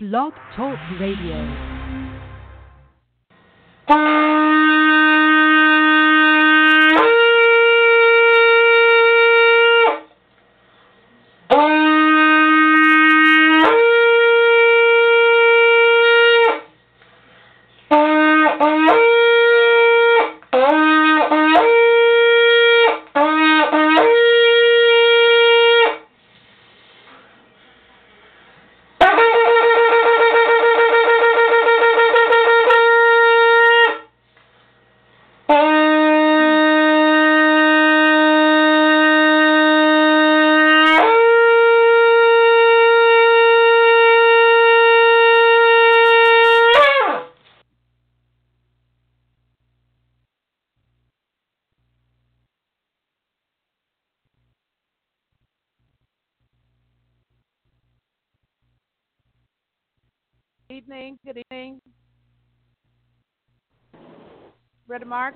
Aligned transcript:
Blog 0.00 0.32
Talk 0.54 0.78
Radio. 1.00 1.42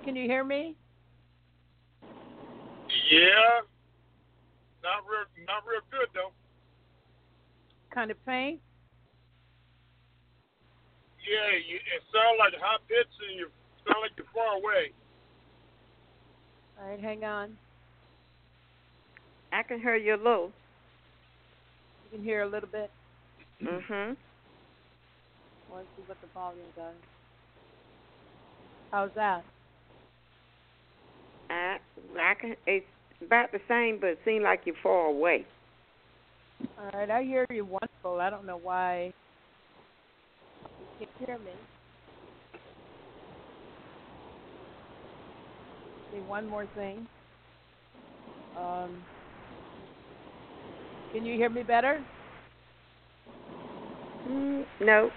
Can 0.04 0.16
you 0.16 0.24
hear 0.28 0.44
me? 0.44 0.76
Yeah. 3.10 3.62
Not 4.82 5.04
real 5.08 5.26
not 5.46 5.62
real 5.68 5.80
good 5.90 6.08
though. 6.14 6.32
Kind 7.94 8.10
of 8.10 8.16
faint. 8.26 8.60
Yeah, 11.22 11.54
you, 11.68 11.76
it 11.76 12.02
sounds 12.10 12.36
like 12.38 12.52
high 12.60 12.78
pitch 12.88 13.06
and 13.30 13.38
you 13.38 13.46
sound 13.86 14.02
like 14.02 14.10
you're 14.16 14.26
far 14.34 14.56
away. 14.58 14.90
All 16.80 16.90
right, 16.90 17.00
hang 17.00 17.22
on. 17.22 17.56
I 19.52 19.62
can 19.62 19.78
hear 19.78 19.94
you 19.94 20.16
low. 20.16 20.50
You 22.04 22.18
can 22.18 22.24
hear 22.24 22.42
a 22.42 22.48
little 22.48 22.68
bit. 22.68 22.90
Mm 23.62 23.86
Mhm. 23.86 24.16
Let's 25.74 25.86
see 25.96 26.02
what 26.06 26.20
the 26.20 26.26
volume 26.34 26.66
does. 26.76 26.94
How's 28.90 29.10
that? 29.14 29.44
I 32.18 32.32
I 32.32 32.34
can. 32.34 32.56
It's 32.66 32.86
about 33.24 33.52
the 33.52 33.60
same, 33.68 33.98
but 34.00 34.10
it 34.10 34.18
seems 34.24 34.42
like 34.42 34.62
you're 34.64 34.74
far 34.82 35.06
away. 35.06 35.46
All 36.78 36.90
right, 36.98 37.10
I 37.10 37.22
hear 37.22 37.46
you 37.50 37.64
wonderful. 37.64 38.20
I 38.20 38.30
don't 38.30 38.46
know 38.46 38.58
why 38.62 39.12
you 40.80 40.86
can't 40.98 41.28
hear 41.28 41.38
me. 41.38 41.52
See, 46.12 46.20
one 46.20 46.46
more 46.46 46.66
thing. 46.74 47.06
Um, 48.58 49.02
can 51.12 51.24
you 51.24 51.36
hear 51.36 51.48
me 51.48 51.62
better? 51.62 52.02
Mm, 54.28 54.64
no. 54.80 55.10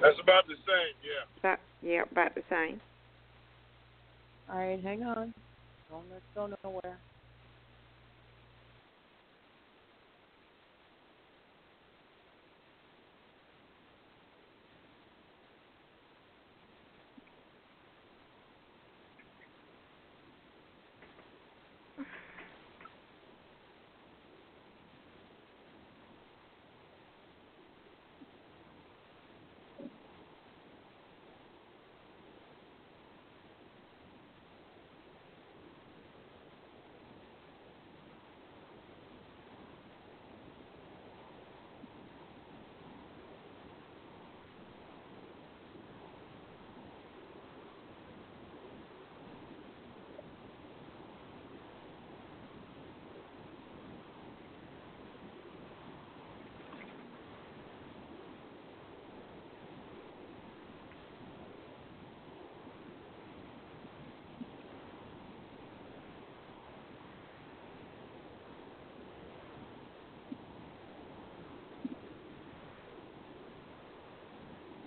That's 0.00 0.16
about 0.22 0.46
the 0.46 0.54
same, 0.54 0.94
yeah. 1.02 1.24
About, 1.38 1.58
yeah, 1.82 2.02
about 2.10 2.34
the 2.34 2.42
same. 2.50 2.80
All 4.50 4.58
right, 4.58 4.80
hang 4.82 5.02
on. 5.02 5.32
Don't 5.94 6.10
let's 6.10 6.26
go 6.34 6.48
nowhere. 6.64 6.98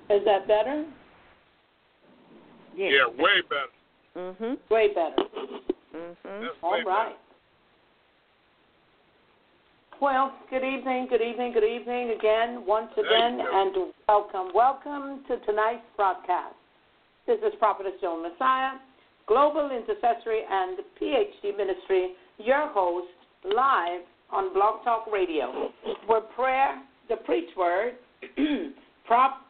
Is 0.09 0.23
that 0.23 0.47
better? 0.47 0.85
Yeah. 2.75 2.89
Yeah, 2.89 3.07
way 3.21 3.41
better. 3.49 3.73
Mhm. 4.15 4.57
Way 4.69 4.87
better. 4.89 5.23
Mhm. 5.93 6.41
That's 6.41 6.55
All 6.63 6.71
way 6.71 6.83
right. 6.83 7.17
Well, 9.99 10.31
good 10.49 10.63
evening, 10.63 11.07
good 11.07 11.21
evening, 11.21 11.53
good 11.53 11.63
evening 11.63 12.11
again, 12.11 12.63
once 12.65 12.95
again, 12.97 13.41
and 13.41 13.93
welcome. 14.07 14.53
Welcome 14.53 15.23
to 15.25 15.37
tonight's 15.39 15.83
broadcast. 15.95 16.55
This 17.25 17.41
is 17.41 17.53
Prophetess 17.55 17.99
Joan 17.99 18.23
Massiah, 18.23 18.79
Global 19.25 19.71
Intercessory 19.71 20.43
and 20.45 20.77
PhD 21.01 21.51
Ministry, 21.57 22.15
your 22.37 22.67
host, 22.67 23.11
live 23.43 24.01
on 24.29 24.53
Blog 24.53 24.83
Talk 24.83 25.07
Radio, 25.11 25.71
where 26.05 26.21
prayer, 26.21 26.79
the 27.09 27.17
preach 27.17 27.49
word, 27.55 27.95
prop, 29.05 29.46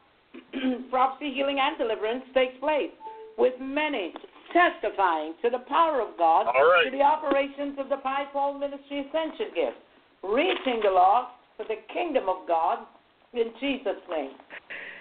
prophecy, 0.90 1.34
healing, 1.34 1.59
and 1.59 1.78
deliverance 1.78 2.24
takes 2.34 2.58
place, 2.59 2.92
with 3.38 3.53
many 3.59 4.14
testifying 4.53 5.34
to 5.44 5.50
the 5.50 5.64
power 5.68 6.02
of 6.02 6.18
God 6.18 6.48
right. 6.48 6.86
to 6.86 6.92
the 6.92 7.03
operations 7.03 7.78
of 7.80 7.90
the 7.90 7.98
fivefold 8.02 8.59
ministry 8.59 9.06
ascension 9.06 9.52
gift, 9.53 9.78
reaching 10.24 10.81
the 10.84 10.92
lost 10.92 11.36
for 11.58 11.66
the 11.66 11.78
kingdom 11.94 12.30
of 12.30 12.48
God 12.48 12.86
in 13.34 13.52
Jesus' 13.59 14.02
name. 14.09 14.31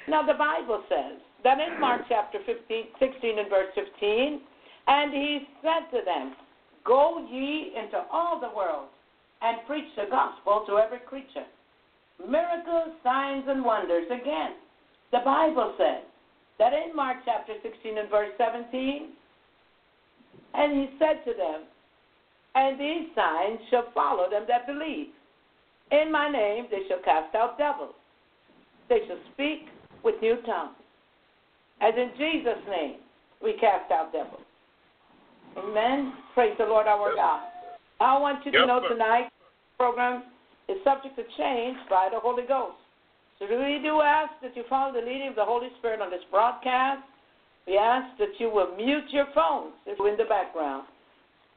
Now, 0.09 0.23
the 0.23 0.35
Bible 0.35 0.83
says 0.89 1.19
that 1.45 1.59
in 1.59 1.81
Mark 1.81 2.03
chapter 2.09 2.39
15, 2.47 2.99
16 2.99 3.39
and 3.39 3.49
verse 3.51 3.71
15, 3.75 4.41
and 4.87 5.13
he 5.13 5.47
said 5.63 5.91
to 5.91 6.05
them, 6.05 6.35
Go 6.85 7.27
ye 7.31 7.73
into 7.75 7.99
all 8.13 8.39
the 8.39 8.55
world 8.55 8.89
and 9.43 9.67
preach 9.67 9.89
the 9.97 10.07
gospel 10.11 10.65
to 10.69 10.79
every 10.79 11.01
creature. 11.01 11.47
Miracles, 12.23 12.95
signs, 13.03 13.45
and 13.49 13.65
wonders. 13.65 14.07
Again, 14.07 14.55
the 15.13 15.21
Bible 15.25 15.75
says 15.79 16.05
that 16.59 16.73
in 16.73 16.95
Mark 16.95 17.19
chapter 17.25 17.55
16 17.63 17.99
and 17.99 18.11
verse 18.11 18.31
17, 18.39 19.09
and 20.55 20.73
he 20.73 20.97
said 20.99 21.25
to 21.25 21.37
them, 21.37 21.63
And 22.55 22.81
these 22.81 23.09
signs 23.15 23.61
shall 23.71 23.91
follow 23.95 24.31
them 24.31 24.45
that 24.49 24.67
believe. 24.67 25.09
In 25.91 26.11
my 26.11 26.31
name 26.31 26.67
they 26.71 26.89
shall 26.89 27.03
cast 27.05 27.35
out 27.35 27.59
devils. 27.59 27.95
They 28.89 29.01
shall 29.07 29.19
speak 29.35 29.69
with 30.03 30.17
new 30.23 30.37
tongues. 30.47 30.77
As 31.81 31.95
in 31.97 32.11
Jesus' 32.17 32.65
name 32.69 32.97
we 33.43 33.55
cast 33.61 33.91
out 33.93 34.13
devils. 34.13 34.41
Amen. 35.57 36.13
Praise 36.35 36.55
the 36.59 36.65
Lord 36.65 36.87
our. 36.87 37.15
God. 37.15 37.41
I 38.01 38.19
want 38.19 38.45
you 38.45 38.53
to 38.53 38.67
know 38.67 38.81
tonight 38.89 39.31
program 39.79 40.25
is 40.69 40.77
subject 40.85 41.17
to 41.17 41.23
change 41.39 41.77
by 41.89 42.09
the 42.13 42.21
Holy 42.21 42.45
Ghost. 42.47 42.77
So 43.39 43.47
we 43.47 43.81
do 43.83 44.01
ask 44.01 44.33
that 44.43 44.57
you 44.57 44.65
follow 44.69 44.93
the 44.93 45.05
leading 45.07 45.29
of 45.29 45.35
the 45.35 45.45
Holy 45.45 45.69
Spirit 45.79 46.01
on 46.01 46.11
this 46.11 46.25
broadcast. 46.31 47.03
We 47.67 47.77
ask 47.77 48.17
that 48.19 48.39
you 48.39 48.51
will 48.51 48.75
mute 48.77 49.05
your 49.11 49.27
phones 49.35 49.75
if 49.87 49.99
you're 49.99 50.09
in 50.11 50.17
the 50.17 50.25
background. 50.25 50.87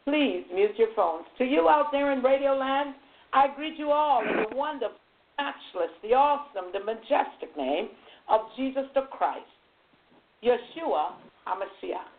Please 0.06 0.44
mute 0.54 0.72
your 0.78 0.90
phones. 0.96 1.26
To 1.38 1.46
you 1.46 1.70
out 1.70 1.92
there 1.92 2.12
in 2.12 2.22
Radio 2.22 2.56
Land, 2.56 2.96
I 3.32 3.48
greet 3.56 3.78
you 3.78 3.92
all 3.92 4.22
in 4.22 4.46
the 4.50 4.56
wonderful 4.56 4.98
matchless, 5.38 5.92
the 6.04 6.10
awesome, 6.16 6.72
the 6.74 6.80
majestic 6.84 7.56
name 7.56 7.90
of 8.28 8.42
Jesus 8.58 8.84
the 8.94 9.02
Christ, 9.12 9.46
Yeshua 10.44 11.14
HaMashiach. 11.48 12.10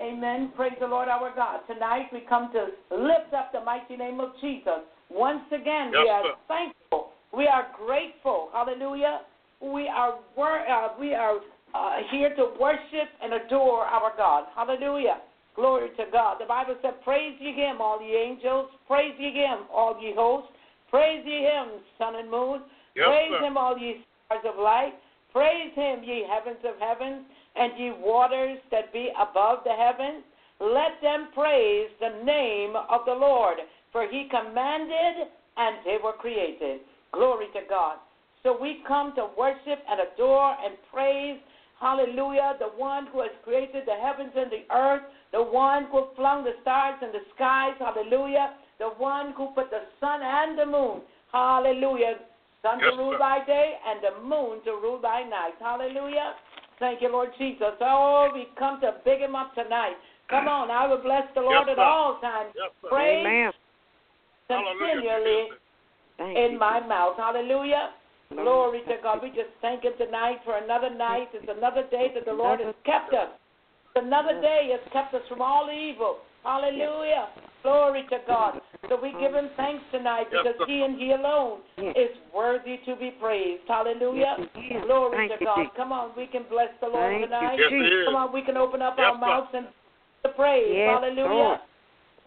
Amen. 0.00 0.52
Praise 0.54 0.74
the 0.80 0.86
Lord 0.86 1.08
our 1.08 1.34
God. 1.34 1.60
Tonight 1.66 2.06
we 2.12 2.20
come 2.28 2.52
to 2.52 2.66
lift 2.94 3.34
up 3.34 3.50
the 3.52 3.60
mighty 3.60 3.96
name 3.96 4.20
of 4.20 4.30
Jesus. 4.40 4.86
Once 5.10 5.42
again, 5.48 5.90
Yes, 5.92 6.02
we 6.04 6.08
are 6.10 6.22
sir. 6.22 6.34
thankful. 6.46 7.10
We 7.36 7.46
are 7.46 7.68
grateful. 7.76 8.48
Hallelujah. 8.52 9.20
We 9.60 9.88
are 9.88 10.14
uh, 10.38 10.88
we 10.98 11.14
are 11.14 11.38
uh, 11.74 11.96
here 12.10 12.34
to 12.36 12.52
worship 12.60 13.08
and 13.22 13.32
adore 13.34 13.84
our 13.84 14.12
God. 14.16 14.44
Hallelujah. 14.54 15.18
Glory 15.54 15.88
to 15.96 16.04
God. 16.12 16.36
The 16.38 16.46
Bible 16.46 16.76
said, 16.82 17.02
Praise 17.02 17.34
ye 17.40 17.52
him, 17.52 17.80
all 17.80 18.00
ye 18.00 18.14
angels. 18.16 18.68
Praise 18.86 19.14
ye 19.18 19.32
him, 19.32 19.66
all 19.74 19.98
ye 20.00 20.14
hosts. 20.14 20.52
Praise 20.88 21.22
ye 21.26 21.42
him, 21.42 21.82
sun 21.98 22.14
and 22.14 22.30
moon. 22.30 22.60
Yes, 22.94 23.06
Praise 23.08 23.30
sir. 23.32 23.44
him, 23.44 23.56
all 23.56 23.76
ye 23.76 24.04
stars 24.26 24.44
of 24.46 24.62
light. 24.62 24.94
Praise 25.32 25.72
him, 25.74 26.04
ye 26.04 26.24
heavens 26.30 26.62
of 26.64 26.78
heavens, 26.80 27.24
and 27.56 27.72
ye 27.76 27.90
waters 27.98 28.58
that 28.70 28.92
be 28.92 29.10
above 29.20 29.58
the 29.64 29.72
heavens. 29.72 30.22
Let 30.60 31.02
them 31.02 31.28
praise 31.34 31.88
the 32.00 32.24
name 32.24 32.74
of 32.76 33.00
the 33.04 33.14
Lord, 33.14 33.58
for 33.92 34.06
he 34.08 34.28
commanded, 34.30 35.28
and 35.56 35.76
they 35.84 35.98
were 36.02 36.12
created. 36.12 36.80
Glory 37.12 37.46
to 37.54 37.60
God. 37.68 37.98
So 38.42 38.56
we 38.60 38.82
come 38.86 39.14
to 39.16 39.28
worship 39.36 39.80
and 39.88 40.00
adore 40.00 40.54
and 40.64 40.76
praise, 40.92 41.38
hallelujah, 41.80 42.54
the 42.58 42.68
one 42.76 43.08
who 43.12 43.20
has 43.20 43.30
created 43.44 43.84
the 43.86 43.94
heavens 43.94 44.32
and 44.36 44.50
the 44.50 44.64
earth, 44.74 45.02
the 45.32 45.42
one 45.42 45.86
who 45.90 46.06
flung 46.16 46.44
the 46.44 46.54
stars 46.62 46.96
in 47.02 47.10
the 47.12 47.24
skies, 47.34 47.74
hallelujah, 47.78 48.54
the 48.78 48.90
one 48.96 49.32
who 49.36 49.48
put 49.54 49.70
the 49.70 49.82
sun 50.00 50.20
and 50.22 50.58
the 50.58 50.66
moon, 50.66 51.02
hallelujah, 51.32 52.18
sun 52.62 52.78
Yes, 52.80 52.92
to 52.92 52.96
rule 52.96 53.14
sir. 53.14 53.18
by 53.18 53.44
day 53.44 53.74
and 53.86 54.00
the 54.02 54.26
moon 54.26 54.62
to 54.64 54.72
rule 54.72 54.98
by 55.02 55.22
night, 55.22 55.54
hallelujah. 55.60 56.34
Thank 56.78 57.02
you, 57.02 57.10
Lord 57.10 57.30
Jesus. 57.38 57.74
Oh, 57.80 58.30
we 58.32 58.46
come 58.56 58.80
to 58.82 58.94
big 59.04 59.18
him 59.18 59.34
up 59.34 59.52
tonight. 59.54 59.96
Come 60.30 60.46
on, 60.46 60.70
I 60.70 60.86
will 60.86 61.02
bless 61.02 61.24
the 61.34 61.40
Lord 61.40 61.66
Yes, 61.66 61.76
at 61.76 61.82
all 61.82 62.20
times. 62.20 62.54
Yes. 62.54 62.70
Praise 62.88 63.26
Amen. 63.26 63.52
Hallelujah. 64.48 65.58
Continually 66.18 66.34
Thank 66.34 66.46
in 66.46 66.52
you. 66.52 66.58
my 66.58 66.80
mouth. 66.80 67.16
Hallelujah. 67.16 67.90
Glory 68.30 68.82
to 68.88 68.96
God. 69.02 69.20
We 69.22 69.30
just 69.30 69.50
thank 69.62 69.84
Him 69.84 69.92
tonight 69.96 70.38
for 70.44 70.58
another 70.58 70.90
night. 70.90 71.28
It's 71.32 71.48
another 71.48 71.84
day 71.90 72.12
that 72.14 72.26
the 72.26 72.32
Lord 72.32 72.60
has 72.60 72.74
kept 72.84 73.14
us. 73.14 73.30
Another 73.96 74.34
Yes. 74.34 74.42
day 74.42 74.68
has 74.72 74.92
kept 74.92 75.14
us 75.14 75.22
from 75.28 75.40
all 75.40 75.70
evil. 75.70 76.18
Hallelujah. 76.44 77.28
Glory 77.62 78.04
to 78.10 78.18
God. 78.26 78.60
So 78.88 78.96
we 79.00 79.12
give 79.12 79.34
Him 79.34 79.48
thanks 79.56 79.82
tonight 79.90 80.30
because. 80.30 80.54
He 80.66 80.82
and 80.82 80.98
He 80.98 81.12
alone 81.12 81.60
is 81.78 82.10
worthy 82.34 82.78
to 82.84 82.96
be 82.96 83.10
praised. 83.12 83.62
Hallelujah. 83.66 84.36
Yes, 84.38 84.48
he 84.54 84.74
is. 84.74 84.84
Glory 84.84 85.28
to 85.28 85.44
God. 85.44 85.66
Come 85.74 85.92
on, 85.92 86.12
we 86.16 86.26
can 86.26 86.44
bless 86.50 86.68
the 86.80 86.88
Lord 86.88 87.22
tonight. 87.22 87.58
Yes, 87.58 87.70
Jesus. 87.70 87.88
it 87.88 87.92
is. 87.92 88.06
Come 88.06 88.16
on, 88.16 88.32
we 88.32 88.42
can 88.42 88.56
open 88.56 88.82
up 88.82 88.98
our 88.98 89.16
mouths 89.16 89.48
and 89.54 89.66
praise. 90.36 90.84
Hallelujah. 90.84 91.60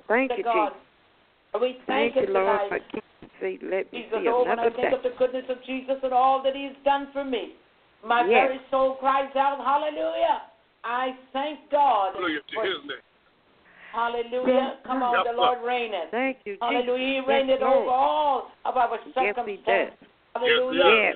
Thank 0.07 0.31
you, 0.37 0.43
God. 0.43 0.71
Jesus. 0.71 1.61
We 1.61 1.77
thank, 1.85 2.15
Thank 2.15 2.15
you, 2.15 2.33
Him 2.33 2.33
Lord, 2.33 2.59
tonight. 2.69 3.00
For 3.41 3.49
keeping 3.49 3.67
see, 3.69 3.75
let 3.75 3.91
me 3.91 4.05
Jesus, 4.05 4.19
see 4.21 4.29
oh, 4.29 4.45
when 4.45 4.59
I 4.59 4.69
think 4.69 4.77
day. 4.77 4.93
of 4.93 5.01
the 5.03 5.13
goodness 5.17 5.45
of 5.49 5.57
Jesus 5.65 5.97
and 6.03 6.13
all 6.13 6.41
that 6.43 6.55
He's 6.55 6.77
done 6.85 7.09
for 7.11 7.25
me, 7.25 7.57
my 8.05 8.21
Yes. 8.21 8.29
very 8.47 8.61
soul 8.69 8.95
cries 9.01 9.33
out, 9.35 9.57
Hallelujah. 9.65 10.43
I 10.83 11.13
thank 11.33 11.59
God. 11.69 12.13
Hallelujah 12.13 12.39
for- 12.53 12.63
his 12.65 12.77
name. 12.85 12.97
hallelujah. 13.91 14.77
Come 14.85 15.03
on, 15.03 15.13
Yes, 15.13 15.25
the. 15.35 15.41
Lord 15.41 15.61
reigneth. 15.63 16.09
Thank 16.11 16.37
you, 16.45 16.53
Jesus. 16.53 16.61
Hallelujah. 16.65 17.21
He 17.21 17.27
reigneth 17.27 17.61
Lord. 17.61 17.77
over 17.81 17.89
all 17.91 18.51
of 18.65 18.77
our 18.77 18.89
Yes, 18.89 19.01
he 19.05 19.11
circumstances. 19.13 19.65
does. 19.99 20.09
Hallelujah. 20.35 20.85
Yes. 20.85 21.15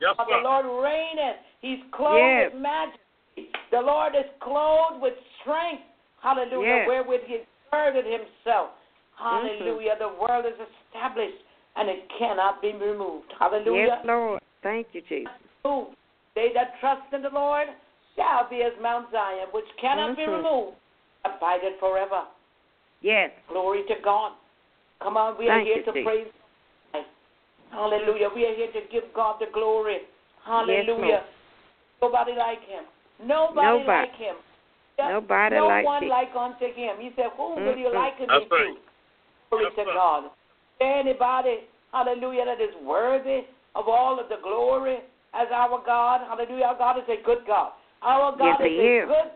Yes, 0.00 0.16
For. 0.16 0.26
The 0.26 0.38
Lord 0.38 0.66
reigneth. 0.84 1.36
He's 1.60 1.80
clothed 1.92 2.18
Yes. 2.18 2.52
with 2.52 2.60
majesty. 2.62 3.52
The 3.70 3.80
Lord 3.80 4.14
is 4.16 4.26
clothed 4.40 5.00
with 5.00 5.14
strength. 5.40 5.84
Hallelujah. 6.20 6.76
Yes. 6.84 6.88
Wherewith 6.88 7.22
he 7.24 7.40
girded 7.70 8.04
himself. 8.06 8.70
Mm-hmm. 9.18 9.24
Hallelujah. 9.24 9.96
The 9.98 10.08
world 10.08 10.46
is 10.46 10.58
established 10.60 11.42
and 11.80 11.88
it 11.88 12.04
cannot 12.18 12.60
be 12.60 12.72
removed. 12.72 13.32
Hallelujah. 13.38 13.96
Yes, 13.96 14.04
Lord. 14.04 14.42
Thank 14.62 14.88
you, 14.92 15.00
Jesus. 15.08 15.32
removed. 15.64 15.96
They 16.34 16.52
that 16.54 16.78
trust 16.78 17.10
in 17.12 17.22
the 17.22 17.30
Lord 17.32 17.68
shall 18.14 18.48
be 18.50 18.62
as 18.62 18.72
Mount 18.82 19.10
Zion, 19.10 19.48
which 19.52 19.64
cannot 19.80 20.14
be 20.14 20.22
Mhm. 20.22 20.36
removed, 20.36 20.76
abided 21.24 21.78
forever. 21.80 22.26
Yes. 23.00 23.32
Glory 23.48 23.84
to 23.84 23.94
God. 23.96 24.32
Come 25.00 25.16
on, 25.16 25.38
we 25.38 25.46
Thank 25.46 25.62
are 25.62 25.64
here 25.64 25.76
you, 25.78 25.82
to 25.84 25.92
Jesus. 25.92 26.04
praise 26.04 26.32
Hallelujah. 27.70 28.28
We 28.34 28.46
are 28.46 28.54
here 28.54 28.72
to 28.72 28.80
give 28.90 29.12
God 29.14 29.38
the 29.38 29.46
glory. 29.46 30.02
Hallelujah. 30.44 31.06
Yes, 31.06 31.24
Nobody 32.02 32.32
like 32.32 32.60
him. 32.64 32.84
Nobody, 33.20 33.84
like 33.84 33.86
Him. 33.86 33.86
Nobody. 33.86 33.86
like 33.86 34.16
him. 34.16 34.36
Yeah, 34.98 35.08
Nobody 35.08 35.56
no 35.56 35.66
like 35.68 35.84
one 35.84 36.02
Jesus. 36.02 36.10
like 36.10 36.34
unto 36.34 36.66
him. 36.72 36.98
He 36.98 37.12
said, 37.14 37.30
Whom 37.36 37.64
will 37.64 37.76
you 37.76 37.92
liken 37.94 38.26
me 38.26 38.48
to? 38.48 38.76
Glory 39.50 39.64
Yes, 39.64 39.72
to 39.76 39.84
sir. 39.84 39.92
God. 39.94 40.30
Anybody, 40.80 41.68
hallelujah, 41.92 42.44
that 42.44 42.60
is 42.60 42.74
worthy 42.84 43.46
of 43.74 43.88
all 43.88 44.18
of 44.18 44.28
the 44.28 44.36
glory 44.42 44.98
as 45.34 45.48
our 45.52 45.82
God? 45.84 46.20
Hallelujah. 46.26 46.64
Our 46.64 46.78
God 46.78 46.98
is 46.98 47.08
a 47.08 47.22
good 47.24 47.46
God. 47.46 47.72
Our 48.02 48.36
God 48.36 48.58
Yes, 48.60 48.66
is 48.66 48.66
he 48.66 48.78
a 48.78 49.02
is. 49.02 49.08
good 49.08 49.30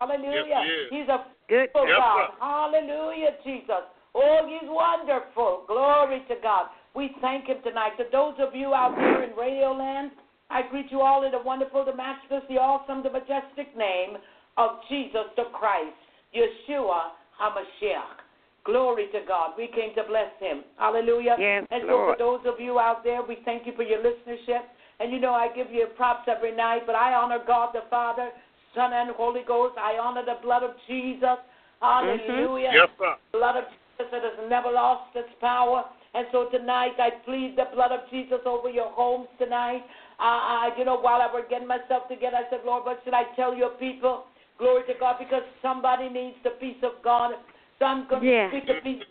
Hallelujah. 0.00 0.44
Yes, 0.46 0.62
he 0.62 0.70
is. 0.70 0.88
He's 0.90 1.08
a 1.08 1.26
Good. 1.48 1.70
faithful 1.74 1.88
Yes, 1.88 1.98
God. 1.98 2.30
sir. 2.30 2.36
Hallelujah, 2.38 3.34
Jesus. 3.42 3.84
Oh, 4.14 4.46
he's 4.46 4.68
wonderful. 4.70 5.64
Glory 5.66 6.22
to 6.28 6.36
God. 6.42 6.70
We 6.94 7.14
thank 7.20 7.46
him 7.46 7.58
tonight. 7.62 7.96
To 7.98 8.04
those 8.10 8.34
of 8.38 8.54
you 8.54 8.74
out 8.74 8.94
there 8.96 9.22
in 9.22 9.36
Radio 9.36 9.72
Land, 9.72 10.12
I 10.50 10.62
greet 10.70 10.90
you 10.90 11.00
all 11.02 11.24
in 11.24 11.32
the 11.32 11.42
wonderful, 11.42 11.84
the 11.84 11.94
matchless, 11.94 12.42
the 12.48 12.56
awesome, 12.58 13.02
the 13.02 13.10
majestic 13.10 13.76
name 13.76 14.16
of 14.56 14.80
Jesus 14.88 15.28
the 15.36 15.44
Christ, 15.52 15.94
Yeshua 16.34 17.10
HaMashiach. 17.40 18.22
Glory 18.68 19.06
to 19.16 19.20
God. 19.26 19.56
We 19.56 19.68
came 19.68 19.94
to 19.96 20.04
bless 20.04 20.28
him. 20.38 20.60
Hallelujah. 20.76 21.36
Yes, 21.38 21.64
and 21.70 21.84
so 21.88 21.96
Lord. 21.96 22.18
for 22.18 22.18
those 22.20 22.52
of 22.52 22.60
you 22.60 22.78
out 22.78 23.02
there, 23.02 23.22
we 23.22 23.38
thank 23.46 23.66
you 23.66 23.72
for 23.74 23.82
your 23.82 23.98
listenership. 24.04 24.60
And 25.00 25.10
you 25.10 25.18
know 25.18 25.32
I 25.32 25.48
give 25.48 25.72
you 25.72 25.86
props 25.96 26.28
every 26.28 26.54
night, 26.54 26.82
but 26.84 26.94
I 26.94 27.14
honor 27.14 27.38
God 27.46 27.70
the 27.72 27.88
Father, 27.88 28.28
Son, 28.74 28.92
and 28.92 29.16
Holy 29.16 29.40
Ghost. 29.48 29.78
I 29.78 29.96
honor 29.96 30.22
the 30.22 30.36
blood 30.42 30.62
of 30.62 30.72
Jesus. 30.86 31.40
Hallelujah 31.80 32.70
Yes, 32.74 32.88
sir. 32.98 33.16
blood 33.32 33.56
of 33.56 33.64
Jesus 33.64 34.12
that 34.12 34.22
has 34.22 34.50
never 34.50 34.70
lost 34.70 35.16
its 35.16 35.30
power. 35.40 35.84
And 36.12 36.26
so 36.30 36.50
tonight, 36.50 36.92
I 36.98 37.10
plead 37.24 37.56
the 37.56 37.72
blood 37.74 37.92
of 37.92 38.00
Jesus 38.10 38.40
over 38.44 38.68
your 38.68 38.90
homes 38.92 39.28
tonight. 39.38 39.80
Uh, 40.20 40.68
I, 40.68 40.70
you 40.76 40.84
know, 40.84 41.00
while 41.00 41.22
I 41.22 41.26
was 41.32 41.44
getting 41.48 41.68
myself 41.68 42.08
together, 42.08 42.36
I 42.36 42.50
said, 42.50 42.60
Lord, 42.66 42.84
what 42.84 43.00
should 43.04 43.14
I 43.14 43.24
tell 43.34 43.54
your 43.54 43.70
people? 43.80 44.24
Glory 44.58 44.82
to 44.88 44.94
God, 44.98 45.16
because 45.18 45.42
somebody 45.62 46.08
needs 46.08 46.36
the 46.42 46.50
peace 46.58 46.82
of 46.82 47.02
God. 47.04 47.32
So 47.78 47.86
I'm 47.86 48.06
going 48.08 48.22
to 48.22 48.28
Yeah. 48.28 48.48
speak 48.48 48.66
the 48.66 48.74
peace 48.82 49.04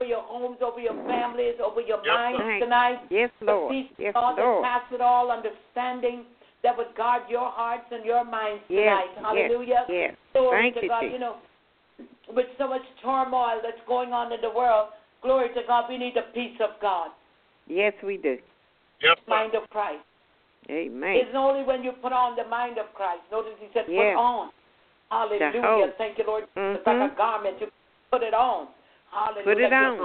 over 0.00 0.08
your 0.08 0.22
homes, 0.22 0.58
over 0.62 0.80
your 0.80 0.94
families, 1.06 1.58
over 1.60 1.80
your 1.80 2.00
Yes, 2.04 2.14
minds 2.14 2.42
Thank- 2.42 2.62
tonight. 2.62 3.00
Yes, 3.10 3.30
The 3.40 3.46
Lord. 3.46 3.70
peace 3.70 3.90
of 3.90 3.98
Yes, 3.98 4.14
God 4.14 4.36
that 4.36 4.44
Lord. 4.44 4.64
passes 4.64 5.00
all 5.00 5.30
understanding 5.30 6.26
that 6.62 6.76
would 6.76 6.94
guard 6.94 7.28
your 7.28 7.50
hearts 7.50 7.90
and 7.90 8.04
your 8.04 8.24
minds 8.24 8.62
Yes. 8.68 9.08
tonight. 9.14 9.26
Hallelujah. 9.26 9.84
Yes. 9.88 10.10
Yes. 10.10 10.16
Glory 10.32 10.62
Thank 10.62 10.74
to 10.76 10.82
you, 10.82 10.88
God. 10.88 11.00
Jesus. 11.00 11.12
You 11.12 11.18
know, 11.18 11.36
with 12.28 12.46
so 12.58 12.68
much 12.68 12.82
turmoil 13.02 13.60
that's 13.62 13.80
going 13.86 14.12
on 14.12 14.32
in 14.32 14.40
the 14.40 14.50
world, 14.50 14.88
glory 15.20 15.48
to 15.50 15.62
God, 15.62 15.88
we 15.88 15.98
need 15.98 16.14
the 16.14 16.22
peace 16.22 16.58
of 16.60 16.78
God, 16.80 17.10
Yes, 17.66 17.94
we 18.02 18.18
do. 18.18 18.38
Yes, 19.00 19.16
mind 19.26 19.54
of 19.54 19.68
Christ. 19.70 20.04
Amen. 20.70 21.16
It's 21.16 21.34
only 21.34 21.62
when 21.64 21.82
you 21.84 21.92
put 21.92 22.12
on 22.12 22.36
the 22.36 22.44
mind 22.44 22.78
of 22.78 22.92
Christ. 22.94 23.22
Notice 23.30 23.54
he 23.58 23.68
said, 23.72 23.84
Yes. 23.88 24.14
put 24.14 24.20
on. 24.20 24.50
Hallelujah. 25.10 25.92
Thank 25.96 26.18
you, 26.18 26.24
Lord. 26.26 26.44
It's 26.44 26.86
like 26.86 26.96
a 26.96 26.98
mm-hmm. 27.00 27.16
garment. 27.16 27.60
You 27.60 27.70
put 28.14 28.22
it 28.22 28.34
on. 28.34 28.68
Hallelujah. 29.10 29.44
Put 29.44 29.58
it 29.58 29.72
on. 29.72 29.98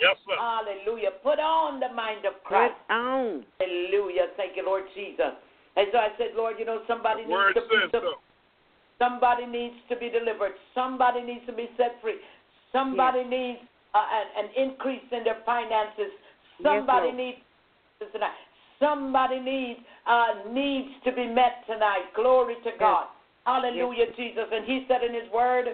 Yes, 0.00 0.16
sir. 0.26 0.34
Hallelujah. 0.38 1.10
Put 1.22 1.38
on 1.38 1.78
the 1.78 1.90
mind 1.94 2.26
of 2.26 2.38
Christ. 2.42 2.74
Put 2.74 2.86
Christ. 2.86 2.90
on. 2.90 3.44
Hallelujah. 3.60 4.30
Thank 4.36 4.56
you, 4.56 4.64
Lord 4.66 4.84
Jesus. 4.94 5.34
And 5.76 5.86
so 5.92 5.98
I 5.98 6.10
said, 6.18 6.34
Lord, 6.36 6.56
you 6.58 6.64
know, 6.64 6.82
somebody 6.86 7.22
needs 7.22 7.54
the 7.54 7.62
says 7.66 7.90
peace 7.90 8.02
so. 8.02 8.18
Somebody 8.98 9.46
needs 9.46 9.74
to 9.88 9.96
be 9.96 10.10
delivered. 10.10 10.52
Somebody 10.74 11.22
needs 11.22 11.44
to 11.46 11.52
be 11.52 11.68
set 11.76 11.98
free. 12.02 12.22
Somebody 12.70 13.24
needs 13.24 13.58
uh, 13.94 13.98
an, 13.98 14.46
an 14.46 14.48
increase 14.54 15.02
in 15.10 15.24
their 15.24 15.38
finances. 15.44 16.12
Somebody 16.62 17.10
Lord. 17.10 17.16
needs 17.16 17.38
tonight. 18.12 18.38
Somebody 18.78 19.40
needs 19.40 19.80
uh, 20.06 20.50
needs 20.50 20.90
to 21.04 21.12
be 21.12 21.26
met 21.26 21.62
tonight. 21.66 22.10
Glory 22.14 22.54
to 22.64 22.70
God. 22.78 23.06
Hallelujah, 23.44 24.06
Jesus. 24.16 24.46
And 24.52 24.64
He 24.64 24.84
said 24.88 25.02
in 25.02 25.14
His 25.14 25.30
Word, 25.32 25.66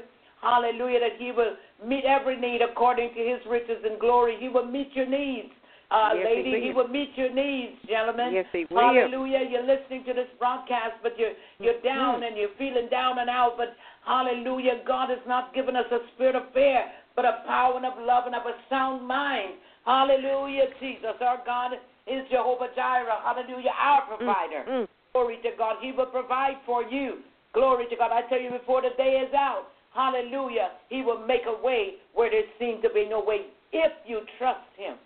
Hallelujah, 0.42 1.00
that 1.00 1.16
He 1.18 1.33
will 1.33 1.54
meet 1.85 2.04
every 2.04 2.38
need 2.38 2.61
according 2.62 3.14
to 3.14 3.21
His 3.21 3.40
riches 3.49 3.83
and 3.85 3.99
glory. 3.99 4.37
He 4.38 4.49
will 4.49 4.66
meet 4.66 4.90
your 4.95 5.07
needs. 5.07 5.50
Uh, 5.90 6.11
Yes, 6.14 6.26
He 6.28 6.37
lady, 6.37 6.50
will. 6.52 6.61
he 6.61 6.73
will 6.73 6.88
meet 6.88 7.11
your 7.16 7.33
needs, 7.33 7.73
gentlemen. 7.88 8.35
Yes, 8.35 8.45
He 8.52 8.66
will. 8.71 8.78
Hallelujah. 8.78 9.40
You're 9.49 9.64
listening 9.64 10.04
to 10.04 10.12
this 10.12 10.28
broadcast, 10.38 11.00
but 11.02 11.18
you're 11.18 11.33
you're 11.59 11.80
down 11.80 12.21
Mhm. 12.21 12.28
and 12.28 12.37
you're 12.37 12.54
feeling 12.61 12.88
down 12.88 13.18
and 13.18 13.30
out. 13.30 13.57
But 13.57 13.75
hallelujah, 14.04 14.80
God 14.85 15.09
has 15.09 15.25
not 15.26 15.54
given 15.54 15.75
us 15.76 15.90
a 15.90 16.00
spirit 16.14 16.37
of 16.37 16.45
fear, 16.52 16.85
but 17.16 17.25
a 17.25 17.42
power 17.47 17.76
and 17.76 17.87
of 17.87 17.99
love 17.99 18.26
and 18.26 18.35
of 18.35 18.45
a 18.47 18.54
sound 18.68 19.07
mind. 19.09 19.54
Hallelujah, 19.87 20.68
Jesus. 20.78 21.16
Our 21.23 21.38
God 21.47 21.73
is 22.07 22.28
Jehovah 22.28 22.68
Jireh. 22.76 23.21
Hallelujah, 23.25 23.73
our 23.76 24.02
provider. 24.02 24.64
Mm, 24.68 24.83
mm. 24.85 24.88
Glory 25.14 25.38
to 25.42 25.50
God. 25.57 25.76
He 25.80 25.92
will 25.92 26.07
provide 26.07 26.59
for 26.66 26.83
you. 26.85 27.23
Glory 27.54 27.87
to 27.88 27.97
God. 27.97 28.12
I 28.12 28.23
tell 28.28 28.38
you 28.38 28.50
before 28.50 28.83
the 28.83 28.90
day 28.90 29.21
is 29.26 29.33
out. 29.33 29.68
Hallelujah. 29.95 30.71
He 30.88 31.02
will 31.02 31.26
make 31.26 31.42
a 31.47 31.64
way 31.64 31.95
where 32.14 32.30
there 32.30 32.42
seems 32.59 32.83
to 32.83 32.90
be 32.90 33.07
no 33.09 33.23
way 33.23 33.47
if 33.73 33.92
you 34.07 34.21
trust 34.38 34.61
Him. 34.76 34.97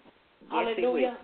Yes, 0.43 0.51
Hallelujah. 0.51 1.17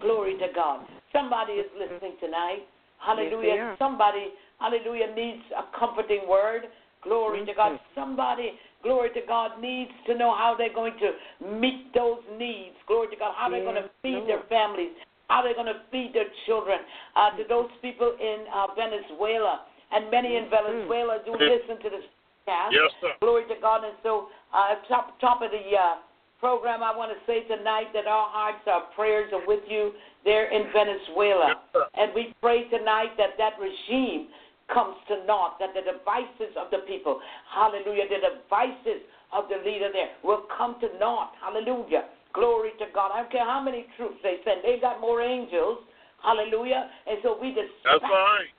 Glory 0.00 0.34
to 0.38 0.46
God. 0.54 0.86
Somebody 1.12 1.54
is 1.54 1.66
listening 1.78 2.14
tonight. 2.20 2.66
Hallelujah. 3.04 3.74
are. 3.74 3.76
Somebody, 3.78 4.34
hallelujah, 4.60 5.14
needs 5.14 5.42
a 5.56 5.78
comforting 5.78 6.28
word. 6.28 6.62
Glory 7.02 7.46
to 7.46 7.54
God. 7.54 7.78
Somebody, 7.94 8.52
glory 8.82 9.10
to 9.14 9.20
God, 9.26 9.60
needs 9.60 9.90
to 10.06 10.14
know 10.14 10.34
how 10.34 10.54
they're 10.58 10.74
going 10.74 10.94
to 10.98 11.58
meet 11.58 11.94
those 11.94 12.18
needs. 12.36 12.74
Glory 12.86 13.08
to 13.08 13.16
God. 13.16 13.34
How 13.36 13.48
they're 13.48 13.64
going 13.64 13.76
to 13.76 13.88
Yes, 13.88 14.02
feed 14.02 14.22
their 14.26 14.42
families. 14.48 14.90
How 15.28 15.42
they're 15.42 15.54
going 15.54 15.70
to 15.70 15.80
feed 15.90 16.10
their 16.12 16.26
children. 16.46 16.78
Uh, 17.14 17.36
to 17.36 17.44
those 17.48 17.70
people 17.82 18.16
in 18.18 18.46
uh, 18.52 18.74
Venezuela. 18.74 19.62
And 19.90 20.10
many 20.10 20.36
in 20.36 20.50
Venezuela 20.50 21.18
do 21.24 21.32
listen 21.32 21.80
to 21.82 21.88
this 21.88 22.04
podcast. 22.48 22.72
Yes, 22.72 22.90
sir. 23.00 23.12
Glory 23.20 23.44
to 23.48 23.54
God. 23.60 23.84
And 23.84 23.94
so, 24.02 24.28
uh, 24.54 24.74
top 24.88 25.20
top 25.20 25.42
of 25.42 25.50
the 25.50 25.76
uh, 25.76 25.96
program, 26.40 26.82
I 26.82 26.96
want 26.96 27.12
to 27.12 27.18
say 27.26 27.44
tonight 27.44 27.92
that 27.94 28.06
our 28.06 28.28
hearts, 28.28 28.64
our 28.66 28.88
prayers 28.94 29.32
are 29.32 29.46
with 29.46 29.60
you 29.68 29.92
there 30.24 30.50
in 30.50 30.70
Venezuela, 30.72 31.54
Yes, 31.74 31.84
and 31.94 32.12
we 32.14 32.34
pray 32.40 32.68
tonight 32.68 33.16
that 33.16 33.36
that 33.38 33.52
regime 33.60 34.28
comes 34.72 34.96
to 35.08 35.24
naught, 35.24 35.58
that 35.58 35.72
the 35.72 35.80
devices 35.80 36.52
of 36.58 36.70
the 36.70 36.84
people, 36.86 37.20
Hallelujah, 37.54 38.04
the 38.08 38.20
devices 38.20 39.00
of 39.32 39.48
the 39.48 39.56
leader 39.64 39.88
there 39.92 40.12
will 40.22 40.44
come 40.56 40.76
to 40.80 40.88
naught, 40.98 41.32
Hallelujah. 41.40 42.04
Glory 42.34 42.70
to 42.78 42.84
God. 42.94 43.10
I 43.12 43.22
don't 43.22 43.32
care 43.32 43.44
how 43.44 43.62
many 43.62 43.86
troops 43.96 44.16
they 44.22 44.36
send; 44.44 44.60
they 44.62 44.78
got 44.80 45.00
more 45.00 45.22
angels, 45.22 45.78
Hallelujah. 46.22 46.90
And 47.06 47.18
so 47.22 47.38
we 47.40 47.54
That's 47.54 48.02
right. 48.02 48.52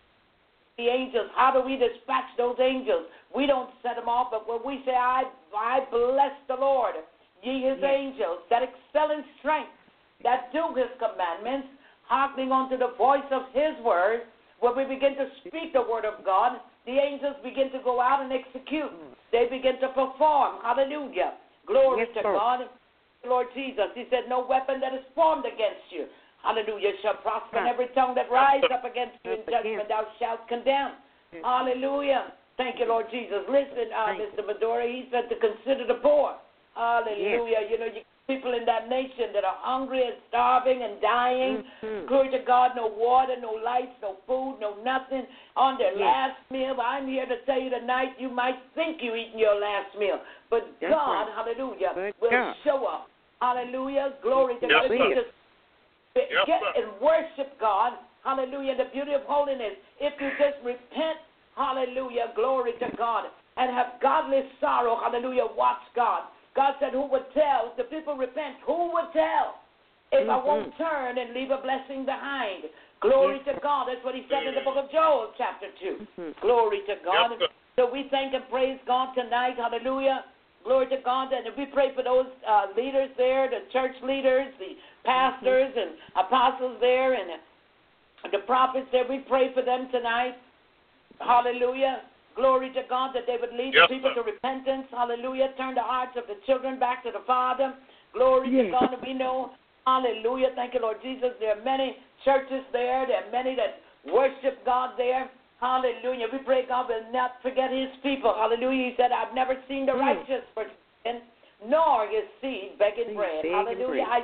The 0.80 0.88
angels. 0.88 1.28
How 1.36 1.52
do 1.52 1.60
we 1.60 1.76
dispatch 1.76 2.32
those 2.40 2.56
angels? 2.64 3.12
We 3.36 3.44
don't 3.46 3.70
set 3.84 4.00
them 4.00 4.08
off, 4.08 4.32
but 4.32 4.48
when 4.48 4.64
we 4.64 4.80
say, 4.88 4.96
I, 4.96 5.28
I 5.52 5.84
bless 5.92 6.32
the 6.48 6.56
Lord, 6.56 6.96
ye 7.44 7.68
his 7.68 7.84
Yes. 7.84 7.92
angels, 7.92 8.40
that 8.50 8.64
excel 8.64 9.12
in 9.12 9.28
strength, 9.44 9.76
that 10.24 10.52
do 10.56 10.72
his 10.80 10.88
commandments, 10.96 11.68
hearkening 12.08 12.52
unto 12.56 12.80
the 12.80 12.96
voice 12.96 13.28
of 13.30 13.44
his 13.52 13.76
word, 13.84 14.24
when 14.64 14.76
we 14.76 14.84
begin 14.88 15.16
to 15.20 15.28
speak 15.44 15.76
the 15.76 15.84
word 15.84 16.08
of 16.08 16.24
God, 16.24 16.60
the 16.88 16.96
angels 16.96 17.36
begin 17.44 17.72
to 17.72 17.80
go 17.84 18.00
out 18.00 18.24
and 18.24 18.32
execute. 18.32 18.92
Mm. 18.92 19.16
They 19.32 19.46
begin 19.52 19.80
to 19.80 19.88
perform. 19.90 20.64
Hallelujah. 20.64 21.36
Glory 21.68 22.08
Yes, 22.08 22.24
to 22.24 22.28
Lord. 22.28 22.40
God. 22.40 22.60
Lord 23.28 23.48
Jesus, 23.54 23.92
he 23.96 24.08
said, 24.10 24.28
No 24.28 24.46
weapon 24.48 24.80
that 24.80 24.94
is 24.94 25.04
formed 25.14 25.46
against 25.46 25.92
you, 25.92 26.08
hallelujah, 26.44 26.92
shall 27.02 27.16
prosper, 27.16 27.58
and 27.58 27.68
every 27.68 27.88
tongue 27.96 28.16
that 28.16 28.30
rise 28.32 28.64
up 28.74 28.84
against 28.86 29.18
you 29.24 29.32
in 29.34 29.40
judgment 29.50 29.88
thou 29.90 30.06
shalt 30.20 30.48
condemn. 30.48 30.94
Hallelujah. 31.44 32.34
Thank 32.58 32.80
you, 32.80 32.88
Lord 32.88 33.06
Jesus. 33.12 33.40
Listen, 33.48 33.88
uh, 33.96 34.08
Mr. 34.20 34.46
Maduro, 34.46 34.86
he 34.86 35.08
said 35.12 35.30
to 35.30 35.36
consider 35.40 35.88
the 35.88 35.96
poor. 36.02 36.36
Hallelujah. 36.76 37.68
You 37.70 37.80
know, 37.80 37.86
you 37.86 38.02
people 38.28 38.54
in 38.54 38.64
that 38.64 38.88
nation 38.88 39.34
that 39.34 39.44
are 39.44 39.58
hungry 39.58 40.06
and 40.06 40.14
starving 40.30 40.84
and 40.84 41.02
dying. 41.02 41.66
Mhm. 41.82 42.06
Glory 42.06 42.30
to 42.30 42.38
God, 42.46 42.76
no 42.76 42.86
water, 42.86 43.36
no 43.42 43.54
lights, 43.54 43.98
no 44.04 44.18
food, 44.28 44.60
no 44.62 44.76
nothing 44.86 45.26
on 45.56 45.78
their 45.78 45.94
Yes. 45.94 46.00
last 46.00 46.52
meal. 46.52 46.80
I'm 46.80 47.08
here 47.08 47.26
to 47.26 47.38
tell 47.50 47.60
you 47.60 47.72
tonight, 47.72 48.14
you 48.20 48.30
might 48.30 48.60
think 48.76 49.02
you're 49.02 49.18
eating 49.18 49.40
your 49.40 49.56
last 49.56 49.96
meal, 49.96 50.20
but 50.52 50.80
That's 50.80 50.94
God, 50.94 51.26
right. 51.26 51.34
hallelujah, 51.34 52.14
will 52.22 52.30
God. 52.30 52.56
show 52.64 52.86
up. 52.86 53.10
Hallelujah. 53.42 54.14
Glory 54.22 54.58
to 54.60 54.68
Yes, 54.68 54.90
God. 54.90 55.16
Just 55.16 55.34
Yes, 56.16 56.46
get 56.46 56.62
sir. 56.62 56.84
and 56.84 57.02
worship 57.02 57.60
God. 57.60 57.94
Hallelujah. 58.24 58.76
The 58.76 58.90
beauty 58.92 59.14
of 59.14 59.22
holiness. 59.24 59.78
If 60.00 60.20
you 60.20 60.30
just 60.38 60.58
repent, 60.64 61.20
hallelujah, 61.56 62.34
glory 62.36 62.74
to 62.80 62.88
God, 62.98 63.26
and 63.58 63.72
have 63.72 64.00
godly 64.02 64.42
sorrow, 64.60 65.00
hallelujah, 65.02 65.48
watch 65.56 65.84
God. 65.96 66.24
God 66.56 66.76
said, 66.80 66.94
Who 66.94 67.08
would 67.08 67.32
tell? 67.34 67.72
If 67.72 67.78
the 67.78 67.84
people 67.84 68.16
repent, 68.18 68.58
who 68.66 68.92
would 68.94 69.14
tell? 69.14 69.62
If 70.12 70.28
I 70.28 70.38
won't 70.44 70.76
turn 70.78 71.20
and 71.20 71.34
leave 71.34 71.52
a 71.52 71.62
blessing 71.62 72.04
behind. 72.04 72.66
Glory 73.00 73.40
to 73.46 73.54
God. 73.62 73.88
That's 73.88 74.04
what 74.04 74.16
he 74.16 74.26
said 74.28 74.48
in 74.48 74.56
the 74.56 74.66
book 74.66 74.76
of 74.76 74.92
Joel, 74.92 75.32
chapter 75.38 75.68
2. 75.80 76.08
Mhm. 76.18 76.40
Glory 76.42 76.82
to 76.88 76.96
God. 77.06 77.38
Yes, 77.40 77.50
so 77.78 77.86
we 77.86 78.10
thank 78.10 78.34
and 78.34 78.44
praise 78.50 78.80
God 78.86 79.14
tonight. 79.14 79.56
Hallelujah. 79.56 80.26
Glory 80.66 80.88
to 80.88 80.98
God. 80.98 81.32
And 81.32 81.56
we 81.56 81.68
pray 81.68 81.94
for 81.94 82.04
those 82.04 82.28
uh, 82.46 82.68
leaders 82.76 83.10
there, 83.16 83.48
the 83.48 83.62
church 83.72 83.96
leaders, 84.02 84.52
the 84.60 84.76
pastors 85.06 85.74
and 85.76 85.92
apostles 86.26 86.78
there, 86.80 87.14
and 87.14 87.30
the 88.32 88.40
prophets 88.40 88.88
there. 88.92 89.06
We 89.10 89.20
pray 89.20 89.54
for 89.54 89.62
them 89.62 89.88
tonight. 89.92 90.36
Hallelujah. 91.20 92.02
Glory 92.36 92.72
to 92.74 92.82
God 92.90 93.12
that 93.14 93.24
they 93.28 93.36
would 93.40 93.52
lead 93.54 93.74
Yes, 93.74 93.90
the 93.90 93.96
people 93.96 94.12
sir. 94.16 94.22
to 94.24 94.32
repentance. 94.32 94.88
Hallelujah. 94.92 95.50
Turn 95.58 95.76
the 95.76 95.84
hearts 95.84 96.16
of 96.16 96.24
the 96.28 96.36
children 96.46 96.80
back 96.80 97.04
to 97.04 97.12
the 97.12 97.24
Father. 97.28 97.74
Glory 98.14 98.50
to 98.52 98.72
God. 98.72 98.94
And 98.94 99.02
we 99.02 99.14
know, 99.14 99.52
hallelujah. 99.86 100.50
Thank 100.56 100.74
you, 100.74 100.80
Lord 100.82 100.98
Jesus. 101.04 101.32
There 101.40 101.58
are 101.58 101.64
many 101.64 101.98
churches 102.24 102.64
there. 102.72 103.06
There 103.08 103.26
are 103.26 103.32
many 103.32 103.56
that 103.56 103.82
worship 104.12 104.64
God 104.66 104.92
there. 104.98 105.30
Hallelujah. 105.60 106.28
We 106.32 106.40
pray 106.40 106.66
God 106.66 106.88
will 106.88 107.12
not 107.12 107.42
forget 107.42 107.72
his 107.72 107.90
people. 108.02 108.34
Hallelujah. 108.34 108.92
He 108.92 108.94
said, 108.96 109.12
I've 109.12 109.36
never 109.36 109.56
seen 109.68 109.86
the 109.86 109.92
Mm. 109.92 110.00
righteous 110.00 110.44
forsaken, 110.56 111.22
nor 111.66 112.08
his 112.08 112.24
seed 112.40 112.78
begging 112.80 113.08
Seed 113.08 113.16
bread. 113.18 113.46
Hallelujah. 113.46 114.04
I 114.08 114.24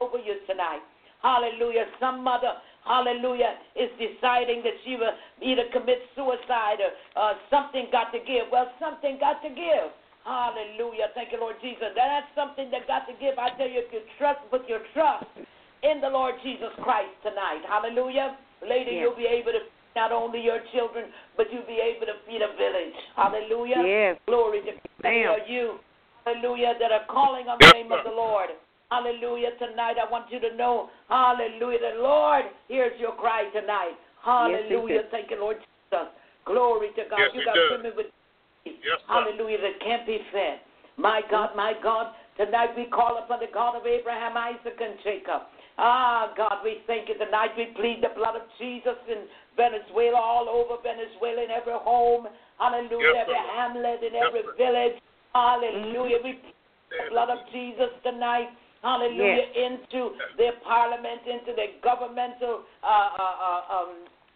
over 0.00 0.18
you 0.18 0.40
tonight. 0.48 0.80
Hallelujah. 1.22 1.84
Some 2.00 2.24
mother, 2.24 2.56
hallelujah, 2.88 3.60
is 3.76 3.92
deciding 4.00 4.64
that 4.64 4.72
she 4.84 4.96
will 4.96 5.12
either 5.44 5.68
commit 5.72 6.00
suicide 6.16 6.80
or 6.80 6.92
uh, 7.20 7.34
something 7.52 7.92
got 7.92 8.08
to 8.16 8.18
give. 8.24 8.48
Well, 8.50 8.72
something 8.80 9.20
got 9.20 9.44
to 9.44 9.52
give. 9.52 9.92
Hallelujah. 10.24 11.12
Thank 11.14 11.32
you, 11.32 11.40
Lord 11.40 11.56
Jesus. 11.60 11.92
That's 11.92 12.28
something 12.32 12.72
that 12.72 12.88
got 12.88 13.04
to 13.08 13.14
give. 13.20 13.36
I 13.36 13.52
tell 13.56 13.68
you, 13.68 13.84
if 13.84 13.92
you 13.92 14.00
trust, 14.16 14.40
put 14.48 14.64
your 14.68 14.80
trust 14.96 15.28
in 15.84 16.00
the 16.00 16.08
Lord 16.08 16.40
Jesus 16.42 16.72
Christ 16.80 17.12
tonight. 17.20 17.64
Hallelujah. 17.68 18.36
Later, 18.64 18.92
Yes. 18.92 19.00
you'll 19.04 19.16
be 19.16 19.28
able 19.28 19.52
to 19.52 19.60
feed 19.60 19.96
not 19.96 20.12
only 20.12 20.40
your 20.40 20.60
children, 20.72 21.12
but 21.36 21.52
you'll 21.52 21.66
be 21.68 21.80
able 21.80 22.06
to 22.06 22.16
feed 22.24 22.40
a 22.40 22.52
village. 22.56 22.96
Hallelujah. 23.16 23.82
Yes. 23.84 24.16
Glory 24.24 24.60
to 24.62 24.72
God. 25.02 25.44
You, 25.48 25.80
hallelujah, 26.24 26.74
that 26.78 26.92
are 26.92 27.04
calling 27.08 27.48
on 27.48 27.58
the 27.60 27.72
name 27.74 27.90
of 27.92 28.04
the 28.04 28.12
Lord. 28.12 28.50
Hallelujah. 28.90 29.50
Tonight, 29.58 29.96
I 30.02 30.10
want 30.10 30.26
you 30.30 30.40
to 30.40 30.56
know, 30.56 30.90
hallelujah, 31.08 31.78
the 31.94 32.02
Lord 32.02 32.44
hears 32.66 32.92
your 32.98 33.12
cry 33.14 33.44
tonight. 33.54 33.94
Hallelujah. 34.24 35.02
does. 35.02 35.10
Thank 35.10 35.30
you, 35.30 35.38
Lord 35.38 35.58
Jesus. 35.58 36.08
Glory 36.44 36.88
to 36.96 37.02
God. 37.08 37.20
Yes, 37.20 37.30
you 37.34 37.44
got 37.44 37.54
does. 37.54 37.70
women 37.70 37.92
with 37.96 38.06
Yes, 38.66 38.74
sir. 38.82 38.98
hallelujah, 39.06 39.58
that 39.62 39.80
can't 39.80 40.04
be 40.06 40.18
fed. 40.32 40.60
My 40.98 41.22
God, 41.30 41.56
my 41.56 41.72
God, 41.82 42.12
tonight 42.36 42.76
we 42.76 42.84
call 42.86 43.16
upon 43.22 43.40
the 43.40 43.46
God 43.54 43.76
of 43.76 43.86
Abraham, 43.86 44.36
Isaac, 44.36 44.76
and 44.82 44.98
Jacob. 45.04 45.42
Ah, 45.78 46.34
God, 46.36 46.60
we 46.62 46.82
thank 46.86 47.08
you 47.08 47.16
tonight. 47.16 47.50
We 47.56 47.72
plead 47.76 48.02
the 48.02 48.12
blood 48.14 48.36
of 48.36 48.42
Jesus 48.58 48.98
in 49.08 49.24
Venezuela, 49.56 50.18
all 50.18 50.48
over 50.50 50.82
Venezuela, 50.82 51.42
in 51.44 51.50
every 51.50 51.78
home. 51.78 52.26
Hallelujah, 52.58 53.14
Yes, 53.14 53.22
every 53.22 53.38
sir. 53.38 53.54
hamlet, 53.54 54.02
in 54.02 54.12
Yes, 54.12 54.26
every 54.26 54.42
sir. 54.42 54.54
village. 54.58 54.96
Hallelujah. 55.32 56.18
We 56.22 56.32
plead 56.42 56.54
the 56.90 57.10
blood 57.10 57.30
of 57.30 57.38
Jesus 57.52 57.88
tonight. 58.02 58.50
Hallelujah. 58.82 59.44
Into 59.54 60.12
their 60.38 60.52
parliament, 60.64 61.20
into 61.26 61.52
their 61.54 61.76
governmental 61.84 62.62
uh, 62.82 62.86
uh, 62.86 63.36
uh, 63.44 63.76
um, 63.76 63.88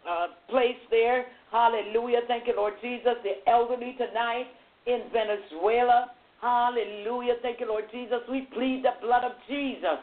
uh, 0.07 0.27
place 0.49 0.77
there. 0.91 1.25
Hallelujah. 1.51 2.21
Thank 2.27 2.47
you, 2.47 2.53
Lord 2.55 2.73
Jesus. 2.81 3.15
The 3.23 3.49
elderly 3.49 3.95
tonight 3.97 4.45
in 4.85 5.01
Venezuela. 5.11 6.11
Hallelujah. 6.41 7.35
Thank 7.41 7.59
you, 7.59 7.67
Lord 7.67 7.85
Jesus. 7.91 8.19
We 8.29 8.41
plead 8.53 8.83
the 8.83 8.93
blood 9.01 9.23
of 9.23 9.31
Jesus 9.47 9.97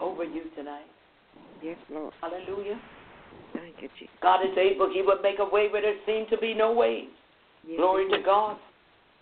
over 0.00 0.24
you 0.24 0.44
tonight. 0.54 0.84
Yes, 1.62 1.78
Lord. 1.90 2.12
Hallelujah. 2.20 2.78
Thank 3.54 3.76
you, 3.80 3.88
Jesus. 3.98 4.14
God 4.20 4.42
is 4.42 4.56
able. 4.58 4.90
He 4.92 5.00
will 5.00 5.22
make 5.22 5.38
a 5.38 5.44
way 5.44 5.68
where 5.72 5.80
there 5.80 5.96
seemed 6.04 6.28
to 6.30 6.36
be 6.36 6.52
no 6.52 6.72
way. 6.72 7.04
Yes, 7.66 7.78
Glory 7.78 8.10
to. 8.10 8.18
God. 8.22 8.58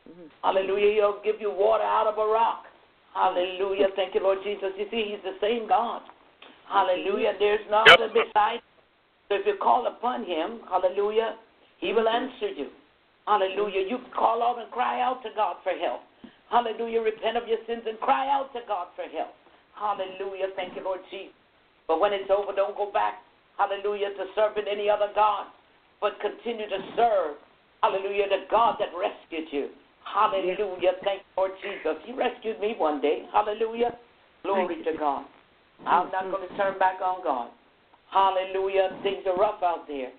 Mhm. 0.08 0.30
Hallelujah. 0.42 0.94
He'll 0.94 1.20
give 1.22 1.40
you 1.40 1.50
water 1.52 1.84
out 1.84 2.08
of 2.08 2.18
a 2.18 2.26
rock. 2.26 2.66
Hallelujah. 3.14 3.88
Thank 3.96 4.14
you, 4.14 4.22
Lord 4.22 4.38
Jesus. 4.44 4.72
You 4.78 4.86
see, 4.90 5.12
He's 5.12 5.22
the 5.22 5.36
same 5.40 5.68
God. 5.68 6.02
Hallelujah. 6.68 7.34
There's 7.38 7.60
no 7.70 7.84
Yes, 7.86 7.96
other 7.98 8.08
sir. 8.12 8.24
beside. 8.24 8.60
So 9.28 9.36
if 9.36 9.46
you 9.46 9.56
call 9.60 9.86
upon 9.86 10.24
Him, 10.24 10.60
hallelujah, 10.68 11.36
He 11.78 11.92
will 11.92 12.08
answer 12.08 12.48
you. 12.48 12.68
Hallelujah. 13.26 13.86
You 13.88 13.98
call 14.14 14.42
out 14.42 14.58
and 14.58 14.70
cry 14.70 15.00
out 15.00 15.22
to 15.22 15.30
God 15.36 15.56
for 15.62 15.72
help. 15.72 16.00
Hallelujah. 16.50 17.00
Repent 17.00 17.36
of 17.36 17.46
your 17.46 17.58
sins 17.66 17.82
and 17.86 17.98
cry 18.00 18.28
out 18.28 18.52
to 18.54 18.60
God 18.66 18.88
for 18.96 19.04
help. 19.04 19.32
Hallelujah. 19.78 20.48
Thank 20.56 20.76
you, 20.76 20.84
Lord 20.84 21.00
Jesus. 21.10 21.32
But 21.88 22.00
when 22.00 22.12
it's 22.12 22.30
over, 22.30 22.52
don't 22.54 22.76
go 22.76 22.90
back, 22.92 23.22
hallelujah, 23.58 24.10
to 24.16 24.24
serving 24.34 24.64
any 24.70 24.88
other 24.88 25.08
God, 25.14 25.46
but 26.00 26.12
continue 26.20 26.68
to 26.68 26.78
serve, 26.96 27.36
hallelujah, 27.82 28.28
the 28.28 28.44
God 28.50 28.76
that 28.78 28.88
rescued 28.96 29.48
you. 29.52 29.68
Hallelujah. 30.04 30.92
Thank 31.04 31.22
you, 31.22 31.32
Lord 31.36 31.52
Jesus. 31.62 32.02
You 32.06 32.16
rescued 32.16 32.60
me 32.60 32.74
one 32.76 33.00
day. 33.00 33.24
Hallelujah. 33.32 33.96
Glory 34.42 34.82
to 34.84 34.92
God. 34.98 35.24
I'm 35.86 36.10
not 36.10 36.30
going 36.30 36.48
to 36.48 36.56
turn 36.56 36.78
back 36.78 37.00
on 37.02 37.22
God. 37.24 37.50
Hallelujah. 38.10 38.98
Things 39.02 39.24
are 39.26 39.36
rough 39.36 39.62
out 39.62 39.88
there. 39.88 40.10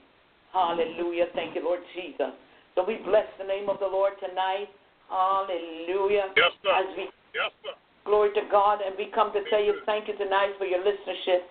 Hallelujah. 0.52 1.26
Thank 1.36 1.56
you, 1.56 1.64
Lord 1.64 1.80
Jesus. 1.96 2.34
So 2.76 2.84
we 2.86 2.98
bless 3.06 3.28
the 3.38 3.46
name 3.46 3.70
of 3.70 3.80
the 3.80 3.88
Lord 3.88 4.14
tonight. 4.20 4.70
Hallelujah. 5.10 6.34
Yes, 6.36 6.52
sir. 6.64 6.74
As 6.74 6.90
we 6.98 7.04
Yes, 7.34 7.52
sir. 7.64 7.74
Glory 8.06 8.34
to 8.34 8.42
God. 8.52 8.80
And 8.86 8.96
we 8.98 9.08
come 9.14 9.32
to 9.34 9.42
tell 9.50 9.62
you 9.62 9.80
thank 9.86 10.08
you 10.08 10.18
tonight 10.18 10.54
for 10.58 10.66
your 10.66 10.80
listenership. 10.80 11.46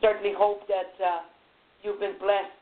Certainly 0.00 0.34
hope 0.36 0.68
that 0.68 0.92
uh, 1.00 1.20
you've 1.82 2.00
been 2.00 2.18
blessed 2.20 2.52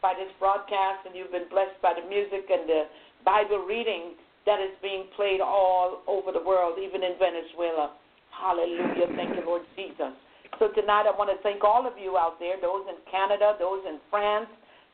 by 0.00 0.14
this 0.14 0.30
broadcast 0.38 1.04
and 1.06 1.14
you've 1.14 1.32
been 1.32 1.48
blessed 1.50 1.76
by 1.82 1.92
the 1.92 2.06
music 2.08 2.48
and 2.48 2.68
the 2.68 2.82
Bible 3.24 3.58
reading 3.58 4.14
that 4.48 4.64
is 4.64 4.72
being 4.80 5.04
played 5.14 5.44
all 5.44 6.00
over 6.08 6.32
the 6.32 6.40
world, 6.40 6.80
even 6.80 7.04
in 7.04 7.20
Venezuela. 7.20 7.92
Hallelujah. 8.32 9.12
Thank 9.14 9.36
you, 9.36 9.44
Lord 9.44 9.60
Jesus. 9.76 10.16
So 10.58 10.72
tonight 10.72 11.04
I 11.04 11.12
want 11.12 11.28
to 11.28 11.36
thank 11.42 11.62
all 11.62 11.86
of 11.86 11.92
you 12.00 12.16
out 12.16 12.40
there, 12.40 12.56
those 12.56 12.88
in 12.88 12.96
Canada, 13.12 13.60
those 13.60 13.84
in 13.86 14.00
France, 14.08 14.48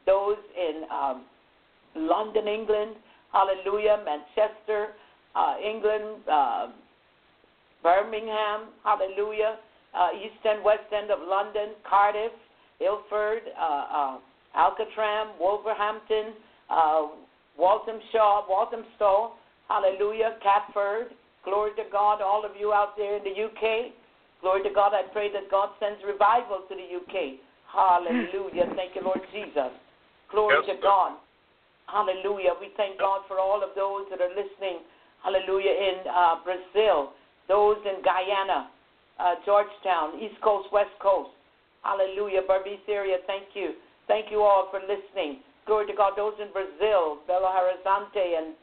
those 0.06 0.36
in 0.58 0.82
um, 0.90 1.24
London, 1.94 2.48
England, 2.48 2.96
hallelujah, 3.30 4.02
Manchester, 4.02 4.98
uh, 5.36 5.54
England, 5.62 6.18
uh, 6.26 6.66
Birmingham, 7.80 8.74
hallelujah, 8.82 9.62
uh, 9.94 10.08
east 10.18 10.42
and 10.44 10.64
west 10.64 10.90
end 10.90 11.12
of 11.12 11.20
London, 11.22 11.78
Cardiff, 11.88 12.32
Ilford, 12.80 13.46
uh, 13.54 13.62
uh, 13.62 14.18
Alcatraz, 14.56 15.28
Wolverhampton, 15.38 16.34
uh, 16.68 17.06
Walthamshire, 17.56 18.50
Walthamstow, 18.50 19.34
hallelujah, 19.68 20.36
Catford, 20.42 21.14
glory 21.44 21.72
to 21.76 21.84
God, 21.90 22.22
all 22.22 22.44
of 22.44 22.52
you 22.58 22.72
out 22.72 22.96
there 22.96 23.16
in 23.16 23.24
the 23.24 23.34
UK, 23.34 23.92
glory 24.40 24.62
to 24.62 24.72
God, 24.74 24.92
I 24.94 25.02
pray 25.12 25.32
that 25.32 25.50
God 25.50 25.70
sends 25.80 26.00
revival 26.06 26.64
to 26.68 26.74
the 26.74 26.88
UK, 26.96 27.38
hallelujah, 27.72 28.70
thank 28.76 28.94
you, 28.94 29.02
Lord 29.02 29.20
Jesus, 29.32 29.72
glory 30.30 30.56
Yes, 30.66 30.76
to. 30.76 30.82
God, 30.82 31.16
hallelujah, 31.86 32.52
we 32.60 32.70
thank 32.76 32.98
God 32.98 33.22
for 33.28 33.38
all 33.38 33.62
of 33.62 33.70
those 33.76 34.06
that 34.10 34.20
are 34.20 34.32
listening, 34.32 34.84
hallelujah, 35.22 35.72
in 35.72 35.96
uh, 36.08 36.36
Brazil, 36.44 37.12
those 37.48 37.78
in 37.84 38.00
Guyana, 38.02 38.68
uh, 39.20 39.34
Georgetown, 39.44 40.18
East 40.20 40.40
Coast, 40.42 40.68
West 40.72 40.94
Coast. 41.00 41.30
Hallelujah. 41.84 42.40
Berbice 42.48 42.88
area, 42.88 43.18
thank 43.26 43.52
you. 43.54 43.74
Thank 44.08 44.30
you 44.30 44.40
all 44.40 44.68
for 44.70 44.80
listening. 44.80 45.40
Glory 45.66 45.86
to 45.86 45.94
God. 45.96 46.12
Those 46.16 46.34
in 46.40 46.52
Brazil, 46.52 47.18
Belo 47.28 47.48
Horizonte 47.48 48.36
and 48.36 48.54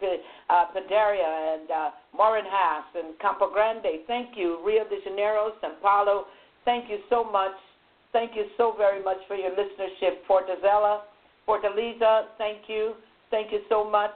uh, 0.50 0.66
and 0.76 1.72
uh, 1.72 1.90
Morinhas 2.18 2.86
and 2.96 3.18
Campo 3.20 3.52
Grande, 3.52 4.06
thank 4.06 4.38
you. 4.38 4.60
Rio 4.66 4.84
de 4.84 5.02
Janeiro, 5.04 5.54
Sao 5.62 5.72
Paulo, 5.82 6.26
thank 6.64 6.90
you 6.90 7.00
so 7.10 7.24
much. 7.24 7.56
Thank 8.14 8.36
you 8.36 8.46
so 8.58 8.74
very 8.78 9.04
much 9.04 9.18
for 9.28 9.36
your 9.36 9.52
listenership. 9.52 10.22
Fortaleza, 10.30 11.02
Fortaleza, 11.48 12.26
thank 12.38 12.68
you. 12.68 12.94
Thank 13.32 13.52
you 13.52 13.62
so 13.70 13.90
much. 13.90 14.12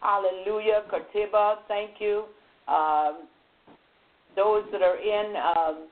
Hallelujah. 0.00 0.82
Curitiba, 0.90 1.56
thank 1.66 1.92
you. 1.98 2.24
Um, 2.68 3.26
those 4.36 4.64
that 4.70 4.82
are 4.82 4.96
in 4.96 5.34
um, 5.36 5.88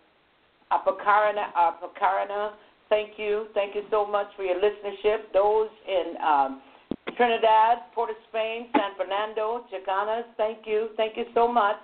Apucarana, 0.71 2.53
thank 2.89 3.19
you. 3.19 3.47
Thank 3.55 3.75
you 3.75 3.83
so 3.91 4.07
much 4.07 4.27
for 4.37 4.43
your 4.43 4.57
listenership. 4.57 5.33
Those 5.33 5.69
in 5.87 6.15
um, 6.23 6.63
Trinidad, 7.17 7.91
Port 7.95 8.11
of 8.11 8.17
Spain, 8.29 8.69
San 8.77 8.95
Fernando, 8.97 9.65
Chaguanas, 9.73 10.25
thank 10.37 10.67
you. 10.67 10.89
Thank 10.97 11.17
you 11.17 11.25
so 11.35 11.51
much. 11.51 11.77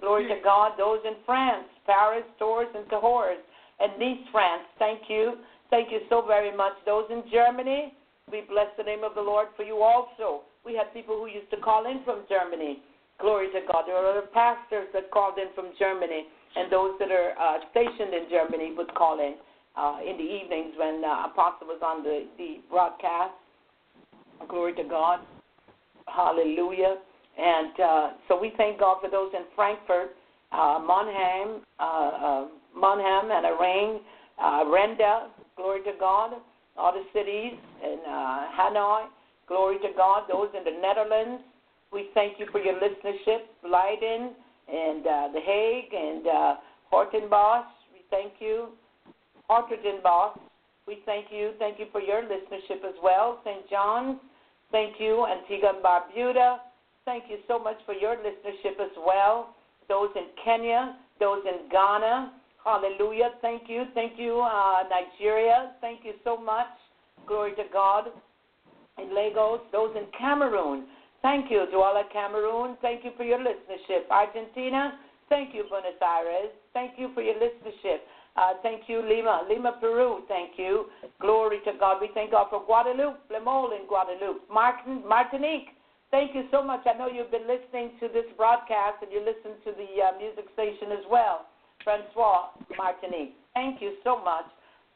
Glory 0.00 0.26
to 0.28 0.36
God. 0.42 0.72
Those 0.76 0.98
in 1.06 1.14
France, 1.24 1.66
Paris, 1.86 2.24
Tours, 2.38 2.68
and 2.74 2.88
Cahors, 2.88 3.38
and 3.80 3.92
Nice, 3.98 4.18
France, 4.32 4.64
thank 4.78 5.02
you. 5.08 5.38
Thank 5.70 5.90
you 5.90 6.00
so 6.10 6.24
very 6.26 6.54
much. 6.54 6.72
Those 6.84 7.04
in 7.10 7.22
Germany, 7.30 7.94
we 8.30 8.42
bless 8.48 8.68
the 8.76 8.84
name 8.84 9.04
of 9.04 9.14
the 9.14 9.20
Lord 9.20 9.48
for 9.56 9.62
you 9.62 9.78
also. 9.82 10.42
We 10.64 10.74
had 10.74 10.92
people 10.92 11.16
who 11.16 11.26
used 11.26 11.50
to 11.50 11.56
call 11.58 11.90
in 11.90 12.04
from 12.04 12.22
Germany. 12.28 12.82
Glory 13.20 13.48
to 13.52 13.60
God. 13.70 13.84
There 13.86 13.96
are 13.96 14.10
other 14.10 14.26
pastors 14.34 14.88
that 14.92 15.10
called 15.10 15.38
in 15.38 15.54
from 15.54 15.70
Germany, 15.78 16.26
and 16.56 16.70
those 16.72 16.98
that 16.98 17.10
are 17.10 17.32
uh, 17.38 17.58
stationed 17.70 18.14
in 18.14 18.26
Germany 18.30 18.74
would 18.76 18.92
call 18.94 19.20
in 19.20 19.34
uh, 19.76 19.98
in 20.00 20.16
the 20.16 20.24
evenings 20.24 20.74
when 20.78 21.02
uh, 21.04 21.26
Apostle 21.26 21.68
was 21.68 21.80
on 21.84 22.02
the, 22.02 22.26
the 22.38 22.56
broadcast. 22.70 23.34
Glory 24.48 24.74
to 24.74 24.84
God. 24.84 25.20
Hallelujah. 26.06 26.96
And 27.38 27.80
uh, 27.80 28.10
so 28.28 28.38
we 28.38 28.52
thank 28.56 28.78
God 28.80 28.98
for 29.00 29.10
those 29.10 29.30
in 29.34 29.44
Frankfurt, 29.54 30.14
uh, 30.52 30.78
Monheim, 30.80 31.60
uh, 31.80 31.82
uh, 31.82 32.46
Monheim 32.76 33.30
and 33.30 33.46
Arang, 33.46 34.00
uh, 34.38 34.64
Renda, 34.64 35.28
glory 35.56 35.82
to 35.84 35.92
God, 35.98 36.32
all 36.76 36.92
the 36.92 37.04
cities 37.12 37.58
in 37.82 37.98
uh, 38.06 38.46
Hanoi, 38.58 39.06
glory 39.48 39.78
to 39.78 39.88
God, 39.96 40.24
those 40.30 40.48
in 40.56 40.64
the 40.64 40.78
Netherlands. 40.80 41.42
We 41.92 42.08
thank 42.14 42.38
you 42.38 42.46
for 42.50 42.60
your 42.60 42.74
listenership, 42.74 43.48
Leiden 43.62 44.34
and 44.68 45.06
uh, 45.06 45.28
The 45.32 45.40
Hague 45.40 45.92
and 45.92 46.26
uh, 46.26 46.54
Hortenbosch. 46.92 47.66
We 47.92 48.00
thank 48.10 48.34
you. 48.40 48.68
Hartridgenbosch. 49.52 50.38
We 50.86 50.98
thank 51.04 51.26
you. 51.30 51.52
Thank 51.58 51.78
you 51.78 51.86
for 51.92 52.00
your 52.00 52.22
listenership 52.22 52.84
as 52.88 52.94
well. 53.02 53.40
St. 53.44 53.68
John's. 53.68 54.18
Thank 54.70 54.98
you. 54.98 55.26
Antigua 55.26 55.74
and 55.74 55.84
Barbuda. 55.84 56.56
Thank 57.04 57.24
you 57.28 57.36
so 57.46 57.58
much 57.58 57.76
for 57.84 57.94
your 57.94 58.16
listenership 58.16 58.80
as 58.80 58.90
well. 59.06 59.54
Those 59.88 60.08
in 60.16 60.26
Kenya, 60.42 60.96
those 61.20 61.42
in 61.44 61.68
Ghana. 61.70 62.32
Hallelujah. 62.64 63.30
Thank 63.42 63.68
you. 63.68 63.84
Thank 63.94 64.18
you, 64.18 64.40
uh, 64.40 64.84
Nigeria. 64.88 65.72
Thank 65.80 66.04
you 66.04 66.14
so 66.24 66.36
much. 66.36 66.72
Glory 67.26 67.54
to 67.56 67.64
God. 67.72 68.06
In 68.98 69.14
Lagos, 69.14 69.60
those 69.72 69.94
in 69.96 70.06
Cameroon. 70.18 70.84
Thank 71.22 71.50
you, 71.50 71.66
Douala, 71.72 72.02
Cameroon. 72.12 72.76
Thank 72.82 73.04
you 73.04 73.10
for 73.16 73.24
your 73.24 73.38
listenership. 73.38 74.08
Argentina, 74.10 74.98
thank 75.28 75.54
you, 75.54 75.64
Buenos 75.68 76.00
Aires. 76.00 76.50
Thank 76.72 76.98
you 76.98 77.10
for 77.14 77.22
your 77.22 77.34
listenership. 77.34 78.00
Uh, 78.36 78.54
thank 78.62 78.88
you, 78.88 79.02
Lima. 79.02 79.42
Lima, 79.48 79.76
Peru, 79.78 80.22
thank 80.26 80.52
you. 80.56 80.86
Glory 81.20 81.58
to 81.66 81.72
God. 81.78 82.00
We 82.00 82.08
thank 82.14 82.30
God 82.30 82.46
for 82.48 82.64
Guadeloupe, 82.64 83.20
Lemol 83.30 83.76
in 83.78 83.86
Guadeloupe. 83.86 84.40
Martin, 84.50 85.02
Martinique, 85.06 85.76
thank 86.10 86.34
you 86.34 86.44
so 86.50 86.62
much. 86.62 86.80
I 86.86 86.96
know 86.96 87.08
you've 87.08 87.30
been 87.30 87.46
listening 87.46 87.92
to 88.00 88.08
this 88.08 88.24
broadcast 88.36 89.02
and 89.02 89.12
you 89.12 89.20
listen 89.20 89.60
to 89.64 89.72
the 89.76 90.02
uh, 90.02 90.16
music 90.16 90.46
station 90.54 90.92
as 90.92 91.04
well. 91.10 91.46
Francois, 91.84 92.48
Martinique, 92.78 93.34
thank 93.52 93.82
you 93.82 93.96
so 94.02 94.22
much. 94.22 94.46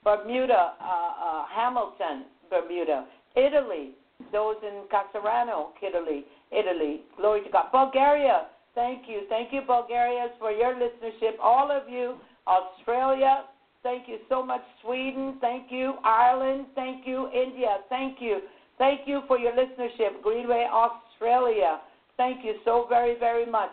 Bermuda, 0.03 0.72
uh, 0.81 0.85
uh, 0.85 1.44
Hamilton, 1.55 2.25
Bermuda. 2.49 3.05
Italy, 3.37 3.90
those 4.33 4.57
in 4.62 4.85
Casarano, 4.88 5.70
Italy, 5.83 6.25
Italy. 6.53 7.03
Glory 7.18 7.42
to 7.42 7.51
God. 7.51 7.66
Bulgaria, 7.70 8.46
thank 8.75 9.09
you. 9.09 9.22
Thank 9.29 9.53
you, 9.53 9.61
Bulgaria, 9.66 10.29
for 10.38 10.51
your 10.53 10.75
listenership. 10.75 11.37
All 11.42 11.70
of 11.70 11.88
you, 11.88 12.16
Australia, 12.47 13.45
thank 13.83 14.09
you 14.09 14.19
so 14.29 14.45
much. 14.45 14.63
Sweden, 14.83 15.39
thank 15.41 15.71
you. 15.71 15.95
Ireland, 16.05 16.67
thank 16.75 17.07
you. 17.07 17.29
India, 17.33 17.79
thank 17.89 18.19
you. 18.21 18.41
Thank 18.79 19.01
you 19.07 19.23
for 19.27 19.39
your 19.39 19.53
listenership. 19.53 20.23
Greenway, 20.23 20.67
Australia, 20.71 21.81
thank 22.17 22.45
you 22.45 22.55
so 22.65 22.87
very, 22.89 23.19
very 23.19 23.47
much. 23.47 23.73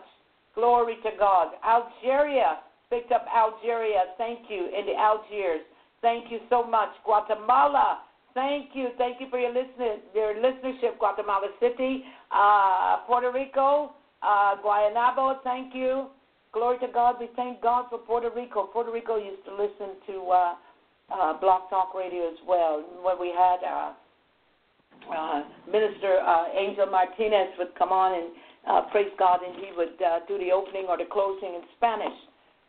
Glory 0.54 0.96
to 1.02 1.10
God. 1.18 1.48
Algeria, 1.66 2.58
picked 2.90 3.12
up 3.12 3.26
Algeria, 3.34 4.04
thank 4.18 4.40
you. 4.48 4.66
In 4.66 4.86
the 4.86 4.94
Algiers, 4.94 5.60
thank 6.00 6.30
you 6.30 6.38
so 6.48 6.64
much. 6.64 6.90
Guatemala, 7.04 8.00
Thank 8.34 8.70
you. 8.74 8.88
Thank 8.98 9.20
you 9.20 9.28
for 9.30 9.38
your 9.38 9.50
listener, 9.54 9.96
your 10.12 10.34
listenership, 10.34 10.98
Guatemala 10.98 11.48
City, 11.60 12.02
uh, 12.32 12.98
Puerto 13.06 13.30
Rico, 13.30 13.92
uh, 14.22 14.56
Guaynabo. 14.56 15.36
Thank 15.44 15.72
you. 15.72 16.08
Glory 16.54 16.78
to 16.78 16.86
God. 16.86 17.16
We 17.18 17.28
thank 17.34 17.60
God 17.60 17.86
for 17.90 17.98
Puerto 17.98 18.30
Rico. 18.30 18.70
Puerto 18.72 18.92
Rico 18.92 19.16
used 19.16 19.44
to 19.44 19.50
listen 19.50 19.98
to 20.06 20.30
uh, 20.30 20.54
uh, 21.12 21.40
Blog 21.40 21.68
Talk 21.68 21.92
Radio 21.94 22.28
as 22.28 22.38
well. 22.46 22.84
When 23.02 23.20
we 23.20 23.34
had 23.36 23.58
uh, 23.66 23.92
uh, 25.12 25.42
Minister 25.66 26.20
uh, 26.24 26.46
Angel 26.56 26.86
Martinez 26.86 27.48
would 27.58 27.74
come 27.76 27.90
on 27.90 28.14
and 28.14 28.30
uh, 28.70 28.82
praise 28.92 29.10
God, 29.18 29.40
and 29.44 29.56
he 29.56 29.72
would 29.76 30.00
uh, 30.00 30.20
do 30.28 30.38
the 30.38 30.52
opening 30.52 30.86
or 30.88 30.96
the 30.96 31.10
closing 31.10 31.54
in 31.54 31.62
Spanish. 31.76 32.14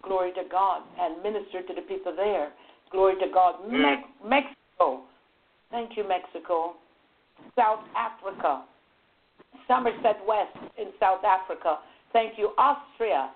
Glory 0.02 0.32
to 0.34 0.44
God, 0.50 0.82
and 1.00 1.22
minister 1.22 1.62
to 1.62 1.74
the 1.74 1.82
people 1.82 2.14
there. 2.16 2.52
Glory 2.92 3.16
to 3.16 3.28
God. 3.32 3.70
Me- 3.70 4.04
Mexico. 4.28 5.04
Thank 5.70 5.96
you, 5.96 6.08
Mexico. 6.08 6.74
South 7.56 7.86
Africa. 7.96 8.64
Somerset 9.68 10.18
West 10.28 10.58
in 10.78 10.88
South 11.00 11.24
Africa. 11.24 11.80
Thank 12.14 12.38
you, 12.38 12.50
Austria. 12.58 13.30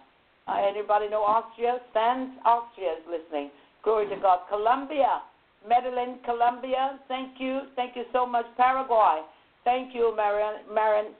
Uh, 0.50 0.66
anybody 0.66 1.10
know 1.10 1.22
Austria? 1.22 1.78
Sans 1.94 2.30
Austria 2.44 2.94
is 2.98 3.06
listening. 3.06 3.52
Glory 3.84 4.10
to 4.10 4.16
God. 4.20 4.40
Colombia. 4.50 5.22
Medellin, 5.68 6.18
Colombia. 6.26 7.00
Thank 7.08 7.40
you. 7.40 7.70
Thank 7.76 7.96
you 7.96 8.04
so 8.12 8.26
much. 8.26 8.46
Paraguay. 8.58 9.22
Thank 9.64 9.94
you, 9.94 10.16
Marin, 10.16 10.66
Marin, 10.74 11.14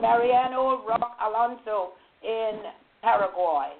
Mariano 0.00 0.82
Roque 0.82 1.14
Alonso 1.22 1.92
in 2.24 2.58
Paraguay. 3.02 3.70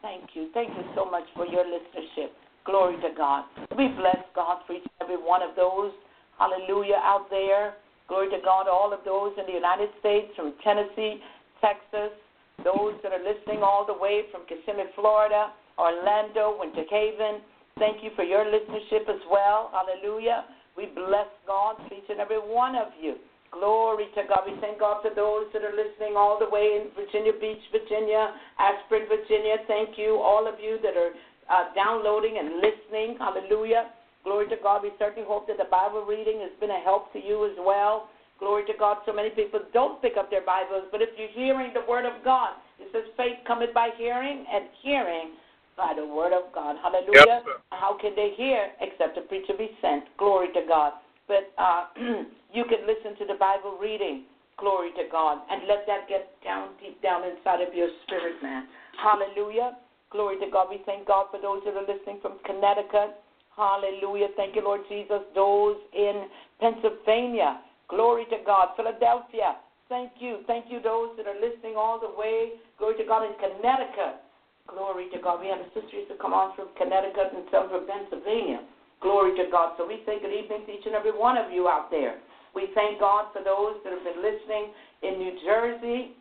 Thank 0.00 0.30
you. 0.32 0.48
Thank 0.54 0.70
you 0.70 0.84
so 0.94 1.04
much 1.04 1.24
for 1.34 1.44
your 1.46 1.64
listenership. 1.64 2.30
Glory 2.64 2.96
to 3.02 3.10
God. 3.14 3.44
We 3.76 3.88
bless 3.88 4.24
God 4.34 4.62
for 4.66 4.72
each 4.72 4.86
and 5.00 5.10
every 5.10 5.22
one 5.22 5.42
of 5.42 5.54
those. 5.54 5.92
Hallelujah 6.38 7.00
out 7.02 7.26
there. 7.28 7.74
Glory 8.08 8.30
to 8.30 8.38
God, 8.42 8.68
all 8.68 8.92
of 8.92 9.00
those 9.04 9.32
in 9.36 9.46
the 9.46 9.52
United 9.52 9.90
States, 9.98 10.28
from 10.36 10.54
Tennessee, 10.62 11.20
Texas, 11.60 12.14
those 12.64 12.94
that 13.02 13.12
are 13.12 13.22
listening 13.22 13.62
all 13.62 13.84
the 13.86 13.96
way 13.96 14.24
from 14.32 14.42
Kissimmee, 14.48 14.90
Florida, 14.94 15.52
Orlando, 15.78 16.56
Winter 16.58 16.84
Haven. 16.88 17.42
Thank 17.78 18.02
you 18.02 18.10
for 18.16 18.24
your 18.24 18.44
listenership 18.44 19.08
as 19.08 19.20
well. 19.30 19.70
Hallelujah. 19.72 20.44
We 20.76 20.86
bless 20.94 21.28
God 21.46 21.76
for 21.88 21.94
each 21.94 22.08
and 22.08 22.20
every 22.20 22.40
one 22.40 22.74
of 22.74 22.88
you. 23.00 23.16
Glory 23.52 24.06
to 24.14 24.22
God. 24.28 24.44
We 24.44 24.58
thank 24.60 24.80
God 24.80 25.00
for 25.00 25.14
those 25.14 25.46
that 25.52 25.62
are 25.62 25.72
listening 25.72 26.16
all 26.16 26.38
the 26.38 26.48
way 26.48 26.80
in 26.80 26.92
Virginia 26.92 27.32
Beach, 27.32 27.62
Virginia, 27.72 28.34
Ashburn, 28.58 29.08
Virginia. 29.08 29.56
Thank 29.68 29.96
you, 29.96 30.20
all 30.20 30.48
of 30.48 30.60
you 30.60 30.78
that 30.82 30.96
are 30.96 31.12
uh, 31.48 31.72
downloading 31.74 32.36
and 32.38 32.60
listening. 32.60 33.16
Hallelujah. 33.18 33.92
Glory 34.24 34.48
to 34.48 34.56
God. 34.60 34.82
We 34.82 34.90
certainly 34.98 35.26
hope 35.26 35.46
that 35.46 35.56
the 35.56 35.70
Bible 35.70 36.04
reading 36.04 36.40
has 36.42 36.50
been 36.58 36.70
a 36.70 36.82
help 36.82 37.12
to 37.12 37.20
you 37.22 37.46
as 37.46 37.56
well. 37.62 38.08
Glory 38.38 38.64
to 38.66 38.72
God. 38.78 38.98
So 39.06 39.12
many 39.12 39.30
people 39.30 39.60
don't 39.72 40.00
pick 40.02 40.16
up 40.18 40.30
their 40.30 40.44
Bibles, 40.44 40.88
but 40.92 41.00
if 41.00 41.08
you're 41.16 41.32
hearing 41.32 41.72
the 41.72 41.88
Word 41.88 42.04
of 42.04 42.22
God, 42.24 42.50
it 42.78 42.88
says 42.92 43.04
faith 43.16 43.40
cometh 43.46 43.72
by 43.72 43.90
hearing, 43.96 44.44
and 44.52 44.66
hearing 44.82 45.32
by 45.76 45.92
the 45.96 46.04
Word 46.04 46.32
of 46.32 46.52
God. 46.52 46.76
Hallelujah. 46.82 47.42
Yes, 47.44 47.60
How 47.70 47.96
can 48.00 48.12
they 48.16 48.32
hear 48.36 48.68
except 48.80 49.16
a 49.16 49.22
preacher 49.22 49.54
be 49.56 49.70
sent? 49.80 50.04
Glory 50.18 50.48
to 50.52 50.62
God. 50.68 50.92
But 51.28 51.52
uh, 51.58 51.86
you 52.52 52.64
can 52.64 52.86
listen 52.86 53.16
to 53.18 53.24
the 53.26 53.38
Bible 53.38 53.78
reading. 53.80 54.24
Glory 54.58 54.90
to 54.96 55.04
God. 55.12 55.40
And 55.50 55.68
let 55.68 55.86
that 55.86 56.08
get 56.08 56.32
down 56.42 56.70
deep 56.80 57.00
down 57.02 57.22
inside 57.24 57.60
of 57.60 57.74
your 57.74 57.88
spirit, 58.04 58.42
man. 58.42 58.66
Hallelujah. 58.96 59.76
Glory 60.10 60.38
to 60.40 60.50
God. 60.50 60.68
We 60.70 60.80
thank 60.86 61.06
God 61.06 61.26
for 61.30 61.40
those 61.40 61.60
that 61.64 61.76
are 61.76 61.84
listening 61.84 62.20
from 62.22 62.38
Connecticut. 62.44 63.20
Hallelujah. 63.56 64.28
Thank 64.36 64.56
you, 64.56 64.64
Lord 64.64 64.82
Jesus. 64.88 65.20
Those 65.34 65.76
in 65.92 66.28
Pennsylvania. 66.60 67.60
Glory 67.88 68.24
to 68.30 68.38
God. 68.44 68.74
Philadelphia. 68.76 69.56
Thank 69.88 70.18
you. 70.18 70.42
Thank 70.46 70.66
you, 70.68 70.82
those 70.82 71.14
that 71.16 71.30
are 71.30 71.38
listening 71.38 71.78
all 71.78 72.00
the 72.00 72.10
way. 72.10 72.58
Glory 72.78 72.98
to 72.98 73.06
God 73.06 73.22
in 73.22 73.34
Connecticut. 73.38 74.22
Glory 74.66 75.06
to 75.14 75.18
God. 75.22 75.40
We 75.40 75.46
have 75.46 75.62
a 75.62 75.70
sister 75.70 76.02
used 76.02 76.10
to 76.10 76.18
come 76.18 76.34
on 76.34 76.56
from 76.56 76.74
Connecticut 76.74 77.30
and 77.30 77.46
some 77.54 77.70
from 77.70 77.86
Pennsylvania. 77.86 78.66
Glory 79.00 79.38
to 79.38 79.46
God. 79.50 79.78
So 79.78 79.86
we 79.86 80.02
say 80.02 80.18
good 80.18 80.34
evening 80.34 80.66
to 80.66 80.72
each 80.74 80.86
and 80.86 80.94
every 80.94 81.14
one 81.14 81.38
of 81.38 81.52
you 81.52 81.68
out 81.68 81.86
there. 81.90 82.18
We 82.54 82.66
thank 82.74 82.98
God 82.98 83.30
for 83.30 83.44
those 83.44 83.78
that 83.84 83.92
have 83.92 84.02
been 84.02 84.18
listening 84.18 84.74
in 85.06 85.22
New 85.22 85.38
Jersey, 85.46 86.16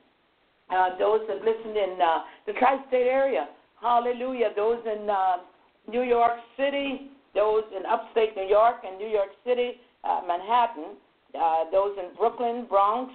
uh, 0.70 0.94
those 1.00 1.22
that 1.26 1.42
listened 1.42 1.74
in 1.74 1.98
uh, 1.98 2.22
the 2.46 2.54
tri 2.54 2.78
state 2.88 3.10
area. 3.10 3.48
Hallelujah. 3.82 4.50
Those 4.56 4.84
in 4.86 5.10
uh, 5.10 5.38
New 5.90 6.04
York 6.04 6.38
City, 6.58 7.10
those 7.34 7.64
in 7.76 7.86
upstate 7.86 8.36
New 8.36 8.46
York 8.46 8.86
and 8.86 8.98
New 8.98 9.08
York 9.08 9.30
City, 9.46 9.82
uh, 10.04 10.22
Manhattan, 10.28 10.98
uh, 11.38 11.70
those 11.72 11.98
in 11.98 12.16
Brooklyn, 12.18 12.66
Bronx, 12.70 13.12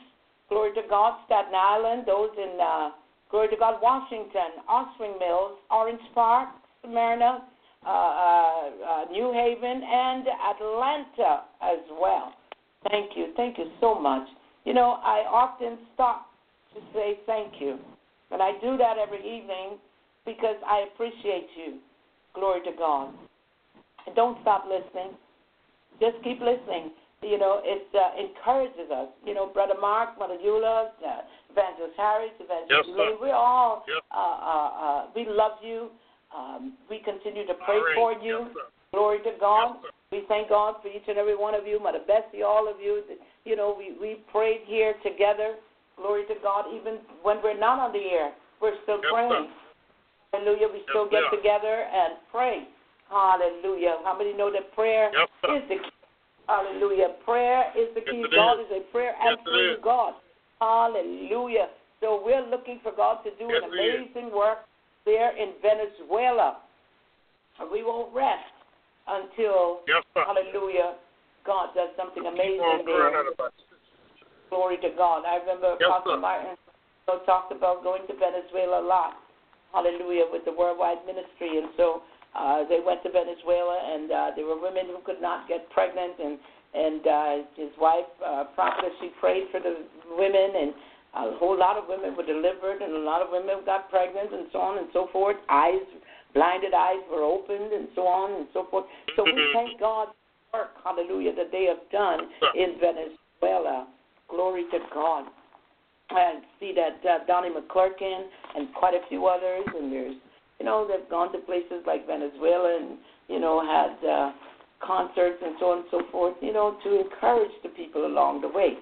glory 0.48 0.72
to 0.74 0.82
God, 0.88 1.18
Staten 1.26 1.54
Island, 1.54 2.04
those 2.06 2.30
in, 2.36 2.58
uh, 2.60 2.90
glory 3.30 3.48
to 3.48 3.56
God, 3.56 3.80
Washington, 3.82 4.62
Owings 4.68 5.16
Mills, 5.18 5.58
Orange 5.70 6.00
Park, 6.14 6.48
Smyrna, 6.84 7.44
uh, 7.86 7.88
uh, 7.88 7.90
uh, 7.90 9.04
New 9.10 9.32
Haven, 9.32 9.82
and 9.82 10.26
Atlanta 10.28 11.44
as 11.62 11.78
well. 12.00 12.34
Thank 12.90 13.16
you. 13.16 13.32
Thank 13.36 13.58
you 13.58 13.70
so 13.80 13.98
much. 13.98 14.26
You 14.64 14.74
know, 14.74 14.98
I 15.02 15.24
often 15.28 15.78
stop 15.94 16.26
to 16.74 16.80
say 16.92 17.18
thank 17.26 17.54
you. 17.60 17.78
And 18.30 18.42
I 18.42 18.52
do 18.60 18.76
that 18.76 18.96
every 18.98 19.18
evening 19.18 19.78
because 20.24 20.56
I 20.66 20.86
appreciate 20.92 21.48
you. 21.56 21.78
Glory 22.34 22.60
to 22.62 22.70
God. 22.76 23.12
And 24.06 24.14
don't 24.14 24.38
stop 24.42 24.64
listening. 24.68 25.14
Just 26.00 26.22
keep 26.22 26.40
listening. 26.40 26.90
You 27.22 27.36
know, 27.38 27.60
it 27.62 27.84
uh, 27.92 28.16
encourages 28.16 28.90
us. 28.90 29.08
You 29.26 29.34
know, 29.34 29.46
Brother 29.46 29.74
Mark, 29.78 30.18
Mother 30.18 30.38
Eula, 30.40 30.88
uh, 31.04 31.20
Evangelist 31.52 31.94
Harris, 31.96 32.32
Evangelist 32.40 32.88
Yes, 32.88 32.96
Lee, 32.96 33.16
we're 33.20 33.34
all, 33.34 33.84
Yes. 33.86 34.00
uh, 34.10 34.16
uh, 34.16 34.70
uh, 34.84 35.06
we 35.14 35.26
love 35.28 35.60
you. 35.62 35.90
Um, 36.34 36.74
we 36.88 37.00
continue 37.04 37.46
to 37.46 37.54
pray 37.66 37.76
right. 37.76 37.94
for 37.94 38.12
you. 38.24 38.48
Yes. 38.56 38.66
Glory 38.92 39.18
to 39.18 39.32
God. 39.38 39.76
Yes. 39.84 39.92
We 40.12 40.22
thank 40.28 40.48
God 40.48 40.76
for 40.82 40.88
each 40.88 41.04
and 41.08 41.18
every 41.18 41.36
one 41.36 41.54
of 41.54 41.66
you, 41.66 41.78
Mother 41.78 42.00
Bessie, 42.06 42.42
all 42.42 42.66
of 42.66 42.80
you. 42.80 43.02
You 43.44 43.54
know, 43.54 43.76
we, 43.76 43.94
we 44.00 44.24
prayed 44.32 44.62
here 44.64 44.94
together. 45.04 45.56
Glory 45.96 46.24
to 46.26 46.34
God. 46.42 46.72
Even 46.74 46.98
when 47.22 47.36
we're 47.44 47.58
not 47.58 47.78
on 47.78 47.92
the 47.92 48.00
air, 48.10 48.32
we're 48.62 48.80
still 48.84 48.98
Yes, 49.02 49.12
praying. 49.12 49.48
Hallelujah. 50.32 50.68
We 50.72 50.82
still 50.88 51.08
get 51.10 51.22
together 51.30 51.84
and 51.92 52.14
pray. 52.32 52.66
Hallelujah. 53.10 53.98
How 54.04 54.16
many 54.16 54.32
know 54.32 54.50
that 54.52 54.72
prayer 54.74 55.10
Yes, 55.12 55.28
is 55.44 55.68
the 55.68 55.74
key? 55.84 55.90
Hallelujah. 56.50 57.14
Prayer 57.24 57.70
is 57.78 57.94
the 57.94 58.02
key. 58.02 58.26
it 58.26 58.34
God 58.34 58.58
is. 58.58 58.66
is 58.66 58.82
a 58.82 58.92
prayer 58.92 59.14
Yes, 59.22 59.38
answering 59.38 59.78
is. 59.78 59.84
God. 59.86 60.14
Hallelujah. 60.60 61.70
So 62.02 62.20
we're 62.24 62.42
looking 62.50 62.80
for 62.82 62.90
God 62.90 63.22
to 63.22 63.30
do 63.38 63.46
Yes, 63.54 63.62
an 63.62 63.70
amazing 63.70 64.34
work 64.34 64.66
there 65.06 65.30
in 65.36 65.54
Venezuela. 65.62 66.58
And 67.60 67.70
we 67.70 67.84
won't 67.84 68.12
rest 68.12 68.50
until 69.06 69.86
Yes. 69.86 70.02
Hallelujah. 70.14 70.98
God 71.46 71.70
does 71.74 71.94
something 71.96 72.26
amazing 72.26 72.82
there. 72.84 73.14
out 73.16 73.30
about 73.32 73.54
it. 73.54 73.64
Glory 74.50 74.76
to 74.82 74.90
God. 74.98 75.22
I 75.24 75.38
remember 75.38 75.76
Yes, 75.78 75.86
Apostle 75.86 76.18
sir. 76.18 76.20
Martin 76.20 76.56
talked 77.26 77.52
about 77.52 77.82
going 77.82 78.06
to 78.06 78.14
Venezuela 78.14 78.82
a 78.82 78.86
lot. 78.86 79.14
Hallelujah, 79.72 80.26
with 80.30 80.44
the 80.44 80.52
worldwide 80.52 81.06
ministry. 81.06 81.58
And 81.58 81.70
so 81.76 82.02
uh, 82.34 82.64
they 82.68 82.80
went 82.84 83.02
to 83.02 83.10
Venezuela, 83.10 83.78
and 83.94 84.10
uh, 84.10 84.30
there 84.36 84.46
were 84.46 84.60
women 84.60 84.86
who 84.86 84.98
could 85.04 85.20
not 85.20 85.48
get 85.48 85.68
pregnant, 85.70 86.14
and 86.22 86.38
and 86.72 87.02
uh, 87.06 87.34
his 87.56 87.70
wife, 87.80 88.06
uh, 88.24 88.44
prophetess, 88.54 88.94
she 89.00 89.10
prayed 89.18 89.50
for 89.50 89.58
the 89.58 89.82
women, 90.16 90.50
and 90.54 90.70
a 91.14 91.36
whole 91.38 91.58
lot 91.58 91.76
of 91.76 91.88
women 91.88 92.16
were 92.16 92.24
delivered, 92.24 92.80
and 92.80 92.94
a 92.94 92.98
lot 92.98 93.20
of 93.22 93.28
women 93.32 93.56
got 93.66 93.90
pregnant, 93.90 94.32
and 94.32 94.46
so 94.52 94.60
on 94.60 94.78
and 94.78 94.86
so 94.92 95.08
forth. 95.12 95.36
Eyes, 95.48 95.82
blinded 96.32 96.72
eyes 96.72 97.02
were 97.10 97.24
opened, 97.24 97.72
and 97.72 97.88
so 97.96 98.06
on 98.06 98.38
and 98.38 98.46
so 98.52 98.66
forth. 98.70 98.84
So 99.16 99.24
we 99.24 99.50
thank 99.52 99.80
God 99.80 100.08
for 100.08 100.14
the 100.14 100.58
work, 100.58 100.70
hallelujah, 100.84 101.34
that 101.34 101.50
they 101.50 101.64
have 101.64 101.82
done 101.90 102.30
in 102.54 102.78
Venezuela. 102.78 103.88
Glory 104.28 104.62
to 104.70 104.78
God. 104.94 105.26
I 106.10 106.40
see 106.60 106.72
that 106.74 107.08
uh, 107.08 107.24
Donnie 107.26 107.50
McClurkin 107.50 108.26
and 108.56 108.72
quite 108.74 108.94
a 108.94 109.00
few 109.08 109.26
others, 109.26 109.64
and 109.76 109.92
there's, 109.92 110.14
you 110.60 110.66
know, 110.66 110.86
they've 110.86 111.08
gone 111.08 111.32
to 111.32 111.38
places 111.38 111.82
like 111.86 112.06
Venezuela 112.06 112.76
and, 112.78 112.98
you 113.28 113.40
know, 113.40 113.64
had 113.64 113.96
uh, 114.06 114.32
concerts 114.84 115.40
and 115.42 115.56
so 115.58 115.72
on 115.72 115.78
and 115.78 115.86
so 115.90 116.02
forth, 116.12 116.34
you 116.42 116.52
know, 116.52 116.76
to 116.84 117.00
encourage 117.00 117.50
the 117.62 117.70
people 117.70 118.04
along 118.04 118.42
the 118.42 118.48
way. 118.48 118.74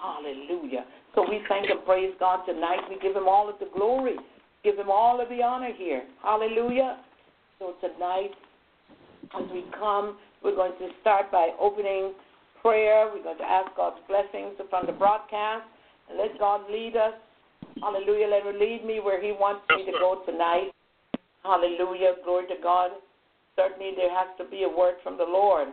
Hallelujah. 0.00 0.84
So 1.14 1.26
we 1.28 1.40
thank 1.48 1.68
and 1.68 1.84
praise 1.84 2.14
God 2.20 2.46
tonight. 2.46 2.86
We 2.88 2.98
give 3.00 3.16
Him 3.16 3.26
all 3.26 3.48
of 3.48 3.58
the 3.58 3.68
glory, 3.74 4.14
give 4.62 4.78
Him 4.78 4.90
all 4.90 5.20
of 5.20 5.28
the 5.28 5.42
honor 5.42 5.72
here. 5.76 6.04
Hallelujah. 6.22 6.98
So 7.58 7.74
tonight, 7.80 8.30
as 9.34 9.50
we 9.52 9.64
come, 9.76 10.16
we're 10.42 10.54
going 10.54 10.78
to 10.78 10.88
start 11.00 11.32
by 11.32 11.50
opening 11.58 12.12
prayer. 12.62 13.10
We're 13.12 13.24
going 13.24 13.38
to 13.38 13.44
ask 13.44 13.74
God's 13.76 13.98
blessings 14.06 14.54
upon 14.60 14.86
the 14.86 14.92
broadcast. 14.92 15.64
And 16.08 16.18
let 16.18 16.38
God 16.38 16.60
lead 16.70 16.94
us. 16.96 17.14
Hallelujah. 17.80 18.28
Let 18.28 18.46
Him 18.46 18.60
lead 18.60 18.84
me 18.84 19.00
where 19.00 19.20
He 19.20 19.32
wants 19.32 19.62
me 19.76 19.84
to 19.86 19.92
go 19.92 20.22
tonight. 20.26 20.73
Hallelujah. 21.44 22.14
Glory 22.24 22.46
to 22.48 22.56
God. 22.62 22.90
Certainly 23.56 23.92
there 23.96 24.10
has 24.10 24.28
to 24.38 24.44
be 24.44 24.64
a 24.64 24.68
word 24.68 24.94
from 25.02 25.16
the 25.16 25.24
Lord. 25.24 25.68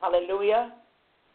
Hallelujah. 0.00 0.72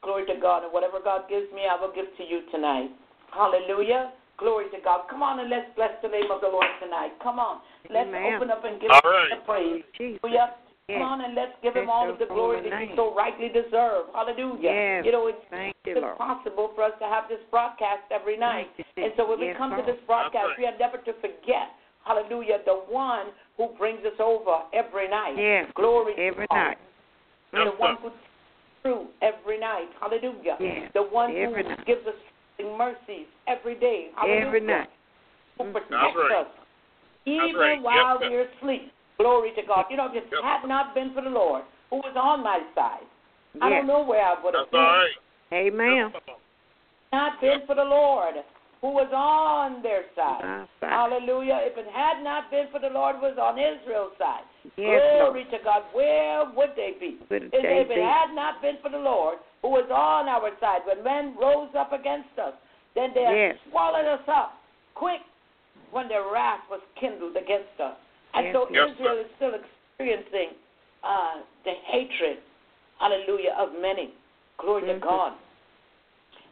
Glory 0.02 0.26
to 0.26 0.39
God. 0.41 0.63
And 0.63 0.74
whatever 0.74 1.00
God 1.04 1.30
gives 1.30 1.52
me, 1.54 1.63
I 1.69 1.80
will 1.80 1.93
give 1.93 2.08
to 2.17 2.24
you 2.24 2.41
tonight. 2.52 2.89
Hallelujah. 3.32 4.12
Glory 4.38 4.65
to 4.72 4.80
God. 4.84 5.06
Come 5.10 5.22
on 5.22 5.39
and 5.39 5.50
let's 5.50 5.69
bless 5.76 5.91
the 6.02 6.10
name 6.10 6.32
of 6.34 6.41
the 6.41 6.48
Lord 6.48 6.65
tonight. 6.82 7.13
Come 7.22 7.39
on. 7.39 7.62
Let's 7.89 8.08
Amen. 8.10 8.34
open 8.36 8.50
up 8.50 8.65
and 8.65 8.82
give 8.82 8.89
All 8.89 9.04
Him 9.04 9.12
right. 9.12 9.30
the 9.30 9.46
praise. 9.46 9.84
Jesus. 9.98 10.19
Hallelujah. 10.24 10.56
Yes. 10.89 11.00
Come 11.00 11.08
on 11.08 11.24
and 11.24 11.32
let's 11.32 11.56
give 11.63 11.80
him 11.80 11.88
all 11.88 12.12
your 12.12 12.12
of 12.12 12.19
the 12.19 12.28
glory 12.28 12.60
that 12.60 12.76
he 12.76 12.91
so 13.00 13.15
rightly 13.15 13.48
deserves. 13.48 14.12
Hallelujah. 14.12 14.60
Yes. 14.60 15.08
You 15.08 15.15
know, 15.15 15.32
it's 15.32 15.39
Thank 15.48 15.80
you, 15.88 15.96
it's 15.96 16.04
Lord. 16.04 16.19
for 16.76 16.84
us 16.84 16.91
to 17.00 17.08
have 17.08 17.32
this 17.32 17.39
broadcast 17.48 18.04
every 18.12 18.36
night. 18.36 18.67
And 19.00 19.15
so 19.15 19.24
when 19.24 19.39
we 19.39 19.56
Yes, 19.56 19.56
come 19.56 19.72
to 19.80 19.84
this 19.88 19.96
broadcast, 20.04 20.43
That's 20.52 20.60
we 20.60 20.67
are 20.67 20.76
never 20.76 21.00
to 21.00 21.13
forget, 21.24 21.72
hallelujah, 22.06 22.60
the 22.66 22.74
one 22.89 23.28
who 23.58 23.70
brings 23.78 24.00
us 24.06 24.20
over 24.20 24.63
every 24.74 25.10
night. 25.10 25.36
Yes. 25.38 25.72
Glory 25.76 26.13
Every 26.18 26.48
to 26.48 26.54
God. 26.54 26.58
night. 26.58 26.78
The 27.52 27.60
Yes, 27.60 27.74
one 27.80 27.96
sir. 27.98 28.02
who 28.02 28.12
through 28.82 29.08
every 29.22 29.60
night. 29.60 29.88
Hallelujah. 30.00 30.58
Yes. 30.60 30.92
The 30.94 31.04
one 31.04 31.36
Every 31.36 31.63
who 31.63 31.70
night. 31.70 31.86
gives 31.86 32.06
us 32.06 32.16
mercies 32.78 33.28
every 33.48 33.76
day. 33.76 34.10
Hallelujah. 34.16 34.46
Every 34.48 34.60
night. 34.62 34.89
Who 35.58 35.63
Mhm. 35.66 35.72
protects 35.72 35.89
That's 35.92 36.16
right. 36.16 36.32
us 36.32 36.48
even 37.26 37.56
right. 37.56 37.82
While 37.82 38.20
sir. 38.20 38.30
we're 38.30 38.42
asleep. 38.42 38.92
Glory 39.18 39.52
to 39.52 39.62
God. 39.62 39.86
You 39.89 39.98
know, 39.98 40.08
if 40.08 40.16
it 40.16 40.28
Yes, 40.32 40.44
had 40.44 40.68
not 40.68 40.94
been 40.94 41.13
for 41.13 41.22
the 41.22 41.30
Lord 41.30 41.63
who 41.89 41.98
was 41.98 42.16
on 42.16 42.44
my 42.44 42.62
side, 42.76 43.06
I 43.62 43.70
don't 43.70 43.88
know 43.88 44.02
where 44.02 44.26
I 44.26 44.34
would 44.42 44.56
have 44.56 44.63
That's 44.63 44.72
been. 44.72 44.80
all 44.80 44.98
right. 44.98 45.16
Amen. 45.54 46.12
Yes, 46.13 46.24
sir. 46.26 46.34
Not 47.13 47.39
been 47.39 47.66
for 47.68 47.76
the 47.76 47.86
Lord. 47.86 48.44
Who 48.84 48.91
was 48.91 49.08
on 49.15 49.80
their 49.82 50.04
side. 50.12 50.67
Side. 50.84 50.91
Hallelujah. 50.91 51.63
If 51.63 51.80
it 51.80 51.88
had 51.88 52.19
not 52.19 52.52
been 52.52 52.67
for 52.67 52.84
the 52.84 52.91
Lord 52.91 53.15
was 53.24 53.39
on 53.39 53.56
Israel's 53.56 54.12
side. 54.19 54.43
Yes, 54.76 55.00
Glory 55.24 55.48
to 55.56 55.58
God. 55.63 55.88
Where 55.96 56.43
would 56.52 56.76
they 56.76 57.00
be? 57.00 57.15
Would 57.32 57.48
If, 57.56 57.63
they 57.63 57.80
if 57.80 57.88
it 57.88 57.96
be? 57.96 58.04
had 58.04 58.36
not 58.36 58.60
been 58.62 58.76
for 58.84 58.91
the 58.91 59.00
Lord 59.00 59.39
who 59.63 59.72
was 59.72 59.88
on 59.88 60.28
our 60.28 60.52
side, 60.60 60.84
when 60.84 61.00
men 61.00 61.32
rose 61.39 61.72
up 61.80 61.96
against 61.96 62.36
us, 62.36 62.52
then 62.93 63.15
they 63.15 63.24
had 63.24 63.56
Yes. 63.56 63.56
swallowed 63.72 64.04
us 64.04 64.28
up 64.28 64.60
quick 65.00 65.24
when 65.96 66.12
their 66.12 66.28
wrath 66.28 66.67
was 66.69 66.84
kindled 67.00 67.39
against 67.39 67.80
us. 67.80 67.96
And 68.36 68.48
Yes, 68.48 68.54
so 68.54 68.67
Yes, 68.67 68.91
Israel 68.91 69.17
is 69.24 69.32
still 69.39 69.56
experiencing 69.56 70.60
uh, 71.08 71.39
the 71.63 71.72
hatred, 71.88 72.43
hallelujah, 73.00 73.56
of 73.58 73.72
many. 73.80 74.12
Glory 74.60 74.82
to 74.91 74.96
Mhm. 74.96 75.00
God. 75.00 75.34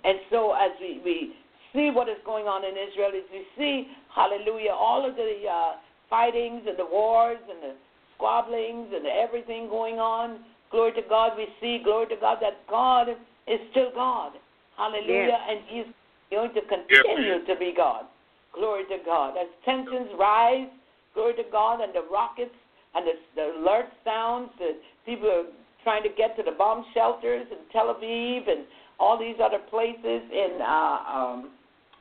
And 0.05 0.17
so 0.31 0.53
as 0.53 0.71
we, 0.79 0.99
we 1.03 1.35
see 1.73 1.89
what 1.91 2.09
is 2.09 2.17
going 2.25 2.45
on 2.45 2.63
in 2.63 2.75
Israel, 2.75 3.11
as 3.15 3.27
we 3.31 3.45
see, 3.57 3.87
hallelujah, 4.13 4.71
all 4.71 5.07
of 5.07 5.15
the 5.15 5.47
uh, 5.47 5.73
fightings 6.09 6.63
and 6.67 6.77
the 6.77 6.85
wars 6.85 7.39
and 7.49 7.61
the 7.63 7.75
squabblings 8.17 8.93
and 8.93 9.05
everything 9.07 9.67
going 9.69 9.95
on, 9.95 10.39
glory 10.69 10.93
to 10.93 11.01
God, 11.07 11.33
we 11.37 11.47
see, 11.59 11.81
glory 11.83 12.07
to 12.07 12.15
God, 12.19 12.37
that 12.41 12.67
God 12.69 13.09
is 13.09 13.59
still 13.71 13.91
God. 13.93 14.33
Hallelujah. 14.77 15.37
And 15.49 15.59
He's 15.67 15.85
going 16.29 16.53
to 16.53 16.61
continue 16.61 17.45
to 17.45 17.55
be 17.59 17.73
God. 17.75 18.05
Glory 18.53 18.83
to 18.85 18.97
God. 19.05 19.35
As 19.37 19.47
tensions 19.65 20.09
rise, 20.19 20.67
glory 21.13 21.33
to 21.35 21.43
God, 21.51 21.81
and 21.81 21.93
the 21.93 22.03
rockets 22.11 22.55
and 22.95 23.05
the, 23.07 23.13
the 23.35 23.59
alert 23.59 23.87
sounds, 24.03 24.49
that 24.59 24.75
people 25.05 25.29
are 25.29 25.45
trying 25.83 26.03
to 26.03 26.09
get 26.09 26.35
to 26.37 26.43
the 26.43 26.51
bomb 26.51 26.85
shelters 26.93 27.47
in 27.49 27.57
Tel 27.71 27.93
Aviv 27.95 28.49
and 28.49 28.65
all 28.99 29.17
these 29.17 29.35
other 29.43 29.59
places 29.69 30.21
in 30.31 30.59
uh, 30.61 30.97
um, 31.07 31.49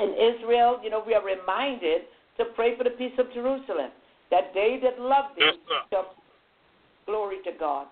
in 0.02 0.10
Israel. 0.14 0.80
You 0.82 0.90
know, 0.90 1.02
we 1.06 1.14
are 1.14 1.24
reminded 1.24 2.02
to 2.38 2.44
pray 2.56 2.76
for 2.76 2.84
the 2.84 2.90
peace 2.90 3.12
of 3.18 3.32
Jerusalem. 3.32 3.90
That 4.30 4.52
they 4.54 4.78
that 4.82 5.00
love 5.00 5.34
thee 5.36 5.44
Yes, 5.44 5.82
shall 5.90 6.14
glory 7.06 7.38
to 7.44 7.50
God. 7.58 7.86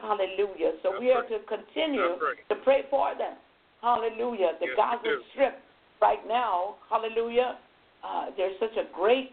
Hallelujah. 0.00 0.72
So 0.82 0.90
That's 0.90 1.00
we 1.00 1.12
are 1.12 1.20
right. 1.22 1.30
to 1.30 1.38
continue 1.46 2.18
right. 2.18 2.42
to 2.48 2.56
pray 2.64 2.82
for 2.90 3.14
them. 3.16 3.36
Hallelujah. 3.80 4.52
The 4.60 4.66
Yes, 4.66 4.76
Gaza 4.76 5.02
we. 5.04 5.24
Strip 5.32 5.54
right 6.02 6.26
now, 6.26 6.76
hallelujah, 6.90 7.58
uh, 8.02 8.26
there's 8.36 8.58
such 8.58 8.76
a 8.76 8.84
great 8.92 9.30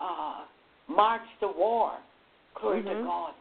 uh, 0.00 0.44
march 0.88 1.26
to 1.40 1.48
war. 1.48 1.92
Glory 2.54 2.82
to 2.82 2.88
Mhm. 2.88 3.04
God. 3.04 3.34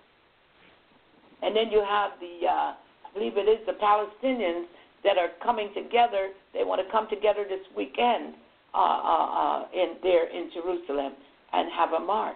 And 1.43 1.55
then 1.55 1.69
you 1.71 1.81
have 1.81 2.11
the, 2.19 2.47
uh, 2.47 2.73
I 3.05 3.09
believe 3.13 3.37
it 3.37 3.47
is 3.47 3.65
the 3.65 3.73
Palestinians 3.73 4.65
that 5.05 5.17
are 5.17 5.29
coming 5.41 5.69
together. 5.73 6.31
They 6.53 6.65
want 6.65 6.85
to 6.85 6.91
come 6.91 7.07
together 7.09 7.45
this 7.47 7.63
weekend 7.77 8.35
uh, 8.73 8.77
uh, 8.77 9.27
uh, 9.31 9.65
in 9.73 9.95
there 10.03 10.27
in 10.27 10.51
Jerusalem 10.51 11.13
and 11.53 11.71
have 11.71 11.93
a 11.93 11.99
march. 11.99 12.35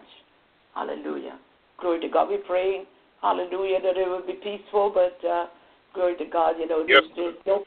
Hallelujah. 0.73 1.37
Glory 1.81 1.99
to 1.99 2.07
God. 2.07 2.29
We 2.29 2.37
pray, 2.37 2.83
hallelujah, 3.21 3.81
that 3.81 3.97
it 3.97 4.07
will 4.07 4.25
be 4.25 4.39
peaceful, 4.39 4.93
but 4.93 5.19
uh, 5.27 5.47
glory 5.93 6.15
to 6.17 6.25
God, 6.25 6.55
you 6.57 6.67
know, 6.67 6.85
Yes, 6.87 7.03
there's, 7.17 7.35
there's 7.45 7.57
no 7.59 7.65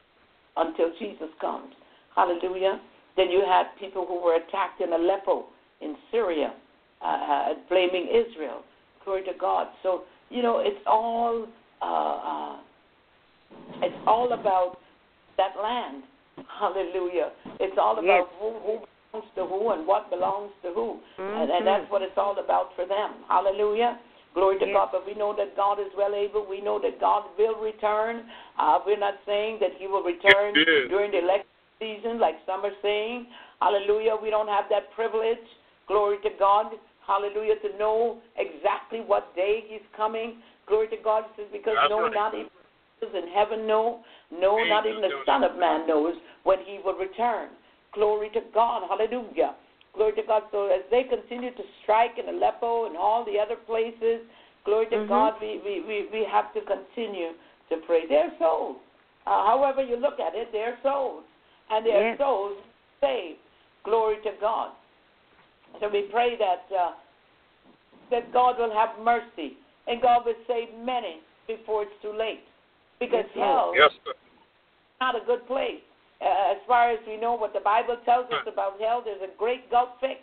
until 0.57 0.91
Jesus 0.99 1.29
comes. 1.41 1.75
Hallelujah. 2.15 2.81
Then 3.17 3.31
you 3.31 3.43
had 3.47 3.65
people 3.79 4.07
who 4.07 4.23
were 4.23 4.37
attacked 4.37 4.81
in 4.81 4.93
Aleppo 4.93 5.47
in 5.81 5.97
Syria, 6.11 6.55
uh, 7.03 7.07
uh, 7.07 7.49
blaming 7.69 8.09
Israel. 8.09 8.63
Glory 9.05 9.25
to 9.25 9.33
God. 9.39 9.69
So 9.83 10.03
you 10.31 10.43
know, 10.43 10.61
it's 10.61 10.81
all 10.87 11.47
uh, 11.83 11.85
uh, 11.85 12.57
it's 13.83 13.97
all 14.07 14.33
about 14.33 14.79
that 15.37 15.57
land. 15.61 16.03
Hallelujah. 16.49 17.31
It's 17.61 17.77
all 17.79 17.99
about 17.99 18.05
Yes. 18.05 18.27
who, 18.41 18.51
who 18.65 18.73
belongs 19.13 19.31
to 19.37 19.45
who 19.47 19.71
and 19.71 19.87
what 19.87 20.11
belongs 20.11 20.53
to 20.63 20.73
who, 20.73 20.99
and, 21.19 21.51
Mhm. 21.51 21.57
and 21.59 21.67
that's 21.67 21.91
what 21.91 22.03
it's 22.03 22.17
all 22.17 22.39
about 22.39 22.75
for 22.75 22.85
them. 22.87 23.25
Hallelujah. 23.29 23.99
Glory 24.35 24.59
to 24.59 24.67
Yes. 24.67 24.75
God. 24.75 24.89
But 24.93 25.05
we 25.07 25.15
know 25.15 25.35
that 25.35 25.55
God 25.57 25.79
is 25.79 25.93
well 25.95 26.15
able. 26.15 26.45
We 26.45 26.61
know 26.63 26.79
that 26.79 26.99
God 26.99 27.25
will 27.37 27.57
return. 27.57 28.31
Uh, 28.59 28.81
we're 28.87 28.97
not 28.97 29.19
saying 29.27 29.59
that 29.61 29.75
He 29.75 29.87
will 29.87 30.03
return 30.03 30.55
Yes, 30.55 30.89
during 30.89 31.11
the 31.11 31.19
election 31.19 31.47
season, 31.79 32.19
like 32.19 32.37
some 32.47 32.65
are 32.65 32.75
saying. 32.81 33.27
Hallelujah. 33.61 34.17
We 34.17 34.31
don't 34.31 34.49
have 34.49 34.69
that 34.71 34.91
privilege. 34.93 35.45
Glory 35.87 36.19
to 36.23 36.31
God. 36.31 36.79
Hallelujah. 37.07 37.57
To 37.57 37.77
know 37.77 38.23
exactly 38.37 39.01
what 39.03 39.35
day 39.37 39.61
He's 39.69 39.85
coming. 39.95 40.43
Glory 40.67 40.89
to 40.89 40.97
God. 40.97 41.25
Because 41.53 41.75
That's 41.77 41.91
no, 41.91 42.05
right. 42.05 42.15
not 42.15 42.35
even 42.35 42.49
angels 43.03 43.23
in 43.23 43.33
heaven 43.33 43.67
know. 43.67 44.01
No, 44.31 44.63
not 44.65 44.87
even 44.87 45.01
the 45.03 45.11
Son 45.27 45.45
of 45.45 45.59
Man 45.59 45.87
knows 45.87 46.15
when 46.45 46.59
He 46.65 46.79
will 46.85 46.95
return. 46.95 47.49
Glory 47.93 48.31
to 48.35 48.41
God. 48.55 48.83
Hallelujah. 48.89 49.55
Glory 49.95 50.13
to 50.13 50.23
God. 50.27 50.45
So 50.51 50.67
as 50.69 50.81
they 50.91 51.03
continue 51.05 51.51
to 51.51 51.63
strike 51.83 52.13
in 52.19 52.35
Aleppo 52.35 52.87
and 52.87 52.97
all 52.97 53.25
the 53.25 53.39
other 53.39 53.57
places, 53.57 54.21
glory 54.65 54.87
to 54.87 54.97
Mhm. 54.97 55.09
God, 55.09 55.35
we, 55.41 55.59
we, 55.65 55.81
we, 55.83 56.07
we 56.13 56.25
have 56.25 56.53
to 56.55 56.63
continue 56.63 57.35
to 57.69 57.77
pray. 57.87 58.07
They're 58.07 58.33
souls. 58.39 58.77
Uh, 59.27 59.45
however 59.47 59.83
you 59.83 59.97
look 59.97 60.19
at 60.19 60.35
it, 60.35 60.51
they're 60.53 60.79
souls. 60.83 61.25
And 61.71 61.85
they're 61.85 62.11
Yes. 62.11 62.19
souls 62.19 62.57
saved. 63.01 63.39
Glory 63.85 64.17
to 64.23 64.33
God. 64.41 64.73
So 65.81 65.89
we 65.89 66.03
pray 66.03 66.37
that 66.37 66.65
uh, 66.75 66.93
that 68.11 68.31
God 68.33 68.59
will 68.59 68.73
have 68.73 68.99
mercy 69.03 69.57
and 69.87 70.01
God 70.03 70.27
will 70.27 70.37
save 70.47 70.69
many 70.75 71.21
before 71.47 71.83
it's 71.85 72.03
too 72.03 72.13
late. 72.13 72.45
Because 73.03 73.27
Yes, 73.35 73.45
hell 73.45 73.73
Yes, 73.75 73.91
sir. 74.05 74.13
is 74.13 74.17
not 75.01 75.15
a 75.17 75.25
good 75.27 75.47
place. 75.47 75.83
Uh, 76.21 76.55
as 76.55 76.59
far 76.69 76.91
as 76.91 77.01
we 77.07 77.17
know 77.17 77.35
what 77.35 77.53
the 77.53 77.61
Bible 77.61 77.97
tells 78.05 78.31
us 78.31 78.47
about 78.47 78.81
hell, 78.81 79.03
there's 79.05 79.23
a 79.23 79.37
great 79.37 79.69
gulf 79.71 79.91
fix. 80.01 80.21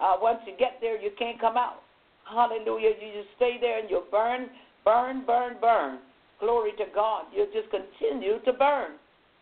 Uh, 0.00 0.16
once 0.20 0.40
you 0.46 0.54
get 0.58 0.78
there, 0.80 0.96
you 1.00 1.10
can't 1.18 1.38
come 1.38 1.56
out. 1.56 1.82
Hallelujah. 2.24 2.90
You 3.00 3.22
just 3.22 3.36
stay 3.36 3.58
there 3.60 3.78
and 3.78 3.90
you'll 3.90 4.08
burn, 4.10 4.48
burn, 4.84 5.24
burn, 5.26 5.56
burn. 5.60 5.98
Glory 6.40 6.72
to 6.78 6.84
God. 6.94 7.26
You'll 7.34 7.52
just 7.52 7.68
continue 7.70 8.40
to 8.44 8.52
burn. 8.52 8.92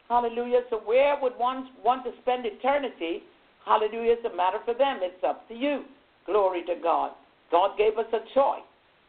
Hallelujah. 0.08 0.62
So 0.70 0.78
where 0.84 1.16
would 1.20 1.38
one 1.38 1.68
want 1.84 2.04
to 2.04 2.12
spend 2.22 2.44
eternity? 2.44 3.22
Hallelujah. 3.64 4.16
It's 4.18 4.26
a 4.32 4.36
matter 4.36 4.58
for 4.64 4.74
them. 4.74 4.98
It's 5.00 5.22
up 5.24 5.48
to 5.48 5.54
you. 5.54 5.84
Glory 6.26 6.62
to 6.66 6.74
God. 6.82 7.12
God 7.50 7.78
gave 7.78 7.98
us 7.98 8.06
a 8.12 8.20
choice. 8.34 8.66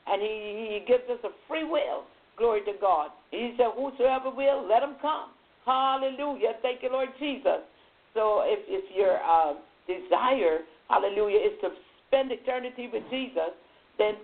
And 0.07 0.21
he, 0.21 0.79
he 0.79 0.85
gives 0.87 1.03
us 1.09 1.19
a 1.23 1.33
free 1.47 1.63
will. 1.65 2.05
Glory 2.37 2.61
to 2.65 2.73
God. 2.79 3.09
He 3.35 3.53
said, 3.57 3.75
Whosoever 3.75 4.31
will, 4.31 4.67
let 4.67 4.83
him 4.83 4.95
come. 5.01 5.35
Hallelujah. 5.65 6.55
Thank 6.61 6.83
you, 6.83 6.89
Lord 6.91 7.09
Jesus. 7.19 7.65
So 8.13 8.41
if, 8.45 8.59
if 8.67 8.85
your 8.95 9.19
uh, 9.19 9.59
desire, 9.87 10.63
hallelujah, 10.89 11.39
is 11.39 11.59
to 11.61 11.69
spend 12.07 12.31
eternity 12.31 12.89
with 12.91 13.03
Jesus, 13.11 13.51
then 13.97 14.15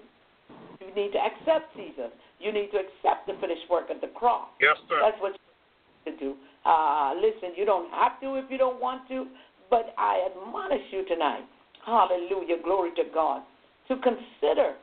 you 0.79 0.93
need 0.95 1.11
to 1.11 1.19
accept 1.19 1.75
Jesus. 1.75 2.09
You 2.39 2.51
need 2.51 2.71
to 2.71 2.79
accept 2.79 3.27
the 3.27 3.33
finished 3.41 3.69
work 3.69 3.89
of 3.89 4.01
the 4.01 4.07
cross. 4.07 4.47
Yes, 4.59 4.77
sir. 4.87 4.97
That's 5.01 5.19
what 5.21 5.33
you 5.33 6.11
need 6.11 6.17
to 6.17 6.23
do. 6.23 6.31
Uh, 6.65 7.13
listen, 7.17 7.53
you 7.57 7.65
don't 7.65 7.91
have 7.91 8.19
to 8.21 8.35
if 8.35 8.45
you 8.49 8.57
don't 8.57 8.79
want 8.79 9.07
to, 9.09 9.27
but 9.69 9.93
I 9.97 10.27
admonish 10.29 10.85
you 10.91 11.05
tonight, 11.07 11.45
hallelujah, 11.85 12.61
glory 12.63 12.91
to 12.95 13.03
God, 13.13 13.41
to 13.87 13.95
consider, 13.97 14.75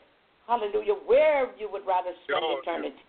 hallelujah, 0.46 0.94
where 1.06 1.50
you 1.58 1.68
would 1.70 1.86
rather 1.86 2.10
spend 2.24 2.42
eternity. 2.62 3.02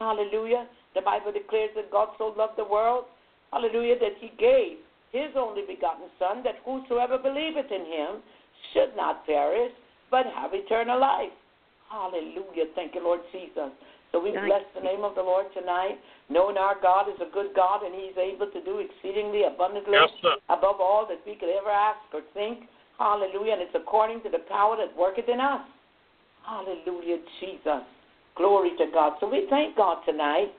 Hallelujah. 0.00 0.66
The 0.94 1.02
Bible 1.02 1.32
declares 1.32 1.70
that 1.76 1.90
God 1.90 2.08
so 2.18 2.34
loved 2.36 2.56
the 2.56 2.64
world, 2.64 3.04
hallelujah, 3.52 3.98
that 3.98 4.14
he 4.20 4.30
gave 4.38 4.78
his 5.12 5.30
only 5.36 5.62
begotten 5.66 6.06
Son, 6.18 6.42
that 6.44 6.56
whosoever 6.64 7.18
believeth 7.18 7.70
in 7.70 7.86
him 7.86 8.22
should 8.72 8.96
not 8.96 9.26
perish, 9.26 9.72
but 10.10 10.26
have 10.26 10.54
eternal 10.54 11.00
life. 11.00 11.32
Hallelujah. 11.90 12.66
Thank 12.74 12.94
you, 12.94 13.02
Lord 13.02 13.20
Jesus. 13.30 13.70
So 14.10 14.22
we 14.22 14.30
bless 14.30 14.62
the 14.74 14.80
name 14.80 15.02
of 15.02 15.16
the 15.16 15.22
Lord 15.22 15.46
tonight, 15.54 15.98
knowing 16.30 16.56
our 16.56 16.80
God 16.80 17.08
is 17.08 17.18
a 17.20 17.32
good 17.34 17.50
God 17.54 17.82
and 17.82 17.94
He's 17.94 18.16
able 18.16 18.46
to 18.46 18.62
do 18.62 18.78
exceedingly 18.78 19.42
abundantly 19.42 19.94
Yes, 19.94 20.38
above 20.48 20.80
all 20.80 21.06
that 21.08 21.18
we 21.26 21.34
could 21.34 21.50
ever 21.50 21.70
ask 21.70 21.98
or 22.12 22.22
think. 22.32 22.70
Hallelujah. 22.98 23.54
And 23.54 23.62
it's 23.62 23.74
according 23.74 24.22
to 24.22 24.30
the 24.30 24.38
power 24.48 24.76
that 24.76 24.96
worketh 24.96 25.28
in 25.28 25.40
us. 25.40 25.66
Hallelujah, 26.46 27.18
Jesus. 27.40 27.82
Glory 28.36 28.70
to 28.78 28.86
God. 28.92 29.14
So 29.20 29.28
we 29.30 29.46
thank 29.48 29.76
God 29.76 30.02
tonight. 30.06 30.50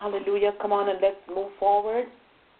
Hallelujah. 0.00 0.52
Come 0.60 0.72
on 0.72 0.88
and 0.88 0.98
let's 1.00 1.20
move 1.28 1.50
forward. 1.58 2.04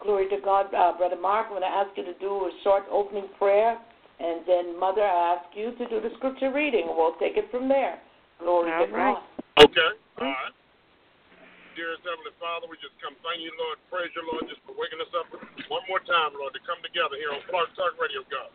Glory 0.01 0.29
to 0.29 0.41
God. 0.41 0.73
Uh, 0.73 0.97
Brother 0.97 1.21
Mark, 1.21 1.53
I'm 1.53 1.61
going 1.61 1.69
to 1.69 1.69
ask 1.69 1.93
you 1.97 2.05
to 2.05 2.17
do 2.17 2.49
a 2.49 2.51
short 2.65 2.85
opening 2.91 3.29
prayer. 3.37 3.77
And 4.21 4.47
then, 4.47 4.79
Mother, 4.79 5.03
I 5.03 5.37
ask 5.37 5.53
you 5.53 5.77
to 5.77 5.85
do 5.91 6.01
the 6.01 6.15
scripture 6.17 6.53
reading. 6.53 6.89
We'll 6.89 7.19
take 7.21 7.37
it 7.37 7.51
from 7.51 7.69
there. 7.69 8.01
Glory 8.41 8.73
All 8.73 8.87
to 8.87 8.93
right. 8.93 9.19
God. 9.19 9.69
Okay. 9.69 9.91
All 10.23 10.33
right. 10.33 10.55
Dearest 11.75 12.07
Heavenly 12.07 12.31
Father, 12.39 12.71
we 12.71 12.79
just 12.79 12.95
come 13.03 13.19
thank 13.27 13.43
you, 13.43 13.51
Lord. 13.59 13.83
Praise 13.91 14.15
you, 14.15 14.23
Lord, 14.31 14.47
just 14.47 14.63
for 14.63 14.79
waking 14.79 15.03
us 15.03 15.11
up 15.19 15.27
one 15.67 15.83
more 15.91 15.99
time, 16.07 16.31
Lord, 16.39 16.55
to 16.55 16.63
come 16.63 16.79
together 16.87 17.19
here 17.19 17.35
on 17.35 17.43
Clark 17.51 17.75
Talk 17.75 17.99
Radio, 17.99 18.23
God. 18.31 18.55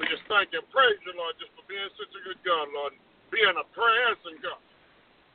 We 0.00 0.08
just 0.08 0.24
thank 0.24 0.56
you 0.56 0.64
and 0.64 0.68
praise 0.72 0.96
you, 1.04 1.12
Lord, 1.20 1.36
just 1.36 1.52
for 1.52 1.64
being 1.68 1.84
such 2.00 2.08
a 2.16 2.20
good 2.24 2.40
God, 2.48 2.72
Lord, 2.72 2.96
being 3.28 3.52
a 3.52 3.66
prayer 3.76 4.08
answering 4.08 4.40
God. 4.40 4.56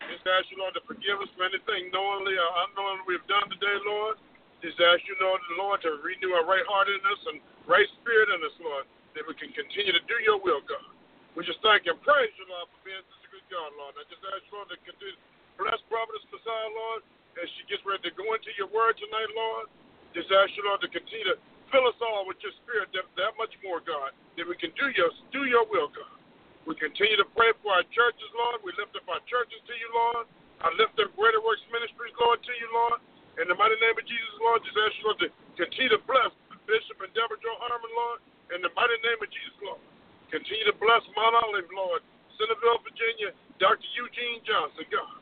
Just 0.09 0.25
ask 0.25 0.49
you, 0.49 0.57
Lord, 0.57 0.73
to 0.77 0.83
forgive 0.89 1.21
us 1.21 1.29
for 1.37 1.45
anything 1.45 1.93
knowingly 1.93 2.33
or 2.33 2.49
unknowingly 2.65 3.05
we've 3.05 3.27
done 3.29 3.45
today, 3.53 3.77
Lord. 3.85 4.17
Just 4.61 4.77
ask 4.77 5.01
you, 5.09 5.17
Lord, 5.21 5.41
Lord, 5.57 5.81
to 5.85 5.97
renew 6.01 6.37
our 6.37 6.45
right 6.45 6.65
heart 6.69 6.89
in 6.89 7.01
us 7.05 7.21
and 7.33 7.37
right 7.65 7.89
spirit 8.01 8.29
in 8.29 8.39
us, 8.45 8.55
Lord, 8.61 8.85
that 9.17 9.25
we 9.25 9.33
can 9.37 9.49
continue 9.53 9.93
to 9.93 10.03
do 10.05 10.17
your 10.21 10.37
will, 10.41 10.61
God. 10.65 10.85
We 11.33 11.45
just 11.47 11.61
thank 11.65 11.89
and 11.89 11.97
praise 12.05 12.33
you, 12.37 12.45
Lord, 12.45 12.69
for 12.69 12.81
being 12.85 13.01
such 13.01 13.23
a 13.25 13.29
good 13.33 13.47
God, 13.49 13.73
Lord. 13.77 13.97
I 13.97 14.05
just 14.09 14.21
ask 14.21 14.41
you, 14.45 14.53
Lord, 14.53 14.69
to 14.69 14.77
continue 14.85 15.17
to 15.17 15.21
bless 15.57 15.79
Prophetess 15.89 16.25
Massiah, 16.29 16.71
Lord, 16.75 17.01
as 17.41 17.47
she 17.57 17.65
gets 17.71 17.81
ready 17.87 18.05
to 18.05 18.13
go 18.13 18.25
into 18.37 18.51
your 18.59 18.69
word 18.69 18.99
tonight, 19.01 19.31
Lord. 19.33 19.65
Just 20.13 20.29
ask 20.29 20.51
you, 20.59 20.67
Lord, 20.67 20.83
to 20.85 20.91
continue 20.91 21.33
to 21.33 21.37
fill 21.71 21.87
us 21.87 21.97
all 22.03 22.27
with 22.27 22.37
your 22.43 22.53
spirit 22.61 22.91
that, 22.93 23.07
that 23.17 23.33
much 23.39 23.55
more, 23.63 23.79
God, 23.81 24.11
that 24.37 24.45
we 24.45 24.59
can 24.59 24.75
do 24.75 24.91
your 24.93 25.09
do 25.31 25.47
your 25.47 25.65
will, 25.71 25.89
God. 25.89 26.20
We 26.69 26.77
continue 26.77 27.17
to 27.17 27.27
pray 27.33 27.51
for 27.65 27.73
our 27.73 27.85
churches, 27.89 28.29
Lord. 28.37 28.61
We 28.61 28.69
lift 28.77 28.93
up 28.93 29.05
our 29.09 29.21
churches 29.25 29.57
to 29.65 29.73
you, 29.73 29.89
Lord. 29.89 30.29
I 30.61 30.69
lift 30.77 30.93
up 31.01 31.09
Greater 31.17 31.41
Works 31.41 31.65
Ministries, 31.73 32.13
Lord, 32.21 32.37
to 32.45 32.53
you, 32.53 32.69
Lord. 32.69 33.01
In 33.41 33.49
the 33.49 33.57
mighty 33.57 33.79
name 33.81 33.97
of 33.97 34.05
Jesus, 34.05 34.33
Lord, 34.37 34.61
just 34.61 34.77
ask 34.77 34.93
you, 35.01 35.05
Lord, 35.09 35.19
to 35.25 35.29
continue 35.57 35.91
to 35.97 36.01
bless 36.05 36.29
Bishop 36.69 37.01
and 37.01 37.09
Deborah 37.17 37.41
Joe 37.41 37.57
Harmon, 37.57 37.89
Lord. 37.97 38.19
In 38.53 38.61
the 38.61 38.69
mighty 38.77 38.93
name 39.01 39.17
of 39.17 39.29
Jesus, 39.33 39.57
Lord. 39.65 39.81
Continue 40.29 40.69
to 40.69 40.77
bless 40.77 41.01
Mount 41.17 41.33
Olive, 41.41 41.65
Lord. 41.73 42.05
Centreville, 42.37 42.81
Virginia, 42.85 43.33
Dr. 43.57 43.89
Eugene 43.97 44.45
Johnson, 44.45 44.85
God. 44.93 45.17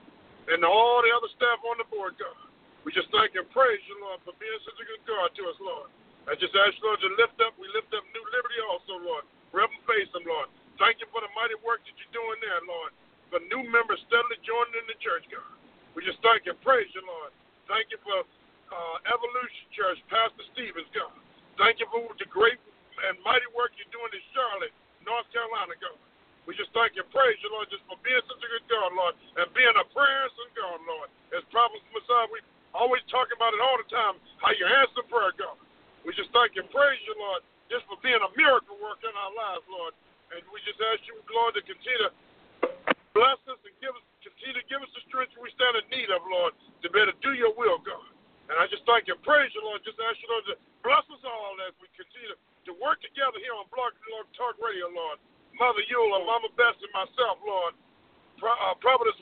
And 0.51 0.67
all 0.67 0.99
the 0.99 1.11
other 1.15 1.31
staff 1.39 1.63
on 1.63 1.79
the 1.79 1.87
board, 1.87 2.19
God. 2.19 2.35
We 2.83 2.91
just 2.91 3.07
thank 3.15 3.35
and 3.39 3.47
praise 3.55 3.79
you, 3.87 3.95
Lord, 4.03 4.19
for 4.27 4.35
being 4.39 4.59
such 4.67 4.79
a 4.79 4.85
good 4.87 5.03
God 5.07 5.31
to 5.39 5.43
us, 5.51 5.59
Lord. 5.63 5.87
I 6.27 6.35
just 6.35 6.51
ask 6.51 6.75
you, 6.79 6.83
Lord, 6.83 6.99
to 6.99 7.11
lift 7.15 7.37
up. 7.43 7.55
We 7.55 7.67
lift 7.71 7.91
up 7.95 8.03
New 8.11 8.25
Liberty 8.35 8.59
also, 8.67 8.99
Lord. 9.03 9.23
Reverend 9.55 9.83
Faithom, 9.87 10.23
Lord. 10.27 10.51
Thank 10.79 11.03
you 11.03 11.07
for 11.11 11.19
the 11.19 11.29
mighty 11.35 11.59
work 11.61 11.83
that 11.83 11.93
you're 11.99 12.15
doing 12.15 12.39
there, 12.39 12.63
Lord. 12.63 12.95
For 13.29 13.43
new 13.51 13.61
members 13.67 13.99
steadily 14.07 14.39
joining 14.47 14.75
in 14.79 14.85
the 14.89 14.97
church, 15.03 15.27
God. 15.29 15.45
We 15.93 16.01
just 16.07 16.23
thank 16.23 16.47
you 16.47 16.55
praise 16.63 16.89
you, 16.95 17.03
Lord. 17.03 17.35
Thank 17.67 17.91
you 17.93 17.99
for 18.01 18.23
uh, 18.23 18.95
Evolution 19.11 19.65
Church, 19.75 19.99
Pastor 20.09 20.45
Stevens, 20.55 20.89
God. 20.95 21.13
Thank 21.59 21.83
you 21.83 21.87
for 21.91 22.01
the 22.17 22.25
great 22.31 22.57
and 23.05 23.19
mighty 23.27 23.47
work 23.53 23.75
you're 23.75 23.91
doing 23.93 24.11
in 24.15 24.23
Charlotte, 24.33 24.73
North 25.03 25.27
Carolina, 25.35 25.75
God. 25.77 25.99
We 26.47 26.57
just 26.57 26.71
thank 26.73 26.97
you 26.97 27.05
praise 27.13 27.37
you, 27.43 27.51
Lord, 27.53 27.69
just 27.69 27.85
for 27.85 27.99
being 28.01 28.23
such 28.25 28.41
a 28.41 28.49
good 28.49 28.65
God, 28.71 28.89
Lord, 28.95 29.13
and 29.37 29.45
being 29.53 29.75
a 29.75 29.85
prayers 29.93 30.33
and 30.33 30.51
God, 30.57 30.79
Lord. 30.87 31.09
As 31.35 31.45
Prophet 31.53 31.83
Massiah, 31.93 32.25
we 32.33 32.41
always 32.73 33.03
talk 33.11 33.29
about 33.35 33.53
it 33.53 33.61
all 33.61 33.77
the 33.77 33.85
time, 33.91 34.17
how 34.41 34.55
you 34.55 34.65
answer 34.65 35.05
prayer, 35.11 35.35
God. 35.37 35.59
We 36.07 36.15
just 36.17 36.31
thank 36.33 36.57
you 36.57 36.65
praise 36.73 37.01
you, 37.05 37.13
Lord, 37.19 37.45
just 37.69 37.85
for 37.85 37.99
being 38.01 38.17
a 38.17 38.31
miracle 38.33 38.79
work 38.81 39.03
in 39.05 39.13
our 39.13 39.33
lives, 39.35 39.67
Lord. 39.69 39.93
And 40.33 40.45
we 40.53 40.61
just 40.65 40.77
ask 40.93 41.01
you, 41.09 41.17
Lord, 41.33 41.57
to 41.57 41.63
continue 41.65 42.05
to 42.05 42.11
bless 43.17 43.41
us 43.49 43.59
and 43.65 43.75
give 43.81 43.93
us 43.93 44.05
continue 44.21 44.55
to 44.59 44.65
give 44.67 44.83
us 44.83 44.91
the 44.93 45.03
strength 45.07 45.31
we 45.39 45.49
stand 45.55 45.79
in 45.79 45.85
need 45.89 46.11
of, 46.11 46.21
Lord, 46.27 46.51
to 46.83 46.87
be 46.91 46.99
able 46.99 47.15
to 47.15 47.19
do 47.23 47.31
your 47.35 47.55
will, 47.55 47.79
God. 47.79 48.11
And 48.51 48.59
I 48.59 48.67
just 48.67 48.83
thank 48.83 49.07
and 49.07 49.19
praise 49.23 49.49
you, 49.55 49.61
Lord. 49.63 49.79
Just 49.85 49.99
ask 50.01 50.17
you, 50.19 50.27
Lord, 50.27 50.45
to 50.51 50.55
bless 50.81 51.05
us 51.07 51.23
all 51.23 51.55
as 51.65 51.73
we 51.79 51.87
continue 51.95 52.33
to 52.35 52.73
work 52.81 52.99
together 52.99 53.37
here 53.39 53.53
on 53.55 53.69
Blog 53.71 53.93
Talk 54.35 54.57
Radio, 54.59 54.89
Lord. 54.91 55.21
Mother 55.59 55.83
Eula, 55.91 56.23
Mama 56.23 56.49
Bess, 56.55 56.75
and 56.79 56.93
myself, 56.95 57.39
Lord. 57.43 57.75
Pro, 58.39 58.55
uh, 58.55 58.75
Prophetess 58.79 59.18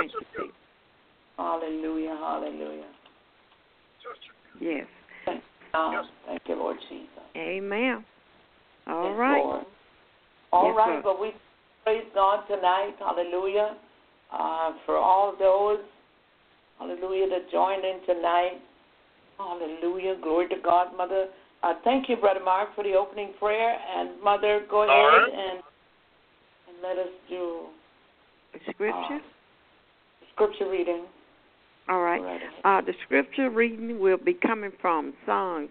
Thank 0.00 0.12
you, 0.12 0.20
Jesus. 0.36 0.56
Hallelujah. 1.36 2.16
Hallelujah. 2.20 2.84
Yes. 4.60 4.86
Thank 5.24 5.42
you, 5.42 5.92
Yes. 5.92 6.04
Thank 6.26 6.42
you, 6.48 6.54
Lord 6.56 6.76
Jesus. 6.88 7.08
Amen. 7.36 8.04
All 8.86 9.10
yes, 9.10 9.18
right. 9.18 9.42
Lord. 9.44 9.64
All 10.52 10.66
Yes, 10.66 10.76
right, 10.76 10.90
Lord. 10.90 11.04
but 11.04 11.20
we 11.20 11.32
praise 11.84 12.04
God 12.14 12.44
tonight, 12.48 12.94
hallelujah, 12.98 13.76
uh, 14.32 14.72
for 14.84 14.96
all 14.96 15.34
those, 15.38 15.78
hallelujah, 16.78 17.28
that 17.30 17.50
joined 17.52 17.84
in 17.84 18.00
tonight. 18.06 18.60
Hallelujah. 19.38 20.16
Glory 20.20 20.48
to 20.48 20.56
God, 20.62 20.96
Mother 20.96 21.26
uh, 21.62 21.74
thank 21.84 22.08
you, 22.08 22.16
Brother 22.16 22.40
Mark, 22.42 22.74
for 22.74 22.84
the 22.84 22.94
opening 22.94 23.32
prayer. 23.38 23.76
And 23.96 24.20
Mother, 24.22 24.64
go 24.70 24.82
ahead 24.82 24.90
All 24.90 25.08
right. 25.08 25.32
and 25.32 25.62
and 26.68 26.76
let 26.82 26.98
us 26.98 27.12
do 27.28 27.66
Scripture. 28.70 28.94
uh, 28.94 29.18
scripture 30.40 30.70
reading. 30.70 31.04
All 31.88 32.00
right. 32.00 32.20
Go 32.20 32.26
right 32.26 32.36
ahead. 32.36 32.50
Uh, 32.64 32.80
the 32.80 32.94
scripture 33.04 33.50
reading 33.50 34.00
will 34.00 34.16
be 34.16 34.34
coming 34.34 34.72
from 34.80 35.12
Psalms 35.26 35.68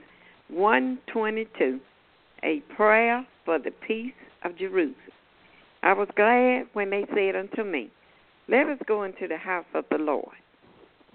122, 0.49 1.79
a 2.43 2.59
prayer 2.75 3.25
for 3.45 3.57
the 3.57 3.71
peace 3.71 4.13
of 4.43 4.57
Jerusalem. 4.57 4.95
I 5.81 5.93
was 5.93 6.07
glad 6.15 6.67
when 6.73 6.89
they 6.89 7.05
said 7.15 7.35
unto 7.35 7.63
me, 7.63 7.89
Let 8.47 8.67
us 8.67 8.77
go 8.87 9.03
into 9.03 9.27
the 9.27 9.37
house 9.37 9.65
of 9.73 9.85
the 9.89 9.97
Lord. 9.97 10.35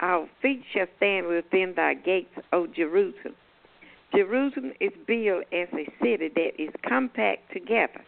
Our 0.01 0.29
feet 0.43 0.63
shall 0.73 0.87
stand 0.97 1.29
within 1.29 1.75
thy 1.77 1.95
gates, 1.95 2.35
O 2.53 2.67
Jerusalem. 2.67 3.37
Jerusalem 4.15 4.73
is 4.81 4.93
built 5.07 5.45
as 5.53 5.69
a 5.73 5.87
city 6.03 6.31
that 6.35 6.53
is 6.61 6.71
compact 6.89 7.53
together. 7.53 8.05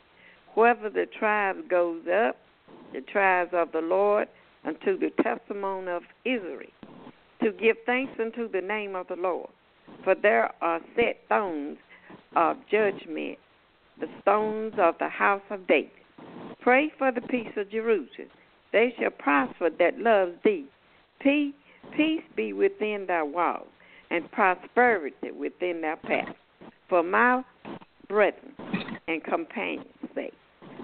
Wherever 0.54 0.88
the 0.88 1.06
tribes 1.18 1.60
goes 1.68 2.02
up, 2.06 2.36
the 2.92 3.00
tribes 3.02 3.50
of 3.52 3.72
the 3.72 3.80
Lord, 3.80 4.28
unto 4.66 4.98
the 4.98 5.10
testimony 5.22 5.88
of 5.90 6.02
Israel 6.24 6.70
to 7.42 7.52
give 7.52 7.76
thanks 7.86 8.12
unto 8.20 8.50
the 8.50 8.60
name 8.60 8.94
of 8.94 9.06
the 9.08 9.16
Lord. 9.16 9.50
For 10.04 10.14
there 10.14 10.50
are 10.60 10.80
set 10.96 11.18
stones 11.26 11.78
of 12.34 12.56
judgment, 12.70 13.38
the 14.00 14.08
stones 14.22 14.74
of 14.78 14.96
the 14.98 15.08
house 15.08 15.42
of 15.50 15.66
David. 15.66 15.90
Pray 16.60 16.92
for 16.98 17.12
the 17.12 17.20
peace 17.20 17.52
of 17.56 17.70
Jerusalem. 17.70 18.28
They 18.72 18.94
shall 18.98 19.10
prosper 19.10 19.70
that 19.78 19.98
love 19.98 20.30
thee. 20.44 20.66
Peace, 21.20 21.54
peace 21.96 22.22
be 22.36 22.52
within 22.52 23.06
thy 23.06 23.22
walls, 23.22 23.68
and 24.10 24.30
prosperity 24.32 25.30
within 25.30 25.80
thy 25.80 25.94
paths. 25.94 26.36
For 26.88 27.02
my 27.02 27.42
brethren 28.08 28.54
and 29.08 29.22
companions' 29.22 29.86
sake, 30.14 30.34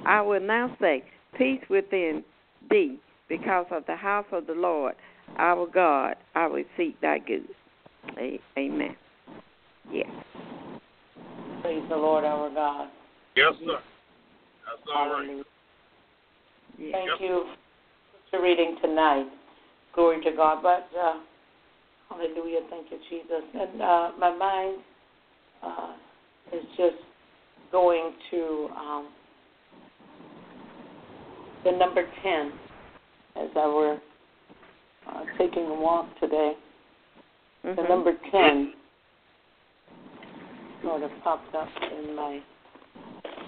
I 0.07 0.23
will 0.23 0.41
now 0.41 0.77
say, 0.81 1.05
Peace 1.37 1.63
within 1.69 2.23
thee, 2.71 2.99
because 3.29 3.67
of 3.71 3.85
the 3.87 3.97
house 3.97 4.27
of 4.33 4.47
the 4.47 4.55
Lord 4.55 4.95
our 5.39 5.67
God, 5.67 6.17
I 6.35 6.47
will 6.47 6.65
seek 6.77 7.01
thy 7.01 7.19
good. 7.19 7.47
Amen. 8.59 8.97
Yes. 9.91 10.09
Praise 11.63 11.83
the 11.89 11.97
Lord, 11.97 12.25
our 12.25 12.51
God. 12.53 12.89
Yes, 13.37 13.53
sir. 13.65 13.79
That's 14.67 14.83
all 14.95 15.11
right. 15.11 15.25
Hallelujah. 15.25 15.45
yes. 16.79 16.93
Thank 16.93 17.09
Yep. 17.09 17.21
you 17.21 17.55
for 18.31 18.43
reading 18.43 18.77
tonight. 18.83 19.27
Glory 19.95 20.23
to 20.25 20.33
God. 20.33 20.63
But 20.63 20.89
uh, 20.99 21.21
hallelujah, 22.09 22.61
thank 22.71 22.91
you, 22.91 22.99
Jesus. 23.09 23.43
And 23.55 23.81
uh, 23.81 24.11
my 24.19 24.35
mind 24.37 24.79
uh, 25.63 25.95
is 26.53 26.65
just 26.77 26.97
going 27.71 28.13
to 28.31 28.69
um, 28.77 29.09
the 31.65 31.73
number 31.73 32.05
ten 32.23 32.53
as 33.37 33.49
I 33.57 33.67
were 33.67 33.99
uh, 35.09 35.25
taking 35.39 35.67
a 35.67 35.75
walk 35.75 36.07
today. 36.21 36.57
The 37.63 37.69
Mhm. 37.71 37.89
number 37.89 38.13
ten 38.31 38.75
sort 40.83 41.03
of 41.03 41.11
popped 41.23 41.55
up 41.55 41.69
in 41.93 42.15
my 42.15 42.43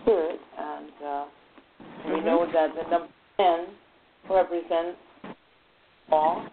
spirit, 0.00 0.40
and 0.56 0.92
uh, 1.02 1.24
we 2.06 2.10
Mhm. 2.12 2.24
know 2.24 2.46
that 2.46 2.74
the 2.74 2.82
number 2.90 3.08
ten 3.36 3.66
represents 4.28 4.98
law 6.10 6.46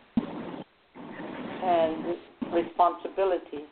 and 1.64 2.18
responsibility. 2.52 3.66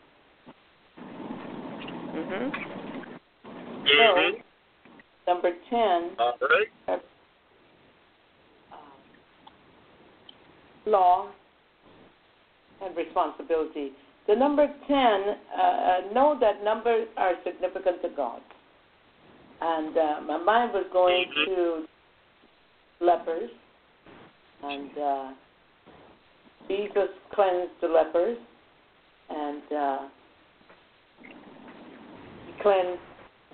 Mhm. 2.14 2.52
Mm-hmm. 3.86 4.42
Number 5.28 5.52
ten, 5.70 6.16
All 6.20 6.38
right. 6.42 6.70
uh, 6.88 6.98
law 10.90 11.30
and 12.84 12.96
responsibility. 12.96 13.92
The 14.28 14.36
number 14.36 14.68
ten, 14.88 15.36
uh, 15.58 15.62
uh, 15.62 16.14
know 16.14 16.38
that 16.40 16.64
numbers 16.64 17.08
are 17.18 17.34
significant 17.44 18.02
to 18.04 18.10
God. 18.16 18.42
And 19.62 19.98
uh, 19.98 20.22
my 20.22 20.38
mind 20.38 20.72
was 20.74 20.86
going 20.94 21.26
Mhm. 21.28 21.46
to 21.46 21.88
lepers, 23.02 23.50
and 24.64 24.98
uh, 24.98 25.32
Jesus 26.68 27.10
cleansed 27.34 27.74
the 27.82 27.88
lepers, 27.88 28.38
and 29.30 29.64
uh, 29.74 30.00
he 32.46 32.54
cleansed 32.62 33.02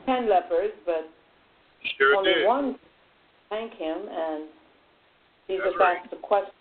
ten 0.05 0.29
lepers, 0.29 0.71
but 0.85 1.09
Sure 1.97 2.15
only 2.17 2.33
did. 2.33 2.45
one 2.45 2.79
thank 3.49 3.73
him, 3.73 3.97
and 4.09 4.43
Jesus 5.47 5.65
That's 5.65 5.77
right. 5.79 5.97
asked 6.01 6.09
the 6.11 6.17
question: 6.17 6.51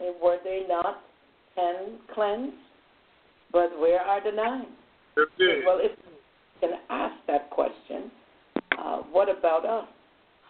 Were 0.00 0.38
they 0.42 0.62
not 0.68 1.02
ten 1.54 1.98
cleansed? 2.12 2.56
But 3.52 3.78
where 3.78 4.00
are 4.00 4.22
the 4.22 4.32
nine? 4.32 4.66
Well, 5.64 5.78
if 5.80 5.92
we 6.60 6.68
can 6.68 6.78
ask 6.90 7.14
that 7.28 7.50
question, 7.50 8.10
uh, 8.78 8.98
what 9.12 9.28
about 9.28 9.64
us? 9.64 9.86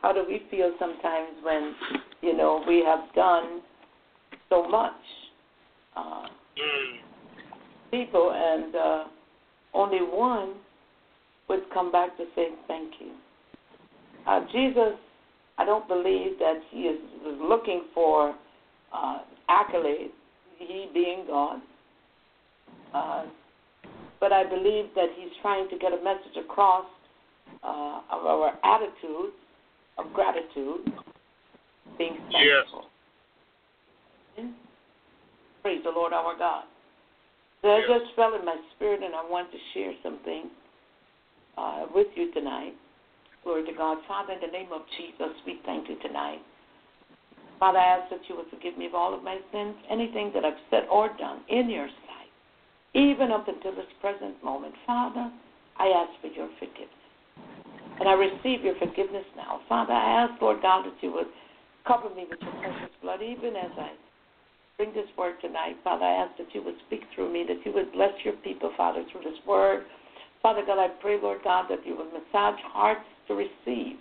How 0.00 0.12
do 0.12 0.24
we 0.26 0.42
feel 0.50 0.72
sometimes 0.78 1.30
when 1.42 1.74
you 2.22 2.36
know 2.36 2.64
we 2.66 2.82
have 2.84 3.12
done 3.14 3.60
so 4.48 4.66
much? 4.68 4.92
Uh, 5.96 6.26
Mm. 6.56 7.00
people, 7.90 8.30
and 8.30 8.76
uh, 8.76 9.04
only 9.74 9.98
one 9.98 10.54
would 11.48 11.68
come 11.72 11.90
back 11.90 12.16
to 12.16 12.24
say 12.36 12.50
thank 12.68 12.92
you. 13.00 13.10
Uh, 14.24 14.40
Jesus, 14.52 14.94
I 15.58 15.64
don't 15.64 15.86
believe 15.88 16.38
that 16.38 16.60
he 16.70 16.82
is 16.82 17.00
was 17.24 17.36
looking 17.40 17.82
for 17.92 18.36
uh, 18.92 19.18
accolades, 19.50 20.10
he 20.58 20.88
being 20.92 21.24
God. 21.26 21.60
Uh, 22.92 23.24
but 24.20 24.32
I 24.32 24.44
believe 24.44 24.86
that 24.94 25.08
he's 25.16 25.32
trying 25.42 25.68
to 25.68 25.78
get 25.78 25.92
a 25.92 26.02
message 26.02 26.36
across 26.38 26.86
uh, 27.62 28.00
of 28.10 28.26
our 28.26 28.58
attitude 28.64 29.32
of 29.98 30.12
gratitude, 30.12 30.80
being 31.98 32.16
Yes. 32.30 32.64
thankful. 32.64 32.86
Praise 35.62 35.80
the 35.84 35.90
Lord 35.90 36.12
our 36.12 36.36
God. 36.36 36.64
So 37.62 37.70
I 37.70 37.80
just 37.80 38.14
felt 38.14 38.34
in 38.34 38.44
my 38.44 38.56
spirit, 38.76 39.02
and 39.02 39.14
I 39.14 39.24
want 39.24 39.50
to 39.50 39.58
share 39.72 39.92
something 40.02 40.50
uh, 41.56 41.86
with 41.94 42.08
you 42.14 42.32
tonight. 42.32 42.74
Glory 43.42 43.64
to 43.64 43.72
God. 43.72 43.98
Father, 44.06 44.34
in 44.34 44.40
the 44.40 44.52
name 44.52 44.72
of 44.72 44.82
Jesus, 44.98 45.32
we 45.46 45.60
thank 45.64 45.88
you 45.88 45.96
tonight. 46.00 46.40
Father, 47.60 47.78
I 47.78 47.98
ask 47.98 48.10
that 48.10 48.20
you 48.28 48.36
would 48.36 48.50
forgive 48.50 48.76
me 48.76 48.86
of 48.86 48.94
all 48.94 49.14
of 49.14 49.22
my 49.22 49.38
sins, 49.52 49.74
anything 49.90 50.32
that 50.34 50.44
I've 50.44 50.60
said 50.70 50.84
or 50.90 51.08
done 51.16 51.40
in 51.48 51.70
your 51.70 51.86
sight, 51.86 52.32
even 52.94 53.30
up 53.30 53.48
until 53.48 53.74
this 53.74 53.90
present 54.00 54.42
moment. 54.44 54.74
Father, 54.86 55.30
I 55.78 55.88
ask 55.88 56.20
for 56.20 56.28
your 56.28 56.48
forgiveness. 56.58 56.90
And 58.00 58.08
I 58.08 58.12
receive 58.12 58.64
your 58.64 58.74
forgiveness 58.78 59.24
now. 59.36 59.60
Father, 59.68 59.92
I 59.92 60.24
ask, 60.24 60.42
Lord 60.42 60.60
God, 60.62 60.84
that 60.84 60.96
you 61.00 61.12
would 61.12 61.28
cover 61.86 62.08
me 62.14 62.26
with 62.28 62.40
your 62.40 62.54
precious 62.60 62.94
blood, 63.02 63.22
even 63.22 63.54
as 63.56 63.70
I 63.78 63.92
bring 64.76 64.92
this 64.94 65.06
word 65.16 65.34
tonight. 65.40 65.76
Father, 65.84 66.04
I 66.04 66.24
ask 66.24 66.36
that 66.38 66.52
you 66.52 66.62
would 66.64 66.74
speak 66.86 67.02
through 67.14 67.32
me, 67.32 67.44
that 67.46 67.64
you 67.64 67.72
would 67.72 67.92
bless 67.92 68.12
your 68.24 68.34
people, 68.42 68.72
Father, 68.76 69.04
through 69.12 69.22
this 69.22 69.38
word. 69.46 69.84
Father 70.42 70.62
God, 70.66 70.78
I 70.78 70.88
pray, 71.00 71.18
Lord 71.22 71.38
God, 71.44 71.66
that 71.70 71.86
you 71.86 71.96
would 71.96 72.12
massage 72.12 72.60
hearts 72.66 73.06
to 73.28 73.34
receive 73.34 73.96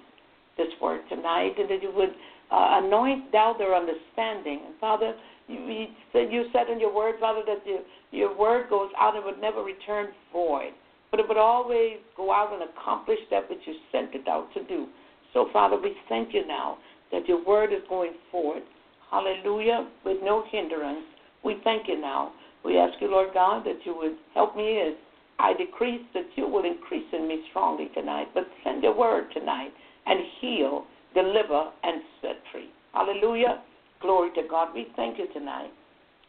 this 0.58 0.68
word 0.82 1.02
tonight, 1.10 1.54
and 1.58 1.70
that 1.70 1.82
you 1.82 1.92
would 1.96 2.14
uh, 2.52 2.82
anoint 2.84 3.32
thou 3.32 3.56
their 3.58 3.76
understanding. 3.76 4.62
And 4.66 4.76
Father, 4.80 5.16
you, 5.48 5.88
you, 6.14 6.46
said, 6.54 6.70
in 6.70 6.80
your 6.80 6.94
word, 6.94 7.16
Father, 7.20 7.42
that 7.46 7.66
your, 7.66 7.80
your 8.12 8.38
word 8.38 8.70
goes 8.70 8.90
out 8.98 9.16
and 9.16 9.26
would 9.26 9.42
never 9.42 9.64
return 9.64 10.08
void, 10.32 10.72
but 11.12 11.20
it 11.20 11.28
would 11.28 11.38
always 11.38 11.98
go 12.16 12.32
out 12.34 12.54
and 12.54 12.64
accomplish 12.70 13.20
that 13.30 13.50
which 13.50 13.60
you 13.66 13.76
sent 13.92 14.14
it 14.16 14.28
out 14.28 14.48
to 14.54 14.64
do. 14.66 14.88
So, 15.34 15.50
Father, 15.52 15.80
we 15.80 15.96
thank 16.10 16.34
you 16.34 16.48
now 16.48 16.78
that 17.12 17.28
your 17.28 17.44
word 17.46 17.74
is 17.74 17.82
going 17.90 18.14
forward. 18.32 18.64
Hallelujah, 19.12 19.90
with 20.06 20.18
no 20.24 20.44
hindrance. 20.52 21.06
We 21.44 21.58
thank 21.64 21.88
you 21.88 22.00
now. 22.00 22.34
We 22.64 22.78
ask 22.78 22.94
you, 23.02 23.12
Lord 23.12 23.30
God, 23.34 23.64
that 23.66 23.80
you 23.84 23.96
would 23.96 24.16
help 24.34 24.56
me 24.56 24.80
as 24.80 24.94
I 25.40 25.54
decrease, 25.54 26.02
that 26.14 26.26
you 26.36 26.48
will 26.48 26.66
increase 26.66 27.06
in 27.12 27.28
me 27.28 27.44
strongly 27.50 27.90
tonight. 27.94 28.28
But 28.34 28.48
send 28.64 28.82
your 28.82 28.98
word 28.98 29.26
tonight 29.34 29.72
and 30.06 30.20
heal, 30.40 30.86
deliver, 31.14 31.72
and 31.84 32.02
set 32.22 32.38
free. 32.52 32.70
Hallelujah. 32.94 33.62
Glory 34.02 34.32
to 34.36 34.42
God. 34.50 34.74
We 34.74 34.88
thank 34.96 35.18
you 35.18 35.28
tonight. 35.34 35.72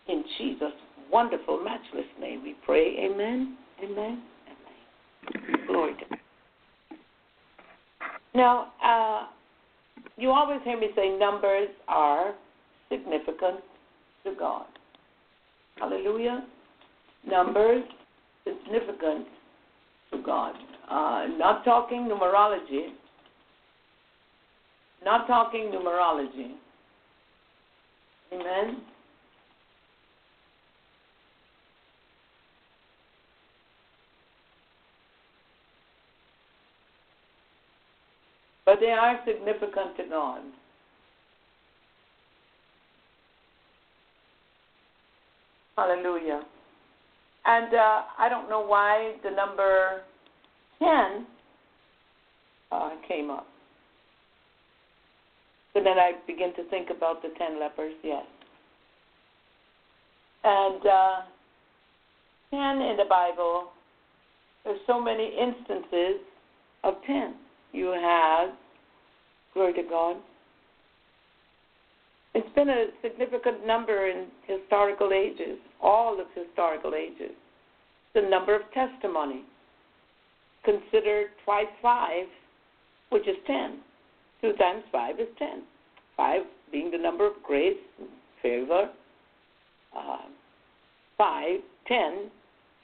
In 0.09 0.25
Jesus' 0.39 0.73
wonderful, 1.11 1.63
matchless 1.63 2.07
name 2.21 2.43
we 2.43 2.55
pray. 2.65 2.97
Amen. 2.99 3.57
Amen. 3.83 4.23
Amen. 4.47 5.67
Glory 5.67 5.95
to 5.95 6.05
God. 6.11 6.19
Now, 8.35 8.73
uh, 8.85 9.27
you 10.17 10.31
always 10.31 10.61
hear 10.65 10.79
me 10.79 10.91
say 10.97 11.17
numbers 11.19 11.69
are 11.89 12.35
significant 12.91 13.61
to 14.25 14.35
God. 14.39 14.67
Hallelujah. 15.77 16.45
Numbers 17.27 17.85
significant 18.45 19.27
to 20.13 20.23
God. 20.25 20.55
Uh, 20.91 21.27
not 21.39 21.65
talking 21.65 22.09
numerology. 22.09 22.89
Not 25.05 25.27
talking 25.27 25.71
numerology. 25.71 26.53
Amen. 28.33 28.81
But 38.65 38.81
they 38.81 38.91
are 38.91 39.21
significant 39.27 39.97
to 39.99 40.05
God. 40.09 40.41
Hallelujah. 45.77 46.43
And 47.45 47.75
uh, 47.75 48.03
I 48.19 48.29
don't 48.31 48.49
know 48.49 48.65
why 48.65 49.17
the 49.23 49.31
number 49.31 50.03
10 50.79 51.27
uh, 52.73 52.91
came 53.07 53.29
up. 53.29 53.47
So 55.75 55.83
then 55.83 55.99
I 55.99 56.13
begin 56.27 56.55
to 56.55 56.65
think 56.71 56.89
about 56.91 57.21
the 57.21 57.31
10 57.37 57.61
lepers, 57.61 57.95
yes. 58.03 58.25
And 60.45 60.87
uh, 60.87 61.21
10 62.51 62.61
in 62.61 62.97
the 62.97 63.07
Bible, 63.09 63.71
there's 64.65 64.79
so 64.87 65.01
many 65.01 65.37
instances 65.39 66.21
of 66.85 66.95
10. 67.07 67.35
You 67.73 67.87
have, 67.89 68.51
glory 69.53 69.73
to 69.75 69.83
God, 69.83 70.17
it's 72.35 72.55
been 72.55 72.69
a 72.69 72.87
significant 73.03 73.67
number 73.67 74.09
in 74.09 74.27
historical 74.47 75.13
ages, 75.13 75.59
all 75.81 76.21
of 76.21 76.27
historical 76.35 76.95
ages. 76.95 77.31
The 78.15 78.23
number 78.23 78.55
of 78.55 78.63
testimony, 78.73 79.43
considered 80.65 81.29
twice 81.45 81.67
five, 81.83 82.27
which 83.11 83.27
is 83.29 83.37
ten. 83.47 83.79
Two 84.45 84.53
times 84.53 84.83
five 84.93 85.19
is 85.19 85.29
ten. 85.39 85.63
Five 86.19 86.43
being 86.71 86.91
the 86.91 86.99
number 86.99 87.27
of 87.27 87.33
grace, 87.43 87.79
favor. 88.43 88.91
Uh, 89.97 90.19
five, 91.17 91.61
ten 91.89 92.31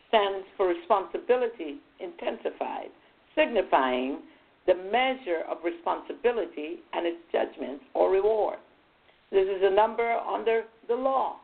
stands 0.08 0.46
for 0.56 0.68
responsibility 0.68 1.76
intensified, 2.00 2.88
signifying 3.34 4.20
the 4.66 4.74
measure 4.74 5.42
of 5.50 5.58
responsibility 5.62 6.78
and 6.94 7.06
its 7.06 7.18
judgment 7.30 7.82
or 7.92 8.10
reward. 8.10 8.56
This 9.30 9.44
is 9.44 9.60
a 9.62 9.74
number 9.74 10.12
under 10.12 10.62
the 10.88 10.94
law. 10.94 11.36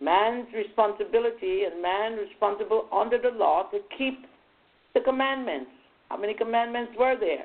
Man's 0.00 0.46
responsibility 0.54 1.64
and 1.64 1.82
man 1.82 2.16
responsible 2.16 2.86
under 2.90 3.18
the 3.20 3.36
law 3.36 3.64
to 3.72 3.80
keep 3.98 4.24
the 4.94 5.00
commandments. 5.00 5.70
How 6.08 6.16
many 6.16 6.32
commandments 6.32 6.92
were 6.98 7.16
there? 7.20 7.44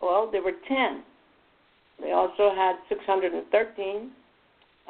Well, 0.00 0.28
there 0.30 0.42
were 0.42 0.54
10. 0.66 1.02
They 2.00 2.12
also 2.12 2.54
had 2.54 2.76
613, 2.88 4.10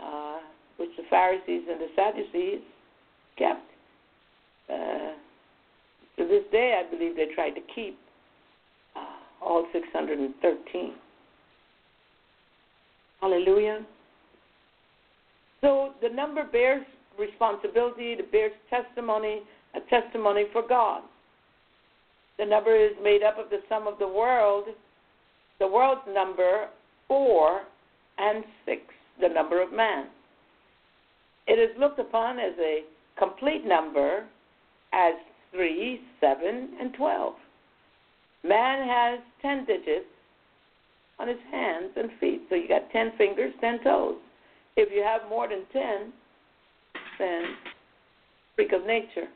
uh, 0.00 0.38
which 0.76 0.90
the 0.96 1.02
Pharisees 1.11 1.62
and 1.68 1.80
the 1.80 1.88
Sadducees 1.96 2.61
kept. 3.36 3.66
Uh, 4.72 5.12
to 6.16 6.28
this 6.28 6.44
day, 6.52 6.80
I 6.80 6.88
believe 6.88 7.16
they 7.16 7.34
tried 7.34 7.50
to 7.50 7.61
keep 7.74 7.98
uh, 8.94 9.44
all 9.44 9.66
613. 9.72 10.92
Hallelujah. 13.20 13.84
So 15.61 15.92
the 16.00 16.08
number 16.08 16.44
bears 16.44 16.86
responsibility, 17.18 18.12
it 18.12 18.32
bears 18.32 18.52
testimony, 18.70 19.40
a 19.74 19.80
testimony 19.90 20.44
for 20.52 20.66
God. 20.66 21.02
The 22.38 22.46
number 22.46 22.74
is 22.74 22.92
made 23.02 23.22
up 23.22 23.38
of 23.38 23.50
the 23.50 23.58
sum 23.68 23.86
of 23.86 23.98
the 23.98 24.08
world, 24.08 24.64
the 25.61 25.68
world's 25.68 26.00
number, 26.12 26.66
four, 27.06 27.61
and 28.18 28.42
six, 28.64 28.80
the 29.20 29.28
number 29.28 29.62
of 29.62 29.72
man. 29.72 30.06
It 31.46 31.58
is 31.58 31.70
looked 31.78 32.00
upon 32.00 32.38
as 32.38 32.54
a 32.58 32.80
complete 33.18 33.64
number 33.64 34.24
as 34.92 35.14
three, 35.52 36.00
seven, 36.20 36.70
and 36.80 36.94
twelve. 36.94 37.34
Man 38.42 38.88
has 38.88 39.20
ten 39.42 39.64
digits 39.66 40.06
on 41.20 41.28
his 41.28 41.38
hands 41.50 41.90
and 41.96 42.11
feet. 42.18 42.42
So 42.48 42.54
you 42.54 42.66
got 42.66 42.90
10 42.90 43.12
fingers, 43.18 43.52
10 43.61 43.84
toes. 43.84 44.16
If 44.76 44.90
you 44.90 45.02
have 45.02 45.28
more 45.28 45.46
than 45.46 45.64
10, 45.70 46.12
then 47.18 47.42
freak 48.56 48.72
of 48.72 48.86
nature. 48.86 49.28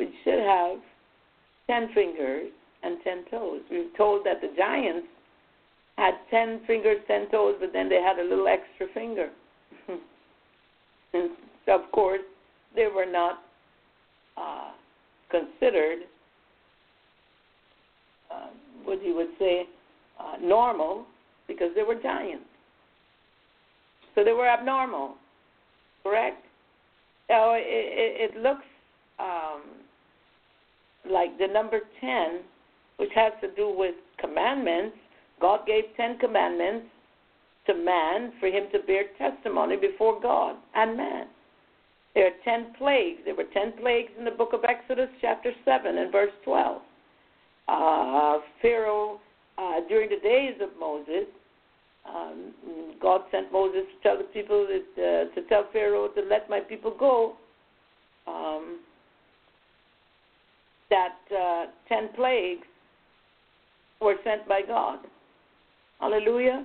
We 0.00 0.12
should 0.24 0.40
have 0.40 0.78
10 1.68 1.94
fingers 1.94 2.50
and 2.82 2.98
10 3.02 3.24
toes. 3.30 3.60
We're 3.70 3.90
told 3.96 4.24
that 4.24 4.40
the 4.40 4.48
giants 4.56 5.06
had 5.96 6.14
10 6.30 6.60
fingers, 6.66 6.98
10 7.08 7.30
toes, 7.30 7.56
but 7.60 7.72
then 7.72 7.88
they 7.88 8.00
had 8.00 8.18
a 8.18 8.22
little 8.22 8.46
extra 8.46 8.86
finger. 8.94 9.30
and 11.12 11.30
of 11.66 11.90
course, 11.92 12.20
they 12.74 12.86
were 12.86 13.06
not 13.06 13.40
uh, 14.36 14.70
considered, 15.30 16.00
uh, 18.30 18.48
what 18.84 19.04
you 19.04 19.14
would 19.14 19.30
say, 19.38 19.64
uh, 20.20 20.36
normal 20.40 21.04
because 21.46 21.70
they 21.74 21.82
were 21.82 21.94
giants. 21.94 22.44
So 24.14 24.24
they 24.24 24.32
were 24.32 24.48
abnormal, 24.48 25.14
correct? 26.02 26.44
So 27.28 27.52
it, 27.54 27.64
it, 27.66 28.30
it 28.34 28.40
looks 28.40 28.64
um, 29.18 29.62
like 31.10 31.36
the 31.38 31.46
number 31.46 31.80
10, 32.00 32.40
which 32.98 33.10
has 33.14 33.32
to 33.40 33.48
do 33.54 33.74
with 33.76 33.94
commandments. 34.20 34.96
God 35.40 35.66
gave 35.66 35.84
10 35.96 36.18
commandments 36.18 36.86
to 37.66 37.74
man 37.74 38.32
for 38.40 38.46
him 38.46 38.64
to 38.72 38.80
bear 38.80 39.04
testimony 39.18 39.76
before 39.76 40.20
God 40.20 40.56
and 40.74 40.96
man. 40.96 41.26
There 42.14 42.26
are 42.26 42.36
10 42.44 42.74
plagues. 42.78 43.20
There 43.24 43.34
were 43.34 43.44
10 43.52 43.72
plagues 43.80 44.10
in 44.18 44.24
the 44.24 44.30
book 44.30 44.52
of 44.52 44.64
Exodus, 44.64 45.08
chapter 45.20 45.52
7, 45.64 45.98
and 45.98 46.10
verse 46.10 46.32
12. 46.44 46.82
Uh, 47.68 48.38
Pharaoh 48.62 49.20
uh, 49.58 49.80
during 49.88 50.08
the 50.08 50.20
days 50.22 50.54
of 50.60 50.70
Moses, 50.80 51.26
um, 52.08 52.54
God 53.00 53.20
sent 53.30 53.52
Moses 53.52 53.82
to 53.82 54.02
tell 54.02 54.18
the 54.18 54.24
people 54.24 54.66
that, 54.66 55.02
uh, 55.02 55.34
to 55.34 55.48
tell 55.48 55.66
Pharaoh 55.72 56.08
to 56.08 56.22
let 56.22 56.48
my 56.48 56.60
people 56.60 56.94
go. 56.98 57.34
Um, 58.26 58.80
that 60.90 61.18
uh, 61.30 61.66
ten 61.88 62.08
plagues 62.14 62.66
were 64.00 64.16
sent 64.24 64.48
by 64.48 64.62
God. 64.66 65.00
Hallelujah. 66.00 66.64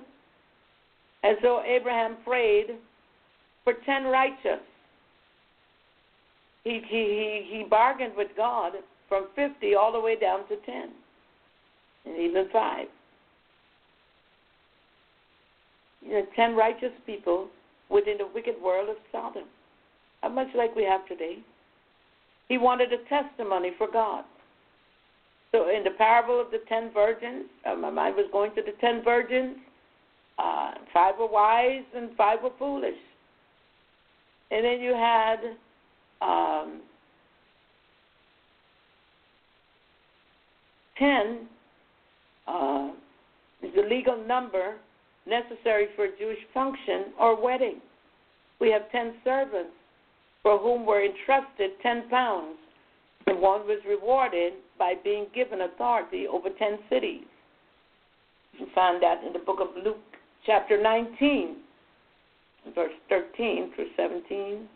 And 1.22 1.36
so 1.42 1.62
Abraham 1.64 2.16
prayed 2.24 2.66
for 3.64 3.74
ten 3.86 4.04
righteous. 4.04 4.60
He 6.64 6.80
he 6.86 7.44
he, 7.50 7.58
he 7.58 7.64
bargained 7.64 8.16
with 8.16 8.28
God 8.36 8.72
from 9.08 9.28
fifty 9.34 9.74
all 9.74 9.92
the 9.92 10.00
way 10.00 10.18
down 10.18 10.46
to 10.48 10.56
ten 10.64 10.90
and 12.06 12.18
even 12.18 12.48
five. 12.52 12.86
You 16.02 16.12
know, 16.12 16.26
ten 16.36 16.54
righteous 16.54 16.92
people 17.06 17.48
within 17.88 18.18
the 18.18 18.28
wicked 18.34 18.60
world 18.62 18.88
of 18.90 18.96
Sodom. 19.10 19.44
How 20.22 20.28
much 20.28 20.48
like 20.54 20.74
we 20.76 20.84
have 20.84 21.06
today? 21.06 21.38
He 22.48 22.58
wanted 22.58 22.90
a 22.92 22.98
testimony 23.08 23.70
for 23.78 23.90
God. 23.90 24.24
So 25.54 25.68
in 25.68 25.84
the 25.84 25.90
parable 25.90 26.40
of 26.40 26.50
the 26.50 26.58
ten 26.68 26.90
virgins, 26.92 27.44
uh, 27.64 27.76
my 27.76 27.88
mind 27.88 28.16
was 28.16 28.26
going 28.32 28.52
to 28.56 28.62
the 28.62 28.72
ten 28.80 29.04
virgins. 29.04 29.56
Uh, 30.36 30.72
five 30.92 31.14
were 31.16 31.28
wise 31.28 31.84
and 31.94 32.10
five 32.16 32.42
were 32.42 32.50
foolish. 32.58 32.98
And 34.50 34.64
then 34.64 34.80
you 34.80 34.94
had 34.94 35.36
um, 36.20 36.80
ten 40.98 41.46
uh, 42.48 42.90
is 43.62 43.70
the 43.76 43.82
legal 43.82 44.24
number 44.26 44.74
necessary 45.24 45.86
for 45.94 46.06
a 46.06 46.18
Jewish 46.18 46.38
function 46.52 47.12
or 47.16 47.40
wedding. 47.40 47.80
We 48.60 48.72
have 48.72 48.90
10 48.90 49.14
servants 49.22 49.70
for 50.42 50.58
whom 50.58 50.84
were 50.84 51.04
entrusted 51.04 51.70
10 51.80 52.08
pounds, 52.10 52.56
and 53.26 53.40
one 53.40 53.66
was 53.66 53.80
rewarded 53.86 54.54
by 54.78 54.94
being 55.02 55.26
given 55.34 55.62
authority 55.62 56.26
over 56.26 56.48
10 56.50 56.78
cities. 56.90 57.24
You 58.58 58.66
find 58.74 59.02
that 59.02 59.24
in 59.24 59.32
the 59.32 59.38
book 59.38 59.58
of 59.60 59.68
Luke, 59.82 59.96
chapter 60.46 60.80
19, 60.80 61.56
verse 62.74 62.92
13 63.08 63.72
through 63.74 63.88
17. 63.96 64.68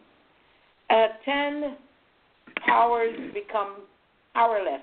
At 0.90 1.22
10 1.24 1.76
powers 2.66 3.14
become 3.34 3.82
powerless 4.34 4.80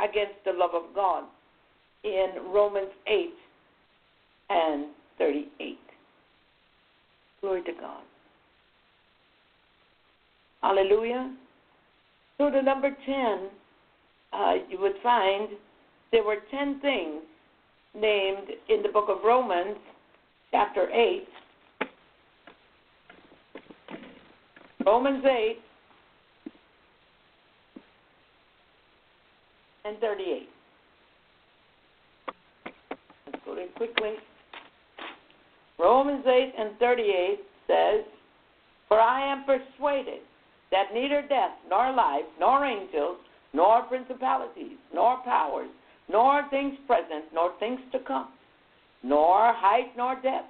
against 0.00 0.34
the 0.44 0.52
love 0.52 0.70
of 0.74 0.94
God 0.94 1.24
in 2.02 2.28
Romans 2.48 2.90
8 3.06 3.30
and 4.50 4.86
38. 5.18 5.78
Glory 7.40 7.62
to 7.62 7.72
God. 7.80 8.02
Hallelujah. 10.62 11.34
So 12.38 12.50
the 12.50 12.60
number 12.60 12.90
10 13.06 13.48
uh, 14.32 14.54
you 14.68 14.80
would 14.80 14.94
find 15.02 15.48
there 16.10 16.24
were 16.24 16.38
10 16.50 16.80
things 16.80 17.22
named 17.94 18.48
in 18.68 18.82
the 18.82 18.88
book 18.88 19.06
of 19.08 19.18
Romans, 19.24 19.76
chapter 20.50 20.90
8. 20.90 21.28
Romans 24.84 25.24
8 25.24 25.56
and 29.84 29.98
38. 29.98 30.48
Let's 33.26 33.44
go 33.44 33.54
there 33.54 33.68
quickly. 33.76 34.14
Romans 35.78 36.24
8 36.26 36.52
and 36.58 36.78
38 36.78 37.38
says, 37.66 38.04
For 38.88 39.00
I 39.00 39.32
am 39.32 39.44
persuaded 39.44 40.20
that 40.74 40.92
neither 40.92 41.22
death, 41.22 41.52
nor 41.70 41.92
life, 41.92 42.24
nor 42.40 42.64
angels, 42.64 43.18
nor 43.52 43.82
principalities, 43.82 44.76
nor 44.92 45.22
powers, 45.22 45.70
nor 46.10 46.42
things 46.50 46.74
present, 46.88 47.24
nor 47.32 47.52
things 47.60 47.78
to 47.92 48.00
come, 48.00 48.28
nor 49.04 49.54
height, 49.54 49.96
nor 49.96 50.16
depth, 50.16 50.48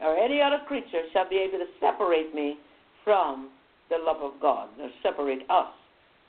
or 0.00 0.16
any 0.16 0.40
other 0.40 0.60
creature 0.68 1.02
shall 1.12 1.28
be 1.28 1.36
able 1.36 1.58
to 1.58 1.66
separate 1.80 2.32
me 2.32 2.58
from 3.02 3.50
the 3.90 3.96
love 3.98 4.22
of 4.22 4.40
God, 4.40 4.68
or 4.80 4.88
separate 5.02 5.42
us 5.50 5.72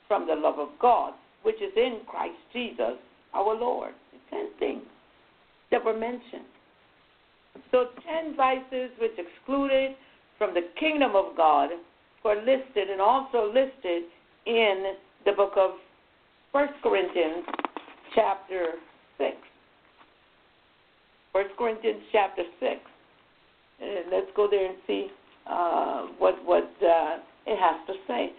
from 0.08 0.26
the 0.26 0.34
love 0.34 0.58
of 0.58 0.70
God, 0.80 1.14
which 1.44 1.62
is 1.62 1.72
in 1.76 2.00
Christ 2.08 2.34
Jesus 2.52 2.98
our 3.34 3.54
Lord. 3.54 3.94
Ten 4.30 4.48
things 4.58 4.82
that 5.70 5.84
were 5.84 5.96
mentioned. 5.96 6.50
So, 7.70 7.86
ten 8.04 8.34
vices 8.34 8.90
which 9.00 9.12
excluded 9.16 9.92
from 10.38 10.54
the 10.54 10.62
kingdom 10.80 11.14
of 11.14 11.36
God 11.36 11.70
were 12.24 12.36
listed 12.36 12.88
and 12.90 13.00
also 13.00 13.46
listed 13.46 14.04
in 14.46 14.94
the 15.24 15.32
book 15.32 15.52
of 15.56 15.72
First 16.52 16.72
Corinthians, 16.82 17.44
chapter 18.14 18.74
6. 19.18 19.30
First 21.32 21.50
Corinthians, 21.58 22.02
chapter 22.12 22.42
6. 22.60 22.72
And 23.80 24.10
let's 24.10 24.30
go 24.36 24.48
there 24.50 24.66
and 24.66 24.76
see 24.86 25.08
uh, 25.46 26.06
what, 26.18 26.36
what 26.44 26.70
uh, 26.80 27.18
it 27.46 27.58
has 27.58 27.86
to 27.88 27.94
say. 28.06 28.30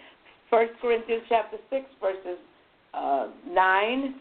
First 0.50 0.74
Corinthians, 0.82 1.24
chapter 1.30 1.58
6, 1.70 1.86
verses 2.02 2.40
uh, 2.94 3.28
9. 3.50 4.16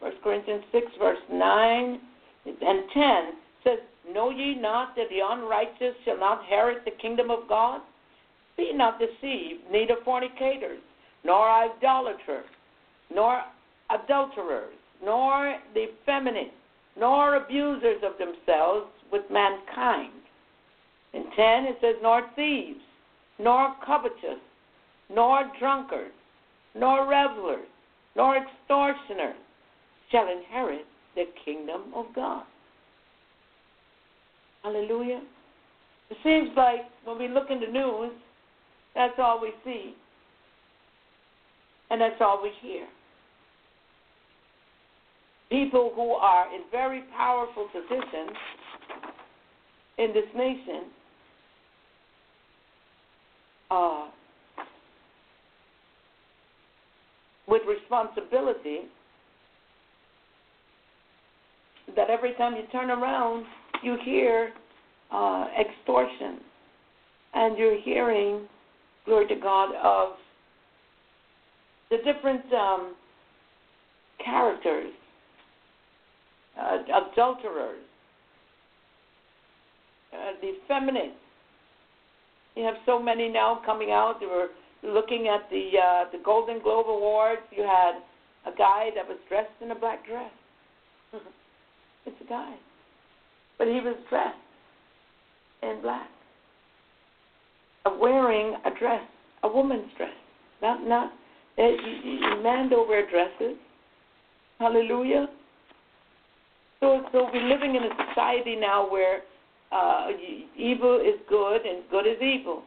First 0.00 0.16
Corinthians 0.22 0.64
6, 0.72 0.86
verse 0.98 1.18
9 1.30 2.00
and 2.46 2.56
10 2.60 3.14
says, 3.64 3.78
Know 4.10 4.30
ye 4.30 4.54
not 4.54 4.96
that 4.96 5.08
the 5.10 5.20
unrighteous 5.20 5.94
shall 6.04 6.18
not 6.18 6.42
inherit 6.42 6.84
the 6.84 6.90
kingdom 6.90 7.30
of 7.30 7.48
God? 7.48 7.80
Be 8.56 8.72
not 8.72 8.98
deceived, 8.98 9.62
neither 9.70 9.96
fornicators, 10.04 10.80
nor 11.24 11.48
idolaters, 11.48 12.46
nor 13.14 13.42
adulterers, 13.90 14.74
nor 15.02 15.56
the 15.74 15.88
effeminate, 15.90 16.52
nor 16.98 17.36
abusers 17.36 18.02
of 18.02 18.18
themselves 18.18 18.86
with 19.10 19.22
mankind. 19.30 20.12
In 21.12 21.24
10 21.36 21.64
it 21.64 21.78
says, 21.80 21.96
Nor 22.02 22.28
thieves, 22.34 22.80
nor 23.38 23.74
covetous, 23.84 24.40
nor 25.10 25.50
drunkards, 25.58 26.14
nor 26.74 27.08
revelers, 27.08 27.66
nor 28.16 28.36
extortioners 28.36 29.36
shall 30.10 30.28
inherit 30.30 30.86
the 31.14 31.24
kingdom 31.44 31.82
of 31.94 32.06
God. 32.14 32.44
Hallelujah. 34.62 35.22
It 36.10 36.16
seems 36.22 36.50
like 36.56 36.80
when 37.04 37.18
we 37.18 37.28
look 37.28 37.50
in 37.50 37.60
the 37.60 37.66
news, 37.66 38.12
that's 38.94 39.14
all 39.18 39.40
we 39.40 39.52
see. 39.64 39.94
And 41.90 42.00
that's 42.00 42.20
all 42.20 42.42
we 42.42 42.52
hear. 42.60 42.86
People 45.50 45.92
who 45.94 46.12
are 46.12 46.54
in 46.54 46.62
very 46.70 47.02
powerful 47.16 47.68
positions 47.72 48.36
in 49.98 50.12
this 50.14 50.24
nation 50.34 50.84
uh, 53.70 54.08
with 57.46 57.62
responsibility 57.68 58.80
that 61.96 62.08
every 62.08 62.32
time 62.34 62.54
you 62.54 62.62
turn 62.72 62.90
around, 62.90 63.44
you 63.82 63.96
hear 64.04 64.52
uh, 65.10 65.46
extortion, 65.60 66.40
and 67.34 67.58
you're 67.58 67.80
hearing, 67.80 68.46
glory 69.04 69.26
to 69.28 69.36
God, 69.36 69.74
of 69.82 70.16
the 71.90 71.98
different 71.98 72.44
um, 72.52 72.94
characters, 74.24 74.92
uh, 76.58 76.78
adulterers, 77.10 77.82
uh, 80.12 80.32
the 80.40 80.52
feminine. 80.68 81.12
You 82.56 82.64
have 82.64 82.74
so 82.84 82.98
many 82.98 83.28
now 83.28 83.62
coming 83.64 83.90
out. 83.90 84.20
They 84.20 84.26
were 84.26 84.48
looking 84.82 85.28
at 85.28 85.48
the 85.50 85.70
uh, 85.78 86.10
the 86.10 86.22
Golden 86.22 86.62
Globe 86.62 86.86
Awards. 86.88 87.42
You 87.50 87.62
had 87.62 88.00
a 88.46 88.56
guy 88.56 88.90
that 88.94 89.06
was 89.06 89.18
dressed 89.28 89.52
in 89.60 89.70
a 89.70 89.74
black 89.74 90.06
dress. 90.06 90.30
it's 92.06 92.16
a 92.20 92.28
guy, 92.28 92.54
but 93.62 93.68
he 93.68 93.78
was 93.78 93.94
dressed 94.10 94.34
in 95.62 95.80
black, 95.82 96.08
wearing 98.00 98.56
a 98.64 98.76
dress, 98.76 99.02
a 99.44 99.48
woman's 99.48 99.86
dress, 99.96 100.10
not 100.60 100.84
not. 100.84 101.12
Uh, 101.56 102.42
men 102.42 102.68
don't 102.70 102.88
wear 102.88 103.08
dresses. 103.08 103.56
Hallelujah. 104.58 105.28
So 106.80 107.04
so 107.12 107.28
we're 107.32 107.48
living 107.48 107.76
in 107.76 107.84
a 107.84 107.90
society 108.08 108.56
now 108.56 108.90
where 108.90 109.20
uh, 109.70 110.08
evil 110.58 111.00
is 111.00 111.20
good 111.28 111.64
and 111.64 111.84
good 111.88 112.08
is 112.08 112.20
evil. 112.20 112.64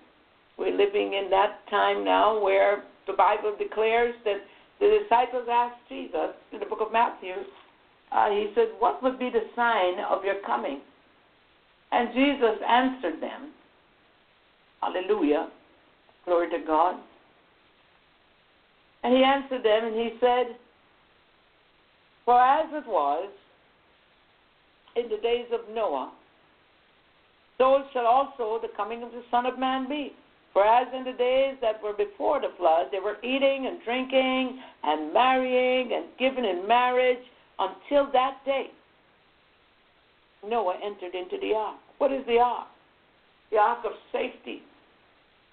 We're 0.57 0.77
living 0.77 1.11
in 1.11 1.29
that 1.29 1.59
time 1.69 2.05
now 2.05 2.41
where 2.41 2.83
the 3.05 3.13
Bible 3.13 3.53
declares 3.59 4.15
that 4.23 4.37
the 4.79 4.99
disciples 5.03 5.47
asked 5.51 5.81
Jesus 5.89 6.31
in 6.53 6.61
the 6.61 6.65
book 6.65 6.79
of 6.79 6.93
Matthew, 6.93 7.33
uh, 8.15 8.29
he 8.29 8.51
said, 8.55 8.69
What 8.79 9.03
would 9.03 9.19
be 9.19 9.29
the 9.29 9.43
sign 9.55 9.99
of 10.09 10.23
your 10.23 10.41
coming? 10.45 10.79
And 11.91 12.09
Jesus 12.13 12.57
answered 12.67 13.21
them, 13.21 13.51
Hallelujah, 14.81 15.49
glory 16.23 16.49
to 16.51 16.65
God. 16.65 16.95
And 19.03 19.13
he 19.13 19.23
answered 19.23 19.63
them 19.63 19.85
and 19.85 19.95
he 19.95 20.11
said, 20.19 20.55
For 22.23 22.41
as 22.41 22.67
it 22.71 22.87
was 22.87 23.29
in 24.95 25.09
the 25.09 25.17
days 25.21 25.47
of 25.51 25.73
Noah, 25.73 26.11
so 27.57 27.83
shall 27.93 28.05
also 28.05 28.59
the 28.61 28.73
coming 28.75 29.03
of 29.03 29.11
the 29.11 29.23
Son 29.29 29.45
of 29.45 29.59
Man 29.59 29.87
be. 29.87 30.13
For 30.53 30.65
as 30.65 30.87
in 30.95 31.03
the 31.03 31.17
days 31.17 31.55
that 31.61 31.83
were 31.83 31.93
before 31.93 32.39
the 32.39 32.53
flood, 32.57 32.87
they 32.91 32.99
were 32.99 33.17
eating 33.23 33.67
and 33.67 33.83
drinking 33.83 34.57
and 34.83 35.13
marrying 35.13 35.91
and 35.93 36.05
giving 36.17 36.45
in 36.45 36.65
marriage 36.65 37.19
until 37.59 38.11
that 38.11 38.37
day, 38.45 38.67
Noah 40.47 40.75
entered 40.83 41.15
into 41.15 41.37
the 41.41 41.53
ark. 41.53 41.77
What 41.97 42.11
is 42.11 42.25
the 42.27 42.37
ark? 42.37 42.67
The 43.51 43.57
ark 43.57 43.79
of 43.85 43.91
safety. 44.11 44.61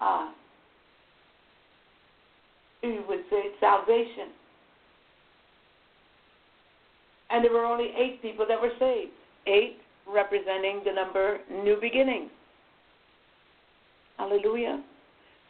Uh, 0.01 0.31
you 2.81 3.03
would 3.07 3.21
say 3.29 3.43
salvation. 3.59 4.29
And 7.29 7.43
there 7.43 7.51
were 7.51 7.65
only 7.65 7.91
eight 7.97 8.21
people 8.21 8.45
that 8.47 8.61
were 8.61 8.73
saved. 8.77 9.11
Eight 9.47 9.77
representing 10.07 10.81
the 10.85 10.91
number 10.91 11.39
new 11.49 11.77
beginnings. 11.79 12.29
Hallelujah. 14.17 14.83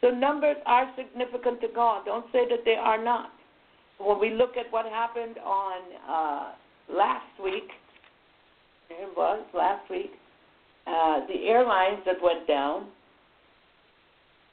So 0.00 0.10
numbers 0.10 0.56
are 0.66 0.90
significant 0.96 1.60
to 1.60 1.68
God. 1.74 2.04
Don't 2.06 2.26
say 2.32 2.48
that 2.48 2.64
they 2.64 2.74
are 2.74 3.02
not. 3.02 3.30
When 4.04 4.20
we 4.20 4.30
look 4.30 4.56
at 4.56 4.70
what 4.70 4.84
happened 4.86 5.38
on 5.38 5.80
uh, 6.08 6.52
last 6.94 7.24
week, 7.42 7.70
it 8.90 9.08
was 9.16 9.42
last 9.54 9.88
week, 9.90 10.10
uh, 10.86 11.20
the 11.26 11.46
airlines 11.48 12.02
that 12.04 12.16
went 12.22 12.46
down, 12.46 12.88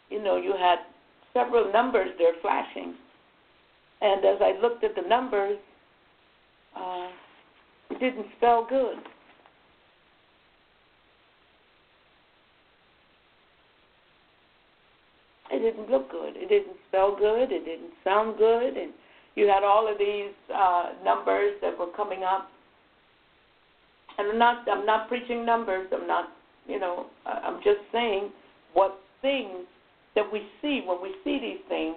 you 0.09 0.23
know, 0.23 0.37
you 0.37 0.53
had 0.57 0.79
several 1.33 1.71
numbers 1.71 2.09
there 2.17 2.33
flashing. 2.41 2.95
And 4.01 4.25
as 4.25 4.37
I 4.41 4.59
looked 4.61 4.83
at 4.83 4.95
the 4.95 5.07
numbers, 5.07 5.57
uh, 6.75 7.09
it 7.89 7.99
didn't 7.99 8.27
spell 8.37 8.65
good. 8.67 8.97
it 15.51 15.59
didn't 15.59 15.89
look 15.89 16.09
good. 16.09 16.35
It 16.35 16.49
didn't 16.49 16.77
spell 16.87 17.15
good. 17.15 17.51
It 17.51 17.65
didn't 17.65 17.91
sound 18.03 18.37
good. 18.37 18.77
And 18.77 18.93
you 19.35 19.47
had 19.47 19.63
all 19.63 19.91
of 19.91 19.97
these 19.97 20.33
uh, 20.53 20.93
numbers 21.03 21.53
that 21.61 21.77
were 21.77 21.91
coming 21.95 22.23
up. 22.23 22.49
And 24.17 24.31
I'm 24.31 24.37
not 24.39 24.67
I'm 24.69 24.85
not 24.85 25.07
preaching 25.07 25.45
numbers. 25.45 25.87
I'm 25.93 26.07
not 26.07 26.29
you 26.67 26.79
know 26.79 27.07
I'm 27.25 27.57
just 27.63 27.79
saying 27.91 28.31
what 28.73 28.99
things 29.21 29.65
that 30.15 30.25
we 30.31 30.41
see 30.61 30.81
when 30.85 31.01
we 31.01 31.15
see 31.23 31.39
these 31.39 31.63
things 31.69 31.95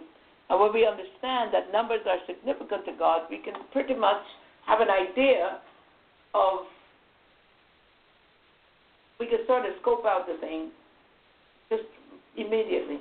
And 0.49 0.61
when 0.61 0.72
we 0.72 0.87
understand 0.87 1.53
that 1.53 1.72
numbers 1.72 2.01
are 2.07 2.18
significant 2.26 2.85
to 2.87 2.93
God, 2.99 3.22
we 3.30 3.39
can 3.39 3.55
pretty 3.72 3.95
much 3.95 4.22
have 4.66 4.80
an 4.80 4.89
idea 4.91 5.61
of, 6.35 6.66
we 9.18 9.26
can 9.26 9.39
sort 9.47 9.64
of 9.64 9.72
scope 9.80 10.05
out 10.05 10.26
the 10.26 10.37
thing 10.41 10.70
just 11.70 11.85
immediately. 12.37 12.99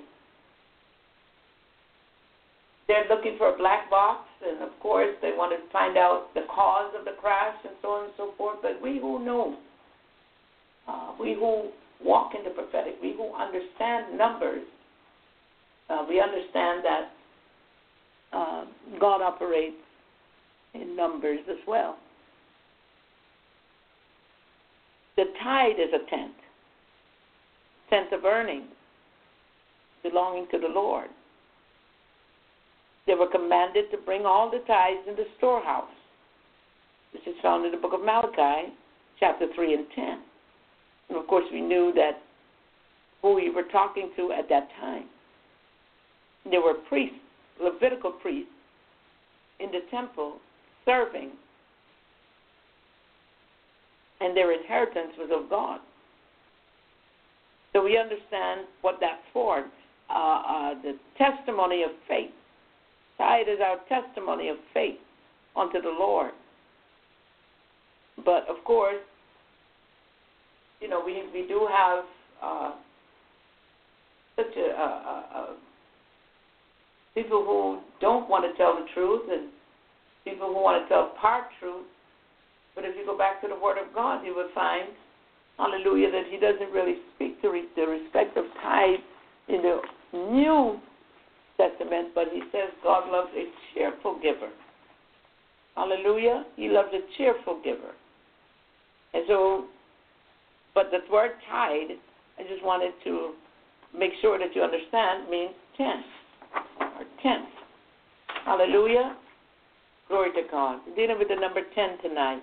They're 2.93 3.09
looking 3.09 3.39
for 3.39 3.51
a 3.51 3.57
black 3.57 3.89
box, 3.89 4.27
and 4.47 4.61
of 4.61 4.69
course, 4.79 5.15
they 5.19 5.31
want 5.35 5.51
to 5.51 5.71
find 5.71 5.97
out 5.97 6.27
the 6.35 6.45
cause 6.53 6.93
of 6.95 7.05
the 7.05 7.19
crash 7.19 7.55
and 7.63 7.73
so 7.81 7.87
on 7.87 8.03
and 8.03 8.13
so 8.17 8.33
forth. 8.37 8.59
But 8.61 8.79
we 8.83 8.99
who 8.99 9.25
know, 9.25 9.57
uh, 10.87 11.13
we 11.19 11.33
who 11.33 11.69
walk 12.05 12.33
in 12.37 12.43
the 12.43 12.51
prophetic, 12.51 12.97
we 13.01 13.13
who 13.13 13.33
understand 13.33 14.15
numbers, 14.15 14.61
uh, 15.89 16.05
we 16.07 16.21
understand 16.21 16.85
that 16.85 17.11
uh, 18.31 18.65
God 18.99 19.23
operates 19.23 19.77
in 20.75 20.95
numbers 20.95 21.39
as 21.49 21.57
well. 21.67 21.97
The 25.17 25.25
tithe 25.43 25.79
is 25.79 25.93
a 25.95 26.09
tenth, 26.15 26.35
tenth 27.89 28.13
of 28.13 28.23
earnings 28.23 28.69
belonging 30.03 30.45
to 30.51 30.59
the 30.59 30.67
Lord. 30.67 31.09
They 33.05 33.15
were 33.15 33.27
commanded 33.27 33.91
to 33.91 33.97
bring 33.97 34.25
all 34.25 34.49
the 34.49 34.59
tithes 34.65 35.07
in 35.07 35.15
the 35.15 35.25
storehouse. 35.37 35.89
This 37.11 37.21
is 37.27 37.35
found 37.41 37.65
in 37.65 37.71
the 37.71 37.77
book 37.77 37.93
of 37.93 38.01
Malachi, 38.01 38.73
chapter 39.19 39.47
3 39.53 39.73
and 39.73 39.85
10. 39.95 40.05
And 41.09 41.17
of 41.17 41.27
course, 41.27 41.45
we 41.51 41.61
knew 41.61 41.91
that 41.95 42.21
who 43.21 43.35
we 43.35 43.49
were 43.49 43.63
talking 43.71 44.11
to 44.15 44.31
at 44.31 44.49
that 44.49 44.67
time. 44.79 45.05
There 46.49 46.61
were 46.61 46.75
priests, 46.89 47.17
Levitical 47.61 48.11
priests, 48.11 48.51
in 49.59 49.67
the 49.67 49.81
temple 49.91 50.37
serving, 50.85 51.31
and 54.19 54.35
their 54.35 54.51
inheritance 54.51 55.13
was 55.17 55.29
of 55.31 55.49
God. 55.49 55.79
So 57.73 57.83
we 57.83 57.97
understand 57.97 58.61
what 58.81 58.97
that's 58.99 59.21
for. 59.31 59.65
Uh, 60.09 60.13
uh, 60.13 60.73
the 60.81 60.97
testimony 61.17 61.83
of 61.83 61.91
faith. 62.07 62.31
Tithe 63.17 63.47
is 63.47 63.59
our 63.63 63.77
testimony 63.87 64.49
of 64.49 64.57
faith 64.73 64.97
unto 65.55 65.81
the 65.81 65.89
Lord. 65.89 66.31
But 68.17 68.47
of 68.49 68.63
course, 68.65 69.01
you 70.81 70.89
know, 70.89 71.01
we 71.05 71.23
we 71.33 71.47
do 71.47 71.67
have 71.71 72.03
uh, 72.41 72.71
such 74.35 74.55
a, 74.57 74.81
a, 74.81 74.85
a 75.35 75.55
people 77.15 77.43
who 77.43 77.79
don't 78.01 78.29
want 78.29 78.43
to 78.49 78.57
tell 78.57 78.75
the 78.75 78.85
truth 78.93 79.23
and 79.31 79.49
people 80.23 80.47
who 80.47 80.61
want 80.61 80.83
to 80.83 80.89
tell 80.89 81.13
part 81.19 81.45
truth. 81.59 81.85
But 82.75 82.85
if 82.85 82.95
you 82.97 83.05
go 83.05 83.17
back 83.17 83.41
to 83.41 83.47
the 83.47 83.55
Word 83.55 83.77
of 83.77 83.93
God, 83.93 84.25
you 84.25 84.35
will 84.35 84.49
find, 84.55 84.89
hallelujah, 85.57 86.11
that 86.11 86.23
He 86.29 86.37
doesn't 86.37 86.71
really 86.73 86.95
speak 87.15 87.41
to 87.41 87.49
re- 87.49 87.67
the 87.75 87.83
respect 87.83 88.35
of 88.37 88.45
tithe 88.61 88.99
in 89.47 89.61
the 89.61 89.79
New 90.31 90.79
Testament, 91.63 92.09
but 92.13 92.25
He 92.33 92.41
says 92.51 92.69
God 92.83 93.09
loves 93.11 93.29
a 93.35 93.45
cheerful 93.73 94.19
giver. 94.21 94.49
Hallelujah. 95.75 96.45
He 96.55 96.69
loves 96.69 96.89
a 96.93 96.99
cheerful 97.17 97.61
giver. 97.63 97.93
And 99.13 99.23
so, 99.27 99.65
but 100.75 100.91
the 100.91 100.99
word 101.11 101.31
tithe, 101.49 101.97
I 102.39 102.43
just 102.43 102.63
wanted 102.63 102.93
to 103.05 103.33
make 103.97 104.11
sure 104.21 104.37
that 104.39 104.55
you 104.55 104.61
understand, 104.61 105.29
means 105.29 105.51
tenth 105.77 106.05
or 106.79 107.05
tenth. 107.21 107.49
Hallelujah. 108.45 109.15
Glory 110.09 110.31
to 110.33 110.41
God. 110.49 110.81
We're 110.87 110.95
dealing 110.95 111.19
with 111.19 111.29
the 111.29 111.35
number 111.35 111.61
10 111.73 112.09
tonight. 112.09 112.41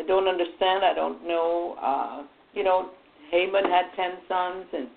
I 0.00 0.04
don't 0.04 0.26
understand. 0.26 0.84
I 0.84 0.94
don't 0.94 1.26
know. 1.26 1.76
Uh, 1.80 2.22
you 2.52 2.64
know, 2.64 2.90
Haman 3.30 3.64
had 3.64 3.84
10 3.94 4.10
sons, 4.28 4.66
and 4.72 4.88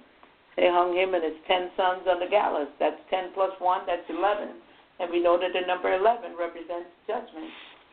they 0.56 0.70
hung 0.70 0.96
him 0.96 1.14
and 1.14 1.24
his 1.24 1.38
10 1.48 1.72
sons 1.76 2.06
on 2.08 2.20
the 2.20 2.30
gallows. 2.30 2.70
That's 2.80 3.00
10 3.10 3.34
plus 3.34 3.52
1, 3.60 3.82
that's 3.88 4.06
11. 4.10 4.54
And 5.00 5.10
we 5.12 5.22
know 5.22 5.40
that 5.40 5.54
the 5.54 5.66
number 5.66 5.94
11 5.94 6.38
represents 6.38 6.90
judgment 7.08 7.50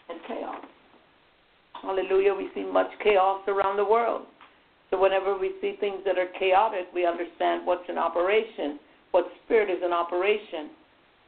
and 0.08 0.20
chaos. 0.28 0.64
Hallelujah. 1.80 2.34
We 2.34 2.50
see 2.54 2.64
much 2.64 2.90
chaos 3.02 3.40
around 3.48 3.76
the 3.76 3.84
world. 3.84 4.26
So 4.90 5.00
whenever 5.00 5.38
we 5.38 5.52
see 5.61 5.76
things 5.80 6.00
that 6.04 6.18
are 6.18 6.28
chaotic, 6.38 6.88
we 6.92 7.06
understand 7.06 7.64
what's 7.66 7.88
in 7.88 7.96
operation, 7.96 8.78
what 9.12 9.26
spirit 9.44 9.70
is 9.70 9.82
in 9.82 9.92
operation, 9.92 10.70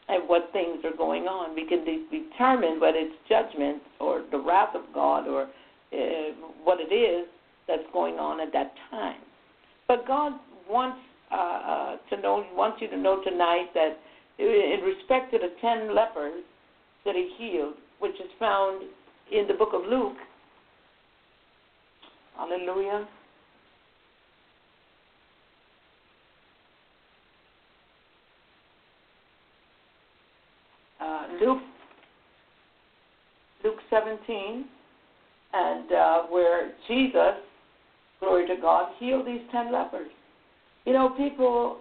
and 0.09 0.29
what 0.29 0.51
things 0.53 0.85
are 0.85 0.97
going 0.97 1.25
on. 1.25 1.55
We 1.55 1.67
can 1.67 1.85
de- 1.85 2.05
determine 2.11 2.81
whether 2.81 2.99
it's 2.99 3.15
judgment 3.29 3.83
or 4.01 4.25
the 4.31 4.39
wrath 4.39 4.75
of 4.75 4.83
God 4.93 5.29
or 5.29 5.43
uh, 5.45 5.97
what 6.65 6.79
it 6.81 6.93
is 6.93 7.27
that's 7.69 7.87
going 7.93 8.17
on 8.17 8.41
at 8.41 8.53
that 8.53 8.75
time. 8.91 9.21
But 9.87 10.07
God 10.07 10.33
wants 10.69 10.99
uh, 11.33 11.37
uh, 11.37 11.97
to 12.11 12.21
know, 12.21 12.45
wants 12.55 12.79
you 12.81 12.89
to 12.89 12.97
know 12.97 13.23
tonight 13.23 13.69
that 13.75 13.99
in 14.39 14.81
respect 14.85 15.33
to 15.33 15.39
the 15.39 15.55
ten 15.61 15.95
lepers 15.95 16.43
that 17.05 17.15
He 17.15 17.31
healed, 17.39 17.75
which 18.01 18.15
is 18.15 18.31
found 18.39 18.83
in 19.31 19.47
the 19.47 19.55
book 19.55 19.71
of 19.73 19.83
Luke, 19.89 20.17
Hallelujah. 22.37 23.07
Uh, 31.01 31.27
Luke, 31.41 31.63
Luke 33.65 33.79
17, 33.91 34.65
and 35.53 35.93
uh, 35.93 36.23
where 36.31 36.73
Jesus, 36.89 37.35
glory 38.21 38.47
to 38.49 38.57
God, 38.61 38.93
healed 38.99 39.27
these 39.27 39.41
ten 39.51 39.73
lepers. 39.73 40.11
You 40.85 40.93
know, 40.93 41.11
people 41.11 41.79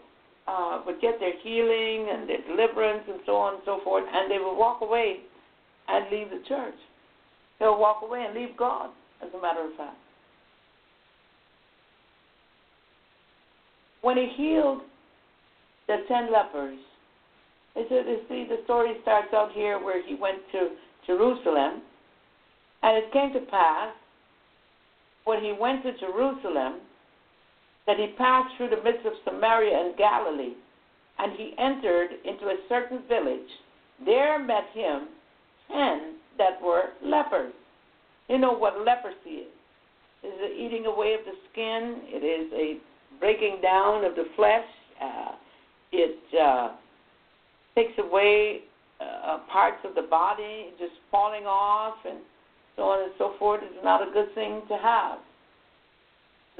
uh, 0.47 0.81
would 0.85 1.01
get 1.01 1.19
their 1.19 1.33
healing 1.41 2.09
and 2.11 2.29
their 2.29 2.41
deliverance 2.47 3.03
and 3.07 3.19
so 3.25 3.35
on 3.35 3.55
and 3.55 3.63
so 3.65 3.79
forth, 3.83 4.03
and 4.11 4.29
they 4.29 4.37
would 4.37 4.55
walk 4.55 4.81
away 4.81 5.17
and 5.87 6.05
leave 6.11 6.29
the 6.29 6.43
church. 6.47 6.75
They 7.59 7.65
would 7.65 7.77
walk 7.77 8.01
away 8.03 8.25
and 8.25 8.35
leave 8.35 8.55
God, 8.57 8.89
as 9.21 9.29
a 9.37 9.41
matter 9.41 9.65
of 9.65 9.75
fact. 9.75 9.97
When 14.01 14.17
he 14.17 14.29
healed 14.35 14.81
the 15.87 15.97
ten 16.07 16.31
lepers, 16.31 16.79
they 17.75 17.83
said, 17.87 18.05
you 18.07 18.19
see, 18.27 18.45
the 18.49 18.61
story 18.65 18.95
starts 19.01 19.33
out 19.33 19.51
here 19.53 19.77
where 19.83 20.05
he 20.05 20.15
went 20.15 20.39
to 20.51 20.69
Jerusalem, 21.07 21.81
and 22.83 22.97
it 22.97 23.13
came 23.13 23.31
to 23.33 23.39
pass 23.51 23.93
when 25.25 25.43
he 25.43 25.53
went 25.57 25.83
to 25.83 25.97
Jerusalem 25.99 26.81
that 27.87 27.97
he 27.97 28.13
passed 28.17 28.55
through 28.57 28.69
the 28.69 28.83
midst 28.83 29.05
of 29.05 29.13
Samaria 29.25 29.77
and 29.77 29.97
Galilee, 29.97 30.53
and 31.19 31.31
he 31.37 31.53
entered 31.57 32.09
into 32.25 32.45
a 32.45 32.57
certain 32.69 33.01
village. 33.07 33.49
There 34.05 34.39
met 34.39 34.65
him 34.73 35.07
ten 35.71 36.15
that 36.37 36.61
were 36.61 36.89
lepers. 37.03 37.53
You 38.29 38.37
know 38.37 38.53
what 38.53 38.79
leprosy 38.85 39.41
is? 39.41 39.47
It 40.23 40.27
is 40.27 40.33
the 40.39 40.53
eating 40.53 40.85
away 40.85 41.13
of 41.13 41.25
the 41.25 41.33
skin. 41.51 42.01
It 42.05 42.23
is 42.23 42.51
a 42.53 42.79
breaking 43.19 43.59
down 43.61 44.05
of 44.05 44.15
the 44.15 44.25
flesh. 44.35 44.65
Uh, 45.01 45.31
it 45.91 46.19
uh, 46.39 46.75
takes 47.75 47.93
away 47.97 48.61
uh, 49.01 49.39
parts 49.51 49.79
of 49.83 49.95
the 49.95 50.03
body, 50.03 50.67
just 50.79 50.93
falling 51.09 51.45
off, 51.45 51.95
and 52.07 52.19
so 52.75 52.83
on 52.83 53.03
and 53.03 53.11
so 53.17 53.33
forth. 53.39 53.61
It's 53.63 53.83
not 53.83 54.07
a 54.07 54.11
good 54.11 54.33
thing 54.35 54.61
to 54.69 54.77
have. 54.77 55.19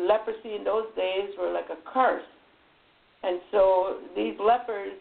Leprosy 0.08 0.56
in 0.56 0.64
those 0.64 0.88
days 0.96 1.30
were 1.40 1.52
like 1.52 1.70
a 1.70 1.78
curse, 1.92 2.24
and 3.24 3.40
so 3.52 4.00
these 4.16 4.36
lepers 4.40 4.94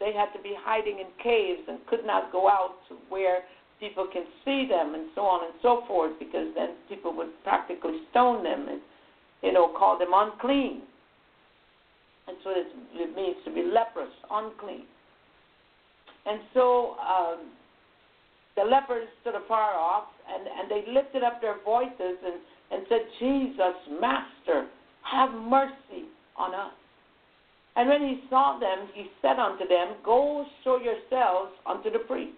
they 0.00 0.12
had 0.12 0.32
to 0.36 0.42
be 0.42 0.54
hiding 0.58 0.98
in 0.98 1.06
caves 1.22 1.62
and 1.68 1.78
could 1.86 2.04
not 2.04 2.32
go 2.32 2.48
out 2.48 2.76
to 2.88 2.96
where 3.08 3.40
people 3.78 4.06
can 4.12 4.24
see 4.44 4.66
them 4.68 4.94
and 4.94 5.08
so 5.14 5.22
on 5.22 5.44
and 5.44 5.54
so 5.62 5.84
forth 5.86 6.12
because 6.18 6.48
then 6.54 6.70
people 6.88 7.14
would 7.16 7.30
practically 7.44 8.00
stone 8.10 8.42
them 8.42 8.66
and 8.68 8.80
you 9.42 9.52
know 9.52 9.68
call 9.78 9.98
them 9.98 10.10
unclean. 10.12 10.82
And 12.26 12.36
so 12.42 12.50
it 12.56 13.14
means 13.14 13.36
to 13.44 13.52
be 13.52 13.62
leprous, 13.62 14.10
unclean. 14.30 14.84
And 16.26 16.40
so 16.54 16.96
um, 16.96 17.52
the 18.56 18.64
lepers 18.64 19.06
stood 19.20 19.34
afar 19.34 19.74
off, 19.74 20.04
and, 20.26 20.48
and 20.48 20.70
they 20.70 20.90
lifted 20.90 21.22
up 21.22 21.42
their 21.42 21.56
voices 21.64 22.16
and, 22.24 22.40
and 22.70 22.84
said, 22.88 23.00
Jesus, 23.18 24.00
Master, 24.00 24.66
have 25.02 25.32
mercy 25.32 26.08
on 26.36 26.54
us. 26.54 26.72
And 27.76 27.88
when 27.88 28.02
he 28.02 28.22
saw 28.30 28.58
them, 28.58 28.88
he 28.94 29.06
said 29.20 29.38
unto 29.38 29.66
them, 29.66 29.96
Go 30.04 30.46
show 30.62 30.78
yourselves 30.78 31.52
unto 31.66 31.90
the 31.90 31.98
priest. 32.00 32.36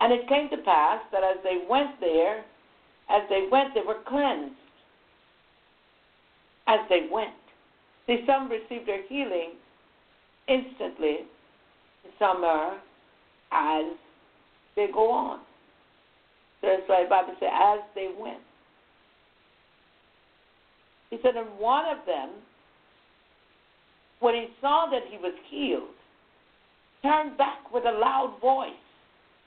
And 0.00 0.12
it 0.12 0.28
came 0.28 0.48
to 0.50 0.56
pass 0.64 1.00
that 1.12 1.22
as 1.22 1.36
they 1.44 1.64
went 1.68 2.00
there, 2.00 2.38
as 3.08 3.22
they 3.28 3.46
went, 3.50 3.74
they 3.74 3.82
were 3.86 4.02
cleansed. 4.06 4.54
As 6.66 6.80
they 6.88 7.08
went. 7.10 7.34
See, 8.06 8.24
some 8.26 8.48
received 8.48 8.88
their 8.88 9.06
healing 9.08 9.52
instantly, 10.48 11.18
some 12.18 12.44
are 12.44 12.78
as 13.52 13.84
they 14.76 14.86
go 14.92 15.10
on. 15.10 15.40
That's 16.62 16.82
why 16.86 17.04
the 17.04 17.10
Bible 17.10 17.34
says, 17.38 17.48
as 17.52 17.80
they 17.94 18.08
went. 18.18 18.38
He 21.10 21.18
said, 21.22 21.36
and 21.36 21.58
one 21.58 21.84
of 21.86 22.06
them, 22.06 22.30
when 24.20 24.34
he 24.34 24.46
saw 24.60 24.86
that 24.90 25.02
he 25.10 25.16
was 25.18 25.34
healed, 25.50 25.94
turned 27.02 27.36
back 27.36 27.72
with 27.72 27.84
a 27.84 27.98
loud 27.98 28.36
voice 28.40 28.70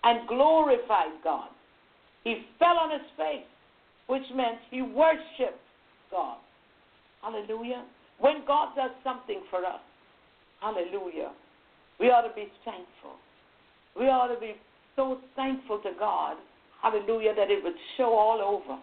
and 0.03 0.28
glorified 0.28 1.14
God. 1.24 1.49
He 2.24 2.45
fell 2.59 2.78
on 2.78 2.91
his 2.91 3.07
face, 3.18 3.45
which 4.07 4.24
meant 4.36 4.57
he 4.72 4.82
worshiped 4.82 5.59
God. 6.11 6.38
Hallelujah. 7.22 7.84
When 8.20 8.43
God 8.45 8.76
does 8.76 8.91
something 9.03 9.41
for 9.49 9.66
us, 9.66 9.80
hallelujah, 10.59 11.32
we 11.99 12.07
ought 12.07 12.28
to 12.28 12.34
be 12.34 12.47
thankful. 12.66 13.16
We 13.97 14.05
ought 14.05 14.34
to 14.34 14.39
be 14.39 14.55
so 14.95 15.20
thankful 15.36 15.80
to 15.80 15.91
God, 15.97 16.38
hallelujah, 16.82 17.34
that 17.36 17.49
it 17.49 17.64
would 17.64 17.74
show 17.97 18.14
all 18.14 18.41
over. 18.41 18.80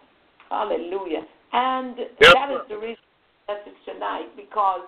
Hallelujah. 0.49 1.27
And 1.53 1.97
yes, 1.99 2.35
that 2.35 2.51
is 2.51 2.61
the 2.69 2.77
reason 2.77 3.03
message 3.49 3.79
tonight 3.85 4.29
because 4.37 4.81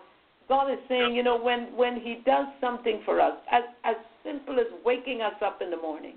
God 0.48 0.70
is 0.70 0.78
saying, 0.88 1.14
you 1.14 1.22
know, 1.22 1.40
when 1.40 1.76
when 1.76 2.00
He 2.00 2.18
does 2.24 2.46
something 2.60 3.00
for 3.04 3.20
us, 3.20 3.34
as 3.50 3.62
as 3.84 3.96
simple 4.24 4.60
as 4.60 4.66
waking 4.84 5.20
us 5.22 5.34
up 5.44 5.60
in 5.62 5.70
the 5.70 5.76
morning, 5.76 6.14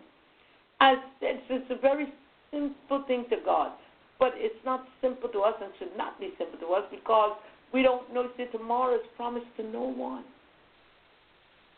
as 0.81 0.97
it's, 1.21 1.41
it's 1.49 1.71
a 1.71 1.81
very 1.81 2.13
simple 2.51 3.03
thing 3.07 3.25
to 3.29 3.37
God, 3.43 3.71
but 4.19 4.33
it's 4.35 4.63
not 4.65 4.85
simple 5.01 5.29
to 5.29 5.39
us 5.39 5.55
and 5.61 5.71
should 5.79 5.97
not 5.97 6.19
be 6.19 6.31
simple 6.37 6.59
to 6.59 6.73
us 6.73 6.83
because 6.91 7.37
we 7.73 7.81
don't 7.81 8.13
know 8.13 8.29
that 8.37 8.51
tomorrow 8.51 8.95
is 8.95 9.01
promised 9.15 9.47
to 9.57 9.63
no 9.63 9.81
one. 9.81 10.23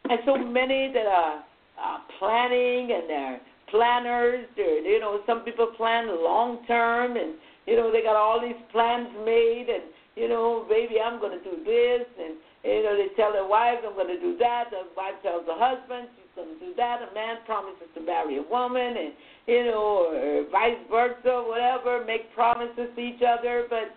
And 0.09 0.19
so 0.25 0.37
many 0.37 0.91
that 0.93 1.05
are 1.05 1.43
uh, 1.83 1.97
planning 2.19 2.91
and 2.91 3.09
they're 3.09 3.41
planners, 3.69 4.45
they're, 4.55 4.81
you 4.81 4.99
know, 4.99 5.21
some 5.25 5.41
people 5.41 5.67
plan 5.77 6.07
long 6.23 6.65
term 6.65 7.17
and, 7.17 7.35
you 7.67 7.75
know, 7.75 7.91
they 7.91 8.01
got 8.01 8.15
all 8.15 8.39
these 8.41 8.57
plans 8.71 9.09
made 9.25 9.67
and, 9.67 9.83
you 10.15 10.27
know, 10.27 10.65
baby, 10.67 10.95
I'm 11.03 11.19
going 11.19 11.37
to 11.37 11.43
do 11.43 11.63
this. 11.63 12.07
And, 12.17 12.39
you 12.63 12.81
know, 12.81 12.95
they 12.95 13.13
tell 13.15 13.33
their 13.33 13.45
wives, 13.45 13.83
I'm 13.85 13.93
going 13.93 14.07
to 14.07 14.19
do 14.19 14.37
that. 14.39 14.71
The 14.71 14.87
wife 14.95 15.19
tells 15.21 15.45
the 15.45 15.53
husband, 15.53 16.07
she's 16.15 16.31
going 16.33 16.57
to 16.57 16.59
do 16.63 16.73
that. 16.77 17.03
A 17.03 17.13
man 17.13 17.43
promises 17.45 17.91
to 17.93 18.01
marry 18.01 18.39
a 18.39 18.43
woman 18.43 18.95
and, 18.97 19.11
you 19.45 19.65
know, 19.65 20.15
or 20.15 20.47
vice 20.49 20.79
versa, 20.89 21.43
whatever, 21.45 22.03
make 22.07 22.33
promises 22.33 22.87
to 22.95 23.01
each 23.01 23.21
other. 23.21 23.67
But 23.69 23.91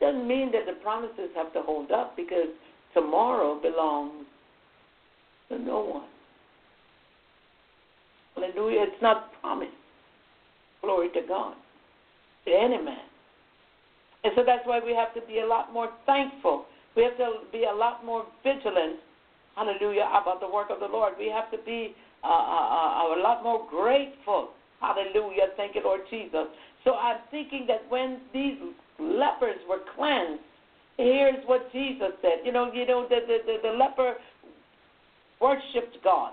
doesn't 0.00 0.26
mean 0.26 0.50
that 0.52 0.64
the 0.66 0.80
promises 0.80 1.28
have 1.36 1.52
to 1.52 1.62
hold 1.62 1.92
up 1.92 2.16
because 2.16 2.48
tomorrow 2.94 3.60
belongs 3.60 4.24
to 5.50 5.58
no 5.58 5.80
one. 5.80 6.08
Hallelujah. 8.34 8.86
It's 8.88 9.02
not 9.02 9.30
promised. 9.42 9.72
Glory 10.80 11.10
to 11.10 11.20
God. 11.28 11.54
To 12.46 12.50
any 12.50 12.82
man. 12.82 13.09
And 14.24 14.32
so 14.36 14.42
that's 14.44 14.66
why 14.66 14.80
we 14.84 14.94
have 14.94 15.14
to 15.14 15.26
be 15.26 15.40
a 15.40 15.46
lot 15.46 15.72
more 15.72 15.90
thankful. 16.06 16.66
We 16.96 17.04
have 17.04 17.16
to 17.18 17.46
be 17.52 17.64
a 17.64 17.74
lot 17.74 18.04
more 18.04 18.26
vigilant, 18.42 19.00
hallelujah, 19.56 20.08
about 20.10 20.40
the 20.40 20.48
work 20.48 20.68
of 20.70 20.80
the 20.80 20.86
Lord. 20.86 21.14
We 21.18 21.28
have 21.28 21.50
to 21.52 21.58
be 21.64 21.94
uh, 22.22 22.26
uh, 22.26 22.30
uh, 22.30 23.16
a 23.16 23.20
lot 23.22 23.42
more 23.42 23.66
grateful. 23.70 24.50
Hallelujah. 24.80 25.52
Thank 25.56 25.74
you, 25.74 25.82
Lord 25.84 26.00
Jesus. 26.10 26.46
So 26.84 26.94
I'm 26.94 27.18
thinking 27.30 27.66
that 27.68 27.82
when 27.88 28.20
these 28.32 28.56
lepers 28.98 29.56
were 29.68 29.80
cleansed, 29.96 30.42
here's 30.96 31.44
what 31.46 31.70
Jesus 31.72 32.12
said. 32.20 32.44
You 32.44 32.52
know, 32.52 32.72
you 32.72 32.86
know, 32.86 33.06
the, 33.08 33.20
the, 33.26 33.38
the, 33.46 33.68
the 33.70 33.76
leper 33.76 34.16
worshipped 35.40 36.02
God. 36.04 36.32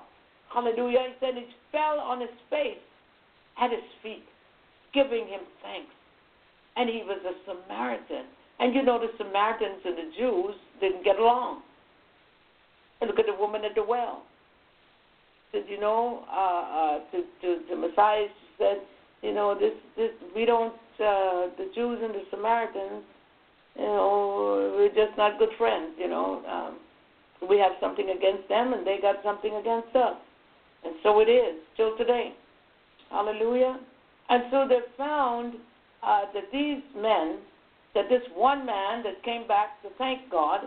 Hallelujah. 0.54 1.00
He 1.08 1.14
said 1.20 1.36
he 1.36 1.46
fell 1.72 2.00
on 2.00 2.22
his 2.22 2.30
face 2.50 2.78
at 3.62 3.72
his 3.72 3.84
feet, 4.02 4.24
giving 4.94 5.28
him 5.28 5.42
thanks. 5.62 5.92
And 6.78 6.90
he 6.90 7.02
was 7.04 7.20
a 7.26 7.34
Samaritan. 7.46 8.26
And 8.60 8.74
you 8.74 8.84
know, 8.84 9.00
the 9.00 9.12
Samaritans 9.18 9.82
and 9.86 9.98
the 9.98 10.12
Jews 10.18 10.56
didn't 10.80 11.04
get 11.04 11.20
along. 11.20 11.62
And 13.02 13.10
look 13.10 13.20
at 13.20 13.26
the 13.26 13.40
woman 13.40 13.64
at 13.66 13.76
the 13.76 13.84
well. 13.84 14.24
Said, 15.52 15.64
you 15.68 15.80
know, 15.80 16.24
uh, 16.30 16.36
uh, 16.36 17.00
to, 17.12 17.24
to, 17.42 17.68
to 17.70 17.76
Messiah, 17.76 18.26
said, 18.58 18.78
you 19.22 19.34
know, 19.34 19.58
this, 19.58 19.74
this, 19.96 20.12
we 20.36 20.46
don't, 20.46 20.74
uh, 21.00 21.50
the 21.58 21.70
Jews 21.74 22.00
and 22.04 22.14
the 22.14 22.24
Samaritans, 22.32 23.04
you 23.76 23.84
know, 23.84 24.74
we're 24.76 24.90
just 24.90 25.18
not 25.18 25.40
good 25.40 25.50
friends, 25.58 25.94
you 25.98 26.10
know. 26.10 26.44
Um, 26.48 26.80
we 27.48 27.58
have 27.60 27.74
something 27.80 28.10
against 28.10 28.50
them 28.50 28.74
and 28.74 28.86
they 28.86 28.98
got 29.02 29.18
something 29.24 29.56
against 29.56 29.96
us. 29.96 30.16
And 30.84 30.96
so 31.04 31.20
it 31.20 31.30
is, 31.30 31.56
till 31.76 31.96
today. 31.98 32.34
Hallelujah. 33.10 33.80
And 34.30 34.44
so 34.52 34.66
they 34.68 34.80
found 34.98 35.54
uh, 36.04 36.22
that 36.34 36.52
these 36.52 36.82
men, 36.96 37.38
that 37.96 38.10
this 38.10 38.22
one 38.36 38.66
man 38.66 39.04
that 39.04 39.24
came 39.24 39.48
back 39.48 39.82
to 39.82 39.90
thank 39.98 40.30
God, 40.30 40.62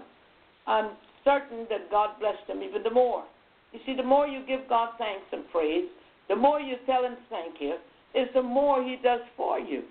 I'm 0.66 0.91
certain 1.24 1.66
that 1.70 1.91
God 1.91 2.11
blessed 2.18 2.49
him 2.49 2.62
even 2.62 2.83
the 2.83 2.91
more. 2.91 3.24
You 3.72 3.81
see, 3.87 3.95
the 3.95 4.03
more 4.03 4.26
you 4.26 4.45
give 4.47 4.68
God 4.68 4.91
thanks 4.99 5.26
and 5.33 5.49
praise, 5.51 5.89
the 6.28 6.37
more 6.37 6.61
you 6.61 6.76
tell 6.87 7.05
him 7.05 7.16
thank 7.28 7.61
you, 7.61 7.76
is 8.14 8.28
the 8.35 8.43
more 8.43 8.83
he 8.83 8.97
does 9.03 9.20
for 9.37 9.59
you. 9.59 9.83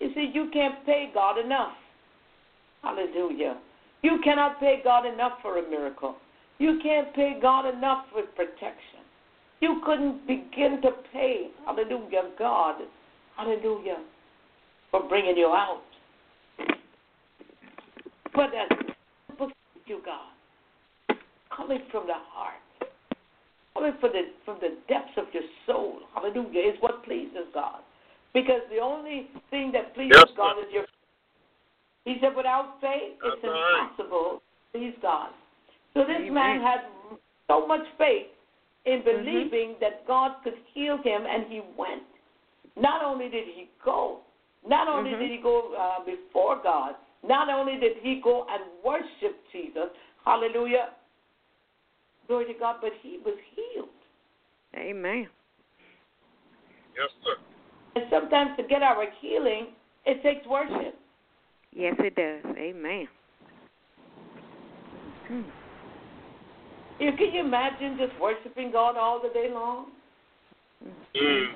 You 0.00 0.10
see, 0.14 0.30
you 0.32 0.48
can't 0.52 0.84
pay 0.86 1.10
God 1.12 1.38
enough. 1.38 1.72
Hallelujah. 2.82 3.58
You 4.02 4.20
cannot 4.22 4.60
pay 4.60 4.80
God 4.82 5.04
enough 5.04 5.32
for 5.42 5.58
a 5.58 5.68
miracle. 5.68 6.16
You 6.58 6.78
can't 6.82 7.14
pay 7.14 7.38
God 7.40 7.66
enough 7.66 8.04
for 8.12 8.22
protection. 8.22 9.00
You 9.60 9.80
couldn't 9.84 10.26
begin 10.26 10.80
to 10.82 10.90
pay, 11.12 11.48
hallelujah, 11.66 12.30
God, 12.38 12.76
hallelujah, 13.38 13.98
for 14.90 15.08
bringing 15.08 15.36
you 15.36 15.46
out. 15.46 15.82
But 18.34 18.50
that's 18.52 18.82
simple 19.28 19.50
you, 19.86 20.00
God, 20.04 21.16
coming 21.56 21.80
from 21.90 22.06
the 22.06 22.14
heart, 22.14 22.60
coming 23.74 23.92
from 24.00 24.10
the 24.12 24.22
from 24.44 24.58
the 24.60 24.76
depths 24.88 25.16
of 25.16 25.24
your 25.32 25.44
soul, 25.66 26.00
hallelujah, 26.14 26.60
is 26.60 26.76
what 26.80 27.04
pleases 27.04 27.48
God. 27.54 27.80
Because 28.34 28.60
the 28.70 28.78
only 28.78 29.30
thing 29.50 29.72
that 29.72 29.94
pleases 29.94 30.12
yes, 30.14 30.28
God 30.36 30.58
is 30.58 30.66
your 30.72 30.84
he 32.04 32.16
said, 32.22 32.34
without 32.34 32.80
faith, 32.80 33.20
it's 33.22 33.44
right. 33.44 33.90
impossible 33.92 34.40
to 34.72 34.78
please 34.78 34.94
God. 35.02 35.28
So 35.92 36.00
this 36.00 36.16
Amen. 36.16 36.32
man 36.32 36.60
had 36.62 36.80
so 37.48 37.66
much 37.66 37.84
faith 37.98 38.28
in 38.86 39.02
Mm-hmm. 39.02 39.24
believing 39.24 39.76
that 39.80 40.06
God 40.06 40.36
could 40.42 40.54
heal 40.72 40.96
him, 40.96 41.22
and 41.28 41.44
he 41.48 41.60
went. 41.76 42.02
Not 42.78 43.02
only 43.04 43.28
did 43.28 43.44
he 43.48 43.68
go, 43.84 44.20
not 44.66 44.88
only 44.88 45.10
Mhm. 45.10 45.18
did 45.18 45.30
he 45.30 45.36
go 45.38 45.74
uh, 45.74 46.00
before 46.04 46.56
God, 46.56 46.96
not 47.22 47.48
only 47.48 47.76
did 47.76 47.98
he 47.98 48.20
go 48.20 48.46
and 48.48 48.62
worship 48.84 49.36
Jesus, 49.50 49.90
hallelujah, 50.24 50.90
glory 52.26 52.46
to 52.46 52.54
God, 52.54 52.76
but 52.80 52.92
he 53.02 53.18
was 53.24 53.34
healed. 53.54 53.88
Amen. 54.76 55.28
Yes, 56.96 57.10
sir. 57.24 57.36
And 57.96 58.04
sometimes 58.10 58.56
to 58.56 58.62
get 58.62 58.82
our 58.82 59.06
healing, 59.20 59.68
it 60.04 60.22
takes 60.22 60.46
worship. 60.46 60.98
Yes, 61.72 61.94
it 61.98 62.14
does. 62.14 62.56
Amen. 62.56 63.08
Hmm. 65.26 65.42
You, 66.98 67.12
can 67.12 67.32
you 67.32 67.40
imagine 67.40 67.96
just 67.98 68.18
worshiping 68.20 68.72
God 68.72 68.96
all 68.96 69.20
the 69.20 69.28
day 69.28 69.50
long? 69.52 69.92
Mm. 70.84 71.54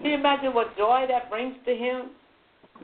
Can 0.00 0.10
you 0.10 0.14
imagine 0.14 0.54
what 0.54 0.76
joy 0.76 1.04
that 1.08 1.30
brings 1.30 1.54
to 1.64 1.74
him? 1.74 2.10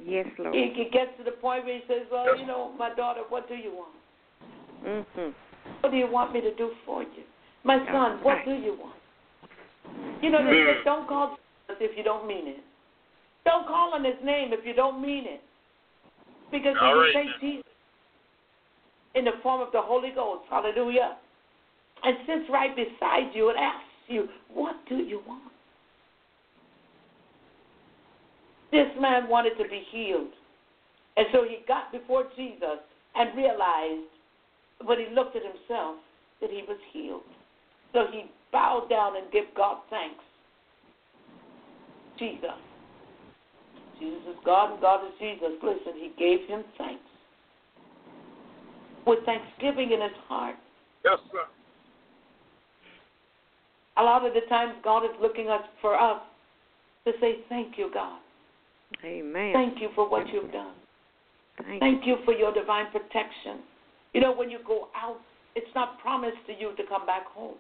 Yes, 0.04 0.26
Lord. 0.38 0.54
He, 0.54 0.72
he 0.74 0.84
gets 0.90 1.10
to 1.18 1.24
the 1.24 1.32
point 1.32 1.64
where 1.64 1.74
he 1.74 1.82
says, 1.88 2.06
Well, 2.10 2.38
you 2.38 2.46
know, 2.46 2.72
my 2.78 2.94
daughter, 2.94 3.22
what 3.28 3.48
do 3.48 3.54
you 3.54 3.72
want? 3.72 5.06
Mhm. 5.16 5.34
What 5.80 5.90
do 5.90 5.96
you 5.96 6.10
want 6.10 6.32
me 6.32 6.40
to 6.40 6.54
do 6.54 6.72
for 6.86 7.02
you? 7.02 7.24
My 7.64 7.78
son, 7.86 8.12
That's 8.12 8.24
what 8.24 8.44
do 8.44 8.52
you 8.52 8.76
want? 8.78 8.94
You 10.22 10.30
know, 10.30 10.44
they 10.44 10.50
say, 10.50 10.84
don't 10.84 11.08
call 11.08 11.36
Jesus 11.68 11.90
if 11.90 11.96
you 11.96 12.04
don't 12.04 12.26
mean 12.26 12.46
it. 12.46 12.60
Don't 13.44 13.66
call 13.66 13.94
on 13.94 14.04
his 14.04 14.14
name 14.22 14.52
if 14.52 14.64
you 14.64 14.74
don't 14.74 15.00
mean 15.02 15.24
it. 15.26 15.40
Because 16.50 16.74
when 16.74 16.84
All 16.84 17.06
you 17.06 17.12
say. 17.12 17.26
Jesus 17.40 17.64
in 19.14 19.24
the 19.24 19.32
form 19.42 19.60
of 19.60 19.72
the 19.72 19.80
Holy 19.80 20.10
Ghost, 20.14 20.42
hallelujah, 20.50 21.16
and 22.04 22.16
sits 22.26 22.48
right 22.50 22.74
beside 22.74 23.34
you 23.34 23.48
and 23.50 23.58
asks 23.58 23.84
you, 24.06 24.28
What 24.52 24.76
do 24.88 24.96
you 24.96 25.20
want? 25.26 25.52
This 28.70 28.88
man 29.00 29.28
wanted 29.28 29.56
to 29.62 29.68
be 29.68 29.82
healed. 29.90 30.32
And 31.16 31.26
so 31.32 31.44
he 31.44 31.58
got 31.66 31.90
before 31.90 32.24
Jesus 32.36 32.78
and 33.16 33.36
realized 33.36 34.06
when 34.84 34.98
he 34.98 35.14
looked 35.14 35.36
at 35.36 35.42
himself 35.42 35.96
that 36.40 36.50
he 36.50 36.62
was 36.68 36.78
healed. 36.92 37.22
So 37.92 38.06
he 38.12 38.30
bowed 38.52 38.88
down 38.88 39.16
and 39.16 39.30
gave 39.32 39.44
God 39.56 39.78
thanks. 39.90 40.22
Jesus. 42.18 42.58
Jesus 43.98 44.20
is 44.28 44.36
God 44.44 44.72
and 44.72 44.80
God 44.80 45.04
is 45.06 45.12
Jesus. 45.18 45.50
Listen, 45.62 45.94
he 45.96 46.12
gave 46.18 46.46
him 46.48 46.64
thanks. 46.76 47.02
With 49.06 49.24
thanksgiving 49.24 49.92
in 49.92 50.00
his 50.00 50.12
heart. 50.28 50.56
Yes, 51.04 51.18
sir. 51.32 51.44
a 53.96 54.02
lot 54.02 54.24
of 54.24 54.34
the 54.34 54.42
times 54.48 54.74
God 54.84 55.04
is 55.04 55.10
looking 55.20 55.48
us 55.48 55.62
for 55.80 55.98
us 55.98 56.20
to 57.04 57.12
say, 57.20 57.38
Thank 57.48 57.78
you, 57.78 57.90
God. 57.92 58.18
Amen. 59.04 59.52
Thank 59.52 59.80
you 59.80 59.90
for 59.94 60.08
what 60.08 60.28
you've 60.32 60.52
done. 60.52 60.74
Thank 61.64 61.80
Thank 61.80 62.06
you 62.06 62.16
for 62.24 62.32
your 62.32 62.52
divine 62.52 62.86
protection. 62.90 63.60
You 64.14 64.20
know, 64.20 64.32
when 64.32 64.50
you 64.50 64.58
go 64.66 64.88
out, 64.96 65.18
it's 65.54 65.70
not 65.74 65.98
promised 66.00 66.38
to 66.46 66.52
you 66.52 66.74
to 66.76 66.82
come 66.88 67.04
back 67.04 67.26
home. 67.26 67.56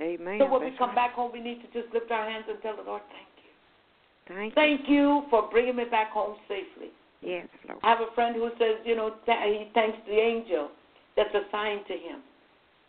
Amen. 0.00 0.38
So 0.38 0.50
when 0.50 0.62
we 0.62 0.76
come 0.76 0.90
right. 0.90 0.96
back 0.96 1.12
home, 1.14 1.32
we 1.32 1.40
need 1.40 1.60
to 1.62 1.82
just 1.82 1.92
lift 1.94 2.10
our 2.10 2.28
hands 2.28 2.44
and 2.48 2.60
tell 2.62 2.76
the 2.76 2.82
Lord, 2.82 3.02
Thank 3.10 3.28
you. 3.38 4.34
Thank 4.34 4.50
you. 4.50 4.54
Thank 4.54 4.88
you 4.88 5.22
for 5.30 5.48
bringing 5.50 5.76
me 5.76 5.84
back 5.84 6.10
home 6.10 6.36
safely. 6.48 6.90
Yes, 7.22 7.46
Lord. 7.68 7.80
I 7.82 7.90
have 7.90 8.00
a 8.00 8.14
friend 8.14 8.34
who 8.34 8.50
says, 8.58 8.76
you 8.84 8.96
know, 8.96 9.14
th- 9.24 9.38
he 9.44 9.70
thanks 9.72 9.98
the 10.06 10.18
angel 10.18 10.70
that's 11.16 11.34
assigned 11.34 11.86
to 11.86 11.94
him. 11.94 12.22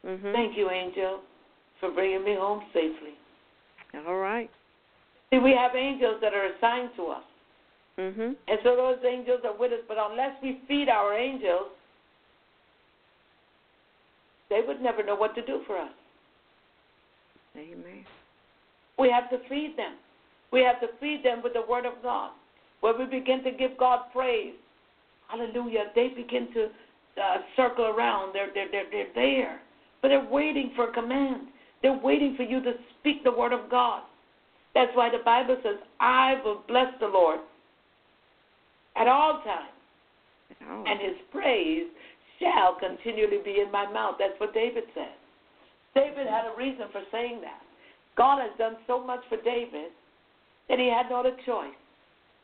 Mhm. 0.05 0.33
Thank 0.33 0.57
you, 0.57 0.69
angel, 0.69 1.21
for 1.79 1.91
bringing 1.91 2.23
me 2.23 2.35
home 2.35 2.63
safely. 2.73 3.15
All 4.05 4.17
right. 4.17 4.49
See, 5.29 5.39
we 5.39 5.53
have 5.53 5.75
angels 5.75 6.19
that 6.21 6.33
are 6.33 6.45
assigned 6.45 6.95
to 6.95 7.07
us. 7.07 7.23
Mhm. 7.97 8.35
And 8.47 8.59
so 8.63 8.75
those 8.75 9.03
angels 9.05 9.41
are 9.45 9.53
with 9.53 9.71
us, 9.71 9.79
but 9.87 9.97
unless 9.97 10.41
we 10.41 10.59
feed 10.67 10.89
our 10.89 11.13
angels, 11.13 11.69
they 14.49 14.61
would 14.61 14.81
never 14.81 15.03
know 15.03 15.15
what 15.15 15.33
to 15.35 15.41
do 15.41 15.61
for 15.65 15.77
us. 15.77 15.91
Amen. 17.55 18.05
We 18.97 19.09
have 19.09 19.29
to 19.29 19.37
feed 19.49 19.77
them. 19.77 19.93
We 20.51 20.61
have 20.61 20.79
to 20.81 20.87
feed 20.99 21.23
them 21.23 21.41
with 21.41 21.53
the 21.53 21.61
Word 21.61 21.85
of 21.85 22.01
God. 22.03 22.31
When 22.81 22.97
we 22.99 23.05
begin 23.05 23.43
to 23.43 23.51
give 23.51 23.77
God 23.77 24.11
praise, 24.11 24.53
hallelujah, 25.27 25.91
they 25.95 26.09
begin 26.09 26.51
to 26.53 26.69
uh, 27.21 27.37
circle 27.55 27.85
around. 27.85 28.33
They're, 28.33 28.51
they're, 28.53 28.69
they're, 28.69 28.89
they're 28.91 29.13
there. 29.15 29.61
But 30.01 30.09
they're 30.09 30.19
waiting 30.29 30.71
for 30.75 30.89
a 30.89 30.93
command. 30.93 31.47
They're 31.81 31.97
waiting 31.97 32.35
for 32.35 32.43
you 32.43 32.61
to 32.61 32.73
speak 32.99 33.23
the 33.23 33.31
Word 33.31 33.53
of 33.53 33.69
God. 33.69 34.03
That's 34.73 34.91
why 34.95 35.09
the 35.09 35.23
Bible 35.23 35.57
says, 35.63 35.77
I 35.99 36.35
will 36.43 36.61
bless 36.67 36.87
the 36.99 37.07
Lord 37.07 37.39
at 38.95 39.07
all 39.07 39.41
times. 39.43 39.69
Oh. 40.61 40.83
and 40.85 41.01
his 41.01 41.17
praise 41.31 41.87
shall 42.39 42.75
continually 42.75 43.39
be 43.43 43.61
in 43.61 43.71
my 43.71 43.91
mouth. 43.91 44.15
That's 44.19 44.39
what 44.39 44.53
David 44.53 44.83
said. 44.93 45.13
David 45.95 46.27
had 46.27 46.45
a 46.45 46.57
reason 46.57 46.85
for 46.91 47.01
saying 47.11 47.41
that. 47.41 47.61
God 48.15 48.41
has 48.41 48.51
done 48.57 48.77
so 48.87 49.03
much 49.03 49.21
for 49.27 49.37
David 49.41 49.91
that 50.69 50.79
he 50.79 50.87
had 50.87 51.09
no 51.09 51.19
other 51.19 51.35
choice 51.45 51.75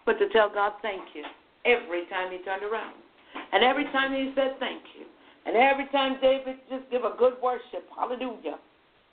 but 0.05 0.17
to 0.19 0.29
tell 0.29 0.49
God 0.49 0.73
thank 0.81 1.01
you 1.13 1.23
every 1.65 2.05
time 2.07 2.31
he 2.31 2.39
turned 2.43 2.63
around. 2.63 2.95
And 3.53 3.63
every 3.63 3.85
time 3.85 4.13
he 4.13 4.33
said 4.35 4.55
thank 4.59 4.81
you. 4.97 5.05
And 5.45 5.55
every 5.55 5.87
time 5.87 6.17
David 6.21 6.57
just 6.69 6.89
give 6.91 7.03
a 7.03 7.15
good 7.17 7.33
worship, 7.41 7.87
hallelujah, 7.95 8.57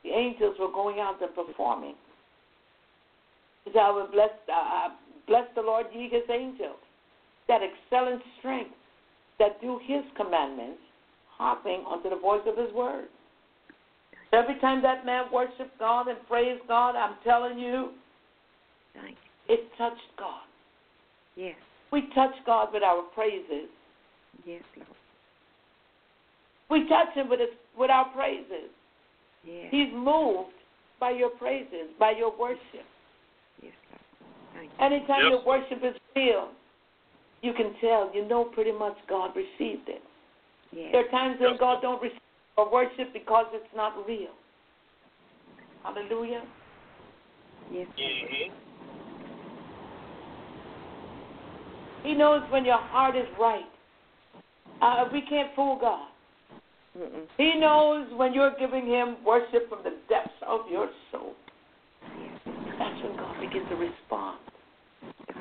the 0.04 0.10
angels 0.10 0.56
were 0.58 0.72
going 0.72 0.98
out 1.00 1.20
and 1.22 1.34
performing. 1.34 1.94
He 3.64 3.72
said, 3.72 3.80
I 3.80 3.90
will 3.90 4.08
bless, 4.08 4.30
uh, 4.52 4.88
bless 5.26 5.44
the 5.54 5.62
Lord, 5.62 5.86
ye 5.94 6.08
his 6.08 6.24
angels, 6.30 6.76
that 7.48 7.60
excel 7.62 8.08
in 8.08 8.20
strength, 8.38 8.70
that 9.38 9.60
do 9.60 9.80
his 9.84 10.02
commandments, 10.16 10.78
hopping 11.36 11.84
unto 11.90 12.10
the 12.10 12.16
voice 12.16 12.42
of 12.46 12.56
his 12.56 12.72
word. 12.74 13.06
Every 14.32 14.58
time 14.60 14.82
that 14.82 15.06
man 15.06 15.24
worshiped 15.32 15.78
God 15.78 16.08
and 16.08 16.18
praised 16.28 16.62
God, 16.68 16.96
I'm 16.96 17.16
telling 17.24 17.58
you, 17.58 17.90
Thank 18.94 19.16
it 19.48 19.60
touched 19.78 20.00
God. 20.18 20.42
Yes. 21.36 21.54
We 21.90 22.02
touch 22.14 22.34
God 22.44 22.68
with 22.72 22.82
our 22.82 23.02
praises. 23.14 23.68
Yes, 24.44 24.62
Lord. 24.76 24.88
We 26.70 26.88
touch 26.88 27.14
him 27.14 27.30
with 27.30 27.40
his, 27.40 27.48
with 27.76 27.90
our 27.90 28.10
praises. 28.10 28.70
Yes. 29.44 29.68
He's 29.70 29.88
moved 29.94 30.50
by 31.00 31.10
your 31.12 31.30
praises, 31.30 31.88
by 31.98 32.10
your 32.10 32.36
worship. 32.38 32.84
Yes, 33.62 33.72
Lord. 33.90 34.02
Thank 34.54 34.70
you. 34.78 34.84
Anytime 34.84 35.22
Yes. 35.22 35.30
your 35.30 35.44
worship 35.46 35.78
is 35.82 35.94
real, 36.14 36.48
you 37.42 37.52
can 37.52 37.74
tell, 37.80 38.10
you 38.14 38.26
know 38.26 38.44
pretty 38.44 38.72
much 38.72 38.96
God 39.08 39.30
received 39.36 39.88
it. 39.88 40.02
Yes. 40.72 40.88
There 40.92 41.06
are 41.06 41.10
times 41.10 41.36
when 41.40 41.56
God 41.58 41.80
don't 41.80 42.02
receive 42.02 42.18
our 42.56 42.70
worship 42.70 43.12
because 43.12 43.46
it's 43.52 43.74
not 43.74 43.94
real. 44.06 44.30
Hallelujah. 45.82 46.42
Yes. 47.72 47.86
Mm-hmm. 47.98 48.54
He 52.04 52.14
knows 52.14 52.42
when 52.50 52.64
your 52.64 52.78
heart 52.78 53.16
is 53.16 53.26
right. 53.40 53.64
Uh, 54.80 55.04
we 55.12 55.22
can't 55.22 55.54
fool 55.54 55.78
God. 55.80 56.08
Mm-mm. 56.96 57.26
He 57.36 57.58
knows 57.58 58.06
when 58.16 58.32
you're 58.32 58.54
giving 58.58 58.86
Him 58.86 59.16
worship 59.24 59.68
from 59.68 59.80
the 59.84 59.96
depths 60.08 60.30
of 60.46 60.60
your 60.70 60.88
soul. 61.12 61.34
That's 62.78 63.02
when 63.02 63.16
God 63.16 63.40
begins 63.40 63.68
to 63.68 63.76
respond. 63.76 64.38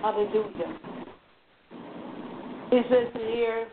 Hallelujah. 0.01 0.79
He 2.70 2.82
says 2.89 3.07
here, 3.13 3.68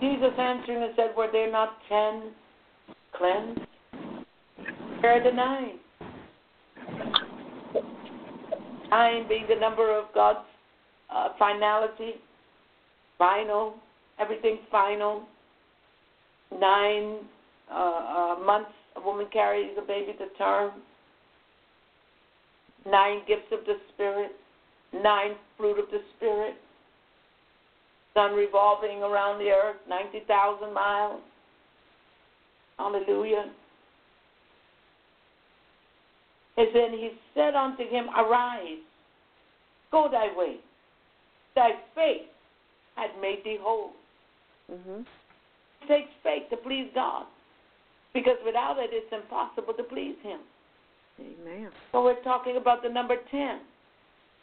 Jesus 0.00 0.32
answering 0.36 0.82
and 0.82 0.92
said, 0.96 1.14
Were 1.16 1.28
there 1.30 1.50
not 1.50 1.76
ten 1.88 2.32
cleansed? 3.16 3.60
Where 5.00 5.20
are 5.20 5.24
the 5.24 5.34
nine? 5.34 5.78
Nine 8.90 9.28
being 9.28 9.46
the 9.48 9.60
number 9.60 9.96
of 9.96 10.06
God's 10.12 10.46
uh, 11.14 11.28
finality, 11.38 12.14
final, 13.16 13.74
everything 14.18 14.58
final. 14.70 15.22
Nine 16.58 17.18
uh, 17.70 17.74
uh, 17.74 18.36
months 18.44 18.72
a 18.96 19.00
woman 19.00 19.26
carries 19.32 19.70
a 19.78 19.86
baby 19.86 20.12
to 20.18 20.28
term. 20.36 20.72
Nine 22.86 23.20
gifts 23.28 23.52
of 23.52 23.64
the 23.64 23.74
Spirit, 23.94 24.32
nine 24.92 25.36
fruit 25.56 25.78
of 25.78 25.86
the 25.90 26.00
Spirit. 26.16 26.56
Sun 28.14 28.32
revolving 28.34 29.02
around 29.02 29.38
the 29.38 29.50
earth, 29.50 29.76
90,000 29.88 30.72
miles. 30.72 31.20
Hallelujah. 32.78 33.50
And 36.56 36.68
then 36.74 36.92
he 36.92 37.12
said 37.34 37.54
unto 37.54 37.88
him, 37.88 38.06
Arise, 38.16 38.82
go 39.90 40.08
thy 40.10 40.28
way. 40.36 40.56
Thy 41.54 41.70
faith 41.94 42.28
had 42.96 43.10
made 43.20 43.42
thee 43.44 43.58
whole. 43.60 43.92
Mm-hmm. 44.70 45.00
It 45.00 45.88
takes 45.88 46.10
faith 46.22 46.50
to 46.50 46.56
please 46.56 46.88
God. 46.94 47.24
Because 48.14 48.36
without 48.44 48.76
it, 48.78 48.90
it's 48.92 49.12
impossible 49.12 49.72
to 49.74 49.82
please 49.82 50.16
Him. 50.22 50.40
Amen. 51.20 51.70
So 51.92 52.02
we're 52.04 52.22
talking 52.22 52.56
about 52.56 52.82
the 52.82 52.88
number 52.88 53.16
10. 53.30 53.60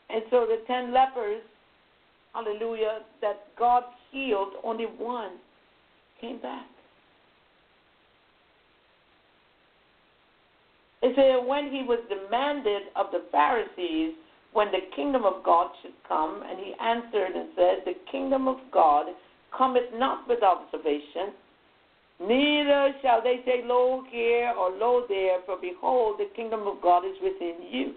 And 0.10 0.24
so 0.32 0.48
the 0.48 0.64
10 0.66 0.94
lepers, 0.94 1.42
hallelujah, 2.34 3.00
that 3.22 3.42
God 3.58 3.84
healed, 4.12 4.54
only 4.64 4.86
one 4.86 5.38
came 6.22 6.42
back. 6.42 6.66
It 11.02 11.14
said, 11.16 11.48
when 11.48 11.72
he 11.72 11.84
was 11.84 12.00
demanded 12.10 12.84
of 12.96 13.08
the 13.12 13.24
Pharisees 13.32 14.14
when 14.54 14.72
the 14.72 14.80
kingdom 14.96 15.26
of 15.26 15.44
God 15.44 15.70
should 15.82 15.94
come, 16.08 16.44
and 16.48 16.58
he 16.60 16.74
answered 16.82 17.36
and 17.36 17.50
said, 17.56 17.76
The 17.86 17.94
kingdom 18.12 18.48
of 18.48 18.58
God 18.72 19.06
cometh 19.56 19.94
not 19.94 20.28
with 20.28 20.42
observation, 20.44 21.34
neither 22.20 22.94
shall 23.02 23.22
they 23.22 23.42
say, 23.46 23.62
Lo 23.64 24.04
here 24.10 24.52
or 24.58 24.72
lo 24.72 25.06
there, 25.08 25.38
for 25.46 25.58
behold, 25.62 26.20
the 26.20 26.30
kingdom 26.36 26.68
of 26.68 26.82
God 26.82 27.06
is 27.06 27.16
within 27.22 27.58
you. 27.70 27.94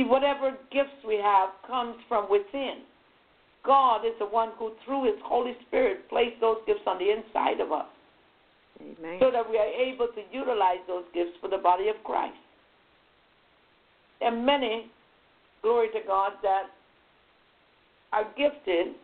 See, 0.00 0.06
whatever 0.06 0.56
gifts 0.72 0.96
we 1.06 1.16
have 1.16 1.50
comes 1.66 1.96
from 2.08 2.30
within. 2.30 2.78
God 3.64 4.06
is 4.06 4.14
the 4.18 4.24
one 4.24 4.50
who, 4.58 4.72
through 4.84 5.04
His 5.04 5.20
Holy 5.22 5.52
Spirit, 5.66 6.08
placed 6.08 6.40
those 6.40 6.56
gifts 6.66 6.80
on 6.86 6.98
the 6.98 7.10
inside 7.10 7.60
of 7.60 7.70
us 7.70 7.86
Amen. 8.80 9.18
so 9.20 9.30
that 9.30 9.48
we 9.48 9.58
are 9.58 9.66
able 9.66 10.06
to 10.06 10.22
utilize 10.32 10.78
those 10.86 11.04
gifts 11.12 11.32
for 11.40 11.48
the 11.50 11.58
body 11.58 11.88
of 11.88 11.96
Christ. 12.02 12.38
And 14.22 14.46
many, 14.46 14.90
glory 15.60 15.88
to 15.88 16.00
God, 16.06 16.32
that 16.42 16.70
are 18.14 18.24
gifted, 18.38 18.94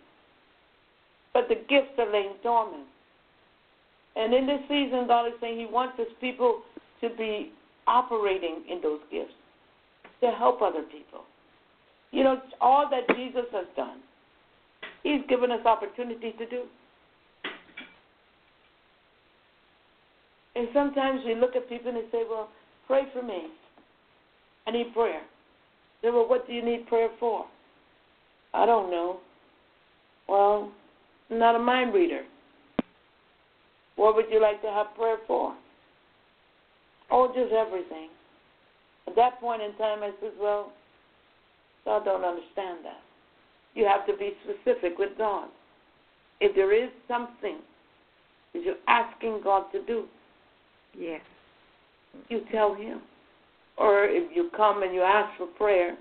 but 1.35 1.49
the 1.49 1.57
gifts 1.69 1.93
are 1.99 2.11
laying 2.11 2.37
dormant. 2.43 2.87
And 4.17 4.33
in 4.33 4.47
this 4.47 4.61
season, 4.67 5.07
God 5.07 5.27
is 5.27 5.35
saying 5.43 5.59
He 5.59 5.67
wants 5.67 5.99
His 5.99 6.09
people 6.23 6.63
to 7.03 7.11
be 7.11 7.53
operating 7.87 8.65
in 8.71 8.81
those 8.81 9.01
gifts 9.13 9.35
to 10.21 10.31
help 10.31 10.63
other 10.63 10.83
people. 10.83 11.25
You 12.11 12.25
know, 12.25 12.41
all 12.61 12.89
that 12.91 13.15
Jesus 13.17 13.45
has 13.53 13.67
done, 13.77 14.01
He's 15.03 15.21
given 15.29 15.51
us 15.51 15.65
opportunity 15.65 16.33
to 16.33 16.47
do. 16.47 16.63
And 20.55 20.69
sometimes 20.73 21.21
we 21.27 21.35
look 21.35 21.55
at 21.55 21.69
people 21.69 21.95
and 21.95 22.05
say, 22.11 22.23
Well, 22.29 22.49
pray 22.87 23.03
for 23.13 23.23
me. 23.23 23.49
I 24.67 24.71
need 24.71 24.93
prayer. 24.95 25.21
Say, 26.03 26.11
Well, 26.11 26.29
what 26.29 26.47
do 26.47 26.55
you 26.55 26.65
need 26.65 26.87
prayer 26.87 27.11
for? 27.21 27.45
I 28.55 28.65
don't 28.65 28.91
know. 28.91 29.19
Well, 30.29 30.73
I'm 31.31 31.39
not 31.39 31.55
a 31.55 31.59
mind 31.59 31.93
reader. 31.93 32.23
What 33.97 34.15
would 34.15 34.27
you 34.31 34.41
like 34.41 34.63
to 34.63 34.69
have 34.69 34.95
prayer 34.97 35.19
for? 35.27 35.55
Oh, 37.11 37.29
just 37.35 37.53
everything. 37.53 38.09
At 39.07 39.17
that 39.17 39.41
point 39.41 39.63
in 39.63 39.73
time, 39.77 40.03
I 40.03 40.11
said, 40.21 40.33
well, 40.41 40.73
I 41.87 42.03
don't 42.05 42.25
understand 42.25 42.79
that. 42.85 43.01
You 43.75 43.87
have 43.87 44.07
to 44.07 44.17
be 44.17 44.33
specific 44.45 44.99
with 44.99 45.17
God. 45.17 45.49
If 46.41 46.55
there 46.55 46.73
is 46.73 46.91
something 47.07 47.59
that 48.53 48.63
you're 48.63 48.75
asking 48.89 49.41
God 49.45 49.71
to 49.73 49.83
do, 49.85 50.07
Yes. 50.99 51.21
you 52.29 52.41
tell 52.51 52.75
Him. 52.75 53.03
Or 53.77 54.05
if 54.05 54.35
you 54.35 54.51
come 54.57 54.83
and 54.83 54.95
you 54.95 55.03
ask 55.03 55.37
for 55.37 55.47
prayer, 55.47 55.97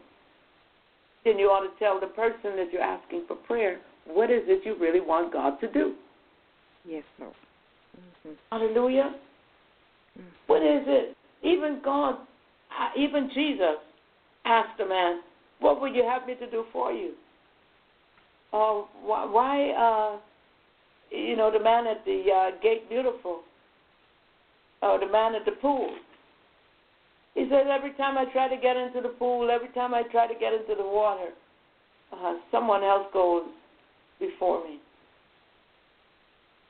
then 1.25 1.37
you 1.37 1.47
ought 1.47 1.67
to 1.69 1.77
tell 1.79 1.99
the 1.99 2.07
person 2.07 2.55
that 2.55 2.69
you're 2.71 2.81
asking 2.81 3.25
for 3.27 3.35
prayer, 3.35 3.79
what 4.05 4.29
is 4.31 4.43
it 4.45 4.65
you 4.65 4.75
really 4.79 5.01
want 5.01 5.33
God 5.33 5.59
to 5.59 5.71
do? 5.71 5.95
Yes, 6.87 7.03
Lord. 7.19 7.33
hmm 8.23 8.33
Hallelujah. 8.51 9.15
What 10.47 10.61
is 10.61 10.83
it? 10.87 11.17
Even 11.43 11.81
God, 11.83 12.15
even 12.97 13.29
Jesus 13.33 13.77
asked 14.45 14.79
a 14.79 14.87
man, 14.87 15.21
What 15.59 15.81
would 15.81 15.95
you 15.95 16.03
have 16.03 16.27
me 16.27 16.35
to 16.35 16.49
do 16.49 16.65
for 16.71 16.91
you? 16.91 17.13
Oh, 18.53 18.87
why, 19.03 19.25
why 19.25 19.69
uh, 19.71 20.19
you 21.11 21.35
know, 21.35 21.51
the 21.51 21.59
man 21.59 21.87
at 21.87 22.03
the 22.05 22.25
uh, 22.31 22.61
gate 22.61 22.89
beautiful, 22.89 23.41
or 24.81 24.99
the 24.99 25.07
man 25.07 25.35
at 25.35 25.45
the 25.45 25.51
pool. 25.51 25.89
He 27.33 27.43
says, 27.49 27.65
Every 27.69 27.93
time 27.93 28.17
I 28.17 28.25
try 28.31 28.47
to 28.47 28.61
get 28.61 28.77
into 28.77 29.01
the 29.01 29.09
pool, 29.09 29.49
every 29.51 29.69
time 29.69 29.93
I 29.93 30.03
try 30.03 30.27
to 30.27 30.39
get 30.39 30.53
into 30.53 30.75
the 30.75 30.87
water, 30.87 31.29
uh, 32.13 32.35
someone 32.51 32.83
else 32.83 33.07
goes 33.13 33.43
before 34.19 34.63
me. 34.63 34.79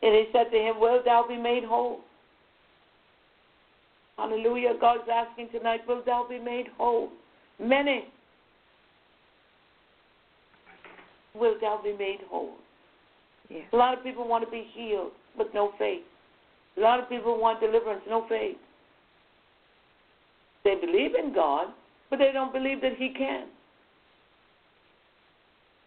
And 0.01 0.13
he 0.13 0.25
said 0.31 0.51
to 0.51 0.57
him, 0.57 0.79
Will 0.79 1.01
thou 1.03 1.25
be 1.27 1.37
made 1.37 1.63
whole? 1.63 2.01
Hallelujah. 4.17 4.73
God's 4.79 5.09
asking 5.11 5.49
tonight, 5.51 5.81
Will 5.87 6.01
thou 6.05 6.25
be 6.27 6.39
made 6.39 6.67
whole? 6.77 7.09
Many. 7.59 8.05
Will 11.33 11.55
thou 11.59 11.81
be 11.83 11.95
made 11.97 12.19
whole? 12.29 12.55
A 13.51 13.75
lot 13.75 13.97
of 13.97 14.03
people 14.03 14.27
want 14.27 14.43
to 14.43 14.49
be 14.49 14.65
healed, 14.73 15.11
but 15.37 15.53
no 15.53 15.73
faith. 15.77 16.01
A 16.77 16.79
lot 16.79 16.99
of 16.99 17.07
people 17.09 17.39
want 17.39 17.59
deliverance, 17.59 18.01
no 18.09 18.25
faith. 18.27 18.57
They 20.63 20.75
believe 20.75 21.11
in 21.15 21.33
God, 21.33 21.67
but 22.09 22.19
they 22.19 22.31
don't 22.33 22.51
believe 22.51 22.81
that 22.81 22.95
He 22.97 23.13
can. 23.15 23.47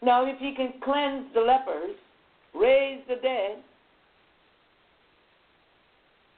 Now, 0.03 0.25
if 0.25 0.39
He 0.39 0.55
can 0.55 0.75
cleanse 0.85 1.27
the 1.35 1.41
lepers, 1.41 1.97
raise 2.55 3.01
the 3.09 3.17
dead, 3.17 3.57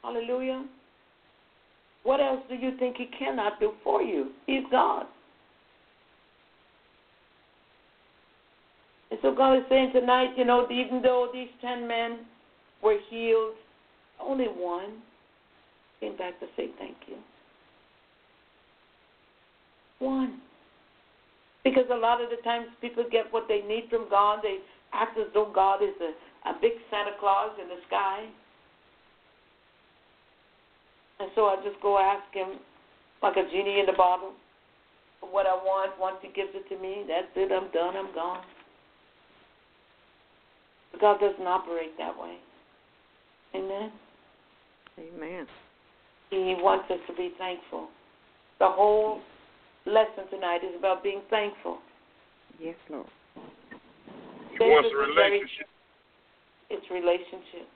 hallelujah, 0.03 0.65
what 2.03 2.21
else 2.21 2.41
do 2.49 2.55
you 2.55 2.77
think 2.79 2.97
He 2.97 3.07
cannot 3.19 3.61
do 3.61 3.73
for 3.85 4.03
you? 4.03 4.31
He's 4.47 4.65
God. 4.71 5.07
And 9.11 9.19
so 9.23 9.35
God 9.35 9.59
is 9.59 9.65
saying 9.69 9.91
tonight, 9.93 10.31
you 10.37 10.45
know, 10.45 10.67
even 10.71 11.03
though 11.03 11.29
these 11.33 11.49
ten 11.61 11.87
men 11.87 12.21
were 12.83 12.97
healed, 13.11 13.55
only 14.21 14.47
one 14.47 15.03
came 16.01 16.17
back 16.17 16.39
to 16.41 16.47
say 16.57 16.69
thank 16.79 16.97
you. 17.07 17.17
One. 19.99 20.41
Because 21.63 21.85
a 21.93 21.97
lot 21.97 22.23
of 22.23 22.31
the 22.31 22.43
times 22.43 22.67
people 22.81 23.05
get 23.11 23.31
what 23.33 23.47
they 23.49 23.61
need 23.61 23.89
from 23.91 24.09
God. 24.09 24.41
They 24.43 24.59
act 24.93 25.19
as 25.19 25.27
though 25.35 25.51
God 25.55 25.83
is 25.83 25.95
a, 26.01 26.49
a 26.49 26.55
big 26.61 26.73
Santa 26.91 27.13
Claus 27.21 27.51
in 27.61 27.69
the 27.69 27.77
sky. 27.87 28.27
And 31.21 31.31
so 31.35 31.47
I 31.47 31.57
just 31.63 31.81
go 31.83 31.99
ask 31.99 32.33
him 32.35 32.59
like 33.23 33.37
a 33.37 33.45
genie 33.51 33.81
in 33.81 33.87
the 33.87 33.93
bottle 33.97 34.33
what 35.21 35.47
I 35.47 35.53
want. 35.55 35.93
Once 36.01 36.17
he 36.23 36.29
gives 36.29 36.51
it 36.55 36.67
to 36.75 36.81
me, 36.81 37.05
that's 37.07 37.29
it. 37.37 37.53
I'm 37.53 37.71
done. 37.73 37.97
I'm 37.97 38.15
gone. 38.15 38.43
But 40.93 41.01
God 41.01 41.21
doesn't 41.21 41.47
operate 41.47 41.97
that 41.99 42.19
way. 42.19 42.37
Amen. 43.55 43.93
Amen. 44.99 45.47
He 46.31 46.55
wants 46.59 46.91
us 46.91 46.99
to 47.09 47.15
be 47.15 47.33
thankful. 47.39 47.89
The 48.59 48.69
whole 48.69 49.21
lesson 49.87 50.25
tonight 50.31 50.61
is 50.65 50.75
about 50.79 51.03
being 51.03 51.21
thankful. 51.31 51.79
Yes, 52.59 52.77
Lord. 52.89 53.07
He 54.53 54.59
David 54.59 54.73
wants 54.73 54.91
a 54.93 54.97
was 54.99 55.09
very- 55.15 55.31
relationship. 55.33 55.67
It's 56.71 56.91
relationship. 56.91 57.67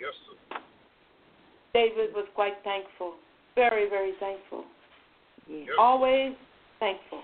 Yes, 0.00 0.14
sir. 0.26 0.58
David 1.74 2.14
was 2.14 2.26
quite 2.34 2.54
thankful. 2.64 3.14
Very, 3.54 3.88
very 3.88 4.12
thankful. 4.20 4.64
Yes. 5.48 5.60
Yes. 5.66 5.76
Always 5.78 6.32
thankful. 6.78 7.22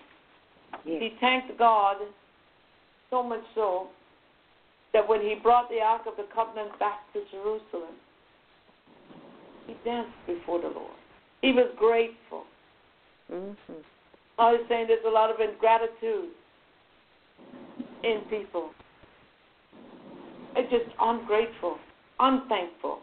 Yes. 0.85 1.03
He 1.03 1.11
thanked 1.21 1.57
God 1.59 1.97
so 3.11 3.23
much 3.23 3.43
so 3.55 3.89
that 4.93 5.07
when 5.07 5.21
he 5.21 5.35
brought 5.43 5.69
the 5.69 5.81
Ark 5.81 6.03
of 6.07 6.17
the 6.17 6.27
Covenant 6.35 6.79
back 6.79 7.01
to 7.13 7.21
Jerusalem, 7.31 7.95
he 9.67 9.75
danced 9.85 10.11
before 10.27 10.61
the 10.61 10.69
Lord. 10.69 10.97
He 11.43 11.53
was 11.53 11.71
grateful. 11.77 12.45
hmm 13.31 13.53
I 14.39 14.53
was 14.53 14.61
saying 14.69 14.87
there's 14.87 15.05
a 15.05 15.11
lot 15.11 15.31
of 15.31 15.41
ingratitude 15.41 16.31
in 18.05 18.21
people. 18.31 18.71
It's 20.55 20.71
just 20.71 20.95
ungrateful, 21.01 21.77
unthankful. 22.21 23.01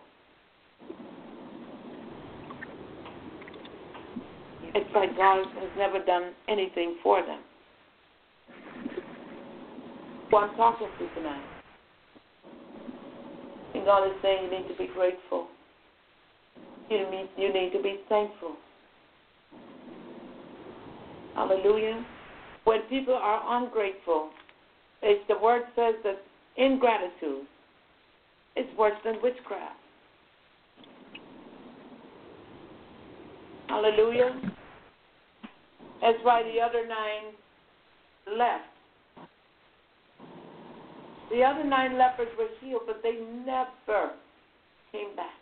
It's 4.75 4.93
like 4.93 5.15
God 5.15 5.45
has 5.57 5.69
never 5.77 6.03
done 6.03 6.33
anything 6.49 6.97
for 7.01 7.25
them. 7.25 7.39
Who 10.29 10.37
I'm 10.37 10.53
talking 10.57 10.89
to 10.99 11.15
tonight. 11.15 11.45
And 13.73 13.85
God 13.85 14.05
is 14.05 14.13
saying 14.21 14.43
you 14.43 14.51
need 14.51 14.67
to 14.67 14.77
be 14.77 14.89
grateful. 14.93 15.47
You 16.89 17.09
need, 17.09 17.29
you 17.37 17.53
need 17.53 17.71
to 17.71 17.81
be 17.81 18.01
thankful. 18.09 18.57
Hallelujah. 21.35 22.05
When 22.65 22.81
people 22.89 23.13
are 23.13 23.63
ungrateful, 23.63 24.29
it's 25.01 25.23
the 25.29 25.37
word 25.41 25.63
says 25.77 25.95
that 26.03 26.21
ingratitude 26.57 27.45
is 28.57 28.65
worse 28.77 28.97
than 29.05 29.21
witchcraft. 29.23 29.79
Hallelujah. 33.69 34.41
That's 36.05 36.21
why 36.21 36.43
the 36.43 36.61
other 36.61 36.85
nine 36.87 37.33
left. 38.37 38.69
The 41.31 41.41
other 41.41 41.63
nine 41.63 41.97
lepers 41.97 42.27
were 42.37 42.45
healed, 42.61 42.83
but 42.85 43.01
they 43.01 43.17
never 43.43 44.11
came 44.91 45.15
back. 45.15 45.33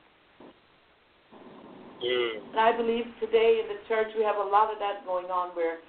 Mm. 2.01 2.49
And 2.51 2.59
I 2.61 2.71
believe 2.77 3.03
today 3.19 3.59
in 3.61 3.67
the 3.67 3.81
church 3.89 4.07
we 4.17 4.23
have 4.23 4.37
a 4.37 4.49
lot 4.49 4.71
of 4.71 4.79
that 4.79 5.05
going 5.05 5.25
on 5.25 5.49
where 5.49 5.79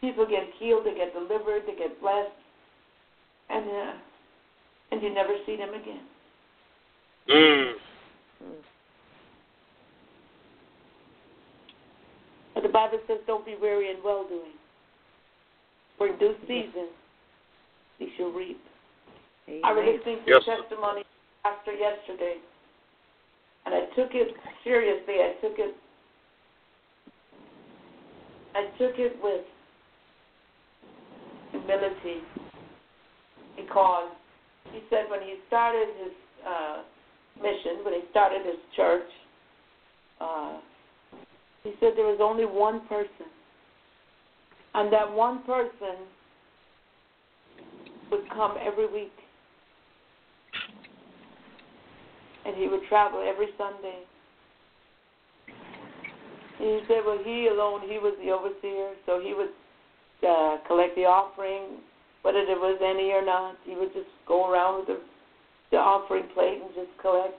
people 0.00 0.24
get 0.26 0.44
healed, 0.60 0.86
they 0.86 0.94
get 0.94 1.12
delivered, 1.12 1.62
they 1.66 1.74
get 1.74 2.00
blessed, 2.00 2.30
and 3.50 3.68
uh, 3.68 3.92
and 4.92 5.02
you 5.02 5.12
never 5.12 5.34
see 5.44 5.56
them 5.56 5.70
again. 5.70 6.06
Mm. 7.28 7.72
Bible 12.74 12.98
says, 13.06 13.18
"Don't 13.24 13.46
be 13.46 13.54
weary 13.54 13.90
in 13.90 14.02
well 14.02 14.26
doing, 14.28 14.58
for 15.96 16.08
in 16.08 16.18
due 16.18 16.34
season 16.42 16.88
you 18.00 18.08
shall 18.16 18.32
reap." 18.32 18.60
I 19.62 19.72
was 19.72 19.84
Amen. 19.84 19.96
listening 19.96 20.18
to 20.24 20.30
Yes, 20.30 20.42
a 20.42 20.56
testimony 20.60 21.02
of 21.02 21.06
a 21.06 21.54
pastor 21.54 21.72
yesterday, 21.72 22.36
and 23.64 23.74
I 23.74 23.86
took 23.94 24.10
it 24.12 24.34
seriously. 24.64 25.14
I 25.22 25.34
took 25.40 25.58
it. 25.58 25.76
I 28.56 28.64
took 28.76 28.98
it 28.98 29.16
with 29.22 29.46
humility 31.52 32.22
because 33.56 34.10
he 34.72 34.80
said 34.90 35.08
when 35.08 35.22
he 35.22 35.36
started 35.46 35.88
his 36.02 36.12
uh, 36.44 36.82
mission, 37.40 37.84
when 37.84 37.94
he 37.94 38.00
started 38.10 38.44
his 38.44 38.58
church, 38.74 39.08
uh, 40.20 40.58
he 41.64 41.72
said 41.80 41.92
there 41.96 42.06
was 42.06 42.20
only 42.20 42.44
one 42.44 42.86
person, 42.86 43.26
and 44.74 44.92
that 44.92 45.10
one 45.10 45.42
person 45.44 45.96
would 48.10 48.28
come 48.30 48.56
every 48.60 48.86
week 48.86 49.12
and 52.44 52.54
he 52.56 52.68
would 52.68 52.86
travel 52.88 53.24
every 53.26 53.48
Sunday. 53.56 54.04
And 56.60 56.68
he 56.68 56.80
said, 56.86 57.02
well, 57.04 57.18
he 57.24 57.48
alone, 57.48 57.80
he 57.88 57.98
was 57.98 58.14
the 58.22 58.30
overseer, 58.30 58.94
so 59.06 59.20
he 59.20 59.34
would 59.34 59.50
uh, 60.28 60.58
collect 60.66 60.94
the 60.94 61.04
offering, 61.04 61.80
whether 62.22 62.44
there 62.46 62.58
was 62.58 62.78
any 62.84 63.10
or 63.10 63.24
not. 63.24 63.56
He 63.64 63.74
would 63.74 63.92
just 63.92 64.08
go 64.26 64.50
around 64.50 64.80
with 64.80 64.86
the, 64.86 65.00
the 65.72 65.76
offering 65.78 66.28
plate 66.34 66.60
and 66.62 66.74
just 66.74 66.96
collect 67.00 67.34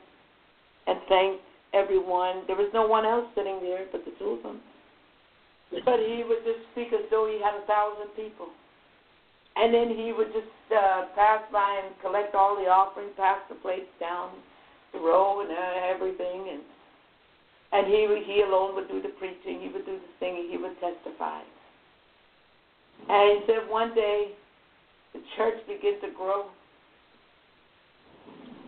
and 0.88 1.00
thank 1.10 1.42
everyone. 1.76 2.48
There 2.48 2.56
was 2.56 2.72
no 2.74 2.88
one 2.88 3.06
else 3.06 3.28
sitting 3.36 3.60
there 3.62 3.86
but 3.92 4.06
the 4.06 4.12
two 4.18 4.40
of 4.40 4.44
them. 4.44 4.62
But 5.84 6.00
he 6.00 6.24
would 6.24 6.48
just 6.48 6.64
speak 6.72 6.96
as 6.96 7.04
though 7.12 7.28
he 7.28 7.44
had 7.44 7.60
a 7.60 7.68
thousand 7.68 8.16
people. 8.16 8.48
And 9.56 9.74
then 9.74 9.92
he 9.92 10.12
would 10.16 10.32
just 10.32 10.52
uh, 10.72 11.12
pass 11.16 11.44
by 11.52 11.82
and 11.84 11.96
collect 12.02 12.36
all 12.36 12.56
the 12.56 12.68
offering, 12.68 13.10
pass 13.16 13.40
the 13.50 13.56
plates 13.56 13.92
down 14.00 14.32
the 14.94 15.00
row 15.00 15.42
and 15.42 15.52
uh, 15.52 15.92
everything, 15.92 16.48
and 16.52 16.62
and 17.72 17.88
he 17.88 18.08
he 18.24 18.42
alone 18.42 18.76
would 18.76 18.88
do 18.88 19.02
the 19.02 19.12
preaching, 19.20 19.60
he 19.60 19.68
would 19.68 19.86
do 19.86 20.00
the 20.00 20.12
singing, 20.20 20.48
he 20.50 20.58
would 20.58 20.80
testify. 20.80 21.42
And 23.10 23.40
he 23.40 23.46
said 23.48 23.68
one 23.70 23.94
day 23.96 24.32
the 25.14 25.20
church 25.36 25.60
began 25.68 26.00
to 26.02 26.16
grow, 26.16 26.46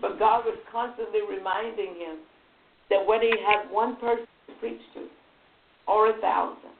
but 0.02 0.20
God 0.20 0.44
was 0.46 0.58
constantly 0.72 1.22
reminding 1.28 1.96
him 1.96 2.18
that 2.90 3.06
whether 3.06 3.24
you 3.24 3.38
have 3.46 3.72
one 3.72 3.96
person 3.98 4.26
to 4.48 4.54
preach 4.60 4.82
to, 4.94 5.08
or 5.88 6.10
a 6.10 6.22
thousand, 6.22 6.72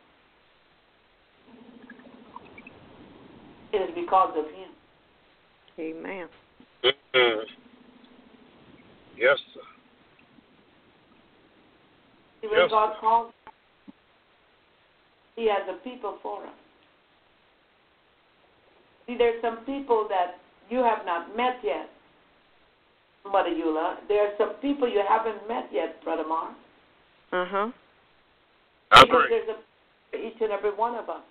it 3.74 3.78
is 3.78 3.96
because 3.96 4.34
of 4.38 4.46
him. 4.46 4.70
Amen. 5.80 6.28
Mm-hmm. 6.84 7.40
Yes, 9.18 9.38
sir. 9.54 9.62
See, 12.42 12.48
when 12.48 12.60
Yes. 12.60 12.70
God 12.70 12.98
calls, 13.00 13.34
He 15.36 15.46
has 15.48 15.68
a 15.70 15.74
people 15.84 16.18
for 16.24 16.44
us. 16.44 16.54
See, 19.06 19.16
there's 19.18 19.42
some 19.42 19.58
people 19.66 20.08
that 20.10 20.40
you 20.70 20.80
have 20.80 21.06
not 21.06 21.36
met 21.36 21.60
yet, 21.64 21.90
Mother 23.32 23.50
Eula. 23.50 23.98
There 24.08 24.26
are 24.28 24.34
some 24.38 24.54
people 24.62 24.88
you 24.90 25.02
haven't 25.08 25.48
met 25.48 25.70
yet, 25.72 26.04
Brother 26.04 26.28
Mark. 26.28 26.52
Uh 27.32 27.46
huh. 27.48 27.72
I 28.92 29.02
Because 29.02 29.26
agree. 29.26 29.28
there's 29.30 29.50
a 29.50 30.28
each 30.28 30.42
and 30.42 30.52
every 30.52 30.74
one 30.74 30.96
of 30.96 31.10
us. 31.10 31.22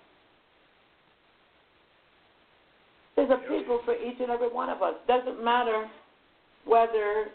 There's 3.15 3.31
a 3.31 3.37
people 3.49 3.81
for 3.83 3.95
each 3.95 4.19
and 4.19 4.29
every 4.29 4.49
one 4.49 4.69
of 4.69 4.81
us. 4.83 4.93
Doesn't 5.07 5.43
matter 5.43 5.89
whether 6.65 7.27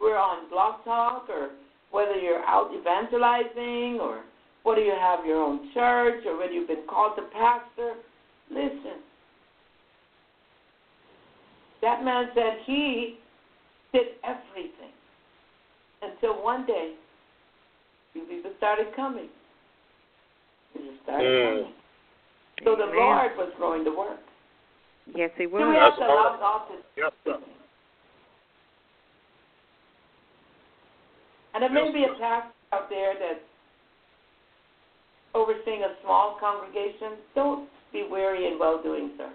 we're 0.00 0.16
on 0.16 0.48
Blog 0.50 0.84
Talk 0.84 1.28
or 1.28 1.50
whether 1.90 2.14
you're 2.14 2.44
out 2.44 2.70
evangelizing 2.72 3.98
or 4.00 4.22
whether 4.62 4.80
you 4.80 4.94
have 4.98 5.24
your 5.26 5.42
own 5.42 5.70
church 5.74 6.24
or 6.26 6.38
whether 6.38 6.52
you've 6.52 6.68
been 6.68 6.86
called 6.88 7.16
to 7.16 7.22
pastor. 7.32 7.94
Listen. 8.50 9.02
That 11.82 12.04
man 12.04 12.28
said 12.34 12.58
he 12.64 13.18
did 13.92 14.06
everything 14.24 14.92
until 16.02 16.42
one 16.42 16.66
day 16.66 16.94
you 18.14 18.22
people 18.24 18.52
started 18.58 18.94
coming. 18.94 19.28
You 20.74 20.90
just 20.90 21.02
started 21.02 21.26
Mm. 21.26 21.58
coming. 21.62 21.74
So 22.64 22.76
the 22.76 22.84
Amen. 22.84 22.96
Lord 22.96 23.36
was 23.36 23.52
going 23.58 23.84
to 23.84 23.90
work. 23.90 24.20
Yes, 25.14 25.30
he 25.36 25.46
was. 25.46 25.62
So 25.62 25.68
we 25.68 25.74
was. 25.74 25.80
have 25.82 25.94
to 25.94 26.00
That's 26.00 26.10
allow 26.10 26.32
all. 26.32 26.38
God 26.38 26.68
to 26.68 26.82
Yes, 26.96 27.12
sir. 27.24 27.38
And 31.54 31.62
there 31.62 31.70
may 31.70 31.90
be 31.92 32.04
a 32.04 32.08
sir. 32.08 32.18
pastor 32.18 32.52
out 32.72 32.90
there 32.90 33.14
that's 33.18 33.40
overseeing 35.34 35.82
a 35.82 35.96
small 36.02 36.36
congregation. 36.38 37.18
Don't 37.34 37.68
be 37.92 38.02
weary 38.10 38.46
in 38.46 38.58
well 38.58 38.82
doing, 38.82 39.12
sir. 39.16 39.30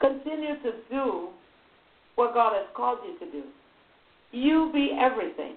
Continue 0.00 0.56
to 0.62 0.72
do 0.90 1.31
what 2.22 2.34
God 2.34 2.52
has 2.54 2.66
called 2.76 2.98
you 3.04 3.18
to 3.18 3.32
do. 3.32 3.42
You 4.30 4.70
be 4.72 4.96
everything. 4.98 5.56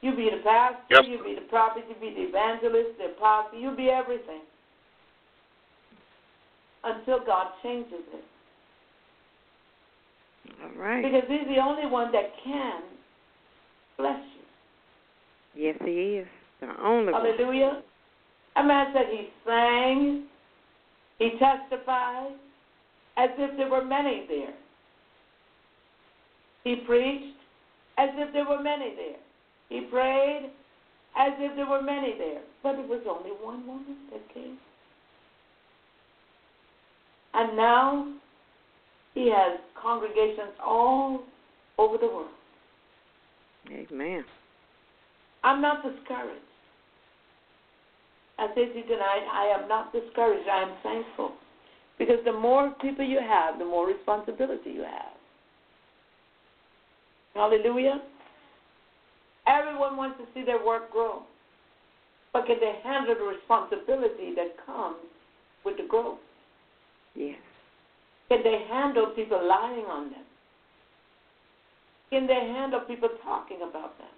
You 0.00 0.16
be 0.16 0.30
the 0.30 0.42
pastor, 0.42 0.80
Yes, 0.90 1.04
you 1.06 1.18
sir. 1.18 1.24
be 1.24 1.34
the 1.34 1.46
prophet, 1.48 1.84
you 1.88 1.94
be 2.00 2.14
the 2.14 2.28
evangelist, 2.28 2.98
the 2.98 3.12
apostle, 3.16 3.58
you 3.58 3.76
be 3.76 3.88
everything. 3.88 4.40
Until 6.82 7.20
God 7.24 7.48
changes 7.62 8.04
it. 8.12 8.24
All 10.62 10.82
right. 10.82 11.02
Because 11.02 11.22
He's 11.28 11.46
the 11.48 11.60
only 11.62 11.86
one 11.86 12.12
that 12.12 12.32
can 12.42 12.82
bless 13.96 14.20
you. 14.36 15.64
Yes, 15.66 15.76
he 15.84 16.18
is. 16.18 16.26
The 16.60 16.68
only 16.82 17.12
one. 17.12 17.24
Hallelujah. 17.24 17.82
A 18.56 18.62
man 18.62 18.92
said 18.94 19.06
he 19.10 19.28
sang, 19.46 20.24
he 21.18 21.30
testified, 21.38 22.32
as 23.16 23.30
if 23.38 23.56
there 23.56 23.70
were 23.70 23.84
many 23.84 24.26
there. 24.28 24.54
He 26.64 26.76
preached 26.86 27.36
as 27.98 28.10
if 28.14 28.32
there 28.32 28.48
were 28.48 28.62
many 28.62 28.94
there. 28.96 29.20
He 29.68 29.86
prayed 29.86 30.50
as 31.16 31.32
if 31.38 31.56
there 31.56 31.68
were 31.68 31.82
many 31.82 32.14
there. 32.18 32.40
But 32.62 32.76
it 32.76 32.88
was 32.88 33.02
only 33.08 33.30
one 33.30 33.66
woman 33.66 33.96
that 34.10 34.34
came. 34.34 34.58
And 37.34 37.56
now 37.56 38.12
he 39.14 39.30
has 39.30 39.60
congregations 39.80 40.52
all 40.64 41.24
over 41.78 41.98
the 41.98 42.06
world. 42.06 42.28
Amen. 43.70 44.24
I'm 45.42 45.60
not 45.60 45.82
discouraged. 45.82 46.40
I 48.38 48.48
say 48.54 48.66
to 48.66 48.78
you 48.78 48.82
tonight, 48.82 49.26
I 49.32 49.60
am 49.60 49.68
not 49.68 49.92
discouraged. 49.92 50.48
I 50.48 50.62
am 50.62 50.76
thankful. 50.82 51.32
Because 51.98 52.18
the 52.24 52.32
more 52.32 52.74
people 52.80 53.04
you 53.04 53.20
have, 53.20 53.58
the 53.58 53.64
more 53.64 53.86
responsibility 53.86 54.70
you 54.70 54.82
have. 54.82 55.13
Hallelujah. 57.34 58.00
Everyone 59.46 59.96
wants 59.96 60.18
to 60.18 60.24
see 60.32 60.44
their 60.44 60.64
work 60.64 60.90
grow. 60.90 61.22
But 62.32 62.46
can 62.46 62.56
they 62.60 62.78
handle 62.82 63.14
the 63.14 63.24
responsibility 63.24 64.34
that 64.34 64.56
comes 64.64 64.96
with 65.64 65.76
the 65.76 65.86
growth? 65.88 66.18
Yes. 67.14 67.38
Can 68.28 68.42
they 68.42 68.64
handle 68.68 69.12
people 69.14 69.46
lying 69.46 69.84
on 69.84 70.10
them? 70.10 70.24
Can 72.10 72.26
they 72.26 72.34
handle 72.34 72.80
people 72.80 73.08
talking 73.22 73.58
about 73.58 73.96
them? 73.98 74.08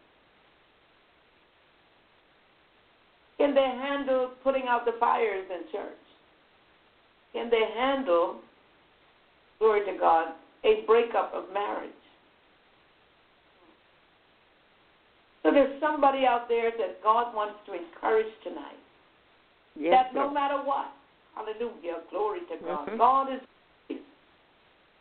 Can 3.38 3.54
they 3.54 3.60
handle 3.60 4.30
putting 4.42 4.64
out 4.68 4.84
the 4.84 4.92
fires 4.98 5.44
in 5.50 5.70
church? 5.70 5.98
Can 7.32 7.50
they 7.50 7.64
handle, 7.76 8.36
glory 9.58 9.84
to 9.92 9.98
God, 9.98 10.28
a 10.64 10.84
breakup 10.86 11.34
of 11.34 11.52
marriage? 11.52 11.90
So 15.46 15.52
there's 15.54 15.80
somebody 15.80 16.26
out 16.26 16.48
there 16.48 16.72
that 16.76 17.02
God 17.04 17.34
wants 17.34 17.54
to 17.66 17.72
encourage 17.74 18.32
tonight. 18.42 18.82
Yes. 19.78 19.92
that 19.92 20.14
no 20.14 20.22
Lord. 20.22 20.34
matter 20.34 20.56
what, 20.64 20.90
hallelujah, 21.36 22.00
glory 22.10 22.40
to 22.48 22.56
God. 22.64 22.88
Mhm. 22.88 22.98
God 22.98 23.32
is 23.32 23.40
with 23.88 23.98
you. 23.98 24.04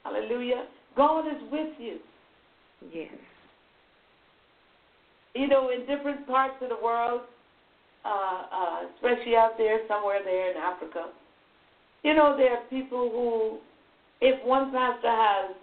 Hallelujah. 0.03 0.67
God 0.95 1.27
is 1.27 1.41
with 1.49 1.79
you. 1.79 1.99
Yes. 2.91 3.13
You 5.33 5.47
know, 5.47 5.69
in 5.69 5.85
different 5.85 6.27
parts 6.27 6.61
of 6.61 6.69
the 6.69 6.75
world, 6.77 7.21
uh, 8.03 8.43
uh, 8.51 8.85
especially 8.95 9.35
out 9.35 9.57
there, 9.57 9.79
somewhere 9.87 10.21
there 10.23 10.51
in 10.51 10.57
Africa, 10.57 11.09
you 12.03 12.13
know, 12.13 12.37
there 12.37 12.51
are 12.57 12.63
people 12.69 13.09
who, 13.09 13.59
if 14.21 14.43
one 14.45 14.71
pastor 14.71 15.09
has, 15.09 15.55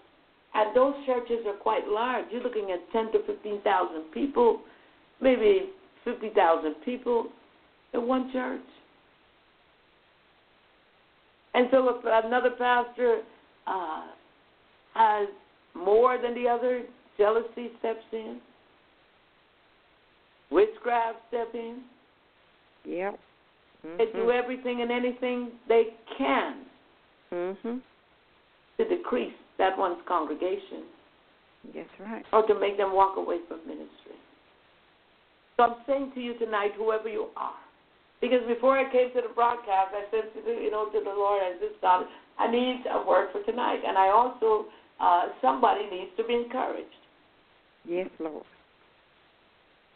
and 0.55 0.75
those 0.75 0.95
churches 1.07 1.47
are 1.47 1.55
quite 1.55 1.87
large, 1.87 2.25
you're 2.31 2.43
looking 2.43 2.73
at 2.73 2.91
10 2.93 3.13
to 3.13 3.23
15,000 3.27 4.11
people, 4.13 4.61
maybe 5.23 5.71
50,000 6.05 6.75
people 6.85 7.29
in 7.95 8.07
one 8.07 8.31
church. 8.33 8.61
And 11.55 11.69
so 11.71 11.89
if 11.91 12.05
another 12.05 12.51
pastor 12.51 13.21
uh, 13.67 14.07
has 14.95 15.29
more 15.75 16.19
than 16.21 16.35
the 16.35 16.49
other, 16.49 16.83
jealousy 17.19 17.71
steps 17.79 18.05
in, 18.13 18.41
witchcraft 20.51 21.19
step 21.29 21.49
in. 21.55 21.83
Yep. 22.85 23.19
They 23.99 24.07
do 24.07 24.27
Mhm. 24.27 24.43
everything 24.43 24.83
and 24.83 24.91
anything 24.93 25.59
they 25.67 25.95
can 26.17 26.67
Mhm. 27.31 27.81
to 28.77 28.85
decrease 28.85 29.35
that 29.59 29.77
one's 29.77 30.01
congregation 30.07 30.85
That's 31.75 32.01
right. 32.01 32.25
or 32.33 32.43
to 32.47 32.55
make 32.55 32.77
them 32.77 32.93
walk 32.93 33.17
away 33.17 33.41
from 33.49 33.61
ministry. 33.67 34.17
So 35.57 35.65
I'm 35.65 35.77
saying 35.87 36.13
to 36.15 36.21
you 36.21 36.39
tonight, 36.39 36.73
whoever 36.77 37.09
you 37.09 37.29
are, 37.37 37.61
because 38.21 38.41
before 38.47 38.79
I 38.79 38.91
came 38.91 39.13
to 39.15 39.21
the 39.27 39.35
broadcast, 39.35 39.93
I 39.93 40.05
said 40.11 40.33
to 40.35 40.41
the, 40.45 40.53
you 40.63 40.71
know 40.71 40.87
to 40.87 41.01
the 41.01 41.11
Lord, 41.11 41.43
I 41.43 41.59
said, 41.59 41.75
God, 41.81 42.07
I 42.39 42.51
need 42.51 42.85
a 42.91 43.07
word 43.07 43.29
for 43.33 43.43
tonight, 43.43 43.81
and 43.87 43.99
I 43.99 44.09
also 44.09 44.67
uh, 45.01 45.29
somebody 45.41 45.83
needs 45.91 46.11
to 46.17 46.25
be 46.25 46.35
encouraged. 46.35 46.89
Yes, 47.85 48.09
Lord. 48.21 48.45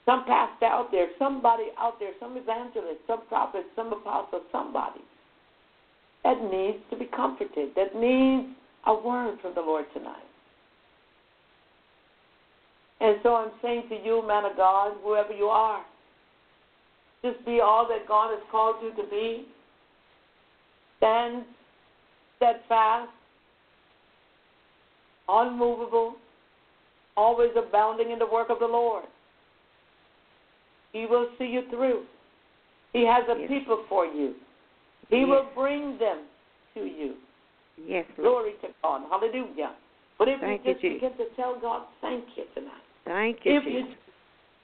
Some 0.04 0.24
pastor 0.24 0.66
out 0.66 0.90
there, 0.92 1.08
somebody 1.18 1.64
out 1.78 1.98
there, 1.98 2.12
some 2.20 2.36
evangelist, 2.36 3.00
some 3.06 3.26
prophet, 3.28 3.64
some 3.74 3.92
apostle, 3.92 4.42
somebody 4.52 5.00
that 6.22 6.42
needs 6.42 6.78
to 6.90 6.96
be 6.96 7.06
comforted, 7.06 7.70
that 7.74 7.94
needs 7.94 8.48
a 8.86 8.94
word 8.94 9.38
from 9.40 9.54
the 9.54 9.60
Lord 9.60 9.84
tonight. 9.94 10.25
And 13.00 13.16
so 13.22 13.34
I'm 13.34 13.52
saying 13.62 13.84
to 13.90 13.96
you, 13.96 14.26
man 14.26 14.44
of 14.44 14.56
God, 14.56 14.94
whoever 15.02 15.32
you 15.32 15.46
are, 15.46 15.84
just 17.22 17.44
be 17.44 17.60
all 17.60 17.86
that 17.88 18.08
God 18.08 18.30
has 18.30 18.42
called 18.50 18.76
you 18.82 18.90
to 19.02 19.08
be. 19.10 19.46
Stand 20.98 21.44
steadfast, 22.36 23.10
unmovable, 25.28 26.16
always 27.16 27.50
abounding 27.56 28.10
in 28.10 28.18
the 28.18 28.26
work 28.26 28.48
of 28.48 28.58
the 28.60 28.66
Lord. 28.66 29.04
He 30.92 31.04
will 31.06 31.28
see 31.38 31.46
you 31.46 31.62
through. 31.68 32.04
He 32.92 33.04
has 33.04 33.24
a 33.28 33.38
Yes. 33.38 33.48
people 33.48 33.84
for 33.88 34.06
you. 34.06 34.34
He 35.10 35.20
Yes. 35.20 35.28
will 35.28 35.44
bring 35.54 35.98
them 35.98 36.26
to 36.74 36.84
you. 36.86 37.16
Yes, 37.76 38.06
Lord. 38.16 38.44
Glory 38.44 38.52
to 38.62 38.74
God. 38.82 39.02
Hallelujah. 39.10 39.74
But 40.18 40.28
if 40.28 40.40
Thank 40.40 40.64
you 40.64 40.68
you, 40.68 40.74
just 40.74 40.82
Jesus. 40.82 41.00
begin 41.00 41.16
to 41.18 41.34
tell 41.36 41.56
God, 41.56 41.86
thank 42.00 42.24
you 42.36 42.44
tonight. 42.54 42.85
Thank 43.06 43.38
you, 43.44 43.56
if 43.56 43.64
you 43.64 43.82
Jesus. 43.82 43.94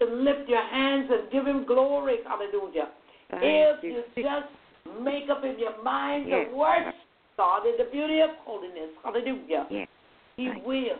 to 0.01 0.06
lift 0.06 0.48
your 0.48 0.62
hands 0.66 1.09
and 1.10 1.31
give 1.31 1.47
him 1.47 1.64
glory, 1.64 2.16
hallelujah. 2.27 2.89
Thank 3.31 3.43
if 3.43 3.85
you. 3.85 4.02
you 4.16 4.23
just 4.23 5.01
make 5.01 5.31
up 5.31 5.44
in 5.44 5.59
your 5.59 5.81
mind 5.82 6.28
Yes. 6.28 6.48
to 6.51 6.55
worship 6.56 6.94
God 7.36 7.66
in 7.66 7.74
the 7.78 7.90
beauty 7.90 8.20
of 8.20 8.31
holiness, 8.44 8.90
hallelujah, 9.05 9.66
Yes. 9.70 9.89
he 10.36 10.48
Thank 10.48 10.59
you. 10.59 10.69
will 10.69 10.98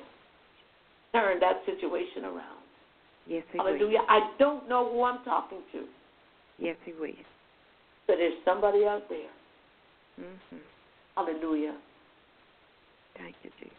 turn 1.13 1.41
that 1.41 1.63
situation 1.67 2.25
around. 2.25 2.63
Yes, 3.27 3.45
He 3.53 3.59
will. 3.59 3.67
Hallelujah. 3.67 4.01
I 4.09 4.31
don't 4.39 4.69
know 4.69 4.91
who 4.91 5.03
I'm 5.05 5.23
talking 5.25 5.59
to, 5.73 5.85
Yes, 6.59 6.77
He 6.85 6.93
will. 6.93 7.11
but 8.07 8.17
there's 8.17 8.39
somebody 8.45 8.85
out 8.87 9.09
there, 9.09 9.31
Mm-hmm. 10.21 10.57
hallelujah, 11.17 11.77
Thank 13.19 13.35
you, 13.43 13.51
Jesus. 13.59 13.77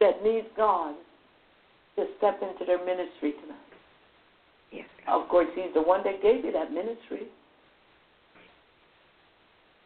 That 0.00 0.22
needs 0.22 0.46
God 0.56 0.94
to 1.96 2.06
step 2.18 2.40
into 2.42 2.64
their 2.64 2.84
ministry 2.84 3.32
tonight. 3.42 3.58
Yes, 4.70 4.86
Of 5.08 5.28
course, 5.28 5.48
he's 5.54 5.72
the 5.74 5.82
one 5.82 6.02
that 6.04 6.22
gave 6.22 6.44
you 6.44 6.52
that 6.52 6.72
ministry. 6.72 7.26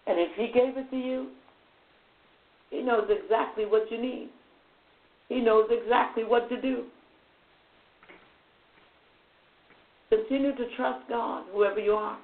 And 0.07 0.19
if 0.19 0.31
he 0.37 0.47
gave 0.47 0.77
it 0.77 0.91
to 0.91 0.97
you, 0.97 1.29
he 2.71 2.83
knows 2.83 3.09
exactly 3.09 3.65
what 3.65 3.91
you 3.91 4.01
need. 4.01 4.29
He 5.29 5.41
knows 5.41 5.69
exactly 5.71 6.25
what 6.25 6.49
to 6.49 6.61
do. 6.61 6.85
Continue 10.11 10.55
to 10.57 10.67
trust 10.77 11.09
God, 11.09 11.45
whoever 11.53 11.81
you 11.81 11.93
are. 11.93 12.19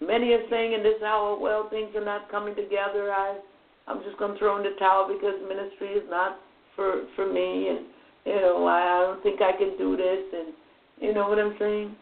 Many 0.00 0.32
are 0.32 0.48
saying 0.48 0.72
in 0.72 0.82
this 0.82 1.02
hour, 1.04 1.38
well, 1.38 1.68
things 1.68 1.94
are 1.94 2.04
not 2.04 2.30
coming 2.30 2.54
together. 2.54 3.12
I, 3.12 3.38
I'm 3.86 4.02
just 4.04 4.18
going 4.18 4.34
to 4.34 4.38
throw 4.38 4.56
in 4.56 4.62
the 4.62 4.78
towel 4.78 5.08
because 5.12 5.34
ministry 5.48 5.88
is 5.88 6.04
not 6.08 6.38
for 6.76 7.02
for 7.16 7.30
me, 7.30 7.68
and 7.68 7.86
you 8.24 8.36
know, 8.36 8.66
I, 8.66 8.80
I 8.80 9.06
don't 9.06 9.22
think 9.22 9.40
I 9.40 9.52
can 9.56 9.76
do 9.76 9.96
this, 9.96 10.24
and 10.32 10.54
you 11.00 11.14
know 11.14 11.28
what 11.28 11.38
I'm 11.38 11.56
saying. 11.58 11.96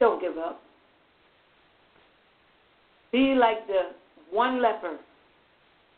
Don't 0.00 0.20
give 0.20 0.36
up. 0.38 0.60
Be 3.12 3.34
like 3.38 3.66
the 3.66 3.92
one 4.30 4.60
leper 4.60 4.98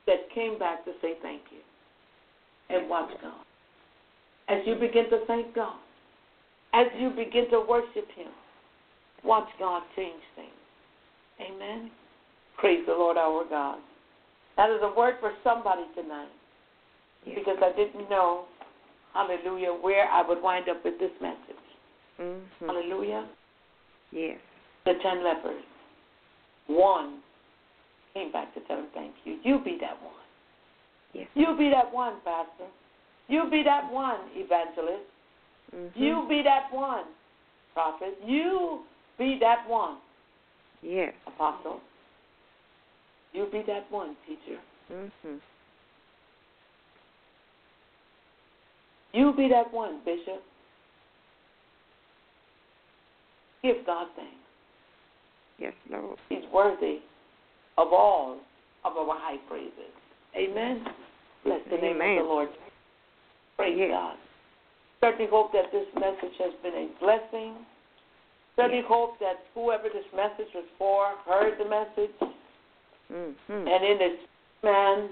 that 0.06 0.30
came 0.34 0.58
back 0.58 0.84
to 0.84 0.92
say 1.00 1.14
thank 1.22 1.42
you, 1.50 2.76
and 2.76 2.88
watch 2.88 3.10
God. 3.22 3.32
As 4.48 4.58
you 4.66 4.74
begin 4.74 5.10
to 5.10 5.24
thank 5.26 5.54
God, 5.54 5.78
as 6.74 6.86
you 6.98 7.10
begin 7.10 7.50
to 7.50 7.64
worship 7.66 8.06
Him, 8.14 8.28
watch 9.24 9.48
God 9.58 9.82
change 9.96 10.22
things. 10.34 10.50
Amen. 11.40 11.90
Praise 12.58 12.84
the 12.86 12.92
Lord 12.92 13.16
our 13.16 13.44
God. 13.48 13.78
That 14.56 14.70
is 14.70 14.80
a 14.82 14.92
word 14.96 15.16
for 15.20 15.32
somebody 15.44 15.82
tonight 15.94 16.28
yes. 17.26 17.36
because 17.38 17.58
I 17.62 17.76
didn't 17.76 18.08
know, 18.08 18.44
hallelujah, 19.12 19.72
where 19.72 20.08
I 20.08 20.26
would 20.26 20.42
wind 20.42 20.68
up 20.68 20.82
with 20.84 20.98
this 20.98 21.10
message. 21.20 21.66
Mm-hmm. 22.20 22.66
Hallelujah. 22.66 23.28
Yes. 24.10 24.38
The 24.86 24.94
ten 25.02 25.22
lepers. 25.22 25.62
One 26.68 27.20
came 28.14 28.32
back 28.32 28.54
to 28.54 28.60
tell 28.60 28.78
him 28.78 28.86
thank 28.94 29.12
you. 29.24 29.38
You 29.44 29.58
be 29.62 29.76
that 29.80 30.02
one. 30.02 30.14
Yes. 31.12 31.28
You 31.34 31.54
be 31.58 31.70
that 31.70 31.92
one, 31.92 32.14
Pastor. 32.24 32.70
You 33.28 33.48
be 33.50 33.62
that 33.64 33.92
one, 33.92 34.20
evangelist. 34.34 35.04
Mm-hmm. 35.74 36.02
You 36.02 36.26
be 36.28 36.42
that 36.42 36.72
one, 36.72 37.04
prophet. 37.74 38.16
You 38.24 38.82
be 39.18 39.38
that 39.40 39.68
one, 39.68 39.98
Yes. 40.82 41.12
apostle. 41.26 41.80
You 43.36 43.46
be 43.52 43.62
that 43.66 43.84
one, 43.90 44.16
teacher. 44.26 44.58
Mm-hmm. 44.90 45.36
You 49.12 49.34
be 49.36 49.48
that 49.48 49.72
one, 49.74 50.00
bishop. 50.06 50.42
Give 53.62 53.76
God 53.84 54.06
thanks. 54.16 54.32
Yes, 55.58 55.74
Lord. 55.90 56.18
He's 56.30 56.44
worthy 56.52 57.00
of 57.76 57.88
all 57.92 58.38
of 58.84 58.96
our 58.96 59.18
high 59.18 59.38
praises. 59.48 59.92
Amen. 60.34 60.84
Bless 61.44 61.60
the 61.70 61.76
name 61.76 61.96
of 61.96 62.24
the 62.24 62.28
Lord. 62.28 62.48
Praise 63.56 63.76
Yes. 63.78 63.90
God. 63.90 64.16
Certainly 65.02 65.30
hope 65.30 65.52
that 65.52 65.70
this 65.72 65.86
message 65.94 66.36
has 66.38 66.54
been 66.62 66.74
a 66.74 66.86
blessing. 67.00 67.66
Certainly 68.56 68.78
Yes. 68.78 68.88
hope 68.88 69.18
that 69.18 69.44
whoever 69.54 69.90
this 69.90 70.10
message 70.14 70.52
was 70.54 70.64
for 70.78 71.08
heard 71.26 71.58
the 71.58 71.66
message 71.66 72.12
Mm-hmm. 73.12 73.52
and 73.52 73.84
in 73.84 73.98
this 73.98 74.18
man 74.64 75.10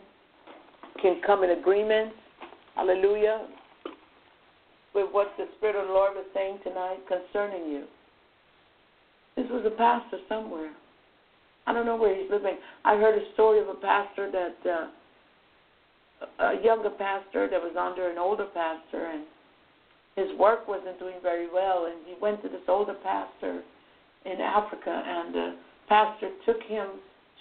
can 1.00 1.20
come 1.24 1.44
in 1.44 1.50
agreement. 1.50 2.12
Hallelujah. 2.74 3.46
With 4.94 5.06
what 5.12 5.28
the 5.38 5.46
Spirit 5.56 5.76
of 5.76 5.86
the 5.86 5.92
Lord 5.92 6.14
was 6.14 6.26
saying 6.34 6.58
tonight 6.64 6.98
concerning 7.06 7.70
you. 7.70 7.84
This 9.36 9.46
was 9.50 9.64
a 9.66 9.76
pastor 9.76 10.18
somewhere. 10.28 10.72
I 11.66 11.72
don't 11.72 11.86
know 11.86 11.96
where 11.96 12.14
he's 12.14 12.30
living. 12.30 12.56
I 12.84 12.96
heard 12.96 13.20
a 13.20 13.32
story 13.34 13.60
of 13.60 13.68
a 13.68 13.74
pastor 13.74 14.30
that, 14.30 14.70
uh, 14.70 16.44
a 16.44 16.62
younger 16.62 16.90
pastor 16.90 17.48
that 17.48 17.60
was 17.60 17.74
under 17.78 18.10
an 18.10 18.18
older 18.18 18.46
pastor, 18.54 19.06
and 19.06 19.24
his 20.16 20.38
work 20.38 20.68
wasn't 20.68 20.98
doing 20.98 21.16
very 21.22 21.48
well. 21.52 21.86
And 21.86 22.06
he 22.06 22.14
went 22.20 22.42
to 22.42 22.48
this 22.48 22.62
older 22.68 22.94
pastor 23.02 23.62
in 24.24 24.40
Africa, 24.40 25.02
and 25.06 25.34
the 25.34 25.56
pastor 25.88 26.30
took 26.46 26.62
him 26.62 26.86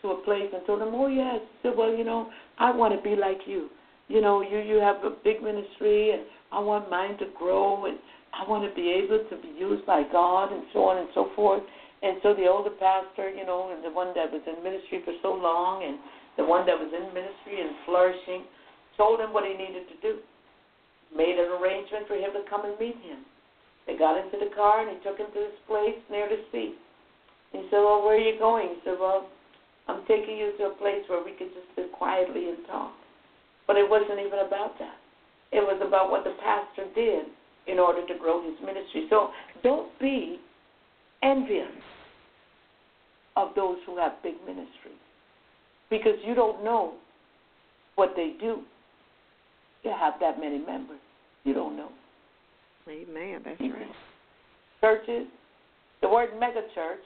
to 0.03 0.11
a 0.11 0.23
place 0.23 0.51
and 0.53 0.65
told 0.67 0.81
him, 0.81 0.93
"Oh 0.93 1.07
yes," 1.07 1.41
he 1.41 1.69
said, 1.69 1.77
"Well, 1.77 1.95
you 1.95 2.03
know, 2.03 2.30
I 2.59 2.71
want 2.71 2.93
to 2.93 3.01
be 3.01 3.15
like 3.15 3.47
you. 3.47 3.69
You 4.07 4.21
know, 4.21 4.41
you 4.41 4.59
you 4.59 4.77
have 4.77 5.03
a 5.03 5.15
big 5.23 5.41
ministry, 5.41 6.11
and 6.11 6.21
I 6.51 6.59
want 6.59 6.91
mine 6.91 7.17
to 7.17 7.25
grow, 7.38 7.85
and 7.85 7.97
I 8.34 8.47
want 8.47 8.67
to 8.67 8.75
be 8.75 8.91
able 8.91 9.23
to 9.30 9.35
be 9.41 9.51
used 9.57 9.85
by 9.85 10.03
God, 10.11 10.51
and 10.51 10.63
so 10.73 10.84
on 10.84 10.97
and 10.99 11.09
so 11.15 11.31
forth." 11.35 11.63
And 12.03 12.19
so 12.21 12.35
the 12.35 12.51
older 12.51 12.75
pastor, 12.84 13.31
you 13.31 13.45
know, 13.47 13.71
and 13.71 13.80
the 13.80 13.89
one 13.89 14.11
that 14.13 14.27
was 14.27 14.43
in 14.43 14.61
ministry 14.61 14.99
for 15.07 15.15
so 15.23 15.31
long, 15.31 15.88
and 15.88 15.97
the 16.35 16.43
one 16.43 16.67
that 16.67 16.75
was 16.75 16.91
in 16.91 17.13
ministry 17.15 17.63
and 17.63 17.71
flourishing, 17.88 18.43
told 18.97 19.23
him 19.23 19.31
what 19.31 19.47
he 19.47 19.55
needed 19.55 19.88
to 19.88 19.97
do. 20.03 20.19
Made 21.15 21.39
an 21.39 21.47
arrangement 21.61 22.03
for 22.07 22.15
him 22.15 22.35
to 22.35 22.43
come 22.49 22.65
and 22.65 22.75
meet 22.77 22.99
him. 23.07 23.23
They 23.88 23.95
got 23.95 24.17
into 24.17 24.35
the 24.35 24.51
car 24.55 24.81
and 24.84 24.91
he 24.91 25.03
took 25.03 25.17
him 25.17 25.27
to 25.31 25.39
this 25.39 25.59
place 25.67 25.99
near 26.09 26.27
the 26.27 26.43
sea. 26.51 26.75
He 27.51 27.61
said, 27.69 27.84
Well, 27.84 28.03
where 28.03 28.15
are 28.15 28.19
you 28.19 28.39
going? 28.39 28.69
He 28.75 28.80
said, 28.84 28.95
Well, 28.99 29.30
I'm 29.88 30.05
taking 30.07 30.38
you 30.38 30.53
to 30.57 30.64
a 30.65 30.76
place 30.76 31.03
where 31.07 31.23
we 31.23 31.31
could 31.31 31.53
just 31.53 31.68
sit 31.76 31.91
quietly 31.91 32.49
and 32.49 32.65
talk. 32.68 32.93
But 33.68 33.77
it 33.77 33.89
wasn't 33.89 34.19
even 34.19 34.39
about 34.45 34.77
that. 34.80 34.95
It 35.51 35.61
was 35.61 35.81
about 35.85 36.10
what 36.10 36.23
the 36.23 36.35
pastor 36.43 36.85
did 36.95 37.26
in 37.68 37.80
order 37.80 38.05
to 38.05 38.19
grow 38.19 38.43
his 38.43 38.60
ministry. 38.65 39.07
So 39.10 39.30
don't 39.61 39.88
be 39.99 40.39
envious 41.22 41.72
of 43.35 43.49
those 43.55 43.77
who 43.85 43.97
have 43.97 44.14
big 44.22 44.35
ministries 44.45 44.99
because 45.89 46.15
you 46.26 46.35
don't 46.35 46.64
know 46.64 46.93
what 47.95 48.14
they 48.15 48.34
do 48.39 48.64
to 49.84 49.91
have 49.91 50.14
that 50.19 50.39
many 50.39 50.60
members. 50.60 50.99
You 51.43 51.53
don't 51.53 51.76
know. 51.76 51.89
Amen. 52.88 53.41
That's 53.45 53.60
right. 53.60 53.88
Churches, 54.81 55.27
the 56.01 56.10
word 56.10 56.30
mega 56.39 56.61
church, 56.76 57.03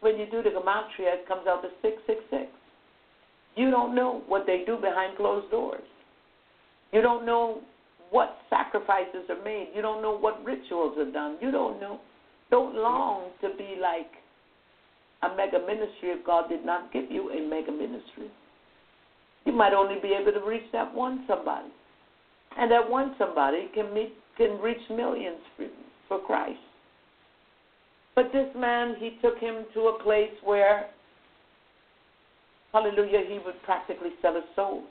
when 0.00 0.18
you 0.18 0.26
do 0.30 0.42
the 0.42 0.50
gematria, 0.50 1.14
it 1.14 1.28
comes 1.28 1.46
out 1.46 1.62
to 1.62 1.68
666. 1.82 2.50
You 3.56 3.70
don't 3.70 3.94
know 3.94 4.22
what 4.28 4.46
they 4.46 4.62
do 4.64 4.76
behind 4.76 5.16
closed 5.16 5.50
doors. 5.50 5.82
You 6.92 7.02
don't 7.02 7.26
know 7.26 7.60
what 8.10 8.36
sacrifices 8.48 9.28
are 9.28 9.42
made. 9.42 9.70
You 9.74 9.82
don't 9.82 10.00
know 10.00 10.16
what 10.16 10.42
rituals 10.44 10.96
are 10.98 11.10
done. 11.10 11.36
You 11.40 11.50
don't 11.50 11.80
know. 11.80 12.00
Don't 12.50 12.74
long 12.74 13.30
to 13.42 13.48
be 13.58 13.76
like 13.80 14.10
a 15.22 15.36
mega 15.36 15.58
ministry 15.58 16.10
if 16.10 16.24
God 16.24 16.48
did 16.48 16.64
not 16.64 16.92
give 16.92 17.10
you 17.10 17.30
a 17.30 17.48
mega 17.48 17.72
ministry. 17.72 18.30
You 19.44 19.52
might 19.52 19.72
only 19.72 20.00
be 20.00 20.16
able 20.18 20.32
to 20.32 20.46
reach 20.46 20.70
that 20.72 20.94
one 20.94 21.24
somebody. 21.26 21.68
And 22.56 22.70
that 22.70 22.88
one 22.88 23.14
somebody 23.18 23.68
can 23.74 23.92
meet 23.92 24.12
can 24.36 24.60
reach 24.60 24.78
millions 24.88 25.38
for, 25.56 25.66
for 26.06 26.20
Christ. 26.24 26.58
But 28.18 28.32
this 28.32 28.48
man, 28.56 28.96
he 28.98 29.16
took 29.22 29.38
him 29.38 29.64
to 29.74 29.80
a 29.82 30.02
place 30.02 30.32
where 30.42 30.88
hallelujah, 32.72 33.20
he 33.28 33.38
would 33.46 33.62
practically 33.62 34.10
sell 34.20 34.34
his 34.34 34.42
soul 34.56 34.82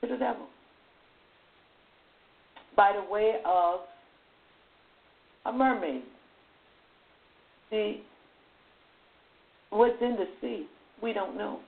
to 0.00 0.06
the 0.06 0.16
devil 0.16 0.46
by 2.76 2.92
the 2.92 3.12
way 3.12 3.40
of 3.44 3.80
a 5.46 5.52
mermaid. 5.52 6.02
See, 7.70 8.02
what's 9.70 10.00
in 10.00 10.14
the 10.14 10.28
sea, 10.40 10.68
we 11.02 11.12
don't 11.12 11.36
know. 11.36 11.58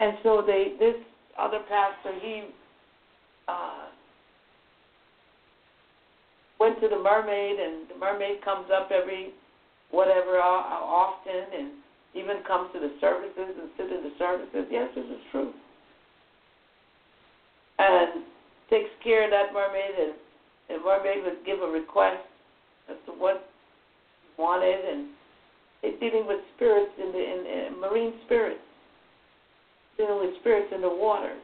And 0.00 0.14
so 0.24 0.42
they, 0.44 0.72
this 0.80 0.96
other 1.38 1.60
pastor, 1.68 2.18
he 2.20 2.42
uh, 3.46 3.86
went 6.60 6.80
to 6.80 6.88
the 6.88 6.98
mermaid, 6.98 7.58
and 7.58 7.88
the 7.88 7.98
mermaid 7.98 8.44
comes 8.44 8.66
up 8.74 8.90
every 8.90 9.32
whatever 9.90 10.38
uh, 10.38 10.42
often, 10.42 11.44
and 11.56 11.70
even 12.14 12.42
comes 12.46 12.70
to 12.72 12.80
the 12.80 12.92
services 13.00 13.56
and 13.60 13.70
sit 13.76 13.92
in 13.92 14.02
the 14.02 14.12
services. 14.18 14.66
Yes, 14.70 14.88
this 14.94 15.04
is 15.04 15.22
true. 15.30 15.52
And 17.78 18.24
takes 18.70 18.90
care 19.02 19.24
of 19.24 19.30
that 19.30 19.52
mermaid, 19.54 19.94
and 19.98 20.14
the 20.68 20.84
mermaid 20.84 21.24
would 21.24 21.44
give 21.46 21.62
a 21.62 21.70
request 21.70 22.24
as 22.90 22.96
to 23.06 23.12
what 23.12 23.48
wanted, 24.36 24.84
and 24.84 25.08
it's 25.82 25.98
dealing 26.00 26.26
with 26.26 26.40
spirits 26.56 26.92
in 26.98 27.12
the 27.12 27.18
in, 27.18 27.46
in 27.46 27.80
marine 27.80 28.14
spirits, 28.26 28.60
dealing 29.96 30.20
with 30.20 30.38
spirits 30.40 30.72
in 30.74 30.80
the 30.80 30.88
waters. 30.88 31.42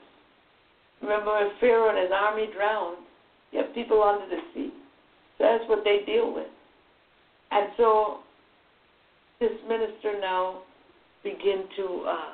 Remember, 1.02 1.32
when 1.32 1.50
Pharaoh 1.60 1.90
and 1.90 1.98
his 1.98 2.10
army 2.12 2.48
drowned, 2.56 2.98
you 3.52 3.62
have 3.62 3.74
people 3.74 4.02
under 4.02 4.26
the 4.26 4.40
sea. 4.54 4.63
That's 5.44 5.68
what 5.68 5.84
they 5.84 6.00
deal 6.06 6.32
with. 6.32 6.48
And 7.50 7.68
so 7.76 8.20
this 9.40 9.52
minister 9.68 10.18
now 10.18 10.62
begin 11.22 11.64
to 11.76 12.04
uh, 12.08 12.32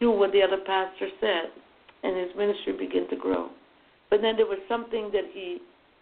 do 0.00 0.10
what 0.10 0.32
the 0.32 0.42
other 0.42 0.58
pastor 0.58 1.08
said, 1.18 1.50
and 2.02 2.14
his 2.14 2.36
ministry 2.36 2.74
began 2.78 3.08
to 3.08 3.16
grow. 3.16 3.48
But 4.10 4.20
then 4.20 4.36
there 4.36 4.44
was 4.46 4.58
something 4.68 5.10
that 5.12 5.24
he 5.32 5.58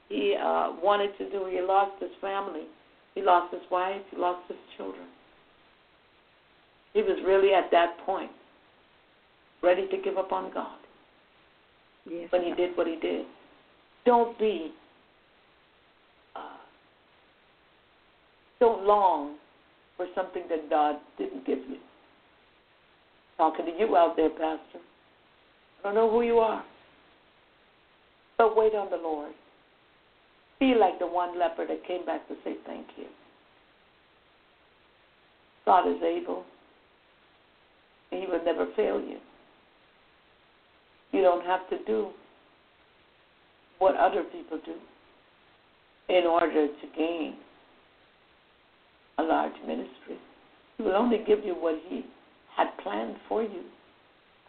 he 0.09 0.35
uh, 0.37 0.73
wanted 0.83 1.17
to 1.19 1.31
do. 1.31 1.47
He 1.51 1.61
lost 1.63 2.03
his 2.03 2.11
family. 2.21 2.65
He 3.15 3.23
lost 3.23 3.55
his 3.55 3.63
wife. 3.71 4.03
He 4.11 4.17
lost 4.17 4.47
his 4.49 4.59
children. 4.77 5.07
He 6.93 7.03
was 7.03 7.19
really 7.25 7.55
at 7.55 7.71
that 7.71 7.97
point, 8.05 8.31
ready 9.63 9.87
to 9.87 9.97
give 10.03 10.19
up 10.19 10.33
on 10.33 10.53
God. 10.53 10.79
Yes. 12.11 12.31
When 12.31 12.43
he 12.43 12.53
did 12.55 12.77
what 12.77 12.87
he 12.87 12.97
did. 12.97 13.25
Don't 14.05 14.39
be 14.39 14.73
so 18.65 18.81
long 18.83 19.37
for 19.97 20.07
something 20.15 20.45
that 20.49 20.71
God 20.71 20.97
didn't 21.19 21.47
give 21.47 21.59
you. 21.59 21.77
Talking 23.37 23.67
to 23.67 23.73
you 23.79 23.97
out 23.97 24.17
there, 24.17 24.31
Pastor. 24.31 24.81
I 25.81 25.83
don't 25.83 25.95
know 25.95 26.11
who 26.11 26.23
you 26.23 26.39
are. 26.39 26.65
But 28.39 28.57
wait 28.57 28.75
on 28.75 28.91
the 28.91 28.97
Lord. 28.97 29.33
Be 30.61 30.75
like 30.75 30.99
the 30.99 31.07
one 31.07 31.39
leper 31.39 31.67
that 31.67 31.87
came 31.87 32.07
back 32.07 32.27
to 32.29 32.35
say 32.43 32.55
thank 32.67 32.87
you. 32.97 33.05
God 35.67 35.89
is 35.89 36.03
able, 36.03 36.45
and 38.13 38.23
He 38.23 38.27
will 38.27 38.45
never 38.45 38.67
fail 38.77 39.01
you. 39.01 39.19
You 41.13 41.23
don't 41.23 41.45
have 41.45 41.69
to 41.71 41.85
do 41.85 42.11
what 43.79 43.97
other 43.97 44.23
people 44.25 44.59
do 44.65 44.75
in 46.09 46.25
order 46.25 46.67
to 46.69 46.87
gain 46.97 47.37
a 49.19 49.23
large 49.23 49.55
ministry. 49.67 50.19
He 50.77 50.83
will 50.83 50.97
only 50.97 51.19
give 51.27 51.45
you 51.45 51.55
what 51.55 51.81
He 51.89 52.05
had 52.57 52.69
planned 52.83 53.17
for 53.29 53.43
you. 53.43 53.63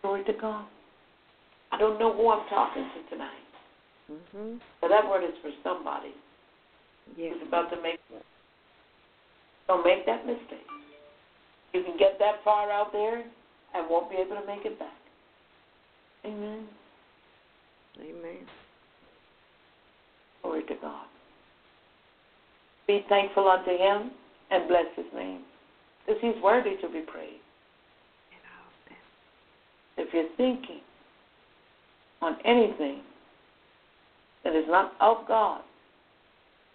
Glory 0.01 0.23
to 0.25 0.33
God. 0.33 0.65
I 1.71 1.77
don't 1.77 1.99
know 1.99 2.13
who 2.13 2.29
I'm 2.29 2.47
talking 2.47 2.83
to 2.83 3.09
tonight. 3.09 3.31
Mhm. 4.09 4.61
But 4.81 4.89
that 4.89 5.07
word 5.07 5.23
is 5.23 5.35
for 5.39 5.51
somebody 5.63 6.13
Yes. 7.15 7.33
who's 7.33 7.47
about 7.47 7.69
to 7.71 7.77
make 7.81 7.99
don't 9.67 9.83
make 9.83 10.05
that 10.05 10.25
mistake. 10.27 10.67
You 11.73 11.83
can 11.83 11.97
get 11.97 12.19
that 12.19 12.43
far 12.43 12.69
out 12.69 12.91
there 12.91 13.23
and 13.73 13.89
won't 13.89 14.09
be 14.11 14.17
able 14.17 14.39
to 14.39 14.45
make 14.45 14.63
it 14.63 14.77
back. 14.77 14.93
Amen. 16.23 16.67
Amen. 17.99 18.47
Glory 20.41 20.63
to 20.63 20.75
God. 20.75 21.07
Be 22.85 23.01
thankful 23.09 23.49
unto 23.49 23.71
him 23.75 24.11
and 24.51 24.67
bless 24.67 24.85
his 24.95 25.05
name. 25.13 25.41
Because 26.05 26.21
he's 26.21 26.41
worthy 26.43 26.75
to 26.81 26.87
be 26.87 27.01
praised. 27.01 27.41
If 29.97 30.13
you're 30.13 30.29
thinking 30.35 30.81
on 32.21 32.37
anything 32.43 33.01
that 34.43 34.55
is 34.55 34.65
not 34.67 34.93
of 34.99 35.27
God, 35.27 35.61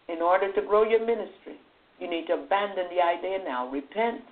in 0.09 0.23
order 0.23 0.53
to 0.53 0.63
grow 0.63 0.89
your 0.89 1.01
ministry, 1.01 1.57
you 2.01 2.11
need 2.11 2.27
to 2.27 2.35
abandon 2.35 2.87
the 2.91 3.01
idea 3.01 3.39
now. 3.45 3.71
Repent, 3.71 4.23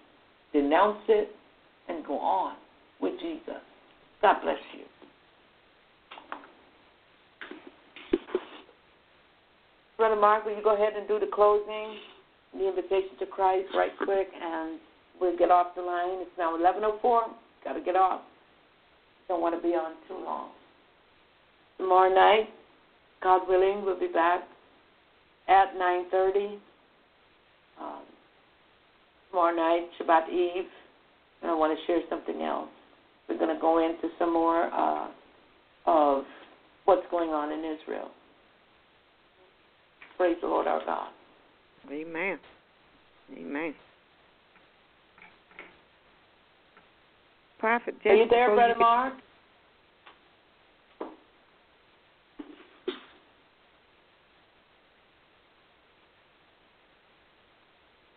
denounce 0.52 0.98
it, 1.08 1.28
and 1.88 2.04
go 2.04 2.18
on 2.18 2.56
with 3.00 3.18
Jesus. 3.20 3.62
God 4.20 4.36
bless 4.42 4.58
you. 4.76 4.84
Brother 9.96 10.16
Mark, 10.16 10.44
will 10.44 10.56
you 10.56 10.62
go 10.62 10.74
ahead 10.74 10.94
and 10.96 11.06
do 11.06 11.18
the 11.18 11.28
closing, 11.32 11.96
the 12.54 12.68
invitation 12.68 13.16
to 13.18 13.26
Christ 13.26 13.68
right 13.74 13.92
quick, 13.96 14.28
and 14.40 14.78
we'll 15.20 15.36
get 15.36 15.50
off 15.50 15.74
the 15.76 15.82
line. 15.82 16.20
It's 16.20 16.30
now 16.38 16.56
11.04. 16.56 17.20
Got 17.64 17.72
to 17.74 17.80
get 17.80 17.96
off. 17.96 18.22
Don't 19.28 19.40
want 19.40 19.54
to 19.54 19.62
be 19.62 19.74
on 19.74 19.92
too 20.08 20.22
long. 20.24 20.50
Tomorrow 21.76 22.14
night, 22.14 22.48
God 23.22 23.48
willing, 23.48 23.84
we'll 23.84 23.98
be 23.98 24.08
back 24.08 24.42
at 25.48 25.74
9.30. 25.74 26.58
Um, 27.80 28.02
tomorrow 29.30 29.54
night, 29.54 29.88
Shabbat 30.00 30.28
Eve, 30.30 30.64
and 31.42 31.50
I 31.50 31.54
want 31.54 31.78
to 31.78 31.86
share 31.86 32.00
something 32.08 32.42
else. 32.42 32.68
We're 33.28 33.38
going 33.38 33.54
to 33.54 33.60
go 33.60 33.84
into 33.84 34.08
some 34.18 34.32
more 34.32 34.72
uh, 34.72 35.08
of 35.86 36.24
what's 36.86 37.06
going 37.10 37.30
on 37.30 37.52
in 37.52 37.58
Israel. 37.60 38.08
Praise 40.16 40.36
the 40.40 40.48
Lord 40.48 40.66
our 40.66 40.84
God. 40.84 41.08
Amen. 41.90 42.38
Amen. 43.36 43.74
Prophet, 47.58 47.94
Are 48.04 48.14
you 48.14 48.26
there, 48.28 48.54
Brother 48.54 48.74
get- 48.74 48.78
Mark? 48.78 49.14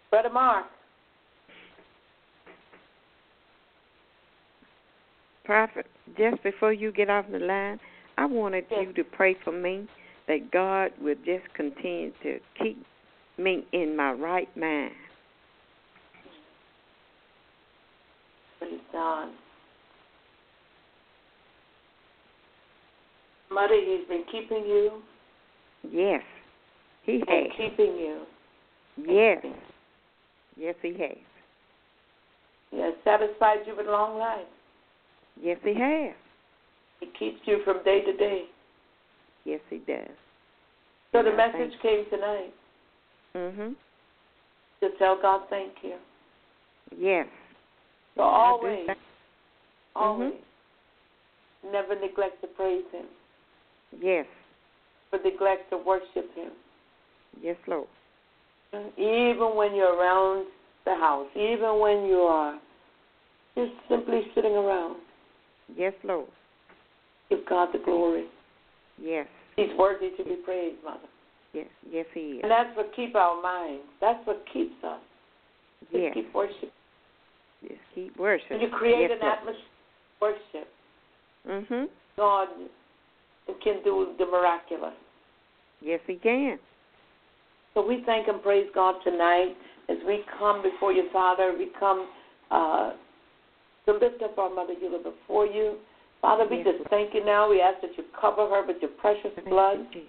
Brother 0.10 0.30
Mark. 0.30 0.66
Prophet, 5.46 5.86
just 6.18 6.42
before 6.44 6.74
you 6.74 6.92
get 6.92 7.10
off 7.10 7.26
the 7.32 7.40
line, 7.40 7.80
I 8.18 8.26
wanted 8.26 8.66
Yes. 8.70 8.88
you 8.88 8.94
to 8.94 9.04
pray 9.04 9.34
for 9.44 9.52
me 9.52 9.88
that 10.28 10.52
God 10.52 10.92
will 11.00 11.16
just 11.26 11.52
continue 11.54 12.12
to 12.24 12.40
keep 12.56 12.78
me 13.42 13.66
in 13.74 13.96
my 13.96 14.12
right 14.12 14.50
mind. 14.58 14.94
Praise 18.60 18.80
God. 18.92 19.30
Mother, 23.52 23.76
He's 23.76 24.08
been 24.08 24.24
keeping 24.32 24.64
you 24.66 25.02
Yes, 25.90 26.22
He 27.04 27.14
and 27.14 27.28
has. 27.28 27.48
keeping 27.58 27.98
you. 27.98 28.22
Yes, 28.98 29.44
yes, 30.56 30.76
He 30.82 30.90
has. 30.90 31.18
He 32.70 32.78
has 32.80 32.94
satisfied 33.04 33.60
you 33.66 33.76
with 33.76 33.88
long 33.88 34.18
life. 34.18 34.46
Yes, 35.42 35.58
He 35.64 35.74
has. 35.74 36.14
He 37.00 37.08
keeps 37.18 37.42
you 37.46 37.62
from 37.66 37.84
day 37.84 38.02
to 38.02 38.16
day. 38.16 38.44
Yes, 39.44 39.60
He 39.70 39.80
does. 39.80 40.08
So 41.12 41.24
the 41.24 41.32
I 41.32 41.36
message 41.36 41.74
came 41.82 42.06
tonight 42.10 42.54
Mhm. 43.36 43.76
to 44.82 44.90
tell 44.98 45.16
God 45.22 45.48
thank 45.50 45.84
you. 45.84 45.96
Yes. 46.98 47.28
So 48.16 48.24
always, 48.24 48.86
thank- 48.86 49.00
always, 49.96 50.34
never 51.64 51.96
neglect 51.96 52.42
to 52.42 52.48
praise 52.48 52.86
Him, 52.92 53.08
Yes. 54.00 54.26
but 55.12 55.24
neglect 55.24 55.70
to 55.70 55.78
worship 55.78 56.34
Him. 56.36 56.52
Yes, 57.42 57.58
Lord. 57.68 57.88
Even 58.98 59.56
when 59.56 59.76
you're 59.76 59.96
around 59.96 60.48
the 60.86 60.96
house, 60.96 61.30
even 61.36 61.80
when 61.80 62.06
you 62.06 62.22
are 62.22 62.60
just 63.56 63.74
simply 63.88 64.32
sitting 64.34 64.56
around, 64.56 64.98
Yes, 65.76 65.94
Lord. 66.04 66.28
give 67.30 67.46
God 67.46 67.72
the 67.72 67.80
glory. 67.80 68.28
Yes. 68.98 69.28
He's 69.56 69.74
worthy 69.74 70.12
to 70.12 70.24
be 70.24 70.36
praised, 70.36 70.84
Mother. 70.84 71.08
Yes. 71.54 71.68
Yes, 71.90 72.06
He 72.14 72.20
is. 72.20 72.40
And 72.44 72.52
that's 72.52 72.76
what 72.78 72.92
keep 72.96 73.16
our 73.16 73.42
minds. 73.42 73.84
That's 74.00 74.26
what 74.26 74.44
keeps 74.54 74.76
us 74.84 75.00
Yes. 75.92 76.14
keep 76.14 76.34
worshiping. 76.34 76.70
Just 77.68 77.82
keep 77.94 78.18
worshiping. 78.18 78.60
When 78.60 78.70
you 78.70 78.78
create 78.78 79.10
yes, 79.10 79.20
an 79.22 79.28
atmosphere 79.28 79.66
of 80.22 80.22
worship, 80.22 80.74
Mhm. 81.46 81.90
God 82.18 82.50
can 83.62 83.82
do 83.84 84.14
the 84.18 84.26
miraculous. 84.26 84.94
Yes, 85.82 86.00
He 86.08 86.16
can. 86.18 86.60
So 87.74 87.82
we 87.82 88.04
thank 88.06 88.28
and 88.28 88.42
praise 88.42 88.70
God 88.72 89.02
tonight 89.04 89.58
as 89.90 89.98
we 90.04 90.24
come 90.38 90.62
before 90.62 90.94
you, 90.94 91.10
Father. 91.10 91.54
We 91.58 91.68
come 91.80 92.08
uh, 92.52 92.94
to 93.86 93.94
lift 93.94 94.22
up 94.22 94.38
our 94.38 94.50
Mother 94.50 94.76
Eula 94.76 95.02
before 95.02 95.46
you. 95.46 95.78
Father, 96.22 96.46
we 96.46 96.58
Yes, 96.58 96.76
just 96.78 96.90
thank 96.90 97.14
you 97.14 97.24
now. 97.24 97.50
We 97.50 97.62
ask 97.62 97.82
that 97.82 97.98
you 97.98 98.04
cover 98.20 98.48
her 98.48 98.66
with 98.66 98.82
your 98.82 98.92
precious 98.92 99.32
Thank 99.36 99.50
blood, 99.50 99.88
you, 99.92 100.04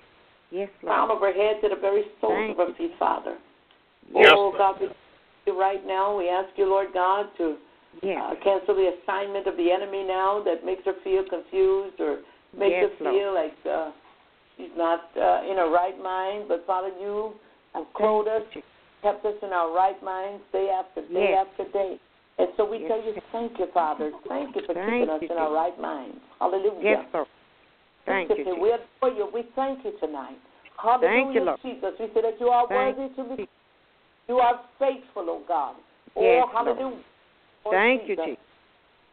Jesus. 0.52 0.68
Yes, 0.72 0.84
crown 0.84 1.10
of 1.10 1.20
her 1.20 1.32
head 1.32 1.60
to 1.62 1.68
the 1.68 1.80
very 1.80 2.04
soles 2.20 2.34
Thank 2.36 2.50
of 2.52 2.56
her 2.58 2.66
you. 2.68 2.88
feet, 2.88 2.98
Father. 2.98 3.36
Yes, 4.14 4.32
oh, 4.36 4.52
Lord. 4.52 4.58
God, 4.58 4.80
we 4.80 4.88
you 5.46 5.58
right 5.58 5.84
now. 5.86 6.16
We 6.16 6.28
ask 6.28 6.50
you, 6.56 6.66
Lord 6.66 6.88
God, 6.92 7.26
to 7.38 7.56
Yes. 8.02 8.18
uh, 8.20 8.34
cancel 8.42 8.74
the 8.74 8.94
assignment 9.02 9.46
of 9.46 9.56
the 9.56 9.70
enemy 9.70 10.04
now 10.04 10.42
that 10.44 10.64
makes 10.64 10.84
her 10.84 10.94
feel 11.04 11.24
confused 11.28 12.00
or 12.00 12.20
makes 12.56 12.72
Yes, 12.72 12.90
her 12.98 13.04
Lord. 13.04 13.14
feel 13.14 13.34
like 13.34 13.56
uh, 13.66 13.90
she's 14.56 14.70
not 14.76 15.10
uh, 15.16 15.42
in 15.50 15.56
her 15.56 15.68
right 15.70 16.00
mind. 16.00 16.46
But 16.48 16.64
Father, 16.66 16.90
you 17.00 17.34
have 17.74 17.84
clothed 17.94 18.28
us, 18.28 18.42
you. 18.54 18.62
kept 19.02 19.24
us 19.26 19.34
in 19.42 19.52
our 19.52 19.72
right 19.74 20.00
minds 20.02 20.42
day 20.52 20.70
after 20.70 21.02
day 21.02 21.30
Yes. 21.34 21.46
after 21.46 21.64
day. 21.72 22.00
And 22.38 22.48
so 22.56 22.64
we 22.64 22.78
Yes. 22.78 22.88
tell 22.88 23.02
you, 23.02 23.14
thank 23.30 23.58
you, 23.58 23.66
Father. 23.74 24.10
Thank 24.28 24.56
you 24.56 24.62
for 24.62 24.74
Thank 24.74 24.86
keeping 24.86 25.10
us 25.10 25.22
you, 25.22 25.28
in 25.28 25.36
our 25.38 25.52
right 25.52 25.78
minds. 25.78 26.18
Hallelujah. 26.38 26.80
Yes, 26.82 27.04
Lord. 27.12 27.26
Thank 28.12 28.30
you, 28.30 28.36
Jesus. 28.44 28.54
We 28.60 28.72
adore 28.72 29.16
you. 29.16 29.28
We 29.32 29.42
thank 29.56 29.84
you 29.84 29.92
tonight. 30.00 30.38
Hallelujah, 30.80 31.08
Thank 31.08 31.34
you, 31.34 31.44
Lord. 31.44 31.58
Jesus. 31.62 31.92
We 32.00 32.06
say 32.14 32.22
that 32.22 32.40
you 32.40 32.48
are 32.48 32.66
Thank 32.68 32.96
worthy 32.96 33.14
to 33.14 33.36
be. 33.36 33.42
you. 33.42 33.48
You 34.28 34.36
are 34.38 34.60
faithful, 34.78 35.26
oh 35.28 35.42
God. 35.46 35.76
Oh, 36.16 36.22
Yes, 36.22 36.46
Lord. 36.54 36.78
hallelujah. 36.78 37.02
Lord 37.64 37.74
Thank 37.76 38.02
you, 38.08 38.16
Jesus. 38.16 38.24
Jesus. 38.26 38.44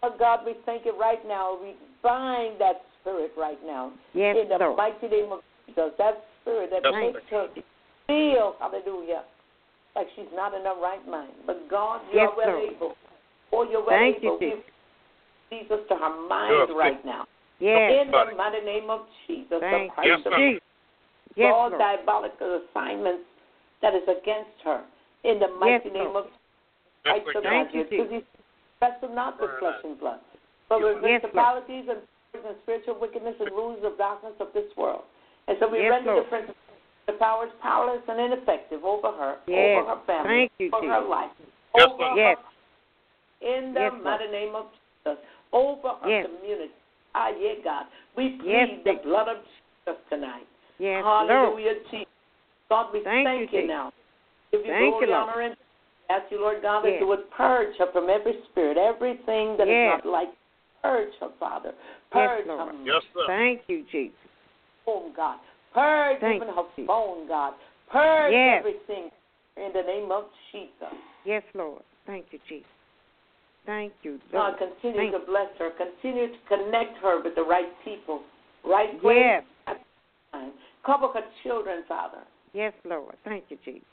Oh 0.01 0.15
God, 0.17 0.39
we 0.45 0.55
thank 0.65 0.85
you 0.85 0.97
right 0.97 1.19
now. 1.27 1.57
We 1.61 1.75
bind 2.01 2.59
that 2.59 2.81
spirit 3.01 3.31
right 3.37 3.59
now. 3.65 3.91
Yes, 4.13 4.37
in 4.41 4.49
the 4.49 4.57
Lord. 4.57 4.77
mighty 4.77 5.07
name 5.07 5.31
of 5.31 5.39
Jesus. 5.67 5.91
That 5.97 6.23
spirit 6.41 6.69
that 6.71 6.83
Yes, 6.83 6.93
makes 6.93 7.19
her 7.31 7.47
feel, 8.07 8.55
hallelujah, 8.59 9.23
like 9.95 10.07
she's 10.15 10.31
not 10.33 10.53
in 10.53 10.63
her 10.63 10.79
right 10.81 11.05
mind. 11.07 11.33
But 11.45 11.69
God, 11.69 12.01
you 12.11 12.19
Yes, 12.19 12.29
are 12.31 12.37
well 12.37 12.55
Lord. 12.55 12.73
able. 12.73 12.95
Oh, 13.51 13.63
you're 13.69 13.85
well 13.85 13.97
Thank 13.99 14.23
you, 14.23 14.29
able. 14.29 14.39
Jesus. 14.39 14.63
Jesus 15.49 15.79
to 15.89 15.95
her 15.95 16.27
mind 16.27 16.69
Yes. 16.69 16.77
right 16.77 17.05
now. 17.05 17.25
Yes. 17.59 17.91
In 17.91 18.11
the 18.11 18.35
mighty 18.37 18.63
name 18.65 18.89
of 18.89 19.01
Jesus, 19.27 19.59
Thank 19.59 19.91
the 19.97 20.03
you, 20.07 20.15
Christ 20.17 20.27
of 20.27 20.33
Jesus. 20.37 20.61
Yes, 21.35 21.53
all 21.53 21.69
Lord. 21.69 21.79
diabolical 21.79 22.61
assignments 22.63 23.23
that 23.81 23.93
is 23.93 24.03
against 24.03 24.55
her. 24.63 24.83
In 25.23 25.39
the 25.39 25.47
mighty 25.59 25.89
Yes, 25.89 25.93
name 25.93 26.15
Lord. 26.15 26.25
of 26.25 26.31
Yes, 27.05 27.19
Christ 27.23 27.37
of 27.37 27.43
Nazareth. 27.43 27.87
Because 27.89 28.09
Jesus. 28.09 28.23
he 28.23 28.85
wrestle 28.85 29.15
not 29.15 29.39
with 29.41 29.51
flesh 29.59 29.79
and 29.83 29.99
blood, 29.99 30.19
but 30.69 30.81
with 30.81 31.03
Yes, 31.03 31.21
principalities 31.21 31.85
and 31.89 31.99
powers 32.31 32.45
and 32.47 32.55
spiritual 32.63 32.99
wickedness 32.99 33.35
and 33.39 33.51
rulers 33.51 33.83
of 33.83 33.97
darkness 33.97 34.33
of 34.39 34.53
this 34.53 34.67
world. 34.77 35.03
And 35.47 35.57
so 35.59 35.67
we 35.67 35.79
Yes, 35.79 35.91
render 35.91 36.11
Lord. 36.11 36.25
the 36.25 36.29
principalities, 36.29 36.83
the 37.07 37.13
powers 37.13 37.51
powerless 37.61 38.03
and 38.07 38.19
ineffective 38.19 38.85
over 38.85 39.11
her, 39.11 39.39
Yes. 39.47 39.77
over 39.77 39.89
her 39.89 39.99
family, 40.05 40.29
Thank 40.29 40.51
you, 40.59 40.69
over 40.73 40.87
her 40.87 41.01
life, 41.01 41.31
Yes, 41.75 41.89
over 41.89 42.03
Yes. 42.15 42.37
her, 42.37 42.43
in 43.41 43.73
the 43.73 43.79
Yes, 43.79 43.93
mighty 44.03 44.27
name 44.27 44.55
of 44.55 44.71
Jesus, 45.03 45.19
over 45.51 45.95
her 45.95 46.09
Yes. 46.09 46.25
community. 46.25 46.73
Ah, 47.15 47.29
yeah, 47.39 47.53
God. 47.63 47.85
We 48.15 48.37
plead 48.39 48.51
Yes, 48.51 48.69
the 48.85 48.91
Jesus. 48.93 49.05
blood 49.05 49.27
of 49.27 49.37
Jesus 49.43 50.01
tonight. 50.09 50.47
Yes, 50.77 51.03
Lord. 51.03 51.29
Hallelujah, 51.29 51.73
Jesus. 51.91 52.07
God, 52.69 52.93
we 52.93 53.03
Thank 53.03 53.27
thank, 53.27 53.51
you, 53.51 53.57
you 53.57 53.61
Jesus. 53.63 53.67
now. 53.67 53.91
Give 54.51 54.61
you 54.65 54.71
Thank 54.71 54.91
glory, 54.91 55.07
you, 55.07 55.13
Lord. 55.13 55.29
honor, 55.29 55.41
and 55.41 55.55
ask 56.09 56.31
you, 56.31 56.39
Lord 56.39 56.61
God, 56.61 56.83
that 56.83 56.91
Yes. 56.91 57.01
you 57.01 57.07
would 57.07 57.29
purge 57.31 57.75
her 57.77 57.91
from 57.91 58.09
every 58.09 58.41
spirit, 58.51 58.77
everything 58.77 59.57
that 59.57 59.67
is 59.67 59.73
Yes. 59.73 60.03
not 60.03 60.05
like. 60.05 60.29
Purge 60.81 61.13
her, 61.19 61.29
Father. 61.39 61.73
Yes, 61.75 61.85
Purge 62.09 62.45
her 62.45 62.71
Yes, 62.85 63.03
sir. 63.13 63.27
Thank 63.27 63.67
you, 63.67 63.83
Jesus. 63.91 64.17
home, 64.85 65.11
God. 65.13 65.39
Purge 65.73 66.21
Thank 66.21 66.41
even 66.41 66.53
her 66.53 66.63
you. 66.77 66.85
phone, 66.85 67.27
God. 67.27 67.53
Purge 67.91 68.31
Yes. 68.31 68.59
everything 68.59 69.11
in 69.57 69.73
the 69.73 69.81
name 69.81 70.11
of 70.11 70.25
Jesus. 70.51 70.93
Yes, 71.25 71.43
Lord. 71.53 71.83
Thank 72.05 72.31
you, 72.31 72.39
Jesus. 72.47 72.71
Thank 73.69 73.93
you, 74.01 74.19
God, 74.31 74.55
Lord. 74.57 74.57
continue 74.57 74.97
Thank 74.97 75.13
to 75.13 75.31
bless 75.31 75.45
her. 75.59 75.69
Continue 75.77 76.29
to 76.33 76.39
connect 76.47 76.97
her 77.03 77.21
with 77.21 77.35
the 77.35 77.43
right 77.43 77.69
people, 77.85 78.21
right 78.65 78.97
Yes. 79.03 79.43
Cover 80.83 81.07
her 81.13 81.21
children, 81.43 81.83
Father. 81.87 82.23
Yes, 82.53 82.73
Lord. 82.83 83.13
Thank 83.23 83.43
you, 83.49 83.59
Jesus. 83.63 83.85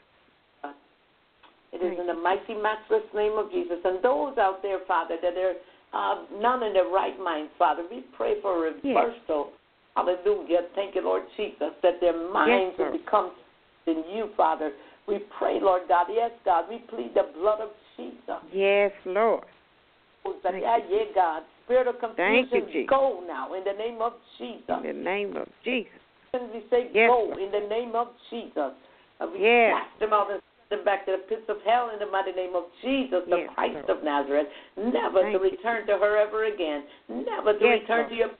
It 1.73 1.77
is 1.77 1.83
Thank 1.83 1.99
in 1.99 2.07
the 2.07 2.15
mighty, 2.15 2.55
matchless 2.55 3.03
name 3.15 3.37
of 3.37 3.51
Jesus. 3.51 3.77
And 3.85 4.03
those 4.03 4.39
out 4.39 4.63
there, 4.63 4.79
Father, 4.89 5.19
that 5.21 5.35
are 5.37 5.53
uh, 5.93 6.25
none 6.41 6.63
in 6.63 6.73
their 6.73 6.89
right 6.89 7.19
mind, 7.21 7.51
Father, 7.59 7.83
we 7.91 8.03
pray 8.17 8.41
for 8.41 8.67
a 8.67 8.73
reversal. 8.73 9.51
Hallelujah. 9.95 10.69
Thank 10.75 10.95
you, 10.95 11.03
Lord 11.03 11.25
Jesus, 11.37 11.77
that 11.83 12.01
their 12.01 12.17
minds 12.33 12.77
will 12.79 12.93
become 12.93 13.33
in 13.87 14.05
you, 14.11 14.31
Father. 14.39 14.73
We 15.07 15.19
pray, 15.39 15.59
Lord 15.61 15.83
God. 15.87 16.07
Yes, 16.11 16.31
God. 16.47 16.65
We 16.71 16.79
plead 16.79 17.13
the 17.15 17.29
blood 17.39 17.61
of 17.61 17.71
Jesus. 17.99 18.41
Yes, 18.55 18.93
Lord. 19.05 19.45
Yeah, 20.45 20.79
yeah, 20.89 21.05
God. 21.15 21.43
Spirit 21.65 21.89
of 21.89 21.97
Thank 22.17 22.53
you, 22.53 22.61
confusion, 22.61 22.73
Jesus. 22.73 22.91
go 22.91 23.25
now 23.27 23.55
in 23.55 23.65
the 23.65 23.73
name 23.73 24.01
of 24.01 24.15
Jesus. 24.39 24.63
In 24.69 24.83
the 24.83 24.93
name 24.93 25.37
of 25.37 25.49
Jesus. 25.65 25.93
And 26.33 26.51
we 26.53 26.63
say 26.71 26.91
Yes, 26.93 27.09
go 27.09 27.25
Lord. 27.25 27.39
in 27.39 27.51
the 27.51 27.67
name 27.69 27.95
of 27.95 28.09
Jesus. 28.31 28.73
And 29.21 29.33
we 29.33 29.41
Yes. 29.41 29.73
cast 29.75 29.99
them 29.99 30.13
out 30.13 30.31
and 30.31 30.41
send 30.69 30.81
them 30.81 30.85
back 30.85 31.07
to 31.07 31.13
the 31.13 31.19
pits 31.19 31.49
of 31.49 31.63
hell 31.63 31.91
in 31.91 31.99
the 31.99 32.07
mighty 32.07 32.33
name 32.33 32.55
of 32.55 32.65
Jesus, 32.83 33.25
the 33.29 33.39
Yes, 33.39 33.51
Christ 33.55 33.75
Lord. 33.75 33.91
of 33.91 34.03
Nazareth, 34.05 34.49
never 34.77 35.23
Thank 35.23 35.39
to 35.41 35.45
you. 35.45 35.51
return 35.51 35.87
to 35.87 35.99
her 35.99 36.17
ever 36.17 36.45
again, 36.45 36.85
never 37.09 37.55
to 37.55 37.65
Yes, 37.65 37.81
return 37.81 37.99
Lord. 37.99 38.09
to 38.11 38.15
your 38.15 38.31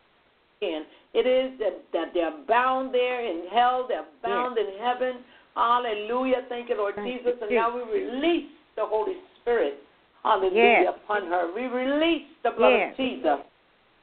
again. 0.61 0.87
It 1.15 1.27
is 1.27 1.59
that, 1.59 1.83
that 1.93 2.15
they're 2.15 2.31
bound 2.47 2.93
there 2.95 3.25
in 3.25 3.47
hell, 3.49 3.87
they're 3.89 4.07
bound 4.23 4.59
in 4.59 4.79
heaven. 4.79 5.25
Hallelujah. 5.55 6.43
Thank 6.49 6.69
you, 6.69 6.77
Lord 6.77 6.95
Thank 6.97 7.09
you, 7.09 7.19
Jesus. 7.19 7.41
And 7.43 7.51
now 7.51 7.75
we 7.75 7.83
release 7.83 8.51
the 8.77 8.85
Holy 8.85 9.17
Spirit. 9.41 9.83
Hallelujah 10.27 10.91
Yes. 10.91 10.95
upon 10.99 11.31
her. 11.31 11.53
We 11.55 11.67
release 11.71 12.27
the 12.43 12.51
blood 12.51 12.75
Yes. 12.75 12.91
of 12.91 12.97
Jesus. 12.99 13.39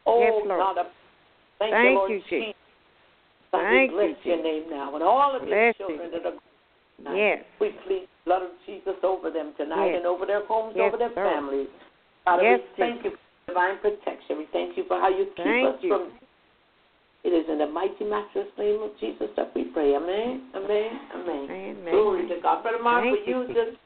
Oh, 0.08 0.20
Yes, 0.20 0.32
Lord. 0.48 0.60
God, 0.60 0.76
thank, 1.60 1.72
Thank 1.74 1.90
you, 1.92 1.96
Lord 2.00 2.12
you, 2.12 2.22
Jesus. 2.22 2.56
Thank 3.52 3.92
we 3.92 3.98
bless 3.98 4.26
you, 4.26 4.34
your 4.34 4.44
name 4.44 4.70
now. 4.70 4.96
And 4.96 5.04
all 5.04 5.36
of 5.36 5.48
your 5.48 5.74
children 5.74 6.12
that 6.12 6.26
are 6.26 6.34
tonight, 6.98 7.18
Yes. 7.18 7.46
we 7.60 7.70
plead 7.86 8.04
the 8.04 8.08
blood 8.26 8.42
of 8.44 8.52
Jesus 8.66 8.96
over 9.04 9.30
them 9.30 9.54
tonight 9.56 9.88
Yes. 9.92 9.98
and 9.98 10.06
over 10.08 10.26
their 10.26 10.46
homes, 10.46 10.76
Yes, 10.76 10.88
over 10.88 10.98
their 10.98 11.10
Lord. 11.10 11.34
families. 11.34 11.70
Father, 12.24 12.44
Yes, 12.44 12.62
we 12.62 12.76
thank 12.78 13.04
you 13.04 13.12
for 13.12 13.18
divine 13.48 13.78
protection. 13.80 14.38
We 14.38 14.46
thank 14.46 14.78
you 14.78 14.86
for 14.86 15.00
how 15.00 15.10
you 15.10 15.26
keep 15.36 15.44
Thank 15.46 15.76
us 15.76 15.84
you. 15.84 15.90
from. 15.90 16.20
It 17.24 17.32
is 17.32 17.48
in 17.48 17.58
the 17.58 17.68
mighty, 17.68 18.04
matchless 18.06 18.48
name 18.58 18.82
of 18.82 18.98
Jesus 18.98 19.30
that 19.36 19.54
we 19.56 19.66
pray. 19.66 19.96
Amen. 19.96 20.50
Amen. 20.56 21.00
Amen. 21.16 21.48
Amen. 21.52 21.92
Glory 21.94 22.28
to 22.28 22.40
God. 22.42 22.64
Brother 22.64 22.80
Mark, 22.80 23.04
will 23.06 23.24
you, 23.26 23.48
just 23.48 23.78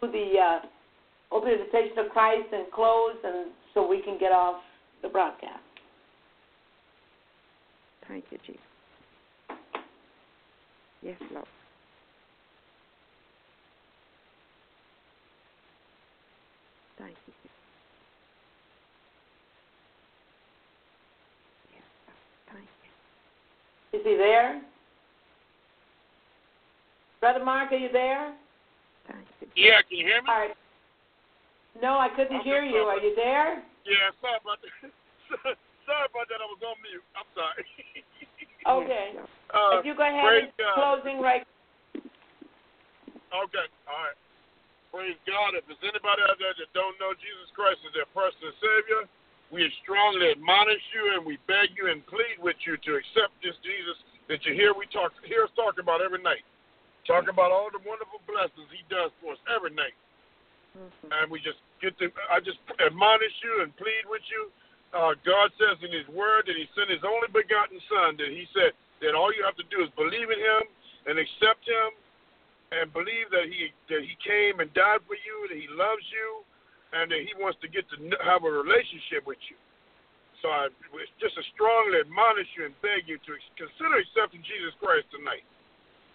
do 0.00 0.10
the 0.10 0.38
uh, 0.38 0.60
open 1.32 1.50
invitation 1.50 1.98
of 1.98 2.10
Christ 2.10 2.48
and 2.52 2.70
close, 2.72 3.16
and 3.24 3.50
so 3.74 3.86
we 3.86 4.02
can 4.02 4.18
get 4.18 4.32
off 4.32 4.60
the 5.02 5.08
broadcast. 5.08 5.62
Thank 8.08 8.24
you, 8.30 8.38
Jesus. 8.46 8.60
Yes, 11.02 11.16
Lord. 11.32 11.46
Thank 16.98 17.16
you. 17.26 17.32
Yes, 21.72 21.82
Thank 22.52 22.66
you. 23.92 23.98
Is 23.98 24.04
he 24.04 24.16
there? 24.16 24.62
Brother 27.20 27.44
Mark, 27.44 27.72
are 27.72 27.76
you 27.76 27.88
there? 27.92 28.34
Thank 29.08 29.26
you. 29.40 29.48
Yeah, 29.56 29.82
can 29.88 29.98
you 29.98 30.06
hear 30.06 30.22
me? 30.22 30.28
All 30.28 30.38
right. 30.38 30.50
No, 31.80 31.96
I 31.96 32.08
couldn't 32.12 32.42
Okay, 32.42 32.44
hear 32.44 32.62
you. 32.62 32.84
Are 32.84 33.00
you 33.00 33.14
there? 33.16 33.64
Yeah, 33.88 34.12
sorry 34.20 34.38
about 34.44 34.60
that. 34.60 34.92
sorry 35.88 36.06
about 36.10 36.26
that. 36.28 36.38
I 36.42 36.46
was 36.46 36.60
on 36.60 36.76
mute. 36.84 37.04
I'm 37.16 37.28
sorry. 37.32 37.64
Okay. 38.62 39.18
Uh, 39.50 39.82
if 39.82 39.84
you 39.84 39.90
go 39.98 40.06
ahead 40.06 40.46
and 40.46 40.54
God. 40.54 41.02
closing 41.02 41.18
right. 41.18 41.42
Okay, 43.34 43.66
all 43.90 44.00
right. 44.06 44.18
Praise 44.94 45.18
God. 45.26 45.58
If 45.58 45.66
there's 45.66 45.82
anybody 45.82 46.22
out 46.30 46.38
there 46.38 46.54
that 46.54 46.70
don't 46.70 46.94
know 47.02 47.10
Jesus 47.18 47.50
Christ 47.58 47.82
as 47.82 47.90
their 47.90 48.06
personal 48.14 48.54
Savior, 48.62 49.10
we 49.50 49.66
strongly 49.82 50.30
admonish 50.30 50.84
you 50.94 51.18
and 51.18 51.26
we 51.26 51.42
beg 51.50 51.74
you 51.74 51.90
and 51.90 52.06
plead 52.06 52.38
with 52.38 52.54
you 52.62 52.78
to 52.78 52.90
accept 53.02 53.34
this 53.42 53.58
Jesus 53.66 53.98
that 54.30 54.44
you 54.46 54.54
hear 54.54 54.72
we 54.76 54.86
talk 54.94 55.10
hear 55.26 55.48
us 55.48 55.52
talk 55.58 55.82
about 55.82 55.98
every 55.98 56.22
night. 56.22 56.46
Talk 57.02 57.26
about 57.26 57.50
all 57.50 57.66
the 57.66 57.82
wonderful 57.82 58.22
blessings 58.30 58.70
He 58.70 58.86
does 58.86 59.10
for 59.18 59.34
us 59.34 59.42
every 59.50 59.74
night. 59.74 59.96
Mhm. 60.76 61.22
and 61.22 61.30
we 61.30 61.40
just 61.40 61.58
get 61.80 61.98
to 61.98 62.10
I 62.30 62.40
just 62.40 62.58
admonish 62.80 63.34
you 63.42 63.62
and 63.62 63.76
plead 63.76 64.04
with 64.06 64.22
you. 64.30 64.52
Uh, 64.92 65.14
God 65.24 65.52
says 65.58 65.82
in 65.82 65.92
His 65.92 66.06
Word 66.08 66.46
that 66.46 66.56
He 66.56 66.68
sent 66.74 66.90
His 66.90 67.04
only 67.04 67.28
begotten 67.28 67.80
Son. 67.88 68.16
That 68.16 68.28
He 68.28 68.48
said 68.52 68.72
that 69.00 69.14
all 69.14 69.32
you 69.32 69.42
have 69.44 69.56
to 69.56 69.64
do 69.70 69.82
is 69.82 69.90
believe 69.96 70.30
in 70.30 70.38
Him 70.38 70.62
and 71.06 71.18
accept 71.18 71.66
Him, 71.66 71.92
and 72.72 72.88
believe 72.96 73.28
that 73.28 73.52
he 73.52 73.68
that 73.92 74.00
he 74.00 74.16
came 74.24 74.60
and 74.64 74.72
died 74.72 75.04
for 75.04 75.16
you, 75.16 75.36
that 75.52 75.58
he 75.60 75.68
loves 75.76 76.04
you, 76.08 76.40
and 76.96 77.12
that 77.12 77.20
he 77.20 77.32
wants 77.36 77.60
to 77.60 77.68
get 77.68 77.84
to 77.92 77.96
have 78.24 78.48
a 78.48 78.50
relationship 78.50 79.28
with 79.28 79.40
you. 79.52 79.56
So 80.40 80.50
I 80.50 80.72
just 81.20 81.36
strongly 81.54 82.00
admonish 82.02 82.48
you 82.56 82.66
and 82.66 82.74
beg 82.82 83.06
you 83.06 83.20
to 83.20 83.32
consider 83.54 84.00
accepting 84.00 84.42
Jesus 84.42 84.74
Christ 84.80 85.06
tonight. 85.12 85.44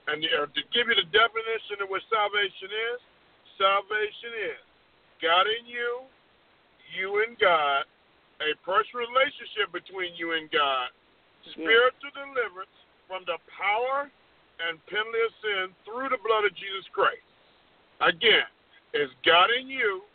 And 0.09 0.19
uh, 0.19 0.49
to 0.51 0.61
give 0.73 0.89
you 0.89 0.97
the 0.97 1.07
definition 1.13 1.79
of 1.79 1.87
what 1.87 2.03
salvation 2.11 2.71
is, 2.71 2.99
salvation 3.57 4.53
is 4.53 4.61
God 5.21 5.49
in 5.49 5.65
you, 5.65 6.05
you 6.93 7.25
and 7.25 7.37
God, 7.37 7.83
a 8.41 8.53
personal 8.61 9.09
relationship 9.09 9.73
between 9.73 10.13
you 10.13 10.37
and 10.37 10.49
God, 10.53 10.93
spiritual 11.57 12.13
deliverance 12.13 12.73
from 13.09 13.25
the 13.25 13.41
power 13.49 14.09
and 14.61 14.77
penalty 14.89 15.21
of 15.25 15.33
sin 15.41 15.65
through 15.85 16.09
the 16.09 16.21
blood 16.21 16.45
of 16.45 16.53
Jesus 16.53 16.85
Christ. 16.93 17.25
Again, 18.01 18.45
it's 18.93 19.13
God 19.25 19.49
in 19.53 19.69
you, 19.69 20.05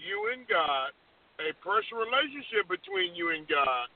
you 0.00 0.32
and 0.32 0.48
God, 0.48 0.96
a 1.40 1.52
personal 1.60 2.08
relationship 2.08 2.66
between 2.66 3.12
you 3.12 3.36
and 3.36 3.44
God, 3.46 3.86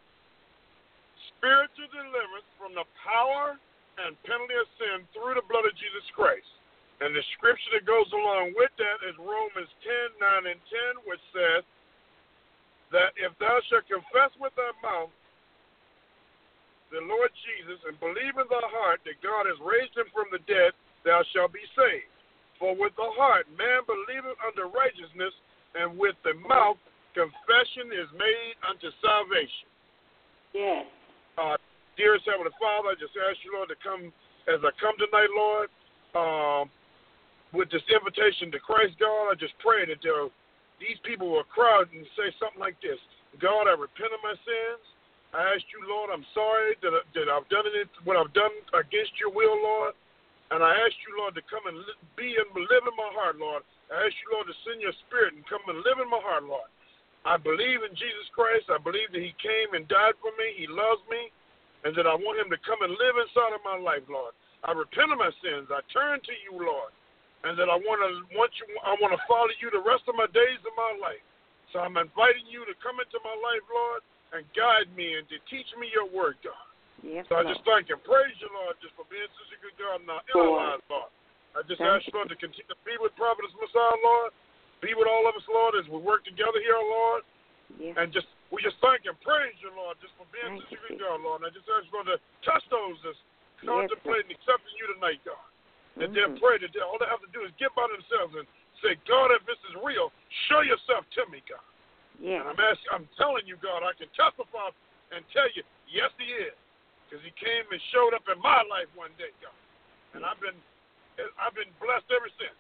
spiritual 1.37 1.89
deliverance 1.91 2.49
from 2.61 2.77
the 2.77 2.87
power 3.01 3.57
and 4.05 4.17
penalty 4.25 4.57
of 4.57 4.69
sin 4.79 5.05
through 5.13 5.37
the 5.37 5.47
blood 5.49 5.65
of 5.65 5.75
Jesus 5.77 6.05
Christ. 6.15 6.49
And 7.03 7.11
the 7.11 7.25
scripture 7.35 7.75
that 7.75 7.83
goes 7.83 8.07
along 8.15 8.55
with 8.55 8.71
that 8.79 9.03
is 9.03 9.19
Romans 9.19 9.71
10 9.83 10.23
9 10.23 10.55
and 10.55 10.63
10, 11.03 11.11
which 11.11 11.23
says 11.35 11.67
that 12.95 13.11
if 13.19 13.35
thou 13.43 13.59
shalt 13.67 13.91
confess 13.91 14.31
with 14.39 14.55
thy 14.55 14.71
mouth 14.79 15.11
the 16.95 17.03
Lord 17.03 17.33
Jesus 17.43 17.81
and 17.89 17.99
believe 17.99 18.39
in 18.39 18.47
thy 18.47 18.67
heart 18.71 19.03
that 19.09 19.19
God 19.25 19.51
has 19.51 19.59
raised 19.65 19.97
him 19.99 20.07
from 20.15 20.31
the 20.31 20.45
dead, 20.47 20.77
thou 21.03 21.27
shalt 21.35 21.51
be 21.51 21.65
saved. 21.75 22.07
For 22.61 22.77
with 22.79 22.95
the 22.95 23.11
heart 23.19 23.51
man 23.59 23.83
believeth 23.89 24.39
unto 24.39 24.71
righteousness, 24.71 25.35
and 25.75 25.99
with 25.99 26.15
the 26.23 26.39
mouth 26.47 26.79
confession 27.19 27.91
is 27.91 28.07
made 28.15 28.55
unto 28.63 28.95
salvation. 29.03 29.67
Yes. 30.55 30.87
Uh, 31.35 31.59
dearest 31.97 32.29
Heavenly 32.29 32.55
Father, 32.63 32.93
I 32.93 32.97
just 33.01 33.17
ask 33.19 33.41
you, 33.43 33.57
Lord, 33.57 33.73
to 33.73 33.79
come 33.83 34.15
as 34.47 34.61
I 34.63 34.71
come 34.79 34.95
tonight, 35.01 35.33
Lord, 35.35 35.69
um, 36.15 36.71
with 37.53 37.69
this 37.71 37.85
invitation 37.89 38.51
to 38.53 38.61
Christ, 38.61 38.97
God. 38.99 39.33
I 39.33 39.37
just 39.37 39.57
pray 39.61 39.85
that 39.87 40.01
these 40.03 40.99
people 41.05 41.31
will 41.31 41.47
crowd 41.49 41.93
and 41.93 42.05
say 42.17 42.33
something 42.41 42.61
like 42.61 42.77
this 42.81 42.99
God, 43.41 43.69
I 43.69 43.77
repent 43.77 44.13
of 44.13 44.21
my 44.25 44.37
sins. 44.45 44.83
I 45.33 45.57
ask 45.57 45.65
you, 45.73 45.81
Lord, 45.89 46.13
I'm 46.13 46.27
sorry 46.37 46.77
that, 46.85 46.93
that 47.17 47.29
I've 47.33 47.49
done 47.49 47.65
it, 47.65 47.89
what 48.05 48.21
I've 48.21 48.37
done 48.37 48.53
against 48.77 49.17
your 49.17 49.33
will, 49.33 49.57
Lord. 49.57 49.97
And 50.53 50.61
I 50.61 50.77
ask 50.85 50.93
you, 51.09 51.17
Lord, 51.17 51.33
to 51.41 51.45
come 51.49 51.65
and 51.65 51.81
be 52.13 52.37
and 52.37 52.53
live 52.53 52.85
in 52.85 52.93
my 52.93 53.09
heart, 53.17 53.41
Lord. 53.41 53.65
I 53.89 54.05
ask 54.05 54.13
you, 54.21 54.37
Lord, 54.37 54.45
to 54.53 54.57
send 54.69 54.85
your 54.85 54.93
spirit 55.09 55.33
and 55.33 55.41
come 55.49 55.65
and 55.73 55.81
live 55.81 55.97
in 56.05 56.13
my 56.13 56.21
heart, 56.21 56.45
Lord. 56.45 56.69
I 57.25 57.41
believe 57.41 57.81
in 57.81 57.97
Jesus 57.97 58.29
Christ. 58.37 58.69
I 58.69 58.77
believe 58.77 59.09
that 59.17 59.25
he 59.25 59.33
came 59.41 59.73
and 59.73 59.89
died 59.89 60.13
for 60.21 60.37
me. 60.37 60.53
He 60.61 60.69
loves 60.69 61.01
me. 61.09 61.33
And 61.89 61.97
that 61.97 62.07
I 62.07 62.15
want 62.15 62.39
him 62.39 62.53
to 62.53 62.61
come 62.63 62.85
and 62.85 62.93
live 62.95 63.17
inside 63.17 63.57
of 63.57 63.65
my 63.65 63.75
life, 63.81 64.05
Lord. 64.13 64.37
I 64.63 64.77
repent 64.77 65.11
of 65.11 65.19
my 65.19 65.33
sins. 65.41 65.73
I 65.73 65.81
turn 65.91 66.21
to 66.21 66.35
you, 66.47 66.61
Lord. 66.61 66.93
And 67.43 67.59
that 67.59 67.67
I 67.67 67.75
want 67.75 67.99
to 68.07 68.11
want 68.39 68.55
you 68.63 68.67
I 68.87 68.95
want 69.03 69.11
to 69.19 69.23
follow 69.27 69.51
you 69.59 69.67
the 69.75 69.83
rest 69.83 70.07
of 70.07 70.15
my 70.15 70.31
days 70.31 70.63
of 70.63 70.75
my 70.79 70.95
life. 71.03 71.23
So 71.75 71.83
I'm 71.83 71.99
inviting 71.99 72.47
you 72.47 72.63
to 72.69 72.75
come 72.79 73.03
into 73.03 73.19
my 73.27 73.35
life, 73.35 73.65
Lord, 73.67 74.01
and 74.37 74.47
guide 74.55 74.93
me 74.95 75.19
and 75.19 75.27
to 75.33 75.41
teach 75.51 75.67
me 75.81 75.91
your 75.91 76.07
word, 76.07 76.39
God. 76.45 76.69
Yes, 77.03 77.27
So 77.27 77.41
I 77.41 77.43
Lord. 77.43 77.57
just 77.57 77.67
thank 77.67 77.91
and 77.91 77.99
praise 78.07 78.37
you, 78.39 78.47
Lord, 78.53 78.79
just 78.79 78.95
for 78.95 79.09
being 79.11 79.27
such 79.41 79.51
a 79.57 79.59
good 79.59 79.75
God 79.75 80.05
in 80.05 80.07
our, 80.07 80.23
in 80.23 80.35
our 80.39 80.53
lives, 80.55 80.87
Lord. 80.87 81.11
I 81.59 81.67
just 81.67 81.83
Thank 81.83 81.91
ask 81.91 82.07
you, 82.07 82.15
Lord, 82.15 82.31
to 82.31 82.39
continue 82.39 82.69
to 82.71 82.79
be 82.87 82.95
with 83.03 83.17
Prophetess 83.19 83.51
Massiah, 83.59 83.99
Lord. 84.05 84.31
Be 84.85 84.95
with 84.95 85.11
all 85.11 85.27
of 85.27 85.35
us, 85.35 85.47
Lord, 85.51 85.75
as 85.75 85.89
we 85.91 85.99
work 85.99 86.23
together 86.23 86.63
here, 86.63 86.79
Lord. 86.79 87.27
Yes. 87.81 87.97
And 87.99 88.13
just 88.13 88.29
we 88.53 88.61
just 88.61 88.77
thank 88.85 89.09
and 89.09 89.17
praise 89.25 89.57
you, 89.65 89.73
Lord, 89.73 89.97
just 89.99 90.13
for 90.21 90.29
being 90.31 90.61
Thank 90.61 90.69
such 90.69 90.77
a 90.77 90.81
good 90.93 91.01
God, 91.03 91.25
Lord. 91.25 91.41
And 91.43 91.49
I 91.49 91.51
just 91.51 91.65
ask 91.73 91.89
you, 91.89 91.97
Lord, 91.97 92.13
to 92.13 92.19
touch 92.45 92.63
those 92.69 93.01
that's 93.03 93.19
Yes, 93.63 93.71
contemplating 93.71 94.35
accepting 94.35 94.75
you 94.75 94.87
tonight, 94.91 95.23
God. 95.23 95.39
That 95.97 96.13
they're 96.15 96.29
Mhm. 96.29 96.41
praying 96.41 96.63
that 96.63 96.73
they, 96.73 96.81
all 96.81 96.97
they 96.99 97.07
have 97.07 97.21
to 97.21 97.33
do 97.37 97.43
is 97.45 97.53
get 97.61 97.75
by 97.75 97.87
themselves 97.89 98.35
and 98.35 98.47
say, 98.81 98.97
God, 99.07 99.31
if 99.31 99.45
this 99.45 99.59
is 99.69 99.77
real, 99.77 100.13
show 100.49 100.61
yourself 100.61 101.09
to 101.11 101.27
me, 101.27 101.43
God. 101.47 101.61
Yes. 102.19 102.41
And 102.41 102.49
I'm 102.49 102.61
asking, 102.61 102.91
I'm 102.93 103.09
telling 103.17 103.47
you, 103.47 103.57
God, 103.57 103.83
I 103.83 103.93
can 103.95 104.09
testify 104.17 104.71
and 105.13 105.25
tell 105.33 105.49
you, 105.53 105.63
yes, 105.89 106.11
He 106.19 106.33
is, 106.33 106.55
because 107.05 107.23
He 107.25 107.31
came 107.33 107.65
and 107.71 107.81
showed 107.93 108.15
up 108.15 108.27
in 108.29 108.39
my 108.41 108.63
life 108.63 108.89
one 108.95 109.13
day, 109.19 109.31
God, 109.43 109.53
and 110.15 110.25
I've 110.25 110.41
been, 110.41 110.57
I've 111.39 111.55
been 111.55 111.71
blessed 111.79 112.09
ever 112.11 112.29
since. 112.41 112.57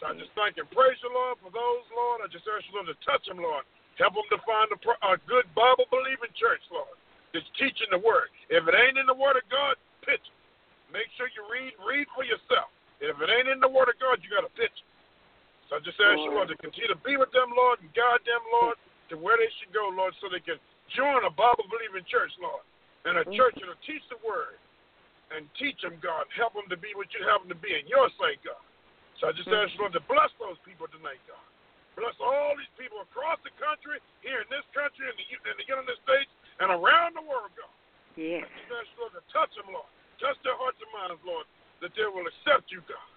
So 0.00 0.06
I 0.08 0.14
just 0.18 0.32
thank 0.34 0.56
and 0.58 0.68
praise 0.70 0.98
you, 1.02 1.12
Lord, 1.12 1.38
for 1.38 1.50
those, 1.50 1.84
Lord. 1.94 2.22
I 2.24 2.28
just 2.32 2.48
ask 2.48 2.66
you, 2.66 2.74
Lord, 2.74 2.88
to 2.88 2.98
touch 3.04 3.22
them, 3.26 3.38
Lord. 3.38 3.64
Help 4.00 4.14
them 4.14 4.26
to 4.32 4.38
find 4.42 4.66
a, 4.72 4.78
a 5.12 5.16
good 5.28 5.46
Bible 5.54 5.86
believing 5.92 6.32
church, 6.34 6.64
Lord, 6.72 6.96
that's 7.30 7.46
teaching 7.54 7.86
the 7.92 7.98
Word. 8.00 8.32
If 8.48 8.66
it 8.66 8.74
ain't 8.74 8.98
in 8.98 9.06
the 9.06 9.14
Word 9.14 9.36
of 9.36 9.46
God, 9.52 9.76
pitch 10.02 10.24
it. 10.24 10.41
Make 10.92 11.08
sure 11.16 11.26
you 11.32 11.42
read, 11.48 11.72
read 11.80 12.06
for 12.12 12.22
yourself. 12.22 12.68
If 13.00 13.16
it 13.18 13.28
ain't 13.32 13.48
in 13.48 13.58
the 13.58 13.72
Word 13.72 13.88
of 13.88 13.96
God, 13.98 14.20
you 14.20 14.30
got 14.30 14.44
to 14.44 14.52
pitch 14.52 14.70
it. 14.70 14.88
So 15.66 15.80
I 15.80 15.82
just 15.82 15.96
ask 15.98 16.20
you, 16.20 16.36
Lord, 16.36 16.52
to 16.52 16.58
continue 16.60 16.92
to 16.92 17.00
be 17.00 17.16
with 17.16 17.32
them, 17.32 17.48
Lord, 17.56 17.80
and 17.80 17.88
guide 17.96 18.20
them, 18.28 18.44
Lord, 18.60 18.76
to 19.08 19.16
where 19.16 19.40
they 19.40 19.48
should 19.56 19.72
go, 19.72 19.88
Lord, 19.88 20.12
so 20.20 20.28
they 20.28 20.44
can 20.44 20.60
join 20.92 21.24
a 21.24 21.32
Bible 21.32 21.64
believing 21.72 22.04
church, 22.04 22.30
Lord, 22.36 22.60
and 23.08 23.16
a 23.16 23.24
church 23.32 23.56
that'll 23.56 23.80
teach 23.88 24.04
the 24.12 24.20
Word 24.20 24.60
and 25.32 25.48
teach 25.56 25.80
them, 25.80 25.96
God. 26.04 26.28
Help 26.36 26.52
them 26.52 26.68
to 26.68 26.76
be 26.76 26.92
what 26.92 27.08
you 27.16 27.24
have 27.24 27.40
them 27.40 27.50
to 27.50 27.58
be 27.58 27.72
in 27.72 27.88
your 27.88 28.12
sight, 28.20 28.36
God. 28.44 28.60
So 29.16 29.28
I 29.28 29.32
just 29.32 29.48
mm. 29.48 29.56
ask 29.56 29.72
you, 29.72 29.80
Lord, 29.80 29.96
to 29.96 30.04
bless 30.04 30.28
those 30.36 30.60
people 30.60 30.86
tonight, 30.92 31.20
God. 31.24 31.40
Bless 31.96 32.16
all 32.20 32.52
these 32.56 32.72
people 32.76 33.00
across 33.04 33.40
the 33.44 33.52
country, 33.56 34.00
here 34.24 34.44
in 34.44 34.48
this 34.52 34.64
country, 34.72 35.08
in 35.08 35.16
the, 35.16 35.24
in 35.48 35.56
the 35.56 35.66
United 35.68 35.96
States, 36.04 36.28
and 36.60 36.68
around 36.72 37.16
the 37.16 37.24
world, 37.24 37.52
God. 37.56 37.72
Yes. 38.16 38.44
I 38.44 38.48
just 38.60 38.72
ask 38.76 38.88
you, 38.92 38.98
Lord, 39.08 39.16
to 39.16 39.24
touch 39.32 39.52
them, 39.56 39.72
Lord. 39.72 39.88
Touch 40.22 40.38
their 40.46 40.54
hearts 40.54 40.78
and 40.78 40.92
minds, 40.94 41.18
Lord, 41.26 41.50
that 41.82 41.90
they 41.98 42.06
will 42.06 42.22
accept 42.30 42.70
you, 42.70 42.78
God. 42.86 43.10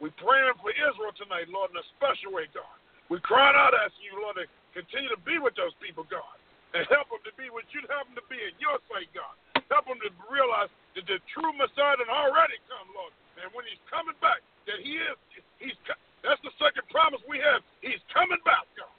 We're 0.00 0.16
praying 0.16 0.56
for 0.64 0.72
Israel 0.72 1.12
tonight, 1.12 1.52
Lord, 1.52 1.68
in 1.74 1.76
a 1.76 1.86
special 2.00 2.32
way, 2.32 2.48
God. 2.56 2.72
We're 3.12 3.20
crying 3.20 3.52
out 3.52 3.76
asking 3.76 4.08
you, 4.08 4.16
Lord, 4.16 4.40
to 4.40 4.48
continue 4.72 5.12
to 5.12 5.20
be 5.28 5.36
with 5.36 5.52
those 5.60 5.76
people, 5.84 6.08
God, 6.08 6.40
and 6.72 6.88
help 6.88 7.12
them 7.12 7.20
to 7.28 7.34
be 7.36 7.52
what 7.52 7.68
you'd 7.76 7.88
have 7.92 8.08
them 8.08 8.16
to 8.16 8.24
be 8.32 8.40
in 8.40 8.56
your 8.56 8.80
sight, 8.88 9.12
God. 9.12 9.36
Help 9.68 9.92
them 9.92 10.00
to 10.00 10.08
realize 10.32 10.72
that 10.96 11.04
the 11.04 11.20
true 11.36 11.52
Messiah 11.52 12.00
has 12.00 12.08
already 12.08 12.56
come, 12.64 12.88
Lord. 12.96 13.12
And 13.44 13.52
when 13.52 13.68
he's 13.68 13.80
coming 13.92 14.16
back, 14.24 14.40
that 14.64 14.80
he 14.80 14.96
is, 14.96 15.16
he's, 15.60 15.76
that's 16.24 16.40
the 16.40 16.52
second 16.56 16.88
promise 16.88 17.20
we 17.28 17.36
have. 17.44 17.60
He's 17.84 18.00
coming 18.08 18.40
back, 18.48 18.64
God. 18.78 18.92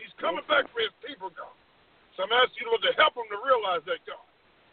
He's 0.00 0.12
coming 0.16 0.44
back 0.48 0.64
for 0.72 0.80
his 0.80 0.94
people, 1.04 1.28
God. 1.32 1.52
So 2.16 2.24
I'm 2.24 2.32
asking 2.32 2.64
you, 2.64 2.72
Lord, 2.72 2.84
to 2.88 2.96
help 2.96 3.12
them 3.16 3.28
to 3.28 3.40
realize 3.44 3.84
that, 3.84 4.00
God. 4.08 4.24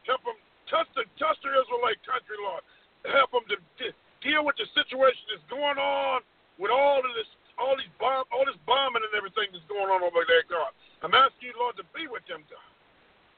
Help 0.07 0.23
them 0.23 0.39
touch 0.73 0.89
the, 0.97 1.05
touch 1.21 1.37
the 1.45 1.53
Israelite 1.53 2.01
country, 2.01 2.33
Lord. 2.41 2.65
Help 3.05 3.29
them 3.29 3.45
to, 3.53 3.57
to 3.61 3.85
deal 4.25 4.41
with 4.41 4.57
the 4.57 4.65
situation 4.73 5.21
that's 5.29 5.45
going 5.53 5.77
on 5.77 6.25
with 6.57 6.73
all 6.73 7.05
of 7.05 7.13
this, 7.13 7.29
all 7.61 7.77
these 7.77 7.93
bomb, 8.01 8.25
all 8.33 8.41
this 8.49 8.57
bombing 8.65 9.05
and 9.05 9.13
everything 9.13 9.53
that's 9.53 9.67
going 9.69 9.93
on 9.93 10.01
over 10.01 10.25
there, 10.25 10.41
God. 10.49 10.73
I'm 11.05 11.13
asking 11.13 11.53
you, 11.53 11.55
Lord, 11.61 11.77
to 11.77 11.85
be 11.93 12.09
with 12.09 12.25
them, 12.25 12.41
God. 12.49 12.69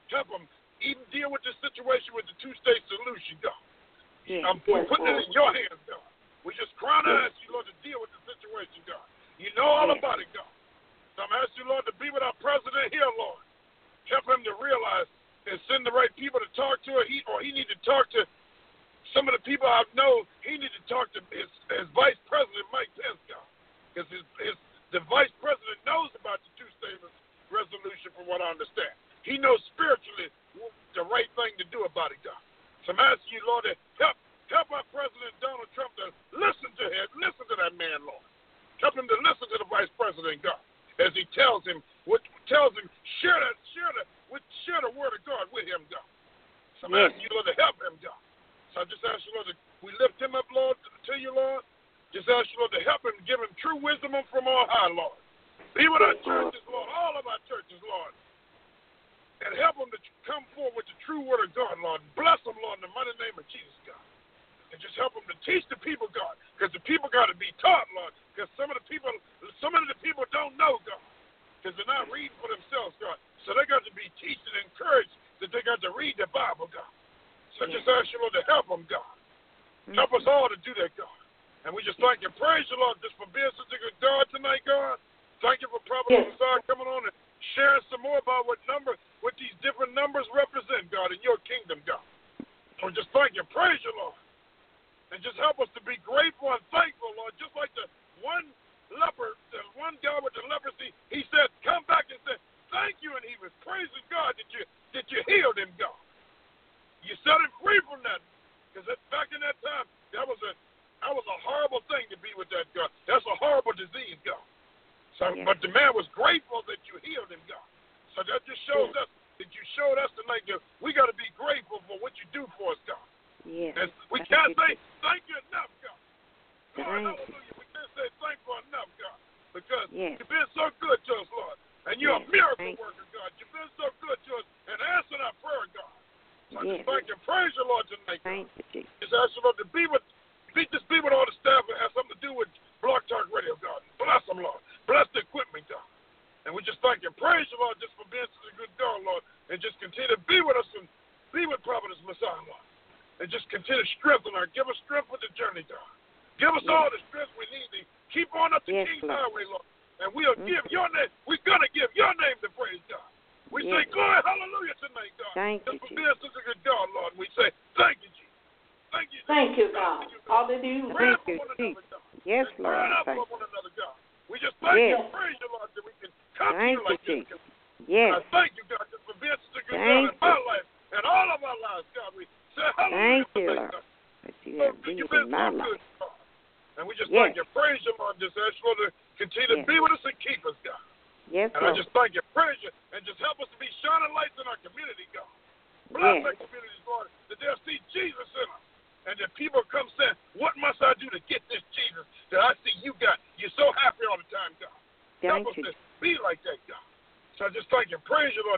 Help 0.08 0.32
them 0.32 0.48
even 0.80 1.04
deal 1.12 1.28
with 1.28 1.44
this 1.44 1.58
situation 1.60 2.16
with 2.16 2.24
the 2.24 2.36
two-state 2.40 2.80
solution, 2.88 3.36
God. 3.44 3.60
Yes. 4.24 4.42
I'm 4.46 4.62
putting 4.64 5.06
it 5.06 5.28
in 5.28 5.32
your 5.34 5.50
hands, 5.52 5.82
God. 5.84 6.02
We 6.46 6.54
just 6.54 6.72
crying 6.78 7.04
out, 7.04 7.26
ask 7.26 7.34
you, 7.42 7.50
Lord, 7.50 7.66
to 7.66 7.76
deal 7.82 7.98
with 7.98 8.14
the 8.14 8.22
situation, 8.22 8.86
God. 8.86 9.02
You 9.36 9.50
know 9.58 9.66
all 9.66 9.90
about 9.90 10.22
it, 10.22 10.30
God. 10.30 10.46
So 11.18 11.26
I'm 11.26 11.34
asking 11.42 11.66
you, 11.66 11.68
Lord, 11.74 11.84
to 11.90 11.94
be 11.98 12.08
with 12.14 12.22
our 12.22 12.36
president 12.38 12.94
here, 12.94 13.10
Lord. 13.18 13.42
Help 14.06 14.30
him 14.30 14.46
to 14.46 14.54
realize 14.62 15.10
and 15.46 15.58
send 15.70 15.86
the 15.86 15.94
right 15.94 16.10
people 16.18 16.42
to 16.86 16.90
or 16.96 17.04
he 17.04 17.20
or 17.28 17.42
he 17.44 17.52
need 17.52 17.68
to 17.68 17.78
talk 17.84 18.08
to 18.16 18.24
some 19.12 19.28
of 19.28 19.36
the 19.36 19.42
people 19.44 19.68
I 19.68 19.84
know. 19.92 20.24
He 20.40 20.56
need 20.56 20.72
to 20.72 20.84
talk 20.88 21.12
to 21.14 21.20
his, 21.30 21.50
his 21.68 21.86
vice 21.92 22.18
president, 22.24 22.66
Mike 22.72 22.90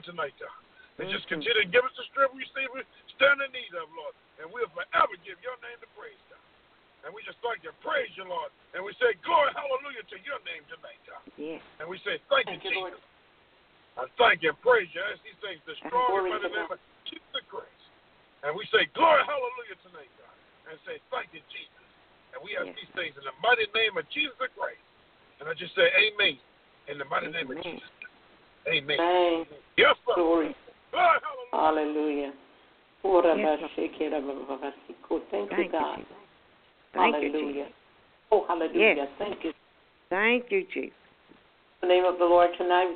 Jamaica. 0.08 0.48
They 0.96 1.04
just 1.12 1.28
continue 1.28 1.52
to 1.52 1.68
mm-hmm. 1.68 1.76
give 1.76 1.84
us 1.84 1.92
the 2.00 2.08
strip 2.08 2.27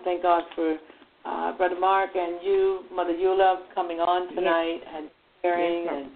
thank 0.05 0.23
God 0.23 0.43
for 0.55 0.77
uh, 1.24 1.57
Brother 1.57 1.79
Mark 1.79 2.11
and 2.15 2.43
you, 2.43 2.81
Mother 2.93 3.12
Eula, 3.12 3.61
coming 3.74 3.99
on 3.99 4.35
tonight 4.35 4.81
yes. 4.83 4.95
and 4.97 5.11
sharing 5.43 5.85
yes, 5.85 5.95
and 5.97 6.11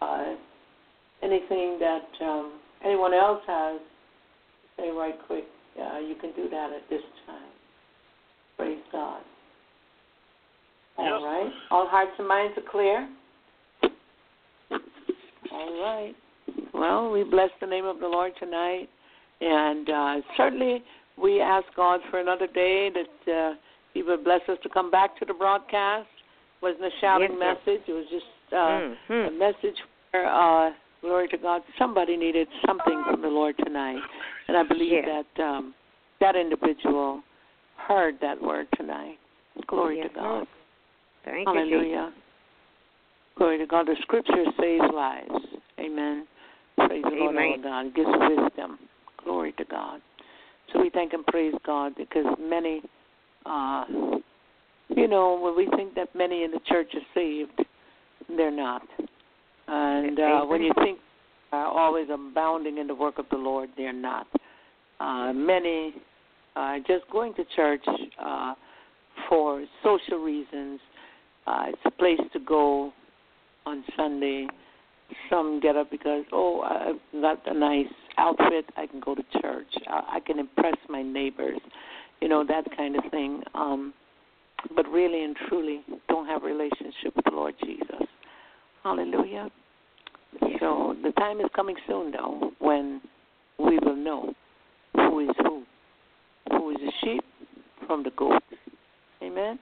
uh, 0.00 0.36
anything 1.22 1.78
that 1.80 2.24
um, 2.24 2.58
anyone 2.84 3.14
else 3.14 3.40
has 3.46 3.80
to 4.76 4.82
say 4.82 4.90
right 4.90 5.14
quick. 5.26 5.44
Uh, 5.80 5.98
you 5.98 6.14
can 6.16 6.32
do 6.34 6.48
that 6.48 6.70
at 6.72 6.88
this 6.90 7.02
time. 7.26 7.50
Praise 8.56 8.82
God. 8.90 9.20
All 10.98 11.24
right. 11.24 11.52
All 11.70 11.86
hearts 11.86 12.10
and 12.18 12.26
minds 12.26 12.58
are 12.58 12.70
clear. 12.70 13.08
All 15.52 15.82
right. 15.82 16.14
Well, 16.74 17.10
we 17.10 17.22
bless 17.22 17.50
the 17.60 17.66
name 17.66 17.84
of 17.84 18.00
the 18.00 18.06
Lord 18.06 18.32
tonight, 18.40 18.88
and 19.40 19.88
uh, 19.88 20.14
certainly 20.36 20.82
we 21.20 21.40
ask 21.40 21.66
God 21.76 22.00
for 22.10 22.20
another 22.20 22.46
day 22.46 22.90
that 22.90 23.32
uh, 23.32 23.54
He 23.94 24.02
would 24.02 24.24
bless 24.24 24.40
us 24.48 24.58
to 24.62 24.68
come 24.68 24.90
back 24.90 25.18
to 25.18 25.24
the 25.24 25.34
broadcast. 25.34 26.08
It 26.60 26.64
wasn't 26.64 26.84
a 26.84 26.90
shouting 27.00 27.36
yes, 27.38 27.56
message. 27.66 27.82
It 27.86 27.92
was 27.92 28.06
just 28.10 28.24
uh, 28.52 28.56
mm-hmm. 28.56 29.34
a 29.34 29.38
message 29.38 29.76
where, 30.10 30.26
uh, 30.26 30.70
glory 31.00 31.28
to 31.28 31.38
God, 31.38 31.62
somebody 31.78 32.16
needed 32.16 32.48
something 32.66 33.04
from 33.10 33.22
the 33.22 33.28
Lord 33.28 33.54
tonight. 33.64 34.00
And 34.48 34.56
I 34.56 34.62
believe 34.62 34.92
yes. 34.92 35.24
that 35.36 35.42
um, 35.42 35.74
that 36.20 36.36
individual 36.36 37.22
heard 37.76 38.16
that 38.20 38.40
word 38.40 38.66
tonight. 38.76 39.18
Glory 39.66 39.98
yes, 39.98 40.08
to 40.08 40.14
God. 40.14 40.24
Lord. 40.24 40.46
Thank 41.24 41.46
Hallelujah. 41.46 42.12
You, 42.14 42.22
Glory 43.36 43.58
to 43.58 43.66
God. 43.66 43.86
The 43.86 43.96
scripture 44.02 44.44
saves 44.58 44.84
lives. 44.92 45.30
Amen. 45.78 46.26
Praise 46.76 47.04
Amen. 47.06 47.18
the 47.18 47.24
Lord, 47.24 47.34
Lord 47.34 47.62
God. 47.62 47.94
Gives 47.94 48.08
wisdom. 48.10 48.78
Glory 49.24 49.52
to 49.52 49.64
God. 49.64 50.00
So 50.72 50.80
we 50.80 50.90
thank 50.90 51.12
and 51.12 51.24
praise 51.26 51.54
God 51.64 51.94
because 51.96 52.26
many, 52.38 52.82
uh, 53.46 53.84
you 54.88 55.08
know, 55.08 55.38
when 55.40 55.56
we 55.56 55.68
think 55.76 55.94
that 55.94 56.14
many 56.14 56.44
in 56.44 56.50
the 56.50 56.60
church 56.66 56.92
are 56.94 57.00
saved, 57.14 57.66
they're 58.36 58.50
not. 58.50 58.82
And 59.66 60.18
uh, 60.18 60.44
when 60.44 60.62
you 60.62 60.72
think 60.82 60.98
are 61.52 61.66
always 61.66 62.08
abounding 62.12 62.78
in 62.78 62.86
the 62.86 62.94
work 62.94 63.18
of 63.18 63.26
the 63.30 63.36
Lord, 63.36 63.70
they're 63.76 63.92
not. 63.92 64.26
Uh, 65.00 65.32
many 65.32 65.94
uh, 66.56 66.78
just 66.86 67.08
going 67.10 67.32
to 67.34 67.44
church 67.56 67.84
uh, 68.22 68.54
for 69.28 69.64
social 69.82 70.18
reasons. 70.18 70.80
Uh, 71.46 71.64
it's 71.68 71.80
a 71.86 71.90
place 71.90 72.20
to 72.32 72.40
go 72.40 72.92
on 73.64 73.84
Sunday 73.96 74.46
some 75.30 75.60
get 75.60 75.76
up 75.76 75.90
because 75.90 76.24
oh 76.32 76.60
I've 76.60 77.20
got 77.20 77.40
a 77.46 77.58
nice 77.58 77.86
outfit. 78.18 78.66
I 78.76 78.86
can 78.86 79.00
go 79.00 79.14
to 79.14 79.22
church. 79.40 79.72
I, 79.88 80.20
can 80.24 80.38
impress 80.38 80.76
my 80.88 81.02
neighbors. 81.02 81.58
You 82.20 82.28
know 82.28 82.44
that 82.46 82.64
kind 82.76 82.96
of 82.96 83.04
thing. 83.10 83.42
Um, 83.54 83.94
but 84.74 84.86
really 84.88 85.24
and 85.24 85.36
truly, 85.48 85.80
don't 86.08 86.26
have 86.26 86.42
a 86.42 86.46
relationship 86.46 87.14
with 87.16 87.24
the 87.24 87.30
Lord 87.30 87.54
Jesus. 87.64 88.06
Hallelujah. 88.82 89.48
So 90.60 90.94
the 91.02 91.12
time 91.12 91.40
is 91.40 91.46
coming 91.54 91.76
soon, 91.86 92.12
though, 92.12 92.52
when 92.58 93.00
we 93.58 93.78
will 93.78 93.96
know 93.96 94.34
who 94.94 95.20
is 95.20 95.36
who, 95.42 95.62
who 96.50 96.70
is 96.70 96.76
the 96.78 96.92
sheep 97.02 97.24
from 97.86 98.02
the 98.02 98.10
goat. 98.10 98.42
Amen. 99.22 99.58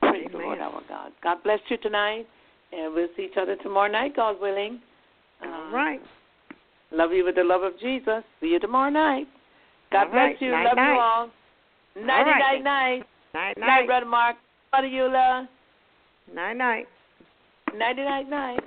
Praise 0.00 0.26
Amen. 0.28 0.32
the 0.32 0.38
Lord 0.38 0.58
our 0.58 0.82
God. 0.88 1.12
God 1.22 1.38
bless 1.42 1.60
you 1.68 1.76
tonight. 1.78 2.26
And 2.72 2.94
we'll 2.94 3.08
see 3.16 3.24
each 3.24 3.36
other 3.40 3.56
tomorrow 3.56 3.90
night, 3.90 4.16
God 4.16 4.40
willing. 4.40 4.80
Um, 5.42 5.50
All 5.50 5.70
right. 5.72 6.00
Love 6.92 7.12
you 7.12 7.24
with 7.24 7.34
the 7.34 7.44
love 7.44 7.62
of 7.62 7.78
Jesus. 7.80 8.22
See 8.40 8.48
you 8.48 8.60
tomorrow 8.60 8.90
night. 8.90 9.26
God 9.92 10.06
all 10.06 10.12
bless 10.12 10.18
right. 10.18 10.42
you. 10.42 10.50
Night, 10.50 10.64
love 10.64 10.76
night. 10.76 10.94
you 10.94 11.00
all. 11.00 11.30
Nighty, 11.96 12.10
all 12.12 12.24
right. 12.24 12.38
night, 12.38 12.64
night. 12.64 13.02
Night, 13.34 13.58
night. 13.58 13.66
Night, 13.66 13.86
Brother 13.86 14.06
Mark. 14.06 14.36
Brother 14.70 14.88
Eula. 14.88 15.48
Night, 16.34 16.56
night. 16.56 16.86
Nighty, 17.76 18.02
night, 18.02 18.28
night. 18.28 18.60